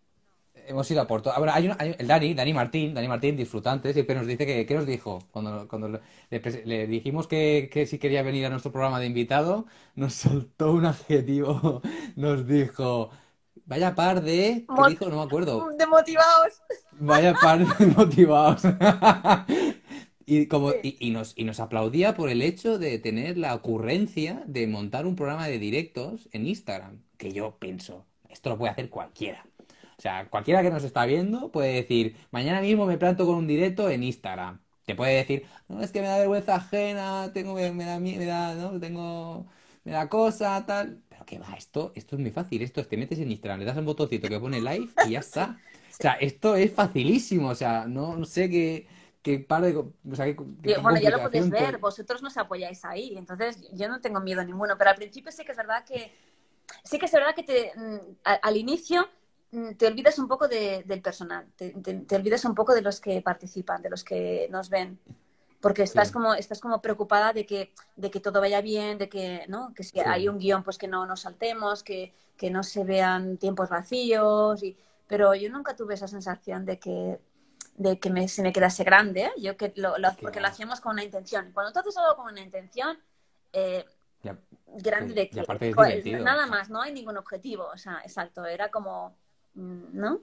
hemos 0.66 0.90
ido 0.90 1.00
a 1.00 1.07
Porto. 1.07 1.32
Ahora, 1.32 1.54
hay, 1.54 1.70
el 1.98 2.07
Dani, 2.07 2.34
Dani 2.34 2.52
Martín, 2.52 2.94
Dani 2.94 3.09
Martín, 3.09 3.36
disfrutante, 3.36 3.92
siempre 3.92 4.16
nos 4.16 4.26
dice 4.26 4.46
que, 4.46 4.66
¿qué 4.66 4.74
nos 4.74 4.86
dijo? 4.86 5.20
Cuando, 5.30 5.68
cuando 5.68 6.00
le, 6.30 6.86
dijimos 6.86 7.26
que, 7.26 7.68
que, 7.72 7.86
si 7.86 7.98
quería 7.98 8.22
venir 8.22 8.46
a 8.46 8.50
nuestro 8.50 8.72
programa 8.72 9.00
de 9.00 9.07
invitado, 9.07 9.66
nos 9.94 10.14
soltó 10.14 10.72
un 10.72 10.86
adjetivo, 10.86 11.82
nos 12.16 12.46
dijo, 12.46 13.11
vaya 13.64 13.94
par 13.94 14.22
de, 14.22 14.66
¿qué 14.66 14.90
dijo? 14.90 15.09
No 15.09 15.16
me 15.16 15.22
acuerdo. 15.22 15.68
De 15.76 15.86
motivados. 15.86 16.62
Vaya 16.92 17.34
par 17.34 17.66
de 17.66 17.86
motivados. 17.96 18.62
Y, 20.28 20.46
como, 20.46 20.72
y, 20.82 21.11
nos, 21.12 21.34
y 21.38 21.44
nos 21.44 21.61
aplaudía 21.61 22.16
por 22.16 22.28
el 22.30 22.42
hecho 22.42 22.80
de 22.80 22.98
tener 22.98 23.38
la 23.38 23.54
ocurrencia 23.54 24.42
de 24.48 24.66
montar 24.66 25.07
un 25.07 25.14
programa 25.14 25.46
de 25.46 25.61
directos 25.61 26.28
en 26.32 26.48
Instagram, 26.48 27.00
que 27.16 27.32
yo 27.32 27.59
pienso, 27.61 28.04
esto 28.28 28.50
lo 28.50 28.59
puede 28.59 28.72
hacer 28.72 28.90
cualquiera. 28.90 29.46
O 29.99 30.03
sea, 30.03 30.28
cualquiera 30.28 30.62
que 30.62 30.70
nos 30.70 30.84
está 30.84 31.07
viendo 31.07 31.51
puede 31.51 31.74
decir, 31.74 32.16
mañana 32.30 32.61
mismo 32.61 32.84
me 32.86 32.99
planto 32.99 33.24
con 33.24 33.36
un 33.36 33.47
directo 33.47 33.88
en 33.88 34.03
Instagram. 34.03 34.61
Te 34.84 34.94
puede 34.94 35.16
decir, 35.16 35.47
no, 35.68 35.82
es 35.82 35.90
que 35.90 36.01
me 36.01 36.07
da 36.07 36.18
vergüenza 36.18 36.57
ajena, 36.57 37.32
tengo, 37.32 37.55
me, 37.55 37.84
da, 37.84 37.99
me 37.99 38.24
da, 38.24 38.55
¿no? 38.55 38.78
Tengo, 38.78 39.47
me 39.84 39.92
da 39.92 40.09
cosa, 40.09 40.64
tal. 40.66 41.03
Pero 41.09 41.24
qué 41.24 41.38
va, 41.38 41.55
esto, 41.57 41.92
esto 41.97 42.16
es 42.16 42.20
muy 42.20 42.30
fácil. 42.30 42.62
Esto 42.62 42.80
es, 42.80 42.88
te 42.88 42.97
metes 42.97 43.18
en 43.18 43.30
Instagram, 43.30 43.61
le 43.61 43.64
das 43.64 43.76
un 43.76 43.86
botoncito 43.86 44.28
que 44.28 44.38
pone 44.38 44.61
live 44.61 44.88
y 45.07 45.11
ya 45.11 45.20
está. 45.20 45.59
O 45.90 46.03
sea, 46.03 46.12
esto 46.12 46.55
es 46.57 46.72
facilísimo. 46.72 47.49
O 47.49 47.55
sea, 47.55 47.86
no, 47.86 48.22
sé 48.26 48.51
qué, 48.51 48.86
qué 49.22 49.38
par 49.38 49.62
de. 49.62 49.76
O 49.76 50.14
sea, 50.14 50.26
bueno, 50.82 51.01
ya 51.01 51.11
lo 51.11 51.22
podéis 51.22 51.49
ver, 51.49 51.78
vosotros 51.78 52.22
nos 52.22 52.36
apoyáis 52.36 52.84
ahí. 52.84 53.16
Entonces, 53.16 53.68
yo 53.72 53.88
no 53.88 54.01
tengo 54.01 54.20
miedo 54.20 54.44
ninguno. 54.44 54.76
Pero 54.76 54.90
al 54.90 54.97
principio 54.97 55.32
sí 55.32 55.44
que 55.44 55.53
es 55.53 55.59
verdad 55.59 55.84
que. 55.84 56.12
Sí 56.84 56.99
que 56.99 57.07
es 57.07 57.12
verdad 57.12 57.34
que 57.34 57.44
te, 57.44 57.72
mm, 57.76 57.99
al 58.24 58.57
inicio 58.57 59.09
te 59.76 59.86
olvidas 59.86 60.18
un 60.18 60.28
poco 60.28 60.48
de, 60.48 60.82
del 60.84 61.00
personal, 61.00 61.46
te, 61.57 61.70
te, 61.70 62.16
olvidas 62.16 62.44
un 62.44 62.54
poco 62.54 62.74
de 62.74 62.82
los 62.82 63.00
que 63.00 63.22
participan, 63.22 63.82
de 63.82 63.90
los 63.90 64.04
que 64.04 64.48
nos 64.50 64.68
ven, 64.68 64.98
porque 65.61 65.82
estás 65.82 66.12
como 66.12 66.34
estás 66.34 66.61
como 66.61 66.82
preocupada 66.82 67.32
de 67.32 67.46
que 67.46 67.72
de 67.96 68.11
que 68.11 68.20
todo 68.20 68.40
vaya 68.40 68.61
bien, 68.61 68.98
de 68.98 69.09
que 69.09 69.44
no, 69.48 69.72
que 69.74 69.82
si 69.82 69.98
hay 70.00 70.28
un 70.28 70.38
guion 70.38 70.62
pues 70.62 70.78
que 70.78 70.88
no 70.88 71.07
nos 71.07 71.22
saltemos, 71.22 71.82
que, 71.82 72.12
que 72.36 72.50
no 72.50 72.62
se 72.62 72.84
vean 72.84 73.38
tiempos 73.38 73.68
vacíos, 73.68 74.62
y, 74.62 74.76
pero 75.07 75.34
yo 75.34 75.50
nunca 75.50 75.74
tuve 75.74 75.94
esa 75.94 76.09
sensación 76.09 76.64
de 76.66 76.78
que 76.78 77.18
de 77.76 77.98
que 77.98 78.11
me, 78.11 78.26
se 78.28 78.42
me 78.42 78.52
quedase 78.52 78.84
grande, 78.84 79.24
¿eh? 79.24 79.32
yo 79.38 79.57
que 79.57 79.72
lo, 79.76 79.94
porque 80.20 80.40
lo 80.40 80.48
hacíamos 80.48 80.80
con 80.80 80.92
una 80.92 81.04
intención. 81.04 81.50
Cuando 81.52 81.72
tú 81.72 81.80
haces 81.80 81.96
algo 81.98 82.16
con 82.16 82.32
una 82.32 82.40
intención 82.40 82.98
eh, 83.52 83.84
grande 84.66 85.14
de 85.14 85.28
que 85.28 86.20
nada 86.20 86.46
más, 86.46 86.70
no 86.70 86.80
hay 86.80 86.92
ningún 86.92 87.18
objetivo, 87.18 87.68
o 87.72 87.76
sea, 87.76 88.00
exacto, 88.02 88.46
era 88.46 88.70
como 88.70 89.14
¿no? 89.57 90.20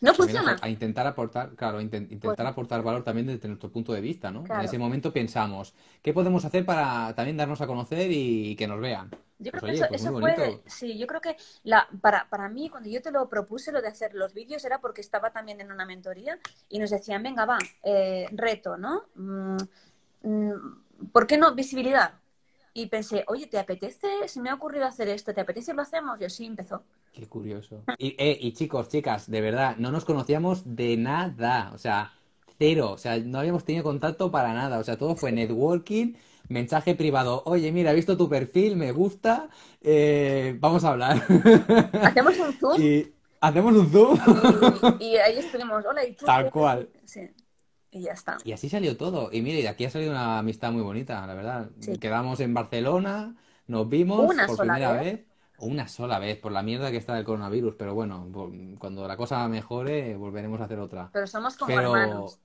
No 0.00 0.12
funciona. 0.12 0.56
A, 0.60 0.68
intentar 0.68 1.06
aportar, 1.06 1.54
claro, 1.54 1.80
intentar 1.80 2.18
pues 2.20 2.40
aportar 2.40 2.82
valor 2.82 3.04
también 3.04 3.26
desde 3.26 3.48
nuestro 3.48 3.70
punto 3.70 3.92
de 3.92 4.00
vista, 4.00 4.30
¿no? 4.30 4.44
En 4.44 4.60
ese 4.60 4.78
momento 4.78 5.12
pensamos, 5.12 5.74
¿qué 6.02 6.12
podemos 6.12 6.44
hacer 6.44 6.64
para 6.64 7.14
también 7.14 7.36
darnos 7.36 7.60
a 7.60 7.66
conocer 7.66 8.10
y 8.10 8.56
que 8.56 8.66
nos 8.66 8.80
vean? 8.80 9.10
Yo 9.38 9.50
creo 9.50 9.60
pues 9.60 9.88
que 9.88 9.96
eso, 9.96 10.12
pues 10.12 10.36
fue, 10.36 10.62
sí, 10.66 10.96
yo 10.96 11.06
creo 11.06 11.20
que 11.20 11.36
la, 11.64 11.88
para, 12.00 12.28
para 12.28 12.48
mí, 12.48 12.70
cuando 12.70 12.88
yo 12.88 13.02
te 13.02 13.10
lo 13.10 13.28
propuse, 13.28 13.72
lo 13.72 13.82
de 13.82 13.88
hacer 13.88 14.14
los 14.14 14.32
vídeos, 14.32 14.64
era 14.64 14.80
porque 14.80 15.00
estaba 15.00 15.30
también 15.30 15.60
en 15.60 15.72
una 15.72 15.84
mentoría 15.84 16.38
y 16.68 16.78
nos 16.78 16.90
decían, 16.90 17.22
venga, 17.22 17.44
va, 17.44 17.58
eh, 17.82 18.28
reto, 18.32 18.76
¿no? 18.76 19.04
Mm, 19.16 19.56
mm, 20.22 21.10
¿Por 21.12 21.26
qué 21.26 21.36
no 21.36 21.54
visibilidad? 21.54 22.14
Y 22.72 22.86
pensé, 22.86 23.24
oye, 23.28 23.46
¿te 23.46 23.58
apetece? 23.58 24.28
Se 24.28 24.40
me 24.40 24.50
ha 24.50 24.54
ocurrido 24.54 24.86
hacer 24.86 25.08
esto, 25.08 25.34
¿te 25.34 25.40
apetece? 25.40 25.74
Lo 25.74 25.82
hacemos. 25.82 26.20
Y 26.20 26.24
así 26.24 26.44
empezó. 26.44 26.82
Qué 27.14 27.28
curioso. 27.28 27.84
Y, 27.96 28.16
eh, 28.18 28.36
y 28.40 28.52
chicos, 28.54 28.88
chicas, 28.88 29.30
de 29.30 29.40
verdad, 29.40 29.76
no 29.78 29.92
nos 29.92 30.04
conocíamos 30.04 30.74
de 30.74 30.96
nada. 30.96 31.70
O 31.72 31.78
sea, 31.78 32.12
cero. 32.58 32.90
O 32.90 32.98
sea, 32.98 33.16
no 33.18 33.38
habíamos 33.38 33.64
tenido 33.64 33.84
contacto 33.84 34.32
para 34.32 34.52
nada. 34.52 34.80
O 34.80 34.84
sea, 34.84 34.98
todo 34.98 35.14
fue 35.14 35.30
networking, 35.30 36.14
mensaje 36.48 36.96
privado. 36.96 37.44
Oye, 37.46 37.70
mira, 37.70 37.92
he 37.92 37.94
visto 37.94 38.16
tu 38.16 38.28
perfil, 38.28 38.74
me 38.74 38.90
gusta. 38.90 39.48
Eh, 39.80 40.56
vamos 40.58 40.82
a 40.82 40.90
hablar. 40.90 41.22
¿Hacemos 42.02 42.36
un 42.36 42.52
zoom? 42.54 42.82
Y 42.82 43.12
hacemos 43.40 43.74
un 43.76 43.90
zoom. 43.92 44.18
Y, 44.98 45.16
ahí 45.16 45.38
estuvimos, 45.38 45.84
hola, 45.86 46.04
¿y 46.04 46.14
tú? 46.14 46.26
Tal 46.26 46.50
cual. 46.50 46.88
Sí. 47.04 47.30
Y 47.92 48.02
ya 48.02 48.12
está. 48.12 48.38
Y 48.42 48.50
así 48.50 48.68
salió 48.68 48.96
todo. 48.96 49.30
Y 49.30 49.40
mire, 49.40 49.62
de 49.62 49.68
aquí 49.68 49.84
ha 49.84 49.90
salido 49.90 50.10
una 50.10 50.40
amistad 50.40 50.72
muy 50.72 50.82
bonita, 50.82 51.24
la 51.24 51.34
verdad. 51.34 51.70
Quedamos 52.00 52.40
en 52.40 52.54
Barcelona, 52.54 53.36
nos 53.68 53.88
vimos 53.88 54.34
por 54.48 54.58
primera 54.58 54.94
vez 54.94 55.20
una 55.66 55.88
sola 55.88 56.18
vez 56.18 56.38
por 56.38 56.52
la 56.52 56.62
mierda 56.62 56.90
que 56.90 56.96
está 56.96 57.14
del 57.14 57.24
coronavirus, 57.24 57.74
pero 57.76 57.94
bueno, 57.94 58.28
cuando 58.78 59.06
la 59.06 59.16
cosa 59.16 59.46
mejore 59.48 60.16
volveremos 60.16 60.60
a 60.60 60.64
hacer 60.64 60.78
otra. 60.78 61.10
Pero 61.12 61.26
somos 61.26 61.56
como 61.56 61.78
hermanos. 61.78 62.40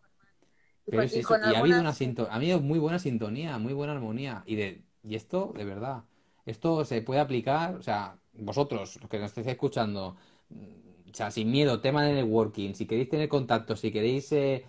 Pero 0.85 1.03
y, 1.03 1.55
ha 1.55 1.59
habido 1.59 1.79
una 1.79 1.93
sintonía, 1.93 2.31
ha 2.31 2.35
habido 2.35 2.59
muy 2.61 2.79
buena 2.79 2.99
sintonía, 2.99 3.57
muy 3.59 3.73
buena 3.73 3.93
armonía 3.93 4.43
y 4.45 4.55
de 4.55 4.83
y 5.03 5.15
esto 5.15 5.53
de 5.55 5.63
verdad, 5.63 6.03
esto 6.45 6.83
se 6.83 7.01
puede 7.01 7.19
aplicar, 7.19 7.75
o 7.75 7.81
sea, 7.81 8.17
vosotros 8.33 8.97
los 8.99 9.09
que 9.09 9.19
nos 9.19 9.27
estéis 9.27 9.47
escuchando, 9.47 10.17
o 10.49 11.13
sea, 11.13 11.31
sin 11.31 11.51
miedo, 11.51 11.79
tema 11.79 12.03
de 12.03 12.13
networking, 12.13 12.73
si 12.73 12.85
queréis 12.85 13.09
tener 13.09 13.29
contacto, 13.29 13.75
si 13.75 13.91
queréis 13.91 14.31
eh, 14.31 14.65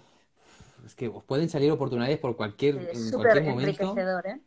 es 0.84 0.94
que 0.94 1.08
os 1.08 1.24
pueden 1.24 1.48
salir 1.48 1.70
oportunidades 1.72 2.18
por 2.18 2.36
cualquier, 2.36 2.90
en 2.92 3.10
cualquier 3.10 3.44
momento. 3.44 3.94
¿eh? 4.24 4.40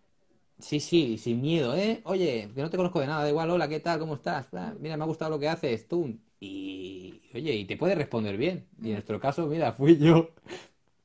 Sí, 0.64 0.80
sí, 0.80 1.18
sin 1.18 1.41
miedo, 1.41 1.76
¿eh? 1.76 2.01
Oye, 2.05 2.49
que 2.55 2.61
no 2.61 2.70
te 2.70 2.78
conozco 2.78 3.01
de 3.01 3.07
nada, 3.07 3.24
da 3.24 3.30
igual, 3.30 3.49
hola, 3.49 3.68
¿qué 3.68 3.82
tal? 3.82 3.99
¿Cómo 3.99 4.14
estás? 4.16 4.47
Ah, 4.53 4.74
mira, 4.80 4.95
me 4.95 5.03
ha 5.03 5.07
gustado 5.07 5.32
lo 5.32 5.39
que 5.39 5.49
haces, 5.49 5.88
tú. 5.89 6.18
Y, 6.39 7.22
oye, 7.34 7.53
y 7.53 7.66
te 7.66 7.76
puede 7.76 7.95
responder 7.95 8.38
bien. 8.38 8.66
Y 8.82 8.88
en 8.88 8.93
nuestro 8.93 9.20
caso, 9.20 9.45
mira, 9.47 9.74
fui 9.74 9.97
yo. 9.97 10.30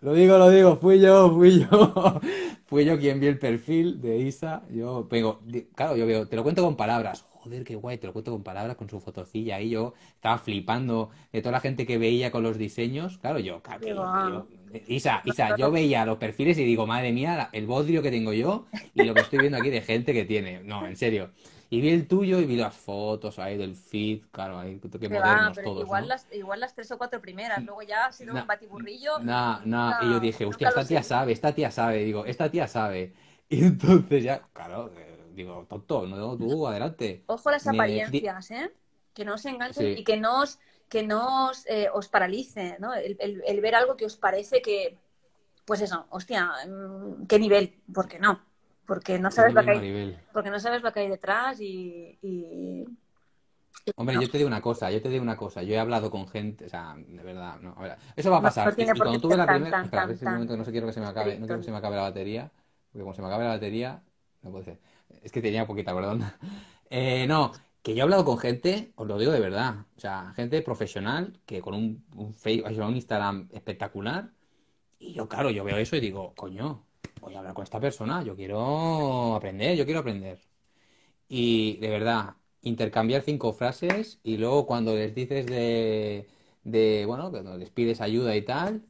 Lo 0.01 0.15
digo, 0.15 0.39
lo 0.39 0.51
digo, 0.51 0.77
fui 0.77 1.01
yo, 1.01 1.35
fui 1.35 1.61
yo. 1.61 2.21
fui 2.67 2.85
yo 2.85 2.99
quien 2.99 3.21
vi 3.21 3.27
el 3.29 3.39
perfil 3.39 4.01
de 4.01 4.19
Isa. 4.19 4.63
Yo 4.71 5.09
vengo, 5.09 5.41
claro, 5.75 5.97
yo 5.97 6.07
veo, 6.07 6.29
te 6.29 6.37
lo 6.37 6.45
cuento 6.45 6.63
con 6.63 6.77
palabras. 6.77 7.25
Joder, 7.33 7.65
qué 7.65 7.77
guay, 7.77 7.99
te 7.99 8.07
lo 8.07 8.13
cuento 8.13 8.33
con 8.33 8.45
palabras, 8.45 8.77
con 8.77 8.89
su 8.89 9.01
fotocilla. 9.01 9.61
Y 9.61 9.71
yo 9.71 9.95
estaba 10.15 10.39
flipando 10.39 11.11
de 11.33 11.43
toda 11.43 11.53
la 11.53 11.61
gente 11.61 11.87
que 11.87 11.99
veía 11.99 12.31
con 12.31 12.45
los 12.45 12.59
diseños. 12.59 13.19
Claro, 13.19 13.41
yo, 13.41 13.63
claro, 13.63 14.49
Isa, 14.87 15.23
Isa, 15.25 15.57
yo 15.57 15.71
veía 15.71 16.05
los 16.05 16.19
perfiles 16.19 16.59
y 16.59 16.65
digo, 16.65 16.87
madre 16.87 17.13
mía, 17.13 17.49
el 17.53 17.67
bodrio 17.67 18.03
que 18.03 18.11
tengo 18.11 18.33
yo 18.33 18.67
y 18.95 19.05
lo 19.05 19.15
que 19.15 19.21
estoy 19.21 19.41
viendo 19.41 19.59
aquí 19.59 19.71
de 19.71 19.81
gente 19.81 20.13
que 20.13 20.25
tiene. 20.25 20.61
No, 20.63 20.87
en 20.87 20.97
serio. 20.97 21.31
Y 21.71 21.83
vi 21.83 21.91
el 21.91 22.09
tuyo 22.09 22.41
y 22.41 22.47
vi 22.47 22.57
las 22.57 22.75
fotos 22.75 23.39
ahí 23.39 23.59
del 23.59 23.77
feed, 23.77 24.23
claro, 24.31 24.59
ahí 24.59 24.81
que 24.81 25.09
modernos 25.09 25.59
todos, 25.63 25.83
igual, 25.85 26.09
las, 26.09 26.27
igual 26.33 26.61
las 26.61 26.75
tres 26.75 26.91
o 26.93 26.97
cuatro 26.97 27.21
primeras, 27.21 27.63
luego 27.63 27.83
ya 27.83 28.07
ha 28.07 28.13
sido 28.13 28.35
un 28.35 28.47
batiburrillo. 28.47 29.19
No, 29.19 29.61
no, 29.67 29.93
y 30.01 30.07
yo 30.07 30.21
dije, 30.21 30.47
hostia, 30.47 30.69
esta 30.69 30.87
tía 30.87 31.03
sabe, 31.03 31.33
esta 31.33 31.55
tía 31.55 31.71
sabe, 31.71 32.05
digo, 32.05 32.25
esta 32.25 32.51
tía 32.51 32.67
sabe. 32.67 33.13
Y 33.51 33.65
entonces 33.65 34.25
ya, 34.25 34.43
claro, 34.53 34.91
digo, 35.35 35.65
tonto, 35.71 36.07
no, 36.07 36.37
tú, 36.37 36.67
adelante. 36.67 37.23
Ojo 37.27 37.51
las 37.51 37.67
apariencias, 37.67 38.51
¿eh? 38.51 38.71
Que 39.15 39.25
no 39.25 39.35
os 39.35 39.45
enganchen 39.47 39.95
Sí. 39.95 40.01
y 40.03 40.05
que 40.05 40.19
no 40.19 40.43
os, 40.43 40.59
que 40.89 41.03
no 41.03 41.51
os, 41.51 41.67
eh, 41.67 41.89
os 41.93 42.09
paralice, 42.09 42.77
¿no? 42.81 42.95
El, 42.95 43.17
el- 43.21 43.43
el 43.47 43.61
ver 43.61 43.75
algo 43.75 43.97
que 43.97 44.07
os 44.07 44.17
parece 44.17 44.63
que, 44.63 44.99
pues 45.67 45.81
eso, 45.83 46.07
hostia, 46.11 46.51
mm, 46.69 47.27
¿qué 47.27 47.39
nivel? 47.39 47.75
¿Por 47.95 48.09
qué 48.09 48.19
no? 48.19 48.45
Porque 48.87 49.19
no 49.19 49.31
sabes 49.31 49.55
lo 49.55 49.65
que 49.65 49.71
hay, 49.73 49.83
porque 50.33 50.51
no 50.51 50.61
sabes 50.61 50.83
lo 50.83 50.93
que 50.93 51.01
hay 51.01 51.09
detrás 51.11 51.61
y, 51.61 52.19
y- 52.23 52.85
Hombre, 53.97 54.15
no. 54.15 54.21
yo 54.23 54.31
te 54.31 54.39
digo 54.39 54.47
una 54.47 54.61
cosa, 54.63 54.91
yo 54.93 55.03
te 55.03 55.09
digo 55.09 55.23
una 55.23 55.37
cosa. 55.37 55.63
Yo 55.63 55.75
he 55.75 55.79
hablado 55.79 56.11
con 56.11 56.29
gente, 56.29 56.67
o 56.67 56.69
sea, 56.69 56.95
de 56.97 57.23
verdad, 57.23 57.59
no, 57.61 57.75
ver, 57.77 57.97
eso 58.15 58.31
va 58.31 58.37
a 58.37 58.41
No, 58.41 58.47
no 58.47 58.49
pasar. 58.49 58.75
Y, 58.77 58.85
cuando 59.03 59.21
tuve 59.21 59.37
ser 59.37 59.39
la 59.39 59.47
tan, 59.47 59.61
primera, 59.61 59.77
tan, 59.91 59.91
tan 59.91 60.33
momento 60.35 60.55
que 60.55 60.59
no 60.59 60.65
se 60.65 60.71
quiero 60.71 60.87
que 60.87 60.93
se 60.93 61.01
me 61.01 61.07
acabe, 61.07 61.39
no 61.39 61.47
quiero 61.47 61.59
que 61.61 61.65
se 61.65 61.73
me 61.73 61.79
acabe 61.79 61.97
la 61.97 62.03
batería, 62.03 62.51
porque 62.93 63.03
como 63.03 63.13
se 63.15 63.23
me 63.23 63.29
acabe 63.29 63.45
la 63.45 63.51
batería, 63.51 64.03
no 64.43 64.51
puede 64.53 64.65
ser. 64.65 64.81
Es 65.23 65.33
que 65.33 65.43
tenía 65.43 65.67
poquita, 65.67 65.95
perdón. 65.95 66.23
Eh, 66.91 67.27
no, 67.27 67.53
que 67.89 67.95
yo 67.95 68.01
he 68.01 68.03
hablado 68.03 68.27
con 68.27 68.37
gente, 68.37 68.93
os 68.97 69.09
lo 69.09 69.19
digo 69.19 69.33
de 69.33 69.41
verdad, 69.41 69.87
o 69.97 70.01
sea, 70.01 70.35
gente 70.37 70.61
profesional 70.61 71.41
que 71.47 71.63
con 71.63 71.73
un, 71.75 72.05
un 72.17 72.35
Facebook, 72.35 72.71
un 72.87 72.97
Instagram 72.97 73.49
espectacular, 73.51 74.31
y 74.99 75.15
yo, 75.15 75.27
claro, 75.27 75.49
yo 75.51 75.65
veo 75.65 75.79
eso 75.79 75.97
y 75.97 76.01
digo, 76.01 76.35
coño, 76.37 76.85
voy 77.23 77.35
a 77.35 77.39
hablar 77.39 77.55
con 77.55 77.65
esta 77.65 77.81
persona, 77.81 78.23
yo 78.23 78.37
quiero 78.37 79.35
aprender, 79.37 79.75
yo 79.75 79.87
quiero 79.87 80.01
aprender. 80.01 80.39
Y 81.29 81.79
de 81.79 81.89
verdad, 81.89 82.35
intercambiar 82.61 83.23
cinco 83.23 83.55
frases 83.55 84.21
y 84.23 84.37
luego 84.37 84.67
cuando 84.67 84.95
les 84.95 85.15
dices 85.15 85.47
de, 85.47 86.29
de 86.65 87.05
bueno, 87.07 87.31
cuando 87.31 87.57
les 87.57 87.71
pides 87.71 88.03
ayuda 88.03 88.37
y 88.37 88.43
tal, 88.43 88.85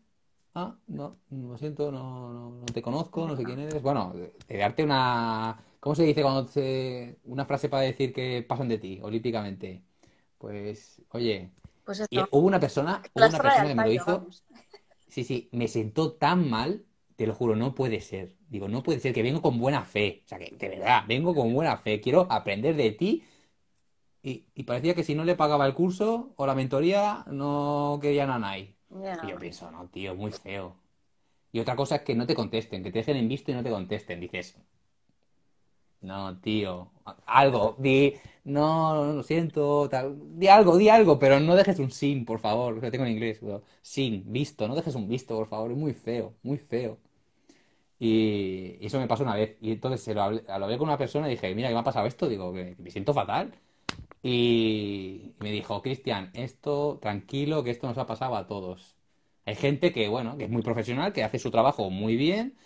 ah, 0.56 0.76
no, 0.88 1.18
lo 1.30 1.56
siento, 1.56 1.92
no, 1.92 2.32
no, 2.32 2.50
no 2.50 2.66
te 2.66 2.82
conozco, 2.82 3.28
no 3.28 3.36
sé 3.36 3.44
quién 3.44 3.60
eres. 3.60 3.80
Bueno, 3.80 4.12
de 4.48 4.58
darte 4.58 4.82
una, 4.82 5.62
¿cómo 5.80 5.94
se 5.94 6.04
dice 6.04 6.22
cuando 6.22 6.48
se, 6.48 7.18
una 7.24 7.46
frase 7.46 7.68
para 7.68 7.82
decir 7.84 8.12
que 8.12 8.42
pasan 8.42 8.68
de 8.68 8.78
ti 8.78 9.00
olímpicamente? 9.02 9.84
Pues, 10.38 11.02
oye, 11.10 11.52
Pues 11.84 12.06
y 12.10 12.28
hubo 12.32 12.46
una 12.46 12.60
persona, 12.60 13.10
hubo 13.14 13.26
una 13.26 13.40
persona 13.40 13.68
que 13.68 13.74
me 13.74 13.84
lo 13.84 13.92
hizo, 13.92 14.04
vamos. 14.12 14.44
sí, 15.08 15.24
sí, 15.24 15.48
me 15.52 15.68
sentó 15.68 16.12
tan 16.14 16.48
mal, 16.50 16.86
te 17.16 17.26
lo 17.26 17.34
juro, 17.34 17.56
no 17.56 17.74
puede 17.74 18.00
ser. 18.00 18.34
Digo, 18.48 18.68
no 18.68 18.82
puede 18.82 19.00
ser 19.00 19.14
que 19.14 19.22
vengo 19.22 19.42
con 19.42 19.58
buena 19.58 19.84
fe. 19.84 20.22
O 20.26 20.28
sea, 20.28 20.38
que 20.38 20.54
de 20.56 20.68
verdad, 20.68 21.04
vengo 21.08 21.34
con 21.34 21.52
buena 21.54 21.76
fe. 21.78 22.00
Quiero 22.00 22.26
aprender 22.30 22.76
de 22.76 22.92
ti. 22.92 23.24
Y, 24.22 24.46
y 24.54 24.64
parecía 24.64 24.94
que 24.94 25.04
si 25.04 25.14
no 25.14 25.24
le 25.24 25.36
pagaba 25.36 25.66
el 25.66 25.74
curso 25.74 26.32
o 26.36 26.46
la 26.46 26.54
mentoría, 26.54 27.24
no 27.30 27.98
querían 28.02 28.30
a 28.30 28.38
nadie. 28.38 28.76
Y 29.20 29.28
yo 29.28 29.38
pienso, 29.38 29.70
no, 29.70 29.88
tío, 29.88 30.14
muy 30.14 30.32
feo. 30.32 30.76
Y 31.52 31.60
otra 31.60 31.76
cosa 31.76 31.96
es 31.96 32.02
que 32.02 32.14
no 32.16 32.26
te 32.26 32.34
contesten, 32.36 32.82
que 32.84 32.92
te 32.92 32.98
dejen 33.00 33.16
en 33.18 33.28
visto 33.28 33.50
y 33.52 33.54
no 33.54 33.62
te 33.64 33.70
contesten. 33.70 34.20
Dices, 34.20 34.58
no, 36.00 36.38
tío, 36.40 36.90
algo, 37.26 37.76
di, 37.78 38.14
no, 38.44 39.14
lo 39.14 39.22
siento, 39.22 39.88
tal, 39.88 40.16
di 40.38 40.48
algo, 40.48 40.76
di 40.78 40.88
algo, 40.88 41.18
pero 41.18 41.40
no 41.40 41.56
dejes 41.56 41.78
un 41.78 41.90
sin, 41.90 42.24
por 42.24 42.38
favor, 42.40 42.82
lo 42.82 42.90
tengo 42.90 43.04
en 43.04 43.12
inglés, 43.12 43.40
sin, 43.82 44.30
visto, 44.32 44.68
no 44.68 44.74
dejes 44.74 44.94
un 44.94 45.08
visto, 45.08 45.36
por 45.36 45.48
favor, 45.48 45.72
es 45.72 45.76
muy 45.78 45.94
feo, 45.94 46.34
muy 46.42 46.58
feo. 46.58 46.98
Y, 48.00 48.76
eso 48.80 48.98
me 49.00 49.08
pasó 49.08 49.24
una 49.24 49.34
vez, 49.34 49.56
y 49.60 49.72
entonces 49.72 50.02
se 50.02 50.14
lo 50.14 50.22
hablé, 50.22 50.44
con 50.78 50.88
una 50.88 50.98
persona 50.98 51.26
y 51.28 51.32
dije, 51.32 51.54
mira, 51.54 51.68
¿qué 51.68 51.74
me 51.74 51.80
ha 51.80 51.84
pasado 51.84 52.06
esto? 52.06 52.28
Digo, 52.28 52.52
que 52.52 52.76
me 52.78 52.90
siento 52.90 53.12
fatal. 53.14 53.52
Y 54.22 55.34
me 55.40 55.52
dijo, 55.52 55.82
Cristian, 55.82 56.30
esto, 56.34 56.98
tranquilo, 57.00 57.64
que 57.64 57.70
esto 57.70 57.86
nos 57.88 57.98
ha 57.98 58.06
pasado 58.06 58.36
a 58.36 58.46
todos. 58.46 58.96
Hay 59.46 59.56
gente 59.56 59.92
que, 59.92 60.08
bueno, 60.08 60.36
que 60.36 60.44
es 60.44 60.50
muy 60.50 60.62
profesional, 60.62 61.12
que 61.12 61.24
hace 61.24 61.38
su 61.38 61.50
trabajo 61.50 61.90
muy 61.90 62.16
bien, 62.16 62.56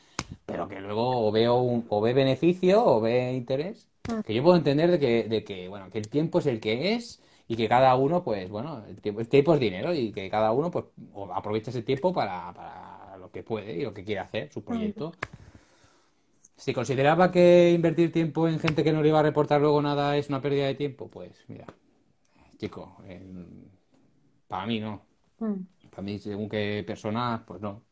pero 0.47 0.69
que 0.69 0.81
luego 0.81 1.27
o 1.29 1.33
veo 1.33 1.57
un- 1.59 1.87
o 1.89 2.01
ve 2.01 2.13
beneficio 2.15 2.85
o 2.85 3.01
ve 3.01 3.33
interés. 3.33 3.89
Que 4.27 4.35
yo 4.35 4.43
puedo 4.43 4.57
entender 4.57 4.91
de 4.91 4.99
que, 4.99 5.25
de 5.25 5.45
que, 5.45 5.69
bueno, 5.69 5.91
que 5.91 5.99
el 5.99 6.09
tiempo 6.09 6.39
es 6.41 6.47
el 6.47 6.61
que 6.61 6.95
es 6.95 7.23
y 7.49 7.57
que 7.57 7.69
cada 7.69 7.95
uno, 7.97 8.23
pues, 8.23 8.49
bueno, 8.51 8.85
el 8.89 9.01
tiempo, 9.01 9.21
el 9.21 9.29
tiempo 9.29 9.55
es 9.55 9.61
dinero 9.61 9.93
y 9.95 10.13
que 10.13 10.29
cada 10.31 10.53
uno, 10.53 10.71
pues, 10.71 10.85
aprovecha 11.35 11.71
ese 11.71 11.83
tiempo 11.83 12.13
para, 12.13 12.53
para 12.55 13.17
lo 13.19 13.31
que 13.31 13.43
puede 13.43 13.75
y 13.77 13.83
lo 13.83 13.93
que 13.95 14.05
quiere 14.05 14.21
hacer, 14.21 14.53
su 14.53 14.63
proyecto. 14.63 15.13
Si 16.57 16.73
consideraba 16.73 17.31
que 17.33 17.73
invertir 17.73 18.13
tiempo 18.13 18.47
en 18.47 18.59
gente 18.61 18.85
que 18.85 18.93
no 18.93 19.03
le 19.03 19.09
iba 19.09 19.19
a 19.21 19.23
reportar 19.23 19.61
luego 19.61 19.83
nada 19.83 20.17
es 20.17 20.29
una 20.29 20.41
pérdida 20.41 20.67
de 20.67 20.75
tiempo, 20.77 21.09
pues, 21.09 21.33
mira, 21.49 21.67
chico, 22.59 22.99
eh, 23.07 23.21
para 24.49 24.67
mí 24.67 24.81
no. 24.81 25.03
Mm. 25.41 25.55
Para 25.91 26.03
mí, 26.03 26.19
según 26.19 26.49
qué 26.49 26.85
personas, 26.87 27.43
pues 27.47 27.61
no. 27.61 27.83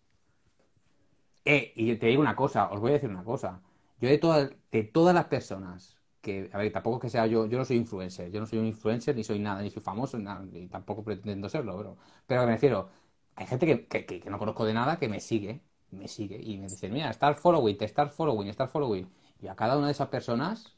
Eh, 1.45 1.72
y 1.76 1.97
te 1.97 2.07
digo 2.09 2.20
una 2.20 2.36
cosa, 2.36 2.70
os 2.70 2.80
voy 2.80 2.91
a 2.91 2.95
decir 2.95 3.09
una 3.11 3.24
cosa. 3.24 3.62
Yo 4.01 4.09
de 4.09 4.18
todas, 4.18 4.51
de 4.70 4.84
todas 4.84 5.14
las 5.14 5.26
personas 5.26 5.97
que, 6.20 6.51
a 6.53 6.59
ver, 6.59 6.72
tampoco 6.72 6.97
es 6.99 7.03
que 7.03 7.11
sea 7.11 7.26
yo, 7.26 7.47
yo 7.47 7.59
no 7.59 7.64
soy 7.64 7.76
influencer, 7.78 8.30
yo 8.30 8.41
no 8.41 8.47
soy 8.47 8.59
un 8.59 8.66
influencer, 8.66 9.16
ni 9.16 9.24
soy 9.24 9.38
nada, 9.38 9.62
ni 9.62 9.70
soy 9.70 9.82
famoso, 9.82 10.18
ni 10.18 10.24
nada, 10.24 10.41
ni 10.45 10.68
tampoco 10.68 11.03
pretendo 11.05 11.49
serlo, 11.49 11.76
pero, 11.78 11.97
pero 12.26 12.43
me 12.47 12.53
refiero, 12.53 12.91
hay 13.36 13.47
gente 13.47 13.66
que, 13.66 13.86
que, 13.86 14.05
que- 14.07 14.20
que 14.20 14.30
no 14.30 14.38
conozco 14.38 14.64
de 14.66 14.74
nada 14.74 14.99
que 14.99 15.09
me 15.09 15.20
sigue, 15.20 15.62
me 15.91 16.09
sigue, 16.09 16.38
y 16.43 16.59
me 16.59 16.68
dice, 16.68 16.88
mira, 16.91 17.12
start 17.12 17.38
following, 17.38 17.76
te 17.78 17.88
start 17.88 18.12
following, 18.12 18.53
start 18.53 18.70
following. 18.70 19.11
Y 19.41 19.49
a 19.49 19.57
cada 19.57 19.76
una 19.78 19.86
de 19.86 19.93
esas 19.93 20.09
personas 20.09 20.76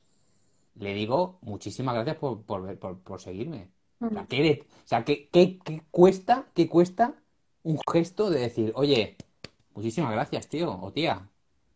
le 0.75 0.95
digo 0.95 1.39
muchísimas 1.43 1.95
gracias 1.95 2.17
por, 2.17 2.43
por, 2.45 2.79
por, 2.79 3.01
por 3.03 3.21
seguirme. 3.21 3.71
O 4.11 4.15
sea, 4.15 4.27
¿qué, 4.27 4.43
de- 4.43 4.67
o 4.85 4.87
sea, 4.89 5.05
¿qué, 5.05 5.29
qué- 5.31 5.59
qué 5.65 5.83
cuesta, 5.91 6.51
qué 6.55 6.69
cuesta 6.69 7.15
un 7.63 7.79
gesto 7.93 8.31
de 8.31 8.41
decir, 8.41 8.73
oye, 8.77 9.17
muchísimas 9.75 10.12
gracias, 10.12 10.49
tío 10.49 10.79
o 10.81 10.93
tía, 10.93 11.29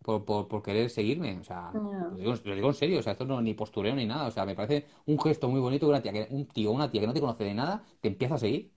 por, 0.02 0.24
por, 0.24 0.48
por 0.48 0.62
querer 0.62 0.90
seguirme? 0.90 1.38
O 1.40 1.44
sea, 1.44 1.70
lo 1.72 2.16
digo, 2.16 2.34
lo 2.44 2.54
digo 2.54 2.68
en 2.68 2.74
serio, 2.74 2.98
o 3.00 3.02
sea, 3.02 3.12
esto 3.12 3.24
no 3.24 3.40
ni 3.40 3.54
postureo 3.54 3.94
ni 3.94 4.06
nada. 4.06 4.26
O 4.26 4.30
sea, 4.30 4.46
me 4.46 4.54
parece 4.54 4.86
un 5.06 5.20
gesto 5.20 5.48
muy 5.48 5.60
bonito 5.60 5.86
que 5.86 5.90
una 5.90 6.02
tía, 6.02 6.12
que, 6.12 6.28
un 6.30 6.46
tío 6.46 6.70
o 6.70 6.74
una 6.74 6.90
tía 6.90 7.00
que 7.00 7.06
no 7.06 7.12
te 7.12 7.20
conoce 7.20 7.44
de 7.44 7.54
nada 7.54 7.84
te 8.00 8.08
empieza 8.08 8.36
a 8.36 8.38
seguir. 8.38 8.72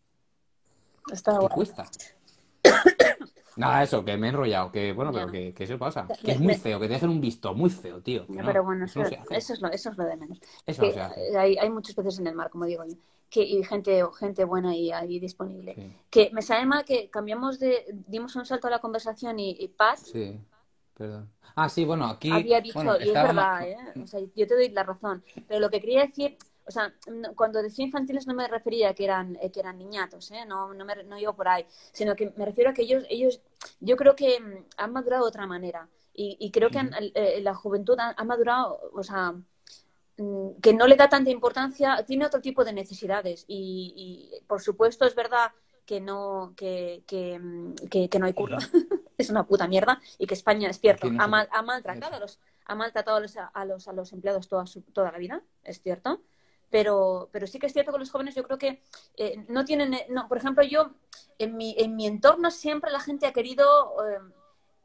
Está 1.11 1.37
¿Qué 1.39 1.47
cuesta? 1.47 1.85
Nada, 3.59 3.83
eso, 3.83 4.05
que 4.05 4.17
me 4.17 4.27
he 4.27 4.29
enrollado, 4.29 4.71
que 4.71 4.93
bueno, 4.93 5.11
pero 5.11 5.29
que, 5.29 5.53
que 5.53 5.63
eso 5.65 5.77
pasa. 5.77 6.07
Que 6.23 6.31
es 6.31 6.39
muy 6.39 6.55
feo, 6.55 6.79
que 6.79 6.87
te 6.87 6.93
dejen 6.93 7.09
un 7.09 7.19
visto, 7.19 7.53
muy 7.53 7.69
feo, 7.69 8.01
tío. 8.01 8.25
no, 8.29 8.45
pero 8.45 8.63
bueno, 8.63 8.85
eso 8.85 9.01
eso, 9.01 9.09
no 9.09 9.09
se 9.09 9.21
hace. 9.21 9.37
eso 9.37 9.53
es 9.53 9.61
lo, 9.61 9.69
eso 9.69 9.89
es 9.91 9.97
lo 9.97 10.05
de 10.05 10.17
menos. 10.17 10.39
Eso 10.65 10.81
Que 10.81 10.95
no 10.95 11.39
hay, 11.39 11.57
hay 11.57 11.69
muchos 11.69 11.93
peces 11.93 12.19
en 12.19 12.27
el 12.27 12.35
mar, 12.35 12.49
como 12.49 12.65
digo 12.65 12.85
yo, 12.85 12.95
que, 13.29 13.43
y 13.43 13.63
gente, 13.63 14.01
gente 14.17 14.43
buena 14.45 14.71
ahí, 14.71 14.91
ahí 14.91 15.19
disponible. 15.19 15.75
Sí, 15.75 15.93
Que 16.09 16.29
me 16.33 16.41
sabe 16.41 16.65
mal 16.65 16.85
que 16.85 17.09
cambiamos 17.09 17.59
de, 17.59 17.85
dimos 18.07 18.35
un 18.35 18.45
salto 18.45 18.67
a 18.67 18.71
la 18.71 18.79
conversación 18.79 19.39
y, 19.39 19.55
y 19.59 19.67
Pat 19.67 19.97
sí, 19.97 20.39
perdón. 20.93 21.29
Ah, 21.55 21.67
sí, 21.67 21.83
bueno, 21.83 22.05
aquí, 22.05 22.31
había 22.31 22.61
dicho, 22.61 22.75
bueno, 22.75 22.97
y 22.99 23.09
es 23.09 23.13
verdad, 23.13 23.67
¿eh? 23.67 23.77
O 24.01 24.07
sea, 24.07 24.21
yo 24.21 24.47
te 24.47 24.55
doy 24.55 24.69
la 24.69 24.83
razón, 24.83 25.23
pero 25.47 25.59
lo 25.59 25.69
que 25.69 25.81
quería 25.81 26.05
decir, 26.05 26.37
o 26.69 26.71
sea, 26.71 26.93
no- 27.11 27.33
cuando 27.35 27.61
decía 27.63 27.83
infantiles 27.83 28.27
no 28.27 28.33
me 28.35 28.47
refería 28.47 28.89
a 28.89 28.93
que 28.93 29.03
eran, 29.03 29.35
eh, 29.41 29.51
que 29.51 29.59
eran 29.59 29.77
niñatos, 29.79 30.29
¿eh? 30.31 30.45
No, 30.47 30.71
no, 30.73 30.85
me, 30.85 31.03
no 31.03 31.17
iba 31.17 31.35
por 31.35 31.47
ahí, 31.47 31.65
sino 31.91 32.15
que 32.15 32.31
me 32.37 32.45
refiero 32.45 32.69
a 32.69 32.73
que 32.73 32.83
ellos, 32.83 33.03
ellos 33.09 33.41
yo 33.79 33.97
creo 33.97 34.15
que 34.15 34.39
mm, 34.39 34.65
han 34.77 34.93
madurado 34.93 35.23
de 35.25 35.29
otra 35.29 35.47
manera 35.47 35.89
y, 36.13 36.37
y 36.39 36.51
creo 36.51 36.69
que 36.69 36.77
han- 36.79 36.93
eh, 37.15 37.39
la 37.41 37.55
juventud 37.55 37.97
ha, 37.99 38.11
ha 38.15 38.23
madurado, 38.23 38.79
o 38.93 39.03
sea, 39.03 39.33
mm, 40.17 40.49
que 40.61 40.73
no 40.73 40.85
le 40.87 40.95
da 40.95 41.09
tanta 41.09 41.29
importancia, 41.31 42.03
tiene 42.05 42.25
otro 42.25 42.39
tipo 42.41 42.63
de 42.63 42.73
necesidades 42.73 43.45
y, 43.47 44.29
y, 44.37 44.45
por 44.45 44.61
supuesto 44.61 45.05
es 45.05 45.15
verdad 45.15 45.51
que 45.85 45.99
no 45.99 46.53
que, 46.55 47.03
que, 47.07 47.39
mm, 47.39 47.73
que- 47.89 48.09
que 48.09 48.19
no 48.19 48.27
hay 48.27 48.33
curro, 48.33 48.57
es 49.17 49.29
una 49.31 49.45
puta 49.47 49.67
mierda 49.67 49.99
y 50.19 50.27
que 50.27 50.35
España 50.35 50.69
es 50.69 50.79
cierto, 50.79 51.07
ha, 51.19 51.27
mal- 51.27 51.49
ha 51.51 51.61
maltratado 51.63 52.15
a 52.17 52.19
los 52.19 52.39
ha 52.65 52.75
maltratado 52.75 53.17
a 53.17 53.19
los, 53.21 53.35
a 53.35 53.65
los, 53.65 53.87
a 53.87 53.93
los 53.93 54.13
empleados 54.13 54.47
toda, 54.47 54.67
su- 54.67 54.83
toda 54.83 55.11
la 55.11 55.17
vida, 55.17 55.41
es 55.63 55.81
cierto. 55.81 56.21
Pero, 56.69 57.29
pero 57.31 57.47
sí 57.47 57.57
que 57.57 57.67
es 57.67 57.73
cierto 57.73 57.91
que 57.91 57.99
los 57.99 58.11
jóvenes 58.11 58.35
yo 58.35 58.43
creo 58.43 58.57
que 58.57 58.81
eh, 59.17 59.43
no 59.47 59.65
tienen, 59.65 59.93
eh, 59.93 60.05
no, 60.09 60.27
por 60.27 60.37
ejemplo, 60.37 60.63
yo 60.63 60.91
en 61.39 61.57
mi, 61.57 61.75
en 61.79 61.95
mi 61.95 62.05
entorno 62.05 62.51
siempre 62.51 62.91
la 62.91 62.99
gente 62.99 63.25
ha 63.25 63.33
querido 63.33 63.95
eh, 64.07 64.19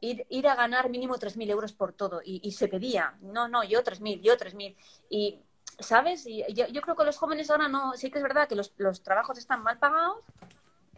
ir, 0.01 0.25
ir 0.29 0.47
a 0.47 0.55
ganar 0.55 0.89
mínimo 0.89 1.15
3.000 1.17 1.49
euros 1.49 1.73
por 1.73 1.93
todo 1.93 2.21
y, 2.23 2.41
y 2.43 2.53
se 2.53 2.67
pedía, 2.67 3.17
no, 3.21 3.47
no, 3.47 3.63
yo 3.63 3.83
3.000, 3.83 4.21
yo 4.21 4.35
3.000. 4.35 4.75
Y, 5.09 5.39
¿sabes? 5.79 6.25
Y 6.25 6.43
yo, 6.53 6.67
yo 6.67 6.81
creo 6.81 6.95
que 6.95 7.03
los 7.03 7.17
jóvenes 7.17 7.51
ahora 7.51 7.67
no, 7.67 7.93
sí 7.93 8.09
que 8.09 8.17
es 8.17 8.23
verdad 8.23 8.47
que 8.47 8.55
los, 8.55 8.73
los 8.77 9.03
trabajos 9.03 9.37
están 9.37 9.61
mal 9.61 9.77
pagados, 9.77 10.23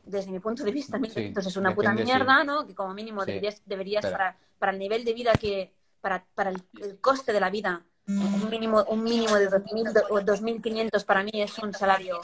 desde 0.06 0.32
mi 0.32 0.40
punto 0.40 0.64
de 0.64 0.72
vista, 0.72 0.98
Sí, 1.00 1.20
entonces 1.20 1.52
es 1.52 1.58
una 1.58 1.76
puta 1.76 1.94
sí. 1.94 2.04
mierda, 2.04 2.44
¿no? 2.46 2.66
Que 2.66 2.74
como 2.74 2.94
mínimo 2.94 3.26
Sí. 3.26 3.32
deberías, 3.32 3.62
deberías 3.66 4.06
para, 4.06 4.38
para 4.58 4.72
el 4.72 4.80
nivel 4.80 5.04
de 5.04 5.14
vida 5.14 5.34
que, 5.34 5.74
para, 6.00 6.26
para 6.34 6.52
el, 6.52 6.64
el 6.82 7.02
coste 7.02 7.34
de 7.34 7.42
la 7.42 7.50
vida, 7.50 7.86
un 8.08 8.50
mínimo, 8.50 8.84
un 8.88 9.04
mínimo 9.04 9.36
de 9.36 9.48
2.000 9.50 9.94
do- 9.94 10.08
o 10.10 10.22
2.500 10.22 11.04
para 11.04 11.24
mí 11.24 11.32
es 11.34 11.58
un 11.60 11.74
salario. 11.74 12.22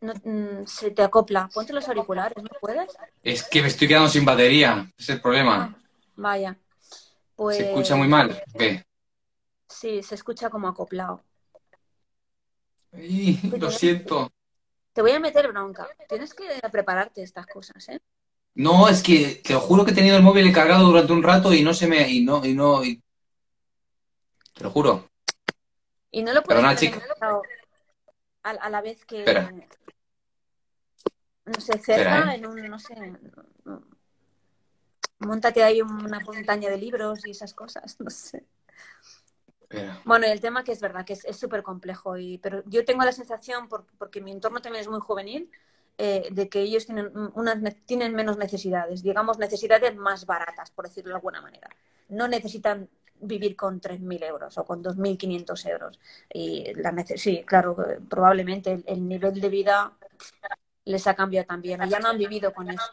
No, 0.00 0.12
mm, 0.24 0.66
se 0.66 0.90
te 0.90 1.02
acopla. 1.02 1.48
Ponte 1.52 1.72
los 1.72 1.88
auriculares, 1.88 2.42
¿no 2.42 2.50
puedes? 2.60 2.96
Es 3.22 3.42
que 3.44 3.62
me 3.62 3.68
estoy 3.68 3.88
quedando 3.88 4.08
sin 4.08 4.24
batería, 4.24 4.90
es 4.98 5.08
el 5.08 5.20
problema. 5.20 5.74
Ah, 5.74 5.78
vaya. 6.16 6.56
Pues 7.36 7.56
¿Se 7.56 7.64
escucha 7.64 7.96
muy 7.96 8.08
mal? 8.08 8.42
¿o 8.54 8.58
qué? 8.58 8.84
sí, 9.68 10.02
se 10.02 10.14
escucha 10.14 10.50
como 10.50 10.68
acoplado. 10.68 11.22
Ay, 12.92 13.40
lo 13.58 13.70
siento. 13.70 14.30
Te 14.92 15.02
voy 15.02 15.10
a 15.12 15.20
meter 15.20 15.48
bronca. 15.48 15.88
Tienes 16.08 16.34
que 16.34 16.44
prepararte 16.70 17.22
estas 17.22 17.46
cosas, 17.46 17.88
¿eh? 17.88 18.00
No, 18.56 18.88
es 18.88 19.02
que 19.02 19.40
te 19.44 19.52
lo 19.52 19.60
juro 19.60 19.84
que 19.84 19.90
he 19.90 19.94
tenido 19.94 20.16
el 20.16 20.22
móvil 20.22 20.52
cargado 20.52 20.86
durante 20.86 21.12
un 21.12 21.22
rato 21.22 21.52
y 21.52 21.62
no 21.62 21.74
se 21.74 21.86
me. 21.86 22.08
Y 22.10 22.24
no, 22.24 22.44
y 22.44 22.54
no. 22.54 22.84
y- 22.84 23.00
Te 24.54 24.64
lo 24.64 24.70
juro. 24.70 25.08
Y 26.10 26.22
no 26.22 26.32
lo 26.32 26.42
puedes 26.42 26.62
Perdona, 26.62 26.76
chica. 26.76 27.02
a, 28.44 28.50
a 28.50 28.70
la 28.70 28.80
vez 28.80 29.04
que, 29.04 29.18
Espera. 29.18 29.50
no 31.46 31.60
sé, 31.60 31.72
cerca 31.78 31.98
Espera, 31.98 32.34
¿eh? 32.34 32.36
en 32.36 32.46
un, 32.46 32.56
no 32.68 32.78
sé, 32.78 32.94
montate 35.18 35.62
ahí 35.62 35.82
una 35.82 36.20
montaña 36.20 36.70
de 36.70 36.78
libros 36.78 37.26
y 37.26 37.30
esas 37.30 37.54
cosas, 37.54 37.96
no 38.00 38.10
sé. 38.10 38.44
Espera. 39.62 40.00
Bueno, 40.04 40.26
y 40.26 40.30
el 40.30 40.40
tema 40.40 40.62
que 40.64 40.72
es 40.72 40.80
verdad 40.80 41.04
que 41.04 41.14
es 41.14 41.24
es 41.24 41.36
súper 41.36 41.62
complejo, 41.62 42.16
y, 42.16 42.38
pero 42.38 42.62
yo 42.66 42.84
tengo 42.84 43.04
la 43.04 43.12
sensación, 43.12 43.68
por- 43.68 43.86
porque 43.98 44.20
mi 44.20 44.30
entorno 44.32 44.60
también 44.60 44.82
es 44.82 44.88
muy 44.88 45.00
juvenil, 45.00 45.50
eh, 45.98 46.28
de 46.32 46.48
que 46.48 46.60
ellos 46.60 46.86
tienen, 46.86 47.10
unas, 47.34 47.60
ne- 47.60 47.72
tienen 47.86 48.14
menos 48.14 48.36
necesidades, 48.36 49.02
digamos 49.02 49.38
necesidades 49.38 49.94
más 49.96 50.26
baratas, 50.26 50.70
por 50.70 50.86
decirlo 50.86 51.10
de 51.10 51.16
alguna 51.16 51.40
manera. 51.40 51.68
No 52.08 52.26
necesitan 52.28 52.88
vivir 53.20 53.54
con 53.56 53.80
3.000 53.80 54.22
euros 54.22 54.58
o 54.58 54.64
con 54.64 54.82
2.500 54.82 55.64
euros. 55.66 55.98
Y 56.32 56.74
la 56.74 56.92
sí, 57.16 57.42
claro, 57.46 57.76
probablemente 58.10 58.72
el, 58.72 58.84
el 58.86 59.06
nivel 59.08 59.40
de 59.40 59.48
vida 59.48 59.92
les 60.84 61.06
ha 61.06 61.14
cambiado 61.14 61.46
también. 61.46 61.80
Ya 61.88 62.00
no 62.00 62.08
han 62.08 62.18
vivido 62.18 62.52
con 62.52 62.68
eso, 62.68 62.90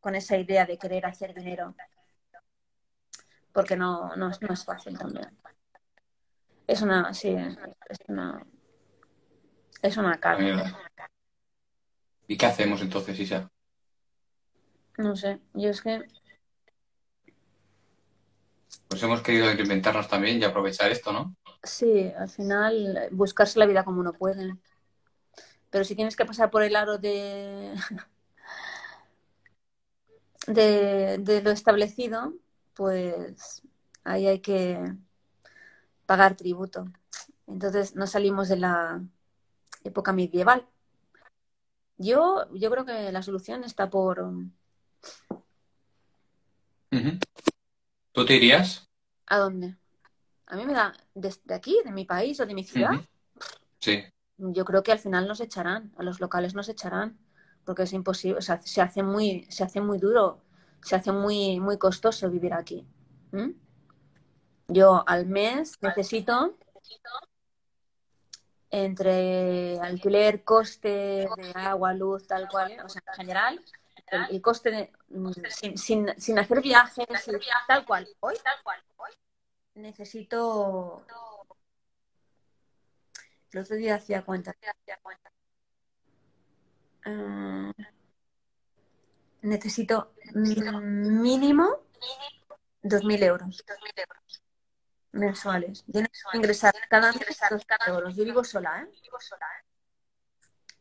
con 0.00 0.14
esa 0.14 0.36
idea 0.36 0.66
de 0.66 0.78
querer 0.78 1.06
hacer 1.06 1.34
dinero. 1.34 1.74
Porque 3.52 3.76
no, 3.76 4.14
no, 4.16 4.30
no 4.40 4.52
es 4.52 4.64
fácil 4.64 4.98
también. 4.98 5.28
Es 6.66 6.82
una, 6.82 7.14
sí, 7.14 7.28
es 7.88 7.98
una, 8.08 8.44
es 9.82 9.96
una. 9.96 10.16
¿Y 12.28 12.36
qué 12.36 12.46
hacemos 12.46 12.82
entonces, 12.82 13.18
Isa? 13.18 13.48
No 15.04 15.12
sé, 15.20 15.32
yo 15.54 15.70
es 15.70 15.80
que, 15.80 15.96
Pues 18.88 19.00
hemos 19.04 19.22
querido 19.22 19.52
inventarnos 19.52 20.08
también 20.08 20.40
y 20.40 20.44
aprovechar 20.44 20.90
esto, 20.90 21.12
¿no? 21.12 21.36
sí, 21.62 22.12
al 22.16 22.28
final 22.30 22.96
eh, 22.96 23.08
buscarse 23.12 23.58
la 23.58 23.66
vida 23.66 23.84
como 23.84 24.00
uno 24.00 24.12
puede. 24.14 24.56
Pero 25.70 25.84
si 25.84 25.94
tienes 25.96 26.16
que 26.16 26.24
pasar 26.26 26.50
por 26.50 26.62
el 26.62 26.76
aro 26.76 26.98
de, 26.98 27.74
de, 30.46 31.18
de 31.18 31.42
lo 31.42 31.50
establecido, 31.50 32.34
pues 32.74 33.62
ahí 34.04 34.26
hay 34.26 34.40
que 34.40 34.78
pagar 36.06 36.36
tributo. 36.36 36.86
Entonces 37.46 37.94
no 37.96 38.06
salimos 38.06 38.48
de 38.48 38.56
la 38.56 39.02
época 39.84 40.12
medieval. 40.14 40.66
Yo, 41.98 42.46
yo 42.54 42.70
creo 42.70 42.84
que 42.84 43.10
la 43.10 43.22
solución 43.22 43.64
está 43.64 43.88
por, 43.88 44.20
Ujú. 46.92 47.18
¿Tú 48.12 48.24
te 48.24 48.36
irías? 48.36 48.88
¿A 49.26 49.38
dónde? 49.38 49.76
A 50.46 50.56
mí 50.56 50.64
me 50.64 50.72
da, 50.72 50.94
desde 51.14 51.54
aquí, 51.54 51.76
de 51.84 51.92
mi 51.92 52.04
país 52.04 52.38
o 52.40 52.46
de 52.46 52.54
mi 52.54 52.64
ciudad. 52.64 52.92
Sí. 53.80 54.04
yo 54.38 54.64
creo 54.64 54.82
que 54.82 54.92
al 54.92 54.98
final 54.98 55.28
nos 55.28 55.40
echarán, 55.40 55.92
a 55.96 56.02
los 56.02 56.20
locales 56.20 56.54
nos 56.54 56.68
echarán, 56.68 57.18
porque 57.64 57.82
es 57.82 57.92
imposible, 57.92 58.38
o 58.38 58.42
sea, 58.42 58.60
se 58.60 58.80
hace 58.80 59.02
muy, 59.02 59.46
se 59.50 59.64
hace 59.64 59.80
muy 59.80 59.98
duro, 59.98 60.42
se 60.82 60.96
hace 60.96 61.12
muy, 61.12 61.60
muy 61.60 61.78
costoso 61.78 62.30
vivir 62.30 62.54
aquí. 62.54 62.86
¿Mm? 63.32 63.50
Yo 64.68 65.04
al 65.06 65.26
mes 65.26 65.74
necesito 65.80 66.56
entre 68.84 69.78
alquiler, 69.80 70.44
coste 70.44 71.28
de 71.36 71.52
agua, 71.54 71.94
luz, 71.94 72.26
tal 72.26 72.48
cual, 72.48 72.72
¿eh? 72.72 72.82
o 72.82 72.88
sea, 72.88 73.02
en 73.08 73.14
general, 73.14 73.64
el, 74.30 74.42
coste 74.42 74.70
de, 74.70 74.92
mm, 75.08 75.32
sin, 75.48 75.78
sin, 75.78 76.20
sin 76.20 76.38
hacer 76.38 76.60
viajes, 76.60 77.06
tal 77.66 77.84
cual, 77.86 78.08
hoy, 78.20 78.36
necesito, 79.74 81.04
el 83.52 83.60
otro 83.60 83.76
día 83.76 83.96
hacía 83.96 84.22
cuenta, 84.22 84.54
Mm, 87.06 87.70
necesito 89.42 90.12
mínimo 90.34 91.86
2.000 92.82 93.22
euros 93.22 93.64
mensuales. 95.16 95.84
Yo 95.86 96.00
necesito 96.02 96.30
ingresar 96.36 96.74
cada 96.88 97.12
mes 97.12 97.26
2.000 97.50 97.78
euros. 97.88 98.14
Yo 98.16 98.24
vivo 98.24 98.44
sola, 98.44 98.82
¿eh? 98.82 98.88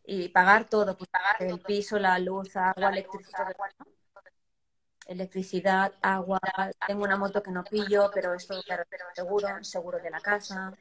Y 0.06 0.30
pagar 0.30 0.70
todo, 0.70 0.96
pues 0.98 1.10
pagar 1.10 1.36
el 1.40 1.60
piso, 1.60 2.00
la 2.00 2.18
luz, 2.20 2.56
agua, 2.56 2.90
electricidad, 2.92 3.56
electricidad, 5.08 5.94
agua. 6.02 6.40
Tengo 6.88 7.04
una 7.04 7.18
moto 7.18 7.42
que 7.42 7.52
no 7.52 7.64
pillo, 7.64 8.12
pero 8.14 8.34
esto, 8.34 8.62
claro, 8.64 8.84
seguro, 9.16 9.64
seguro 9.64 10.00
de 10.00 10.10
la 10.10 10.20
casa, 10.22 10.72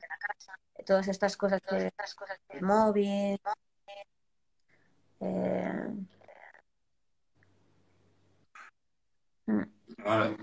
todas 0.87 1.09
estas 1.09 1.37
cosas 1.37 1.61
que 1.63 1.93
el 2.51 2.63
móvil. 2.63 3.41
eh, 5.21 6.05
mm, 9.47 9.63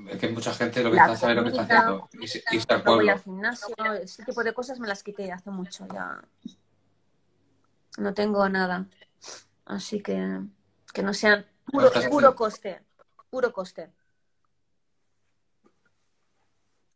Es 0.09 0.17
que 0.19 0.29
mucha 0.29 0.53
gente 0.53 0.83
lo 0.83 0.89
que 0.89 0.95
La 0.97 1.05
está 1.05 1.17
sabe 1.17 1.35
lo 1.35 1.43
que 1.43 1.49
está 1.49 1.63
haciendo. 1.63 2.09
Irse 2.13 2.43
al 2.73 2.79
no 2.79 2.83
voy 2.83 2.95
pueblo. 2.95 3.11
al 3.11 3.19
gimnasio, 3.21 3.75
ese 4.01 4.23
tipo 4.25 4.43
de 4.43 4.53
cosas 4.53 4.79
me 4.79 4.87
las 4.87 5.03
quité 5.03 5.31
hace 5.31 5.49
mucho 5.51 5.85
ya. 5.93 6.21
No 7.97 8.13
tengo 8.13 8.47
nada. 8.49 8.85
Así 9.65 10.01
que 10.01 10.39
que 10.93 11.03
no 11.03 11.13
sean 11.13 11.45
puro, 11.65 11.89
puro 12.09 12.35
coste, 12.35 12.81
puro 13.29 13.53
coste. 13.53 13.91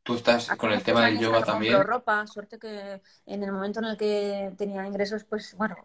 Tú 0.04 0.16
estás 0.16 0.50
Hace 0.50 0.58
con 0.58 0.72
el 0.72 0.84
tema 0.84 1.06
del 1.06 1.18
yoga 1.20 1.44
también. 1.44 1.82
ropa, 1.84 2.28
suerte 2.28 2.60
que 2.60 3.02
en 3.26 3.44
el 3.44 3.52
momento 3.52 3.80
en 3.80 3.86
el 3.86 3.98
que 3.98 4.54
tenía 4.58 4.86
ingresos, 4.86 5.24
pues 5.24 5.56
bueno, 5.56 5.76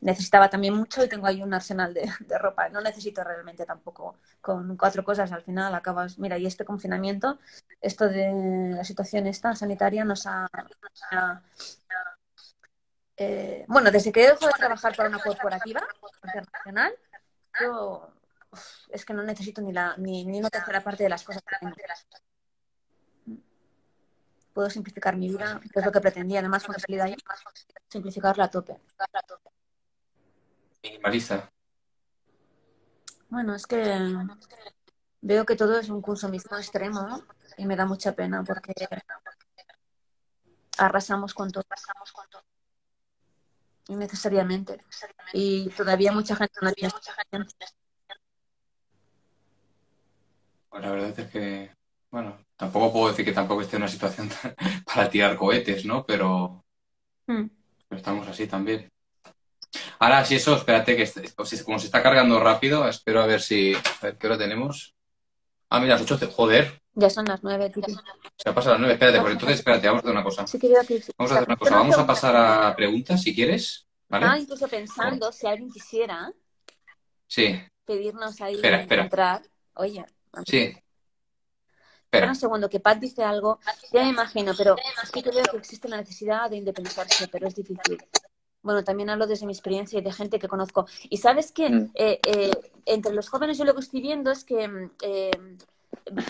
necesitaba 0.00 0.48
también 0.50 0.74
mucho 0.74 1.04
y 1.04 1.08
tengo 1.08 1.26
ahí 1.26 1.42
un 1.42 1.54
arsenal 1.54 1.94
de, 1.94 2.02
de 2.20 2.38
ropa. 2.38 2.68
No 2.68 2.80
necesito 2.80 3.22
realmente 3.24 3.64
tampoco 3.64 4.16
con 4.40 4.76
cuatro 4.76 5.04
cosas. 5.04 5.32
Al 5.32 5.42
final 5.42 5.74
acabas, 5.74 6.18
mira, 6.18 6.38
y 6.38 6.46
este 6.46 6.64
confinamiento, 6.64 7.38
esto 7.80 8.08
de 8.08 8.72
la 8.74 8.84
situación 8.84 9.26
esta 9.26 9.54
sanitaria 9.54 10.04
nos 10.04 10.26
ha, 10.26 10.48
eh, 13.16 13.64
bueno, 13.68 13.90
desde 13.90 14.12
que 14.12 14.26
dejo 14.26 14.46
de 14.46 14.52
trabajar 14.52 14.94
para 14.94 15.08
una 15.08 15.18
corporativa 15.18 15.82
internacional, 16.22 16.92
yo 17.60 18.12
es 18.88 19.04
que 19.04 19.14
no 19.14 19.22
necesito 19.22 19.60
ni 19.62 19.72
la 19.72 19.94
ni, 19.96 20.24
ni 20.24 20.38
una 20.38 20.50
tercera 20.50 20.82
parte 20.82 21.02
de 21.02 21.08
las 21.08 21.24
cosas. 21.24 21.42
Puedo 24.52 24.70
simplificar 24.70 25.16
mi 25.16 25.28
vida, 25.28 25.60
que 25.60 25.80
es 25.80 25.84
lo 25.84 25.92
que 25.92 26.00
pretendía 26.00 26.40
además 26.40 26.64
cuando 26.64 26.80
salí 26.80 26.96
de 26.96 27.02
ahí, 27.02 27.16
simplificarla 27.88 28.44
a 28.44 28.50
tope. 28.50 28.80
Minimalista. 30.86 31.50
Bueno, 33.28 33.54
es 33.54 33.66
que 33.66 33.76
veo 35.20 35.44
que 35.44 35.56
todo 35.56 35.78
es 35.78 35.88
un 35.88 36.00
consumismo 36.00 36.56
extremo 36.56 37.02
¿no? 37.02 37.24
y 37.58 37.66
me 37.66 37.76
da 37.76 37.84
mucha 37.86 38.14
pena 38.14 38.44
porque 38.44 38.72
arrasamos 40.78 41.34
con 41.34 41.50
todo. 41.50 41.64
Innecesariamente. 43.88 44.80
Y 45.32 45.70
todavía 45.70 46.12
mucha 46.12 46.36
gente 46.36 46.58
no 46.62 46.72
tiene 46.72 46.92
Pues 50.68 50.82
la 50.82 50.90
verdad 50.90 51.18
es 51.18 51.30
que, 51.30 51.74
bueno, 52.10 52.38
tampoco 52.56 52.92
puedo 52.92 53.08
decir 53.08 53.24
que 53.24 53.32
tampoco 53.32 53.62
esté 53.62 53.76
en 53.76 53.82
una 53.82 53.90
situación 53.90 54.28
para 54.86 55.08
tirar 55.08 55.36
cohetes, 55.36 55.84
¿no? 55.84 56.04
Pero, 56.04 56.62
Mm. 57.28 57.46
pero 57.88 57.98
estamos 57.98 58.28
así 58.28 58.46
también. 58.46 58.88
Ahora, 59.98 60.24
si 60.24 60.36
eso, 60.36 60.56
espérate, 60.56 60.96
que 60.96 61.02
este- 61.02 61.32
como 61.64 61.78
se 61.78 61.86
está 61.86 62.02
cargando 62.02 62.38
rápido, 62.40 62.88
espero 62.88 63.22
a 63.22 63.26
ver 63.26 63.40
si. 63.40 63.74
A 63.74 63.80
ver, 64.02 64.18
¿qué 64.18 64.26
hora 64.26 64.38
tenemos? 64.38 64.94
Ah, 65.70 65.80
mira, 65.80 65.94
las 65.98 66.02
8. 66.10 66.18
Joder, 66.32 66.80
Ya 66.94 67.10
son 67.10 67.24
las 67.26 67.42
nueve, 67.42 67.68
Titi. 67.70 67.94
se 68.36 68.48
ha 68.48 68.54
pasado 68.54 68.74
las 68.74 68.80
9. 68.80 68.94
Espérate, 68.94 69.20
pues 69.20 69.32
entonces, 69.32 69.58
espérate, 69.58 69.86
vamos 69.86 70.00
a 70.00 70.06
hacer 70.06 70.12
una 70.12 70.24
cosa. 70.24 70.46
Sí. 70.46 70.58
Vamos 71.18 71.32
a 71.32 71.34
hacer 71.34 71.48
una 71.48 71.56
cosa. 71.56 71.74
Vamos 71.76 71.98
a 71.98 72.06
pasar 72.06 72.36
a 72.36 72.76
preguntas, 72.76 73.22
si 73.22 73.34
quieres. 73.34 73.82
¿Vale? 74.08 74.38
incluso 74.40 74.68
pensando 74.68 75.32
si 75.32 75.48
alguien 75.48 75.68
quisiera 75.68 76.32
Sí, 77.26 77.60
pedirnos 77.84 78.40
ahí 78.40 78.54
Espera, 78.54 78.80
espera. 78.82 79.02
entrar. 79.02 79.42
Oye, 79.74 80.04
sí. 80.46 80.76
espera 82.04 82.28
un 82.28 82.36
segundo, 82.36 82.68
que 82.70 82.78
Pat 82.78 82.98
dice 82.98 83.24
algo. 83.24 83.58
Ya 83.92 84.04
me 84.04 84.10
imagino, 84.10 84.54
pero 84.56 84.76
es 85.02 85.10
que 85.10 85.22
yo 85.22 85.32
veo 85.32 85.42
que 85.50 85.56
existe 85.56 85.88
la 85.88 85.96
necesidad 85.96 86.48
de 86.48 86.56
independizarse, 86.58 87.26
pero 87.26 87.48
es 87.48 87.56
difícil. 87.56 87.98
Bueno, 88.66 88.82
también 88.84 89.08
hablo 89.10 89.26
desde 89.26 89.46
mi 89.46 89.52
experiencia 89.52 89.98
y 89.98 90.02
de 90.02 90.12
gente 90.12 90.38
que 90.40 90.48
conozco. 90.48 90.86
Y 91.08 91.16
sabes 91.18 91.52
que 91.52 91.70
Mm. 91.70 91.90
eh, 91.94 92.20
eh, 92.26 92.50
entre 92.84 93.12
los 93.14 93.28
jóvenes 93.28 93.56
yo 93.58 93.64
lo 93.64 93.74
que 93.74 93.80
estoy 93.80 94.00
viendo 94.00 94.30
es 94.30 94.44
que 94.44 94.90
eh, 95.02 95.30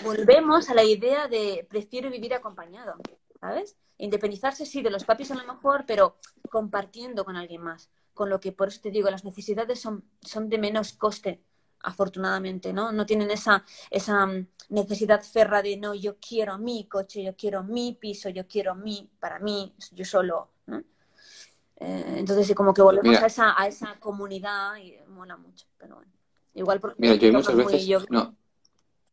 volvemos 0.03 0.69
a 0.69 0.73
la 0.75 0.83
idea 0.83 1.27
de 1.27 1.65
prefiero 1.69 2.09
vivir 2.11 2.33
acompañado, 2.33 2.93
¿sabes? 3.41 3.75
Independizarse 3.97 4.65
sí 4.65 4.81
de 4.81 4.91
los 4.91 5.03
papis 5.03 5.31
a 5.31 5.35
lo 5.35 5.45
mejor, 5.51 5.85
pero 5.87 6.17
compartiendo 6.49 7.25
con 7.25 7.35
alguien 7.35 7.61
más. 7.63 7.89
Con 8.13 8.29
lo 8.29 8.39
que 8.39 8.51
por 8.51 8.67
eso 8.69 8.81
te 8.81 8.91
digo, 8.91 9.09
las 9.09 9.23
necesidades 9.25 9.79
son, 9.79 10.03
son 10.21 10.49
de 10.49 10.57
menos 10.59 10.93
coste 10.93 11.41
afortunadamente, 11.81 12.73
¿no? 12.73 12.91
No 12.91 13.05
tienen 13.05 13.31
esa, 13.31 13.63
esa 13.89 14.25
mm, 14.25 14.47
necesidad 14.69 15.21
ferra 15.23 15.61
de, 15.61 15.77
no, 15.77 15.93
yo 15.93 16.17
quiero 16.19 16.57
mi 16.57 16.85
coche, 16.87 17.23
yo 17.23 17.35
quiero 17.35 17.63
mi 17.63 17.93
piso, 17.93 18.29
yo 18.29 18.47
quiero 18.47 18.75
mi, 18.75 19.09
para 19.19 19.39
mí, 19.39 19.73
yo 19.91 20.05
solo. 20.05 20.49
Eh, 21.79 22.15
entonces, 22.17 22.53
como 22.55 22.73
que 22.73 22.81
volvemos 22.81 23.09
Mira. 23.11 23.23
a 23.23 23.27
esa, 23.27 23.61
a 23.61 23.67
esa 23.67 23.99
comunidad 23.99 24.75
y 24.77 24.95
mola 25.07 25.37
mucho, 25.37 25.67
pero 25.77 25.95
bueno. 25.95 26.11
Igual 26.53 26.79
porque 26.79 26.95
Mira, 26.97 27.15
yo 27.15 27.31
muchas 27.33 27.55
veces, 27.55 27.85
yo- 27.85 27.99
no, 28.09 28.35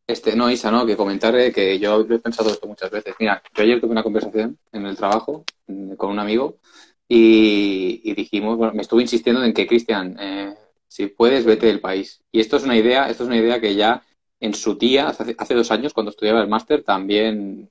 este, 0.07 0.35
no, 0.35 0.49
Isa, 0.49 0.71
no, 0.71 0.85
que 0.85 0.97
comentaré 0.97 1.51
que 1.51 1.77
yo 1.77 2.01
he 2.01 2.19
pensado 2.19 2.49
esto 2.49 2.67
muchas 2.67 2.89
veces. 2.89 3.15
Mira, 3.19 3.41
yo 3.53 3.63
ayer 3.63 3.79
tuve 3.79 3.91
una 3.91 4.03
conversación 4.03 4.57
en 4.71 4.85
el 4.85 4.97
trabajo 4.97 5.43
mm, 5.67 5.93
con 5.93 6.09
un 6.11 6.19
amigo 6.19 6.57
y, 7.07 8.01
y 8.03 8.13
dijimos, 8.15 8.57
bueno, 8.57 8.73
me 8.73 8.81
estuve 8.81 9.03
insistiendo 9.03 9.43
en 9.43 9.53
que, 9.53 9.67
Cristian, 9.67 10.17
eh, 10.19 10.55
si 10.87 11.07
puedes, 11.07 11.45
vete 11.45 11.67
del 11.67 11.81
país. 11.81 12.21
Y 12.31 12.39
esto 12.39 12.57
es 12.57 12.63
una 12.63 12.75
idea, 12.77 13.09
esto 13.09 13.23
es 13.23 13.27
una 13.27 13.37
idea 13.37 13.59
que 13.61 13.75
ya 13.75 14.01
en 14.39 14.53
su 14.53 14.75
día, 14.75 15.09
hace, 15.09 15.35
hace 15.37 15.53
dos 15.53 15.69
años, 15.71 15.93
cuando 15.93 16.09
estudiaba 16.09 16.41
el 16.41 16.47
máster, 16.47 16.83
también 16.83 17.69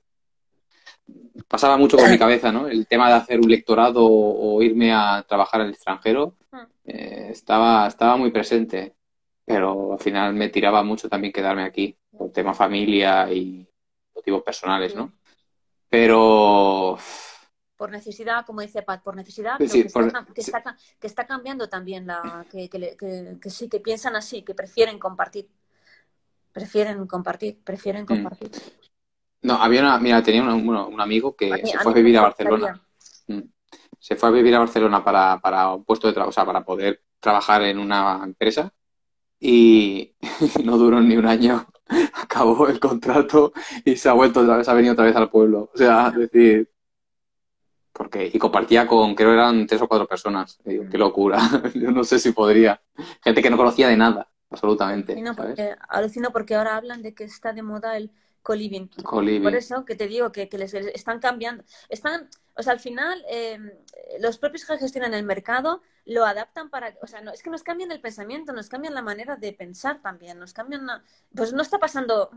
pasaba 1.47 1.77
mucho 1.77 1.97
por 1.97 2.09
mi 2.09 2.17
cabeza, 2.17 2.51
¿no? 2.51 2.67
El 2.67 2.87
tema 2.87 3.07
de 3.09 3.15
hacer 3.15 3.39
un 3.39 3.49
lectorado 3.49 4.05
o, 4.05 4.55
o 4.57 4.61
irme 4.61 4.93
a 4.93 5.23
trabajar 5.27 5.61
al 5.61 5.69
extranjero 5.71 6.35
eh, 6.85 7.27
estaba, 7.31 7.87
estaba 7.87 8.17
muy 8.17 8.31
presente, 8.31 8.95
pero 9.45 9.93
al 9.93 9.99
final 9.99 10.33
me 10.33 10.49
tiraba 10.49 10.83
mucho 10.83 11.09
también 11.09 11.33
quedarme 11.33 11.63
aquí, 11.63 11.97
por 12.17 12.31
tema 12.31 12.53
familia 12.53 13.31
y 13.31 13.67
motivos 14.13 14.43
personales, 14.43 14.95
¿no? 14.95 15.11
Pero 15.89 16.97
por 17.77 17.91
necesidad, 17.91 18.45
como 18.45 18.61
dice 18.61 18.81
Pat, 18.83 19.03
por 19.03 19.15
necesidad, 19.15 19.57
Sí, 19.67 19.83
que, 19.83 19.89
por- 19.89 20.07
está, 20.07 20.25
que, 20.33 20.41
está, 20.41 20.63
ca- 20.63 20.77
que 20.99 21.07
está 21.07 21.27
cambiando 21.27 21.67
también 21.69 22.07
la, 22.07 22.45
que, 22.49 22.69
que, 22.69 22.79
le- 22.79 22.97
que- 22.97 23.37
que 23.41 23.49
sí, 23.49 23.67
que 23.67 23.79
piensan 23.81 24.15
así, 24.15 24.43
que 24.43 24.55
prefieren 24.55 24.97
compartir. 24.97 25.49
Prefieren 26.53 27.05
compartir, 27.05 27.59
prefieren 27.63 28.03
Mm. 28.03 28.07
compartir. 28.07 28.51
No, 29.45 29.53
había 29.55 29.81
una, 29.81 29.97
mira, 29.99 30.21
tenía 30.23 30.43
un, 30.43 30.65
bueno, 30.65 30.87
un 30.87 30.99
amigo 30.99 31.35
que 31.35 31.51
mí- 31.51 31.69
se 31.69 31.77
a 31.77 31.81
fue 31.81 31.91
a 31.91 31.95
vivir 31.95 32.17
a. 32.17 32.21
Barcelona. 32.21 32.81
Mm. 33.27 33.39
Se 33.99 34.15
fue 34.15 34.29
a 34.29 34.31
vivir 34.31 34.53
a 34.55 34.59
Barcelona 34.59 35.03
para, 35.03 35.39
para 35.39 35.73
un 35.73 35.83
puesto 35.83 36.07
de 36.07 36.13
trabajo, 36.13 36.29
o 36.29 36.33
sea, 36.33 36.45
para 36.45 36.63
poder 36.63 37.01
trabajar 37.19 37.63
en 37.63 37.79
una 37.79 38.21
empresa 38.23 38.71
y 39.39 40.15
no 40.63 40.77
duró 40.77 41.01
ni 41.01 41.17
un 41.17 41.25
año. 41.25 41.65
Acabó 42.13 42.67
el 42.67 42.79
contrato 42.79 43.53
y 43.83 43.95
se 43.95 44.09
ha 44.09 44.13
vuelto 44.13 44.41
otra 44.41 44.57
vez, 44.57 44.67
ha 44.67 44.73
venido 44.73 44.93
otra 44.93 45.05
vez 45.05 45.15
al 45.15 45.29
pueblo. 45.29 45.69
O 45.73 45.77
sea, 45.77 46.09
es 46.09 46.31
decir, 46.31 46.69
porque, 47.91 48.29
y 48.33 48.37
compartía 48.37 48.87
con, 48.87 49.15
creo 49.15 49.29
que 49.29 49.35
eran 49.35 49.67
tres 49.67 49.81
o 49.81 49.87
cuatro 49.87 50.07
personas. 50.07 50.59
Digo, 50.65 50.85
qué 50.89 50.97
locura. 50.97 51.39
Yo 51.75 51.91
no 51.91 52.03
sé 52.03 52.19
si 52.19 52.31
podría. 52.31 52.81
Gente 53.23 53.41
que 53.41 53.49
no 53.49 53.57
conocía 53.57 53.87
de 53.87 53.97
nada, 53.97 54.27
absolutamente. 54.49 55.13
Y 55.13 55.21
no, 55.21 55.33
¿sabes? 55.33 55.55
porque, 55.55 55.75
alucino 55.89 56.31
porque 56.31 56.55
ahora 56.55 56.75
hablan 56.75 57.01
de 57.01 57.13
que 57.13 57.23
está 57.23 57.53
de 57.53 57.61
moda 57.63 57.95
el 57.97 58.11
co-living. 58.45 58.87
Co-living. 59.03 59.43
Por 59.43 59.55
eso 59.55 59.83
que 59.85 59.95
te 59.95 60.07
digo 60.07 60.31
que, 60.31 60.47
que 60.49 60.57
les 60.57 60.71
les 60.73 60.87
están 60.87 61.19
cambiando. 61.19 61.63
Están, 61.89 62.29
o 62.55 62.61
sea, 62.63 62.73
al 62.73 62.79
final, 62.79 63.23
eh, 63.27 63.57
los 64.19 64.37
propios 64.37 64.63
que 64.65 64.77
gestionan 64.77 65.13
el 65.13 65.23
mercado 65.25 65.81
lo 66.05 66.23
adaptan 66.25 66.69
para. 66.69 66.95
O 67.01 67.07
sea, 67.07 67.21
no, 67.21 67.31
es 67.31 67.41
que 67.43 67.49
nos 67.49 67.63
cambian 67.63 67.91
el 67.91 67.99
pensamiento, 67.99 68.53
nos 68.53 68.69
cambian 68.69 68.93
la 68.93 69.01
manera 69.01 69.35
de 69.35 69.51
pensar 69.53 70.01
también, 70.01 70.37
nos 70.39 70.53
cambian. 70.53 70.85
la- 70.85 71.03
pues 71.35 71.51
no 71.53 71.61
está 71.63 71.79
pasando 71.79 72.29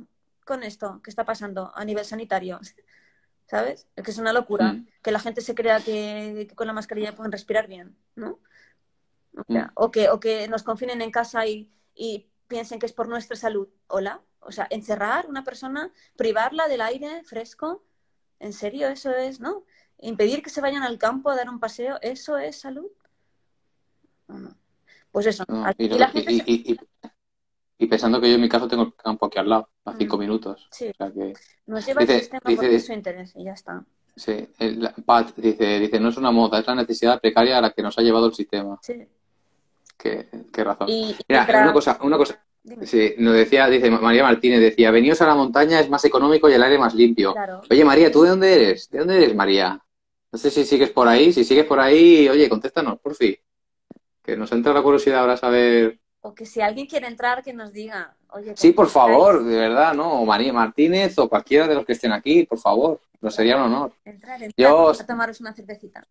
con 0.45 0.63
esto 0.63 1.01
que 1.05 1.11
está 1.11 1.25
pasando 1.25 1.71
a 1.75 1.85
nivel 1.85 2.05
sanitario. 2.05 2.59
¿Sabes? 3.47 3.87
Es 3.97 4.05
que 4.05 4.11
es 4.11 4.19
una 4.19 4.33
locura. 4.33 4.73
Mm. 4.73 4.87
Que 5.03 5.11
la 5.13 5.21
gente 5.21 5.41
se 5.41 5.55
crea 5.55 5.81
que, 5.81 6.47
que 6.49 6.55
con 6.55 6.67
la 6.67 6.73
mascarilla 6.75 7.15
pueden 7.15 7.33
respirar 7.33 7.67
bien, 7.67 7.97
¿no? 8.15 8.39
O, 9.37 9.45
sea, 9.53 9.67
Mm. 9.67 9.71
o 9.75 9.91
que, 9.91 10.09
o 10.11 10.19
que 10.21 10.49
nos 10.49 10.63
confinen 10.65 11.01
en 11.01 11.11
casa 11.11 11.47
y, 11.47 11.71
y 11.95 12.27
piensen 12.49 12.79
que 12.79 12.87
es 12.87 12.93
por 12.93 13.09
nuestra 13.09 13.37
salud. 13.37 13.69
Hola. 13.89 14.21
O 14.41 14.51
sea, 14.53 14.67
encerrar 14.71 15.27
una 15.29 15.45
persona, 15.45 15.93
privarla 16.17 16.67
del 16.69 16.81
aire 16.81 17.23
fresco. 17.25 17.85
¿En 18.41 18.53
serio 18.53 18.89
eso 18.89 19.11
es, 19.11 19.41
no? 19.41 19.65
Impedir 20.01 20.43
que 20.43 20.51
se 20.51 20.61
vayan 20.61 20.83
al 20.83 20.97
campo 20.99 21.29
a 21.31 21.37
dar 21.37 21.49
un 21.51 21.59
paseo, 21.61 21.99
¿eso 22.03 22.39
es 22.39 22.61
salud? 22.61 22.87
Pues 25.11 25.27
eso. 25.27 25.45
No, 25.49 25.65
y, 25.77 25.89
la 25.89 26.09
gente 26.09 26.33
y- 26.33 26.39
se- 26.41 26.45
y- 26.51 26.73
y- 26.73 26.79
y 27.79 27.87
pensando 27.87 28.21
que 28.21 28.29
yo 28.29 28.35
en 28.37 28.41
mi 28.41 28.49
caso 28.49 28.69
tengo 28.69 28.85
el 28.85 28.95
campo 28.95 29.27
aquí 29.27 29.39
al 29.39 29.49
lado, 29.49 29.69
a 29.85 29.93
Mm. 29.93 29.99
cinco 29.99 30.19
minutos. 30.19 30.69
Sí. 30.71 30.89
O 30.89 30.95
sea 30.97 31.11
que, 31.13 31.33
nos 31.67 31.85
lleva 31.87 32.03
el 32.03 32.09
sistema 32.09 32.41
dice- 32.47 32.57
porque 32.63 32.77
es 32.77 32.87
su 32.87 32.93
interés 32.93 33.33
y 33.37 33.45
ya 33.45 33.53
está. 33.53 33.85
sí, 34.17 34.49
el- 34.59 34.91
Pat 35.05 35.35
dice, 35.37 35.79
dice, 35.81 36.01
no 36.01 36.09
es 36.11 36.17
una 36.17 36.31
moda, 36.31 36.59
es 36.61 36.67
la 36.67 36.75
necesidad 36.75 37.21
precaria 37.21 37.59
a 37.59 37.61
la 37.61 37.71
que 37.73 37.83
nos 37.83 37.97
ha 37.99 38.03
llevado 38.03 38.27
el 38.27 38.35
sistema. 38.35 38.79
Sí. 38.83 39.07
Qué, 39.99 40.29
qué 40.53 40.65
razón. 40.65 40.89
Y, 40.89 41.17
Mira, 41.29 41.47
una 41.49 41.73
cosa, 41.73 41.99
una 42.03 42.17
cosa, 42.17 42.41
Dime. 42.63 42.87
sí, 42.87 43.15
nos 43.19 43.35
decía, 43.35 43.67
dice 43.69 43.91
María 43.91 44.23
Martínez, 44.23 44.61
decía, 44.61 44.91
veníos 44.93 45.21
a 45.21 45.27
la 45.27 45.35
montaña, 45.35 45.81
es 45.81 45.91
más 45.91 46.05
económico 46.05 46.49
y 46.49 46.53
el 46.55 46.63
aire 46.63 46.79
más 46.79 46.95
limpio. 46.95 47.33
Claro. 47.33 47.63
Oye, 47.69 47.85
María, 47.85 48.11
¿tú 48.13 48.23
de 48.23 48.31
dónde 48.31 48.55
eres? 48.55 48.89
¿De 48.91 49.01
dónde 49.01 49.17
eres, 49.17 49.35
María? 49.35 49.83
No 50.31 50.39
sé 50.39 50.51
si 50.51 50.65
sigues 50.65 50.91
por 50.91 51.09
ahí, 51.09 51.33
si 51.33 51.43
sigues 51.45 51.65
por 51.65 51.81
ahí, 51.81 52.29
oye, 52.29 52.49
contéstanos, 52.49 53.01
por 53.01 53.15
fin. 53.17 53.35
Que 54.23 54.37
nos 54.37 54.53
entra 54.53 54.73
la 54.73 54.83
curiosidad 54.83 55.21
ahora 55.21 55.37
saber. 55.37 55.99
O 56.21 56.35
que 56.35 56.45
si 56.47 56.61
alguien 56.61 56.87
quiere 56.87 57.07
entrar, 57.09 57.43
que 57.43 57.53
nos 57.53 57.73
diga. 57.73 58.15
Oye, 58.31 58.53
Sí, 58.57 58.73
por 58.73 58.87
¿cómo 58.93 58.93
favor, 58.93 59.43
de 59.45 59.57
verdad, 59.57 59.95
¿no? 59.95 60.21
O 60.21 60.27
María 60.27 60.53
Martínez 60.53 61.19
o 61.19 61.29
cualquiera 61.29 61.67
de 61.67 61.75
los 61.75 61.87
que 61.87 61.93
estén 61.93 62.13
aquí, 62.13 62.45
por 62.45 62.59
favor. 62.59 63.01
Nos 63.21 63.35
sería 63.35 63.57
un 63.57 63.63
honor. 63.63 63.93
Entrar, 64.05 64.41
entrar, 64.43 64.53
Yo- 64.71 64.91
a 64.91 65.07
tomaros 65.07 65.41
una 65.41 65.53
cervecita. 65.55 66.07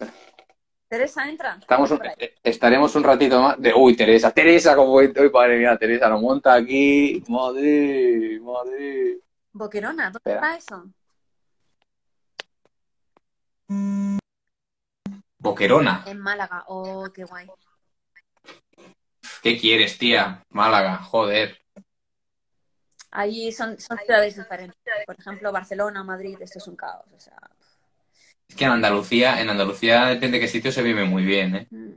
Teresa, 0.87 1.27
entra. 1.29 1.57
Estamos 1.59 1.91
un- 1.91 1.99
eh, 2.17 2.35
estaremos 2.41 2.95
un 2.95 3.03
ratito 3.03 3.41
más. 3.41 3.59
De, 3.61 3.73
uy, 3.73 3.95
Teresa, 3.95 4.31
Teresa, 4.31 4.75
como 4.75 4.93
hoy, 4.93 5.11
uy, 5.15 5.29
madre 5.29 5.59
mía, 5.59 5.77
Teresa, 5.77 6.07
nos 6.07 6.21
monta 6.21 6.53
aquí. 6.53 7.21
Madre, 7.27 8.39
madre. 8.41 9.19
Boquerona, 9.51 10.05
¿dónde 10.05 10.17
Espera. 10.19 10.35
está 10.55 10.57
eso? 10.57 10.85
Boquerona. 15.39 16.03
En 16.07 16.19
Málaga. 16.19 16.63
Oh, 16.67 17.07
qué 17.13 17.23
guay. 17.25 17.47
¿Qué 19.43 19.57
quieres, 19.57 19.97
tía? 19.97 20.43
Málaga, 20.49 20.97
joder. 21.03 21.57
Allí 23.11 23.51
son, 23.51 23.79
son 23.79 23.97
ciudades 24.05 24.35
diferentes. 24.37 24.77
Por 25.05 25.19
ejemplo, 25.19 25.51
Barcelona, 25.51 26.03
Madrid, 26.03 26.37
esto 26.41 26.59
es 26.59 26.67
un 26.67 26.75
caos. 26.75 27.05
O 27.13 27.19
sea, 27.19 27.37
Es 28.49 28.55
que 28.55 28.65
en 28.65 28.71
Andalucía, 28.71 29.41
en 29.41 29.49
Andalucía 29.49 30.05
depende 30.07 30.37
de 30.37 30.41
qué 30.41 30.47
sitio 30.47 30.71
se 30.71 30.81
vive 30.81 31.03
muy 31.05 31.23
bien, 31.23 31.55
¿eh? 31.55 31.67
mm, 31.69 31.91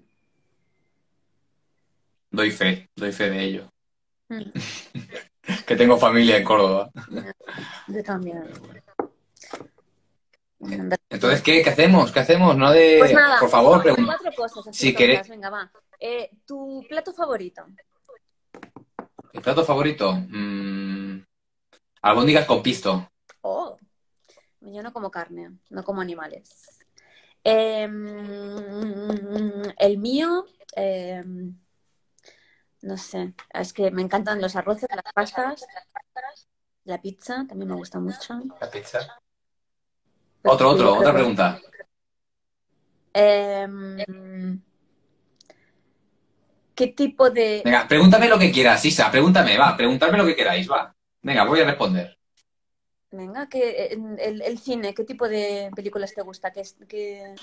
Doy 2.33 2.51
fe, 2.51 2.89
doy 2.97 3.13
fe 3.13 3.31
de 3.31 3.43
ello. 3.45 3.69
mm, 4.29 4.43
Que 5.67 5.77
tengo 5.77 5.97
familia 5.99 6.37
en 6.37 6.45
Córdoba. 6.45 6.91
yo 7.89 8.03
también. 8.05 8.45
Entonces, 11.09 11.43
¿qué, 11.43 11.63
qué 11.63 11.71
hacemos? 11.71 12.13
¿Qué 12.13 12.21
hacemos? 12.21 12.57
No 12.57 12.71
de... 12.71 12.97
Pues 12.99 13.13
nada, 13.15 13.41
Por 13.41 13.49
favor, 13.49 13.83
pregunta. 13.83 14.17
cuatro 14.19 14.33
cosas. 14.37 14.69
así 14.69 14.89
Si 14.89 14.95
queréis- 14.95 15.29
Venga, 15.29 15.51
va. 15.51 15.73
Eh, 15.99 16.31
¿Tu 16.47 16.85
plato 16.89 17.13
favorito? 17.13 17.67
¿Mi 19.33 19.41
plato 19.41 19.65
favorito? 19.65 20.13
Mm, 20.13 21.23
albóndigas 22.03 22.45
con 22.47 22.63
pisto. 22.63 23.11
Oh, 23.41 23.77
yo 24.61 24.83
no 24.83 24.93
como 24.93 25.11
carne, 25.11 25.59
no 25.71 25.83
como 25.85 26.01
animales. 26.01 26.81
Em, 27.43 28.07
el 29.79 29.99
mío, 29.99 30.47
em, 30.77 31.57
no 32.83 32.97
sé, 32.97 33.35
es 33.51 33.73
que 33.73 33.91
me 33.91 34.03
encantan 34.03 34.41
los 34.41 34.57
arroces, 34.57 34.89
las 34.91 35.13
pastas, 35.13 35.67
la 36.85 37.01
pizza, 37.01 37.47
también 37.49 37.69
me 37.69 37.77
gusta 37.77 37.99
mucho. 37.99 38.41
La 38.61 38.71
pizza. 38.71 38.99
Otro, 40.45 40.71
otro, 40.71 40.95
otra 40.99 41.13
pregunta. 41.13 41.61
Em, 43.13 44.61
¿qué 46.75 46.87
tipo 46.89 47.31
de... 47.31 47.63
Venga, 47.65 47.89
pregúntame 47.89 48.29
lo 48.29 48.39
que 48.39 48.53
quieras, 48.53 48.85
Isa, 48.85 49.11
pregúntame, 49.11 49.59
va, 49.59 49.77
preguntadme 49.77 50.19
lo 50.19 50.27
que 50.27 50.37
queráis, 50.37 50.71
va. 50.71 50.95
Venga, 51.23 51.45
voy 51.45 51.61
a 51.61 51.65
responder. 51.65 52.20
Venga, 53.13 53.49
que 53.49 53.87
el, 54.19 54.43
el 54.43 54.59
cine, 54.59 54.95
¿qué 54.95 55.05
tipo 55.05 55.29
de 55.29 55.71
películas 55.75 56.15
te 56.15 56.23
gusta? 56.23 56.53
¿Qué, 56.53 57.35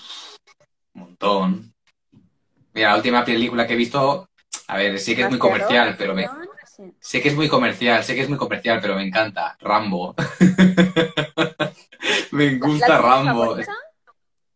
Un 0.95 1.01
montón. 1.01 1.73
Mira, 2.73 2.91
la 2.91 2.95
última 2.97 3.25
película 3.25 3.67
que 3.67 3.73
he 3.73 3.77
visto, 3.77 4.29
a 4.67 4.77
ver, 4.77 4.99
sí 4.99 5.15
que 5.15 5.23
es 5.23 5.29
muy 5.29 5.39
comercial, 5.39 5.95
pero 5.97 6.13
me? 6.13 6.27
Sí. 6.75 6.93
sé 6.99 7.21
que 7.21 7.29
es 7.29 7.35
muy 7.35 7.49
comercial, 7.49 8.03
sé 8.03 8.15
que 8.15 8.21
es 8.21 8.29
muy 8.29 8.37
comercial, 8.37 8.79
pero 8.81 8.95
me 8.95 9.03
encanta. 9.03 9.57
Rambo. 9.59 10.15
me 12.31 12.51
¿La- 12.51 12.57
gusta 12.67 12.87
la 12.89 13.01
Rambo. 13.01 13.41
favorita? 13.41 13.73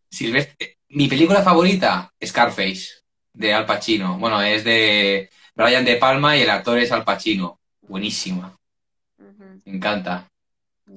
Silvestre, 0.10 0.78
mi 0.90 1.08
película 1.08 1.42
favorita, 1.42 2.12
Scarface, 2.24 3.02
de 3.34 3.54
Al 3.54 3.66
Pacino. 3.66 4.18
Bueno, 4.20 4.42
es 4.42 4.64
de 4.64 5.30
Brian 5.56 5.86
De 5.86 5.96
Palma 5.96 6.38
y 6.38 6.42
el 6.42 6.50
actor 6.50 6.78
es 6.78 6.92
Al 6.92 7.04
Pacino. 7.04 7.60
Buenísima, 7.82 8.56
me 9.66 9.76
encanta. 9.76 10.28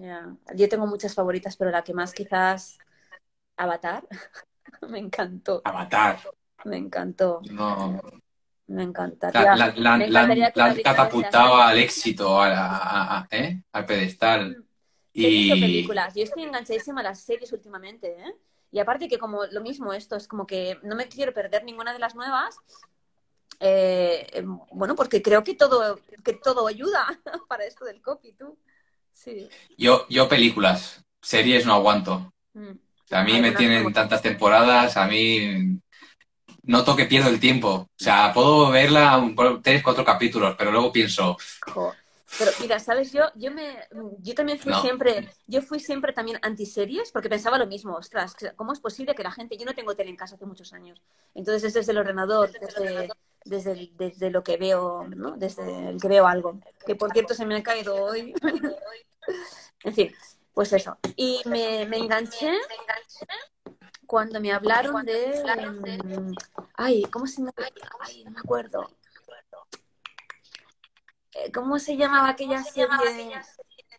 Ya, 0.00 0.36
Yo 0.54 0.68
tengo 0.68 0.86
muchas 0.86 1.14
favoritas, 1.14 1.56
pero 1.56 1.70
la 1.70 1.82
que 1.84 1.94
más 1.94 2.12
quizás 2.12 2.78
Avatar 3.56 4.06
me 4.88 4.98
encantó, 4.98 5.62
Avatar. 5.64 6.18
me 6.64 6.76
encantó. 6.76 7.40
No, 7.50 8.00
Me 8.66 8.82
encantaría. 8.82 9.54
La, 9.54 9.72
la, 9.76 9.98
me 9.98 10.06
encantaría 10.06 10.52
la 10.54 10.68
la 10.68 11.10
sea 11.10 11.68
al 11.68 11.78
éxito, 11.78 12.40
a 12.40 12.48
la- 12.48 12.76
a- 12.76 13.18
a- 13.20 13.28
¿eh? 13.30 13.62
al 13.72 13.86
pedestal. 13.86 14.56
O 14.60 14.64
Y 15.12 15.60
películas. 15.60 16.14
Yo 16.14 16.22
estoy 16.24 16.42
enganchadísima 16.44 17.00
a 17.00 17.04
las 17.04 17.20
series 17.20 17.52
últimamente, 17.52 18.08
¿eh? 18.18 18.34
Y 18.72 18.80
aparte 18.80 19.06
que 19.08 19.18
como 19.18 19.44
lo 19.46 19.60
mismo 19.60 19.92
esto, 19.92 20.16
es 20.16 20.26
como 20.26 20.46
que 20.46 20.78
no 20.82 20.96
me 20.96 21.06
quiero 21.08 21.32
perder 21.32 21.62
ninguna 21.64 21.92
de 21.92 22.00
las 22.00 22.14
nuevas. 22.16 22.56
eh, 23.60 24.26
eh, 24.32 24.44
bueno, 24.72 24.94
porque 24.94 25.22
creo 25.22 25.42
que 25.44 25.54
todo, 25.54 25.98
que 26.24 26.34
todo 26.34 26.66
ayuda 26.66 27.06
para 27.48 27.64
esto 27.64 27.84
del 27.84 28.02
copy, 28.02 28.32
tú. 28.32 28.58
Sí. 29.14 29.48
yo, 29.78 30.06
yo 30.08 30.28
películas, 30.28 31.02
series 31.22 31.64
no 31.66 31.74
aguanto. 31.74 32.32
Mm. 32.52 32.70
O 32.70 33.06
sea, 33.06 33.20
a 33.20 33.24
mí 33.24 33.32
Hay 33.32 33.40
me 33.42 33.52
tienen 33.52 33.92
tantas 33.92 34.22
temporadas, 34.22 34.96
a 34.96 35.06
mí 35.06 35.78
noto 36.62 36.96
que 36.96 37.06
pierdo 37.06 37.28
el 37.30 37.40
tiempo. 37.40 37.68
O 37.68 37.88
sea, 37.96 38.32
puedo 38.32 38.70
verla 38.70 39.16
un- 39.18 39.62
tres, 39.62 39.82
cuatro 39.82 40.04
capítulos, 40.04 40.54
pero 40.58 40.70
luego 40.70 40.92
pienso, 40.92 41.36
Jo. 41.66 41.94
Pero 42.38 42.50
mira, 42.60 42.78
¿sabes? 42.78 43.12
Yo, 43.12 43.24
yo 43.34 43.52
me, 43.52 43.76
yo 44.22 44.34
también 44.34 44.58
fui 44.58 44.72
No. 44.72 44.80
siempre, 44.80 45.28
yo 45.46 45.62
fui 45.62 45.78
siempre 45.80 46.12
también 46.12 46.38
antiseries 46.42 47.12
porque 47.12 47.28
pensaba 47.28 47.58
lo 47.58 47.66
mismo, 47.66 47.94
ostras, 47.94 48.36
¿cómo 48.56 48.72
es 48.72 48.80
posible 48.80 49.14
que 49.14 49.22
la 49.22 49.30
gente, 49.30 49.56
yo 49.56 49.64
no 49.64 49.74
tengo 49.74 49.94
tele 49.94 50.10
en 50.10 50.16
casa 50.16 50.34
hace 50.34 50.46
muchos 50.46 50.72
años, 50.72 51.00
entonces 51.34 51.64
es 51.64 51.74
desde 51.74 51.92
el 51.92 51.98
ordenador, 51.98 52.50
desde, 52.52 53.08
desde, 53.44 53.90
desde 53.96 54.30
lo 54.30 54.42
que 54.42 54.56
veo, 54.56 55.06
¿no? 55.08 55.36
Desde 55.36 55.90
el 55.90 56.00
que 56.00 56.08
veo 56.08 56.26
algo, 56.26 56.58
que 56.86 56.96
por 56.96 57.12
cierto 57.12 57.34
se 57.34 57.46
me 57.46 57.56
ha 57.56 57.62
caído 57.62 57.94
hoy. 57.96 58.34
En 59.84 59.94
fin, 59.94 60.14
pues 60.54 60.72
eso. 60.72 60.96
Y 61.16 61.42
me, 61.44 61.86
me 61.86 61.98
enganché 61.98 62.52
cuando 64.06 64.40
me 64.40 64.52
hablaron 64.52 65.04
de, 65.04 65.42
mm, 66.04 66.34
ay, 66.76 67.02
¿cómo 67.04 67.26
se 67.26 67.38
llama? 67.38 67.52
Ay, 68.00 68.24
no 68.24 68.30
me 68.30 68.40
acuerdo. 68.40 68.88
Eh, 71.34 71.50
¿Cómo 71.52 71.78
se 71.78 71.96
llamaba 71.96 72.30
aquella 72.30 72.62
serie 72.62 72.86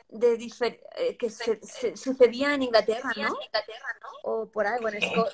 de 0.09 0.37
difer- 0.37 0.79
eh, 0.95 1.17
que 1.17 1.29
se, 1.29 1.59
se- 1.61 1.97
sucedía 1.97 2.53
en 2.53 2.63
Inglaterra, 2.63 3.11
¿no? 3.17 3.35
O 4.23 4.49
por 4.49 4.65
ahí, 4.65 4.79
bueno, 4.81 4.97
Esco- 4.97 5.29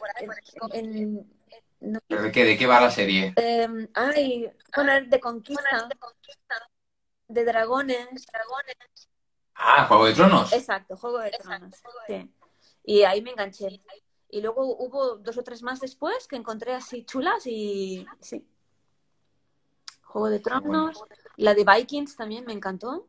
en, 0.72 0.74
en- 0.74 1.42
no, 1.82 2.00
¿pero 2.08 2.22
de 2.24 2.32
qué, 2.32 2.44
de 2.46 2.58
qué 2.58 2.66
va 2.68 2.82
la 2.82 2.92
serie? 2.92 3.34
em, 3.38 3.88
ay, 3.94 4.52
bueno, 4.76 4.94
de 5.08 5.20
conquista, 5.20 5.90
de 7.28 7.46
dragones. 7.46 8.26
Ah, 9.56 9.86
Juego 9.86 10.06
de 10.06 10.14
Tronos. 10.14 10.54
Exacto, 10.54 10.98
Juego 10.98 11.20
de 11.20 11.32
Tronos. 11.32 11.76
Sí. 12.08 12.32
Y 12.84 13.04
ahí 13.04 13.22
me 13.22 13.32
enganché. 13.32 13.82
Y 14.30 14.42
luego 14.42 14.64
hubo 14.78 15.18
dos 15.18 15.38
o 15.38 15.44
tres 15.44 15.62
más 15.62 15.80
después 15.80 16.28
que 16.28 16.36
encontré 16.38 16.74
así 16.74 17.04
chulas 17.06 17.46
y 17.46 18.08
sí. 18.20 18.48
Juego 20.04 20.30
de 20.30 20.40
Tronos, 20.40 21.04
la 21.38 21.54
de 21.54 21.64
Vikings 21.66 22.16
también 22.16 22.46
me 22.46 22.54
encantó. 22.54 23.08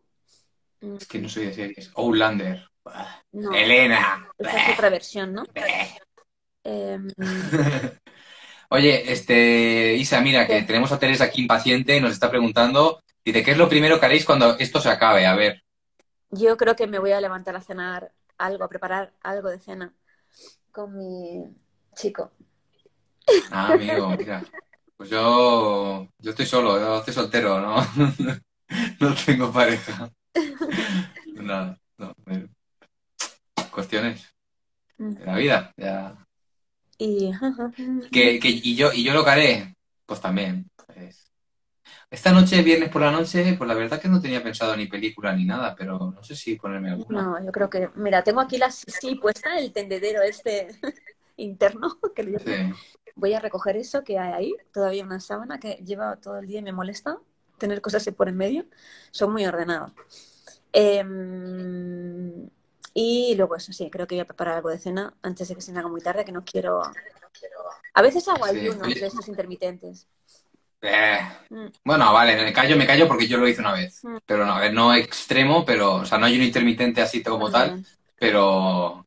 Mm, 0.80 0.96
Es 0.96 1.06
que 1.06 1.18
no 1.20 1.28
soy 1.28 1.46
de 1.46 1.54
series. 1.54 1.90
Outlander. 1.96 2.66
No, 3.32 3.52
Elena. 3.52 4.28
esa 4.38 4.56
es 4.68 4.74
otra 4.74 4.90
versión, 4.90 5.32
¿no? 5.32 5.44
Bah. 5.54 5.62
Em, 6.64 7.08
Oye, 8.70 9.12
este, 9.12 9.94
Isa, 9.96 10.20
mira, 10.20 10.46
que 10.46 10.62
tenemos 10.62 10.92
a 10.92 10.98
Teresa 10.98 11.24
aquí 11.24 11.42
impaciente, 11.42 12.00
nos 12.00 12.12
está 12.12 12.30
preguntando, 12.30 13.00
dice, 13.24 13.42
¿qué 13.42 13.50
es 13.50 13.58
lo 13.58 13.68
primero 13.68 13.98
que 13.98 14.06
haréis 14.06 14.24
cuando 14.24 14.56
esto 14.58 14.80
se 14.80 14.88
acabe? 14.88 15.26
A 15.26 15.34
ver. 15.34 15.62
yo 16.30 16.56
creo 16.56 16.76
que 16.76 16.86
me 16.86 16.98
voy 17.00 17.12
a 17.12 17.20
levantar 17.20 17.56
a 17.56 17.60
cenar 17.60 18.12
algo, 18.38 18.64
a 18.64 18.68
preparar 18.68 19.12
algo 19.22 19.48
de 19.50 19.58
cena 19.58 19.92
con 20.70 20.96
mi 20.96 21.44
chico. 21.96 22.30
Ah, 23.50 23.72
amigo, 23.72 24.08
mira. 24.16 24.42
Pues 25.02 25.10
yo, 25.10 26.06
yo 26.20 26.30
estoy 26.30 26.46
solo, 26.46 26.78
yo 26.78 26.98
estoy 26.98 27.12
soltero, 27.12 27.60
¿no? 27.60 27.76
No 29.00 29.12
tengo 29.26 29.52
pareja. 29.52 30.08
Nada, 31.34 31.76
no. 31.98 32.14
eh, 32.28 32.46
Cuestiones 33.72 34.24
de 34.98 35.26
la 35.26 35.34
vida, 35.36 35.72
ya. 35.76 36.16
Y 36.98 37.32
Que, 38.12 38.38
que, 38.38 38.48
y 38.48 38.76
yo, 38.76 38.92
y 38.92 39.02
yo 39.02 39.12
lo 39.12 39.24
que 39.24 39.30
haré, 39.30 39.74
pues 40.06 40.20
también. 40.20 40.70
pues, 40.86 41.32
Esta 42.10 42.32
noche, 42.32 42.62
viernes 42.62 42.90
por 42.90 43.02
la 43.02 43.10
noche, 43.10 43.56
pues 43.58 43.66
la 43.66 43.74
verdad 43.74 44.00
que 44.00 44.08
no 44.08 44.20
tenía 44.20 44.40
pensado 44.42 44.76
ni 44.76 44.86
película 44.86 45.34
ni 45.34 45.44
nada, 45.44 45.74
pero 45.76 46.12
no 46.14 46.22
sé 46.22 46.36
si 46.36 46.54
ponerme 46.54 46.90
alguna. 46.92 47.22
no, 47.22 47.44
yo 47.44 47.50
creo 47.50 47.68
que, 47.68 47.90
mira, 47.96 48.22
tengo 48.22 48.40
aquí 48.40 48.56
la 48.56 48.70
sí 48.70 49.16
puesta, 49.16 49.58
el 49.58 49.72
tendedero 49.72 50.22
este 50.22 50.68
interno 51.36 51.98
que 52.14 52.22
le. 52.22 52.38
Sí. 52.38 52.72
Voy 53.14 53.34
a 53.34 53.40
recoger 53.40 53.76
eso 53.76 54.02
que 54.04 54.18
hay 54.18 54.32
ahí, 54.32 54.54
todavía 54.72 55.04
una 55.04 55.20
sábana 55.20 55.58
que 55.60 55.74
lleva 55.84 56.16
todo 56.16 56.38
el 56.38 56.46
día 56.46 56.60
y 56.60 56.62
me 56.62 56.72
molesta 56.72 57.18
tener 57.58 57.80
cosas 57.80 58.08
por 58.16 58.28
en 58.28 58.36
medio. 58.36 58.64
Son 59.10 59.32
muy 59.32 59.44
ordenados. 59.46 59.92
Em, 60.72 62.48
y 62.94 63.34
luego 63.36 63.56
eso, 63.56 63.72
sí, 63.72 63.90
creo 63.90 64.06
que 64.06 64.14
voy 64.16 64.20
a 64.20 64.26
preparar 64.26 64.56
algo 64.56 64.70
de 64.70 64.78
cena 64.78 65.14
antes 65.22 65.48
de 65.48 65.54
que 65.54 65.60
se 65.60 65.72
me 65.72 65.78
haga 65.78 65.88
muy 65.88 66.00
tarde, 66.00 66.24
que 66.24 66.32
no 66.32 66.44
quiero... 66.44 66.82
A 67.94 68.02
veces 68.02 68.26
hago 68.28 68.44
ayunos 68.44 68.88
de 68.88 69.06
estos 69.06 69.28
intermitentes. 69.28 70.06
Eh, 70.80 71.18
Mm. 71.50 71.66
Bueno, 71.84 72.12
vale, 72.12 72.34
me 72.42 72.52
callo, 72.52 72.76
me 72.76 72.86
callo 72.86 73.06
porque 73.06 73.26
yo 73.28 73.36
lo 73.36 73.46
hice 73.46 73.60
una 73.60 73.72
vez. 73.72 74.02
Mm. 74.04 74.16
Pero 74.24 74.46
no, 74.46 74.54
a 74.54 74.60
ver, 74.60 74.72
no 74.72 74.94
extremo, 74.94 75.64
pero, 75.66 75.96
o 75.96 76.04
sea, 76.06 76.16
no 76.18 76.24
hay 76.26 76.36
un 76.36 76.42
intermitente 76.44 77.02
así 77.02 77.22
como 77.22 77.50
tal, 77.50 77.76
Mm. 77.76 77.84
pero 78.16 79.06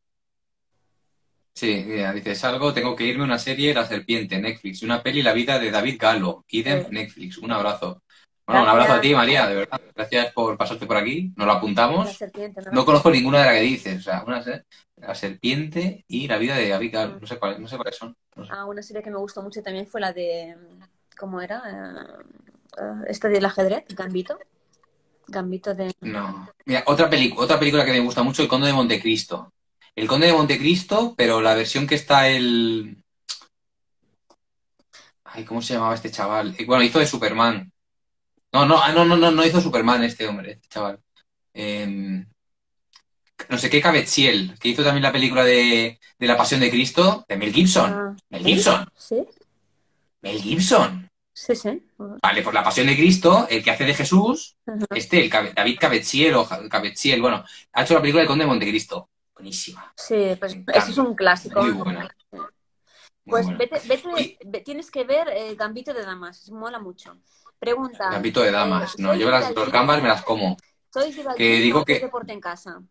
sí, 1.56 1.84
mira, 1.88 2.14
dices 2.14 2.44
algo, 2.44 2.74
tengo 2.74 2.96
que 2.96 3.06
irme 3.06 3.24
a 3.24 3.26
una 3.26 3.40
serie, 3.40 3.74
La 3.74 3.86
Serpiente, 3.88 4.40
Netflix, 4.40 4.82
y 4.82 4.86
una 4.86 5.02
peli, 5.02 5.24
La 5.24 5.34
vida 5.34 5.58
de 5.58 5.72
David 5.72 5.98
Galo, 6.00 6.46
idem, 6.50 6.84
Sí. 6.84 6.88
Netflix, 6.92 7.38
un 7.40 7.52
abrazo. 7.52 8.02
Bueno, 8.46 8.62
un 8.62 8.70
abrazo 8.70 8.94
a 8.94 9.02
ti. 9.02 9.16
María, 9.16 9.48
de 9.48 9.56
verdad. 9.56 9.82
Gracias 9.96 10.32
por 10.34 10.56
pasarte 10.56 10.86
por 10.86 10.98
aquí, 10.98 11.34
nos 11.36 11.48
lo 11.48 11.54
La 11.54 11.58
apuntamos. 11.58 12.20
¿no? 12.22 12.72
No 12.72 12.86
conozco 12.86 13.10
ninguna 13.10 13.40
de 13.40 13.46
las 13.46 13.54
que 13.56 13.62
dices, 13.62 13.98
o 14.00 14.04
sea, 14.04 14.24
una 14.24 14.44
se- 14.44 14.66
La 14.98 15.16
Serpiente 15.16 16.06
y 16.08 16.28
La 16.28 16.38
vida 16.38 16.56
de 16.56 16.70
David 16.70 16.94
Galo, 16.94 17.20
no 17.20 17.26
sé 17.26 17.40
cuáles, 17.40 17.60
no 17.60 17.68
sé 17.68 17.76
cuáles 17.78 17.96
son. 17.96 18.16
no 18.36 18.46
sé. 18.46 18.52
Ah, 18.54 18.66
una 18.66 18.84
serie 18.84 19.02
que 19.02 19.10
me 19.10 19.18
gustó 19.18 19.42
mucho 19.42 19.64
también 19.64 19.88
fue 19.88 20.00
la 20.00 20.14
de... 20.14 20.56
¿Cómo 21.18 21.42
era? 21.42 21.64
Eh, 22.78 22.84
esta 23.08 23.30
del 23.30 23.46
ajedrez, 23.46 23.86
Gambito. 23.96 24.38
Gambito 25.28 25.74
de... 25.74 25.92
No. 26.02 26.48
Mira, 26.66 26.84
otra 26.86 27.10
película, 27.10 27.44
otra 27.46 27.58
película 27.58 27.84
que 27.84 27.92
me 27.94 28.00
gusta 28.00 28.22
mucho, 28.22 28.44
El 28.44 28.48
Conde 28.48 28.68
de 28.68 28.74
Montecristo. 28.74 29.52
El 29.96 30.08
Conde 30.08 30.28
de 30.28 30.34
Montecristo, 30.34 31.14
pero 31.16 31.42
la 31.42 31.56
versión 31.56 31.88
que 31.88 31.96
está 31.96 32.28
el. 32.28 32.98
Ay, 35.24 35.44
¿cómo 35.46 35.62
se 35.62 35.74
llamaba 35.74 35.96
este 35.96 36.12
chaval? 36.12 36.56
Eh, 36.58 36.66
Bueno, 36.66 36.84
hizo 36.84 37.00
de 37.00 37.08
Superman. 37.08 37.72
No, 38.52 38.66
no, 38.66 38.82
ah, 38.82 38.92
no, 38.92 39.06
no, 39.06 39.18
no, 39.18 39.32
no 39.32 39.46
hizo 39.46 39.62
Superman 39.62 40.04
este 40.04 40.28
hombre, 40.28 40.54
este 40.54 40.68
chaval. 40.70 41.00
Em, 41.54 42.26
no 43.50 43.58
sé 43.58 43.70
qué 43.70 43.82
Cabezziel, 43.82 44.58
que 44.60 44.70
hizo 44.70 44.84
también 44.84 45.04
la 45.04 45.12
película 45.12 45.44
de, 45.44 46.00
de 46.18 46.28
La 46.28 46.38
Pasión 46.38 46.60
de 46.62 46.70
Cristo, 46.70 47.26
de 47.28 47.38
Mel 47.38 47.54
Gibson. 47.54 47.94
Ah, 47.94 48.16
Mel 48.30 48.46
Gibson. 48.46 48.88
¿Sí? 48.98 49.26
Mel 50.22 50.42
Gibson. 50.42 51.10
Sí, 51.34 51.54
sí. 51.56 51.86
Vale, 51.98 52.42
pues 52.42 52.54
La 52.54 52.64
Pasión 52.64 52.88
de 52.88 52.96
Cristo, 52.96 53.46
el 53.50 53.62
que 53.62 53.72
hace 53.72 53.84
de 53.84 53.94
Jesús, 53.94 54.56
Ajá. 54.66 54.86
este, 54.92 55.26
el 55.26 55.30
David 55.30 55.78
Cabezziel 55.80 56.36
o 56.36 56.48
Cabezziel, 56.70 57.22
bueno, 57.22 57.44
ha 57.74 57.84
hecho 57.84 57.94
la 57.94 58.02
película 58.02 58.22
de 58.22 58.28
Conde 58.28 58.46
de 58.46 58.50
Montecristo. 58.50 59.10
Buenísima. 59.36 59.94
Sí, 59.96 60.36
pues 60.40 60.56
eso 60.74 60.92
es 60.92 60.98
un 60.98 61.14
clásico. 61.14 61.62
Muy 61.62 61.72
buena. 61.72 62.10
Muy 62.32 62.46
Pues 63.26 63.46
buena. 63.46 63.58
vete, 63.60 63.82
vete, 63.86 64.62
tienes 64.64 64.90
que 64.90 65.04
ver 65.04 65.28
eh, 65.30 65.56
Gambito 65.56 65.94
de 65.94 66.04
Damas, 66.04 66.50
mola 66.52 66.80
mucho. 66.80 67.18
Pregunta. 67.60 68.10
Gambito 68.12 68.42
de 68.42 68.52
damas. 68.52 69.00
No, 69.00 69.10
¿sois 69.10 69.22
yo 69.22 69.30
las, 69.32 69.46
al 69.46 69.72
gambas 69.72 70.02
me 70.02 70.08
las 70.10 70.24
como. 70.24 70.56
¿Sois 70.94 71.16
de 71.16 71.22
ir 71.22 71.28
al 71.28 71.36
que 71.36 71.56
digo 71.58 71.84
que- 71.84 72.00
deporte 72.00 72.34
en 72.34 72.40
casa? 72.42 72.82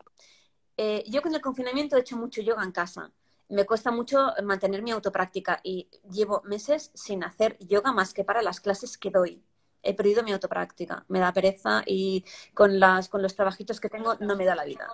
Eh, 0.77 1.05
yo 1.07 1.23
con 1.23 1.35
el 1.35 1.41
confinamiento 1.41 1.97
he 1.97 2.01
hecho 2.01 2.17
mucho 2.17 2.43
yoga 2.43 2.65
en 2.65 2.73
casa. 2.73 3.11
Me 3.49 3.65
cuesta 3.65 3.91
mucho 3.91 4.33
mantener 4.43 4.83
mi 4.83 4.91
autopráctica 4.91 5.61
y 5.63 5.89
llevo 6.11 6.43
meses 6.45 6.91
sin 6.95 7.23
hacer 7.23 7.57
yoga 7.61 7.93
más 7.93 8.13
que 8.13 8.25
para 8.25 8.43
las 8.43 8.61
clases 8.61 8.99
que 8.99 9.11
doy. 9.11 9.43
He 9.83 9.95
perdido 9.95 10.23
mi 10.23 10.33
autopráctica, 10.33 11.05
me 11.09 11.21
da 11.21 11.33
pereza 11.33 11.83
y 11.87 12.25
con, 12.55 12.81
las, 12.81 13.09
con 13.11 13.21
los 13.21 13.37
trabajitos 13.37 13.81
que 13.81 13.91
tengo 13.91 14.15
no 14.19 14.35
me 14.35 14.47
da 14.47 14.55
la 14.55 14.65
vida. 14.65 14.89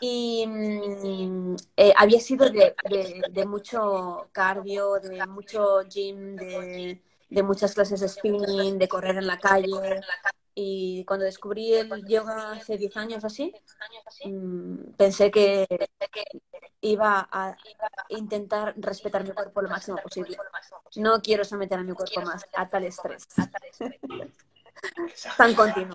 Y 0.00 0.46
mm, 0.46 1.56
eh, 1.76 1.94
había 1.96 2.20
sido 2.20 2.50
de, 2.50 2.76
de- 2.84 3.24
de 3.28 3.46
mucho 3.46 4.28
cardio, 4.32 4.94
de 5.00 5.26
mucho 5.26 5.82
gym, 5.88 6.36
de, 6.38 7.00
de 7.30 7.42
muchas 7.42 7.74
clases 7.74 8.00
de 8.00 8.08
spinning, 8.08 8.78
de 8.78 8.88
correr 8.88 9.16
en 9.16 9.26
la 9.26 9.38
calle. 9.40 10.00
Y 10.54 11.04
cuando 11.06 11.24
descubrí 11.24 11.74
el 11.74 12.06
yoga 12.06 12.52
hace 12.52 12.76
10 12.78 12.96
años 12.96 13.24
así, 13.24 13.54
mm, 14.24 14.92
pensé 14.96 15.30
que 15.30 15.66
iba 16.80 17.28
a 17.32 17.56
intentar 18.08 18.74
respetar 18.76 19.24
mi 19.24 19.32
cuerpo 19.32 19.62
lo 19.62 19.68
máximo 19.68 19.98
posible. 19.98 20.36
No 20.96 21.20
quiero 21.22 21.44
someter 21.44 21.78
a 21.78 21.82
mi 21.82 21.94
cuerpo 21.94 22.22
más 22.22 22.44
a 22.54 22.68
tal 22.68 22.84
estrés 22.84 23.26
tan 25.36 25.54
continuo. 25.54 25.94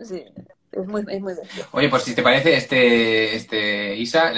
Sí, 0.00 0.24
es 0.72 0.86
muy, 0.86 1.04
es 1.08 1.20
muy. 1.20 1.34
Oye, 1.72 1.88
pues 1.88 2.02
si 2.02 2.14
te 2.14 2.22
parece, 2.22 2.56
este, 2.56 3.34
este, 3.36 3.96
Isa, 3.96 4.32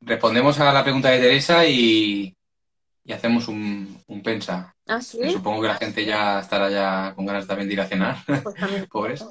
respondemos 0.00 0.58
a 0.60 0.72
la 0.72 0.82
pregunta 0.82 1.10
de 1.10 1.18
Teresa 1.20 1.64
y, 1.66 2.34
y 3.04 3.12
hacemos 3.12 3.48
un, 3.48 4.02
un 4.06 4.22
pensa. 4.22 4.74
¿Ah, 4.86 5.00
sí? 5.00 5.18
Supongo 5.30 5.62
que 5.62 5.68
la 5.68 5.76
gente 5.76 6.04
ya 6.04 6.40
estará 6.40 6.68
ya 6.70 7.12
con 7.14 7.26
ganas 7.26 7.46
también 7.46 7.68
de 7.68 7.74
ir 7.74 7.80
a 7.80 7.86
cenar. 7.86 8.16
Pues 8.26 8.54
también. 8.54 8.86
Pobres. 8.90 9.24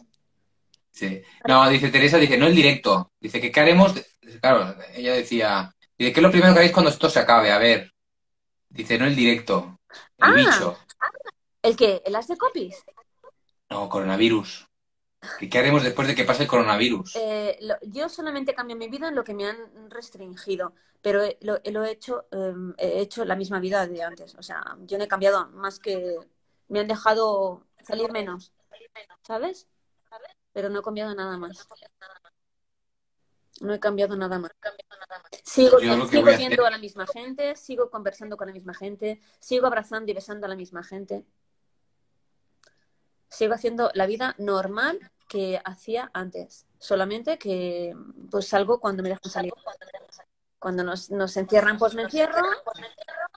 Sí. 0.91 1.21
No, 1.47 1.69
dice 1.69 1.89
Teresa, 1.89 2.17
dice, 2.17 2.37
no 2.37 2.47
el 2.47 2.55
directo. 2.55 3.11
Dice 3.19 3.39
que 3.41 3.51
qué 3.51 3.59
haremos. 3.59 3.93
Claro, 4.41 4.75
ella 4.93 5.13
decía, 5.13 5.73
dice, 5.97 6.13
¿qué 6.13 6.19
es 6.19 6.23
lo 6.23 6.31
primero 6.31 6.53
que 6.53 6.59
haréis 6.59 6.73
cuando 6.73 6.91
esto 6.91 7.09
se 7.09 7.19
acabe? 7.19 7.51
A 7.51 7.57
ver. 7.57 7.91
Dice, 8.69 8.97
no 8.97 9.05
el 9.05 9.15
directo. 9.15 9.79
El 10.17 10.29
Ah. 10.29 10.31
bicho. 10.33 10.77
¿El 11.63 11.75
qué? 11.75 12.01
¿El 12.05 12.15
as 12.15 12.27
de 12.27 12.37
copies? 12.37 12.83
No, 13.71 13.87
coronavirus. 13.89 14.67
¿Qué, 15.39 15.49
qué 15.49 15.57
haremos 15.59 15.83
después 15.83 16.07
de 16.07 16.15
que 16.15 16.25
pase 16.25 16.43
el 16.43 16.49
coronavirus? 16.49 17.15
Eh, 17.15 17.57
lo- 17.61 17.79
yo 17.83 18.09
solamente 18.09 18.53
cambio 18.53 18.75
mi 18.75 18.89
vida 18.89 19.07
en 19.07 19.15
lo 19.15 19.23
que 19.23 19.33
me 19.33 19.45
han 19.47 19.89
restringido, 19.89 20.73
pero 21.01 21.21
lo, 21.41 21.59
lo 21.63 21.83
he 21.85 21.91
hecho, 21.91 22.25
eh, 22.31 22.53
he 22.77 22.99
hecho 23.01 23.23
la 23.23 23.35
misma 23.35 23.59
vida 23.59 23.87
de 23.87 24.03
antes. 24.03 24.35
O 24.35 24.43
sea, 24.43 24.61
yo 24.81 24.97
no 24.97 25.03
he 25.05 25.07
cambiado 25.07 25.47
más 25.49 25.79
que 25.79 26.17
me 26.67 26.79
han 26.81 26.87
dejado 26.87 27.65
salir 27.81 28.11
menos, 28.11 28.51
¿sabes? 29.23 29.67
Pero 30.53 30.69
no 30.69 30.79
he 30.79 30.83
cambiado 30.83 31.15
nada 31.15 31.37
más. 31.37 31.67
No 33.61 33.73
he 33.73 33.79
cambiado 33.79 34.17
nada 34.17 34.39
más. 34.39 34.51
Sigo, 35.43 35.77
a 35.77 36.37
viendo 36.37 36.65
a 36.65 36.71
la 36.71 36.77
misma 36.77 37.05
gente, 37.05 37.55
sigo 37.55 37.89
conversando 37.89 38.35
con 38.37 38.47
la 38.47 38.53
misma 38.53 38.73
gente, 38.73 39.21
sigo 39.39 39.67
abrazando 39.67 40.11
y 40.11 40.15
besando 40.15 40.45
a 40.45 40.49
la 40.49 40.55
misma 40.55 40.83
gente. 40.83 41.25
Sigo 43.31 43.53
haciendo 43.53 43.89
la 43.93 44.05
vida 44.05 44.35
normal 44.37 44.99
que 45.29 45.61
hacía 45.63 46.11
antes. 46.13 46.67
Solamente 46.77 47.37
que 47.39 47.95
pues 48.29 48.47
salgo 48.49 48.79
cuando 48.81 49.01
me 49.01 49.09
dejan 49.09 49.31
salir. 49.31 49.53
Cuando 50.59 50.83
nos, 50.83 51.09
nos 51.09 51.35
encierran, 51.37 51.77
pues 51.79 51.95
me 51.95 52.03
encierro. 52.03 52.41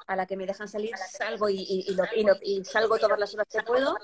A 0.06 0.16
la 0.16 0.26
que 0.26 0.36
me 0.36 0.44
dejan 0.46 0.68
salir, 0.68 0.90
salgo 0.98 1.48
y, 1.48 1.56
y- 1.60 1.84
y 1.88 1.94
lo- 1.94 2.04
y 2.14 2.24
lo- 2.24 2.36
y 2.42 2.62
salgo 2.64 2.98
todas 2.98 3.18
las 3.18 3.32
horas 3.34 3.46
que 3.50 3.62
puedo. 3.62 3.96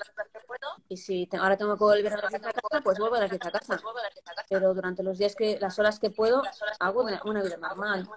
Y 0.87 0.97
si 0.97 1.27
te- 1.27 1.37
ahora 1.37 1.57
tengo 1.57 1.77
que 1.77 1.83
volver 1.83 2.13
a 2.13 2.17
la 2.21 2.29
fiesta 2.29 2.49
a 2.49 2.53
casa, 2.53 2.81
pues 2.83 2.97
vuelvo 2.97 3.17
a 3.17 3.19
la 3.19 3.27
fiesta 3.29 3.49
a 3.49 3.51
casa. 3.51 3.79
Pero 4.49 4.73
durante 4.73 5.03
los 5.03 5.17
días 5.19 5.35
que, 5.35 5.59
las 5.59 5.77
horas 5.77 5.99
que 5.99 6.09
puedo, 6.09 6.41
hago 6.79 7.03
una, 7.03 7.21
una 7.25 7.43
vida 7.43 7.57
normal. 7.57 8.09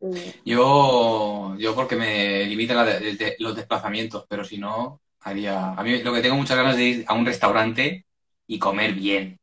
Y- 0.00 0.34
Yo, 0.44 1.54
yo 1.58 1.74
porque 1.74 1.96
me 1.96 2.44
limitan 2.44 2.84
de- 2.86 3.36
los 3.38 3.56
desplazamientos, 3.56 4.26
pero 4.28 4.44
si 4.44 4.58
no, 4.58 5.00
haría... 5.22 5.72
A 5.72 5.82
mí 5.82 6.02
lo 6.02 6.12
que 6.12 6.20
tengo 6.20 6.36
muchas 6.36 6.56
ganas 6.56 6.76
de 6.76 6.84
ir 6.84 7.04
a 7.08 7.14
un 7.14 7.26
restaurante 7.26 8.06
y 8.46 8.58
comer 8.58 8.92
bien, 8.94 9.38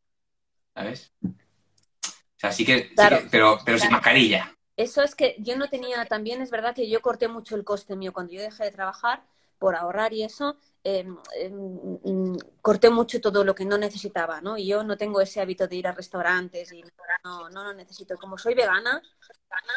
¿sabes? 0.73 1.13
O 1.23 2.39
sea, 2.39 2.51
sí 2.51 2.65
que, 2.65 2.89
sí 2.89 2.95
Claro. 2.95 3.17
que- 3.19 3.27
pero, 3.29 3.59
pero 3.65 3.77
sin 3.77 3.91
mascarilla. 3.91 4.55
Eso 4.77 5.03
es 5.03 5.13
que 5.13 5.35
yo 5.39 5.57
no 5.57 5.67
tenía, 5.69 6.05
también 6.05 6.41
es 6.41 6.51
verdad 6.51 6.73
que 6.73 6.89
yo 6.89 7.01
corté 7.01 7.27
mucho 7.27 7.55
el 7.57 7.65
coste 7.65 7.97
mío 7.97 8.13
cuando 8.13 8.31
yo 8.33 8.41
dejé 8.41 8.63
de 8.63 8.71
trabajar 8.71 9.23
por 9.57 9.75
ahorrar 9.75 10.13
y 10.13 10.23
eso, 10.23 10.57
eh, 10.85 11.05
eh, 11.35 11.49
mm, 11.49 12.37
corté 12.61 12.89
mucho 12.89 13.19
todo 13.19 13.43
lo 13.43 13.53
que 13.53 13.65
no 13.65 13.77
necesitaba, 13.77 14.39
¿no? 14.39 14.57
Y 14.57 14.67
yo 14.67 14.83
no 14.85 14.95
tengo 14.95 15.19
ese 15.19 15.41
hábito 15.41 15.67
de 15.67 15.75
ir 15.75 15.87
a 15.87 15.91
restaurantes 15.91 16.71
y 16.71 16.81
no, 17.25 17.49
no 17.49 17.63
lo 17.65 17.73
necesito. 17.73 18.15
Como 18.17 18.37
soy 18.37 18.53
vegana, 18.55 19.01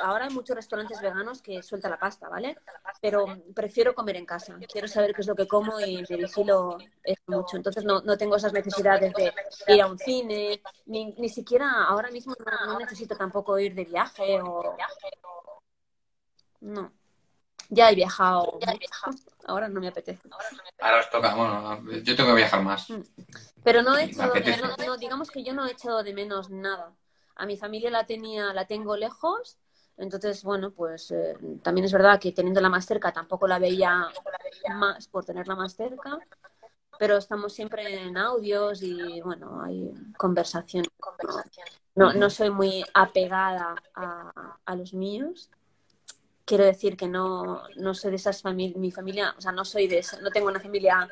ahora 0.03 0.27
hay 0.27 0.35
muchos 0.35 0.57
restaurantes 0.57 1.01
veganos 1.01 1.43
que 1.43 1.63
suelta 1.63 1.89
la 1.89 1.99
pasta, 1.99 2.29
¿vale? 2.29 2.57
Pero 3.01 3.25
prefiero 3.55 3.95
comer 3.95 4.17
en 4.17 4.27
casa. 4.27 4.59
Quiero 4.71 4.89
saber 4.89 5.15
qué 5.15 5.21
es 5.23 5.27
lo 5.27 5.35
que 5.35 5.47
como 5.47 5.81
y 5.81 6.05
me 6.09 6.17
vigilo 6.17 6.79
mucho. 7.27 7.57
Entonces 7.57 7.85
no, 7.85 8.01
no 8.03 8.17
tengo 8.17 8.37
esas 8.37 8.53
necesidades 8.53 9.13
de 9.15 9.33
ir 9.69 9.83
a 9.83 9.87
un 9.87 9.99
cine, 9.99 10.63
ni, 10.87 11.13
ni 11.15 11.29
siquiera 11.29 11.85
ahora 11.85 12.11
mismo 12.11 12.35
no, 12.39 12.73
no 12.73 12.79
necesito 12.79 13.17
tampoco 13.17 13.59
ir 13.59 13.75
de 13.75 13.85
viaje 13.85 14.41
o... 14.43 14.77
No. 16.61 16.93
Ya 17.69 17.91
he 17.91 17.95
viajado. 17.95 18.59
Ahora 19.47 19.69
no 19.69 19.81
me 19.81 19.89
apetece. 19.89 20.29
Ahora 20.79 21.01
os 21.01 21.11
toca, 21.11 21.35
bueno, 21.35 21.83
yo 22.03 22.15
tengo 22.15 22.31
que 22.31 22.37
viajar 22.37 22.63
más. 22.63 22.87
Pero 23.65 23.83
no 23.83 23.97
he 23.97 24.05
hecho, 24.05 24.23
no, 24.87 24.97
digamos 24.99 25.31
que 25.31 25.43
yo 25.43 25.55
no 25.55 25.67
he 25.67 25.73
hecho 25.73 26.03
de 26.03 26.13
menos 26.13 26.51
nada. 26.51 26.93
A 27.35 27.47
mi 27.47 27.57
familia 27.57 27.91
la 27.91 28.05
tenía, 28.05 28.53
la 28.53 28.67
tengo 28.67 28.97
lejos, 28.97 29.59
entonces 30.03 30.43
bueno, 30.43 30.71
pues 30.73 31.11
eh, 31.11 31.37
también 31.63 31.85
es 31.85 31.93
verdad 31.93 32.21
que 32.21 32.33
teniéndola 32.33 32.69
más 32.69 32.85
cerca 32.85 33.13
tampoco 33.13 33.47
la 33.47 33.59
veía 33.59 34.09
más 34.75 35.09
por 35.09 35.25
tenerla 35.25 35.55
más 35.55 35.75
cerca, 35.75 36.19
pero 36.99 37.17
estamos 37.17 37.53
siempre 37.53 38.03
en 38.03 38.17
audios 38.17 38.83
y 38.83 39.21
bueno, 39.23 39.63
hay 39.63 39.93
conversación. 40.17 40.85
No, 41.95 42.13
no 42.13 42.31
soy 42.31 42.51
muy 42.51 42.85
apegada 42.95 43.75
a, 43.95 44.59
a 44.65 44.77
los 44.77 44.95
míos. 44.95 45.51
Quiero 46.45 46.65
decir 46.65 46.97
que 46.97 47.07
no, 47.07 47.63
no 47.77 47.95
soy 47.95 48.11
de 48.11 48.17
esas 48.17 48.43
familias, 48.43 48.77
mi 48.77 48.91
familia, 48.91 49.35
o 49.39 49.41
sea, 49.41 49.53
no 49.53 49.65
soy 49.65 49.87
de 49.87 49.99
esa, 49.99 50.21
no 50.21 50.31
tengo 50.31 50.49
una 50.49 50.61
familia 50.61 51.09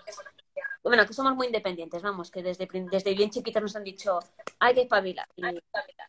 bueno, 0.82 1.06
que 1.06 1.12
somos 1.12 1.34
muy 1.34 1.46
independientes, 1.46 2.02
vamos, 2.02 2.30
que 2.30 2.42
desde, 2.42 2.68
desde 2.90 3.14
bien 3.14 3.30
chiquitas 3.30 3.62
nos 3.62 3.76
han 3.76 3.84
dicho, 3.84 4.18
hay 4.58 4.74
que 4.74 4.82
espabilar. 4.82 5.28
Y, 5.36 5.42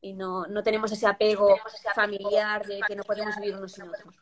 y 0.01 0.13
no, 0.13 0.45
no 0.47 0.63
tenemos 0.63 0.91
ese 0.91 1.07
apego 1.07 1.57
familiar 1.93 2.65
de 2.65 2.79
que 2.87 2.95
no 2.95 3.03
podemos 3.03 3.35
vivir 3.37 3.55
unos 3.55 3.71
sin 3.71 3.83
otros. 3.83 4.15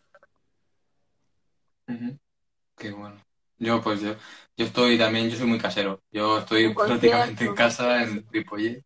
Qué 2.76 2.92
bueno. 2.92 3.22
Yo, 3.58 3.82
pues 3.82 4.00
yo, 4.00 4.16
yo 4.56 4.66
estoy 4.66 4.98
también, 4.98 5.30
yo 5.30 5.38
soy 5.38 5.48
muy 5.48 5.60
casero. 5.60 6.02
Yo 6.12 6.40
estoy 6.40 6.74
prácticamente 6.74 7.44
en 7.44 7.56
casa, 7.56 8.04
en 8.04 8.26
Ripollet, 8.32 8.84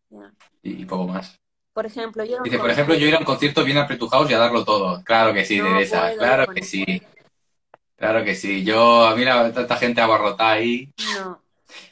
y, 0.62 0.82
y 0.82 0.84
poco 0.84 1.06
más. 1.06 1.38
Por 1.72 1.86
ejemplo, 1.86 2.24
yo... 2.24 2.42
Dice, 2.42 2.58
por 2.58 2.70
ejemplo, 2.70 2.94
yo 2.94 3.06
ir 3.06 3.14
a 3.14 3.18
un 3.18 3.24
concierto 3.24 3.64
bien 3.64 3.78
apretujados 3.78 4.30
y 4.30 4.34
a 4.34 4.38
darlo 4.38 4.64
todo. 4.64 5.02
Claro 5.04 5.32
que 5.32 5.44
sí, 5.44 5.58
No 5.58 5.66
Teresa, 5.66 6.02
puedo, 6.02 6.18
claro 6.18 6.44
bueno. 6.46 6.54
que 6.54 6.62
sí. 6.62 7.02
Claro 7.96 8.24
que 8.24 8.34
sí. 8.34 8.64
Yo, 8.64 9.06
a 9.06 9.14
mí 9.14 9.24
la, 9.24 9.52
tanta 9.52 9.76
gente 9.76 10.00
abarrotada 10.00 10.52
ahí. 10.52 10.92
No, 11.14 11.42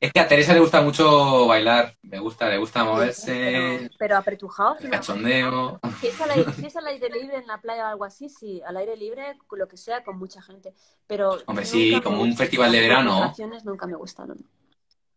Es 0.01 0.12
que 0.12 0.20
a 0.20 0.28
Teresa 0.28 0.53
le 0.53 0.61
gusta 0.61 0.80
mucho 0.80 1.47
bailar, 1.47 1.95
me 2.03 2.18
gusta, 2.18 2.49
le 2.49 2.59
gusta 2.59 2.80
pero, 2.80 2.93
moverse, 2.95 3.91
pero 3.99 4.16
apretujado, 4.16 4.76
el 4.80 4.91
cachondeo. 4.91 5.80
Si 6.01 6.09
es, 6.09 6.20
al 6.20 6.30
aire, 6.30 6.53
si 6.53 6.66
es 6.66 6.76
al 6.76 6.87
aire 6.87 7.09
libre 7.09 7.37
en 7.37 7.47
la 7.47 7.61
playa 7.61 7.85
o 7.85 7.89
algo 7.89 8.05
así, 8.05 8.28
sí, 8.28 8.61
al 8.66 8.76
aire 8.76 8.97
libre, 8.97 9.39
con 9.47 9.59
lo 9.59 9.68
que 9.68 9.76
sea, 9.76 10.03
con 10.03 10.18
mucha 10.18 10.43
gente. 10.43 10.74
Pero 11.07 11.39
Hombre, 11.47 11.64
sí, 11.64 12.01
como 12.03 12.22
un 12.22 12.37
festival 12.37 12.72
de 12.72 12.78
las 12.78 12.89
verano. 12.89 13.11
concentraciones 13.11 13.64
nunca 13.64 13.87
me 13.87 13.95
gustaron. 13.97 14.39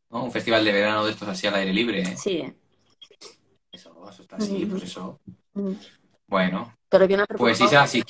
¿no? 0.09 0.23
Un 0.23 0.31
festival 0.31 0.63
de 0.63 0.71
verano 0.71 1.05
de 1.05 1.11
estos 1.11 1.27
así 1.27 1.47
al 1.47 1.55
aire 1.55 1.73
libre. 1.73 2.01
¿eh? 2.01 2.17
Sí. 2.17 2.53
Eso, 3.71 4.09
eso 4.09 4.21
está 4.21 4.37
así, 4.37 4.65
pues 4.65 4.83
eso. 4.83 5.19
Mm. 5.53 5.73
Bueno, 6.27 6.75
Pero 6.89 7.07
bien 7.07 7.23
pues. 7.37 7.59
Isa, 7.61 7.85
si, 7.87 8.03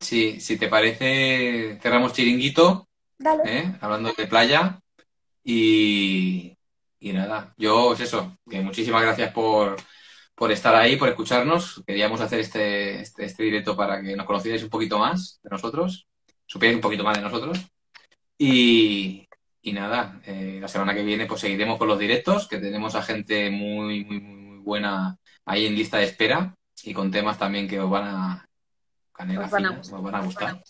si, 0.00 0.40
si 0.40 0.56
te 0.56 0.68
parece, 0.68 1.78
cerramos 1.80 2.12
chiringuito, 2.12 2.88
Dale. 3.18 3.42
¿eh? 3.44 3.78
Hablando 3.80 4.12
de 4.16 4.26
playa. 4.26 4.80
Y, 5.50 6.58
y 7.00 7.12
nada, 7.14 7.54
yo 7.56 7.94
es 7.94 8.00
eso, 8.00 8.36
que 8.50 8.60
muchísimas 8.60 9.00
gracias 9.00 9.32
por, 9.32 9.76
por 10.34 10.52
estar 10.52 10.74
ahí, 10.74 10.96
por 10.96 11.08
escucharnos. 11.08 11.82
Queríamos 11.86 12.20
hacer 12.20 12.40
este, 12.40 13.00
este, 13.00 13.24
este 13.24 13.44
directo 13.44 13.74
para 13.74 14.02
que 14.02 14.14
nos 14.14 14.26
conocierais 14.26 14.62
un 14.62 14.68
poquito 14.68 14.98
más 14.98 15.40
de 15.42 15.48
nosotros, 15.48 16.06
supierais 16.44 16.76
un 16.76 16.82
poquito 16.82 17.02
más 17.02 17.16
de 17.16 17.22
nosotros. 17.22 17.66
Y, 18.36 19.26
y 19.62 19.72
nada, 19.72 20.20
eh, 20.26 20.58
la 20.60 20.68
semana 20.68 20.92
que 20.92 21.02
viene 21.02 21.24
pues 21.24 21.40
seguiremos 21.40 21.78
con 21.78 21.88
los 21.88 21.98
directos, 21.98 22.46
que 22.46 22.58
tenemos 22.58 22.94
a 22.94 23.02
gente 23.02 23.48
muy, 23.48 24.04
muy, 24.04 24.20
muy 24.20 24.58
buena 24.58 25.16
ahí 25.46 25.64
en 25.64 25.76
lista 25.76 25.96
de 25.96 26.04
espera 26.04 26.54
y 26.82 26.92
con 26.92 27.10
temas 27.10 27.38
también 27.38 27.66
que 27.66 27.80
os 27.80 27.88
van 27.88 28.04
a, 28.04 28.48
canela 29.14 29.46
Os 29.46 29.50
van 29.50 29.64
a 29.64 29.70
gustar. 29.70 29.96
os 29.96 30.02
van 30.02 30.14
a 30.14 30.20
gustar. 30.20 30.62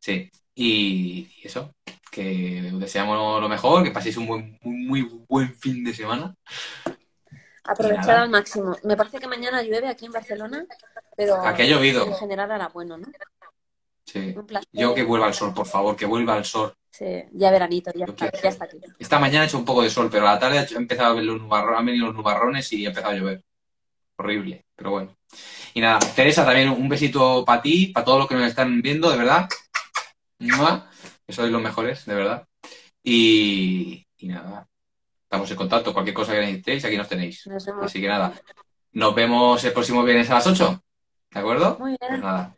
Sí, 0.00 0.28
y, 0.56 1.30
y 1.40 1.46
eso, 1.46 1.72
que 2.12 2.70
os 2.74 2.78
deseamos 2.78 3.40
lo 3.40 3.48
mejor, 3.48 3.82
que 3.82 3.90
paséis 3.90 4.18
un 4.18 4.26
buen, 4.26 4.58
un 4.62 4.86
muy 4.86 5.00
buen 5.26 5.54
fin 5.54 5.82
de 5.82 5.94
semana. 5.94 6.36
Aprovechar 7.64 8.18
al 8.18 8.28
máximo. 8.28 8.76
Me 8.84 8.96
parece 8.96 9.18
que 9.18 9.26
mañana 9.26 9.62
llueve 9.62 9.88
aquí 9.88 10.04
en 10.04 10.12
Barcelona, 10.12 10.66
pero 11.16 11.36
Aquí 11.42 11.62
ha 11.62 11.66
llovido. 11.66 12.06
en 12.06 12.14
general 12.14 12.50
era 12.50 12.68
bueno, 12.68 12.98
¿no? 12.98 13.06
Sí. 14.04 14.34
Un 14.36 14.46
placer. 14.46 14.68
Yo 14.72 14.94
que 14.94 15.04
vuelva 15.04 15.28
el 15.28 15.32
sol, 15.34 15.54
por 15.54 15.66
favor, 15.66 15.96
que 15.96 16.04
vuelva 16.04 16.36
el 16.36 16.44
sol. 16.44 16.74
Sí, 16.90 17.24
ya 17.32 17.50
veranito, 17.50 17.90
ya 17.94 18.04
está, 18.04 18.30
ya 18.30 18.48
está 18.50 18.64
aquí. 18.66 18.78
Esta 18.98 19.18
mañana 19.18 19.44
ha 19.44 19.46
hecho 19.46 19.56
un 19.56 19.64
poco 19.64 19.82
de 19.82 19.88
sol, 19.88 20.10
pero 20.12 20.28
a 20.28 20.34
la 20.34 20.38
tarde 20.38 20.58
ha 20.58 20.66
empezado 20.76 21.12
a 21.12 21.14
ver 21.14 21.24
los 21.24 21.40
nubarrones, 21.40 21.78
han 21.78 21.86
venido 21.86 22.06
los 22.06 22.14
nubarrones 22.14 22.70
y 22.74 22.84
ha 22.84 22.90
empezado 22.90 23.14
a 23.14 23.16
llover. 23.16 23.42
Horrible, 24.16 24.66
pero 24.76 24.90
bueno. 24.90 25.16
Y 25.72 25.80
nada, 25.80 25.98
Teresa, 26.14 26.44
también 26.44 26.68
un 26.68 26.88
besito 26.90 27.42
para 27.46 27.62
ti, 27.62 27.86
para 27.86 28.04
todos 28.04 28.18
los 28.18 28.28
que 28.28 28.34
nos 28.34 28.46
están 28.48 28.82
viendo, 28.82 29.10
de 29.10 29.16
verdad. 29.16 29.48
¡Mua! 30.40 30.90
Que 31.26 31.32
sois 31.32 31.50
los 31.50 31.62
mejores, 31.62 32.04
de 32.06 32.14
verdad. 32.14 32.46
Y, 33.02 34.06
y 34.18 34.28
nada, 34.28 34.66
estamos 35.24 35.50
en 35.50 35.56
contacto. 35.56 35.92
Cualquier 35.92 36.14
cosa 36.14 36.32
que 36.32 36.40
necesitéis, 36.40 36.84
aquí 36.84 36.96
nos 36.96 37.08
tenéis. 37.08 37.46
Nos. 37.46 37.66
Así 37.68 38.00
que 38.00 38.08
nada, 38.08 38.32
nos 38.92 39.14
vemos 39.14 39.62
el 39.64 39.72
próximo 39.72 40.02
viernes 40.02 40.30
a 40.30 40.34
las 40.34 40.46
8. 40.46 40.82
¿De 41.30 41.40
acuerdo? 41.40 41.76
Muy 41.78 41.96
Pues 41.96 42.10
bien. 42.10 42.20
nada, 42.22 42.54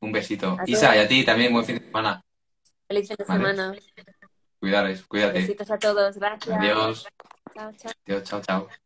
un 0.00 0.12
besito. 0.12 0.56
A 0.58 0.64
Isa, 0.66 0.86
todos. 0.88 0.96
y 0.96 0.98
a 1.00 1.08
ti 1.08 1.24
también, 1.24 1.52
buen 1.52 1.64
fin 1.64 1.78
de 1.78 1.84
semana. 1.84 2.22
Feliz 2.86 3.08
fin 3.08 3.16
de 3.18 3.24
Vale. 3.24 3.40
semana. 3.52 3.74
Cuidaros, 4.60 5.02
cuídate. 5.06 5.40
Besitos 5.40 5.70
a 5.70 5.78
todos. 5.78 6.16
Gracias. 6.16 6.56
Adiós. 6.58 7.06
Chao, 7.54 7.72
chao. 7.72 7.92
Adiós, 8.06 8.22
chao, 8.24 8.40
chao. 8.42 8.85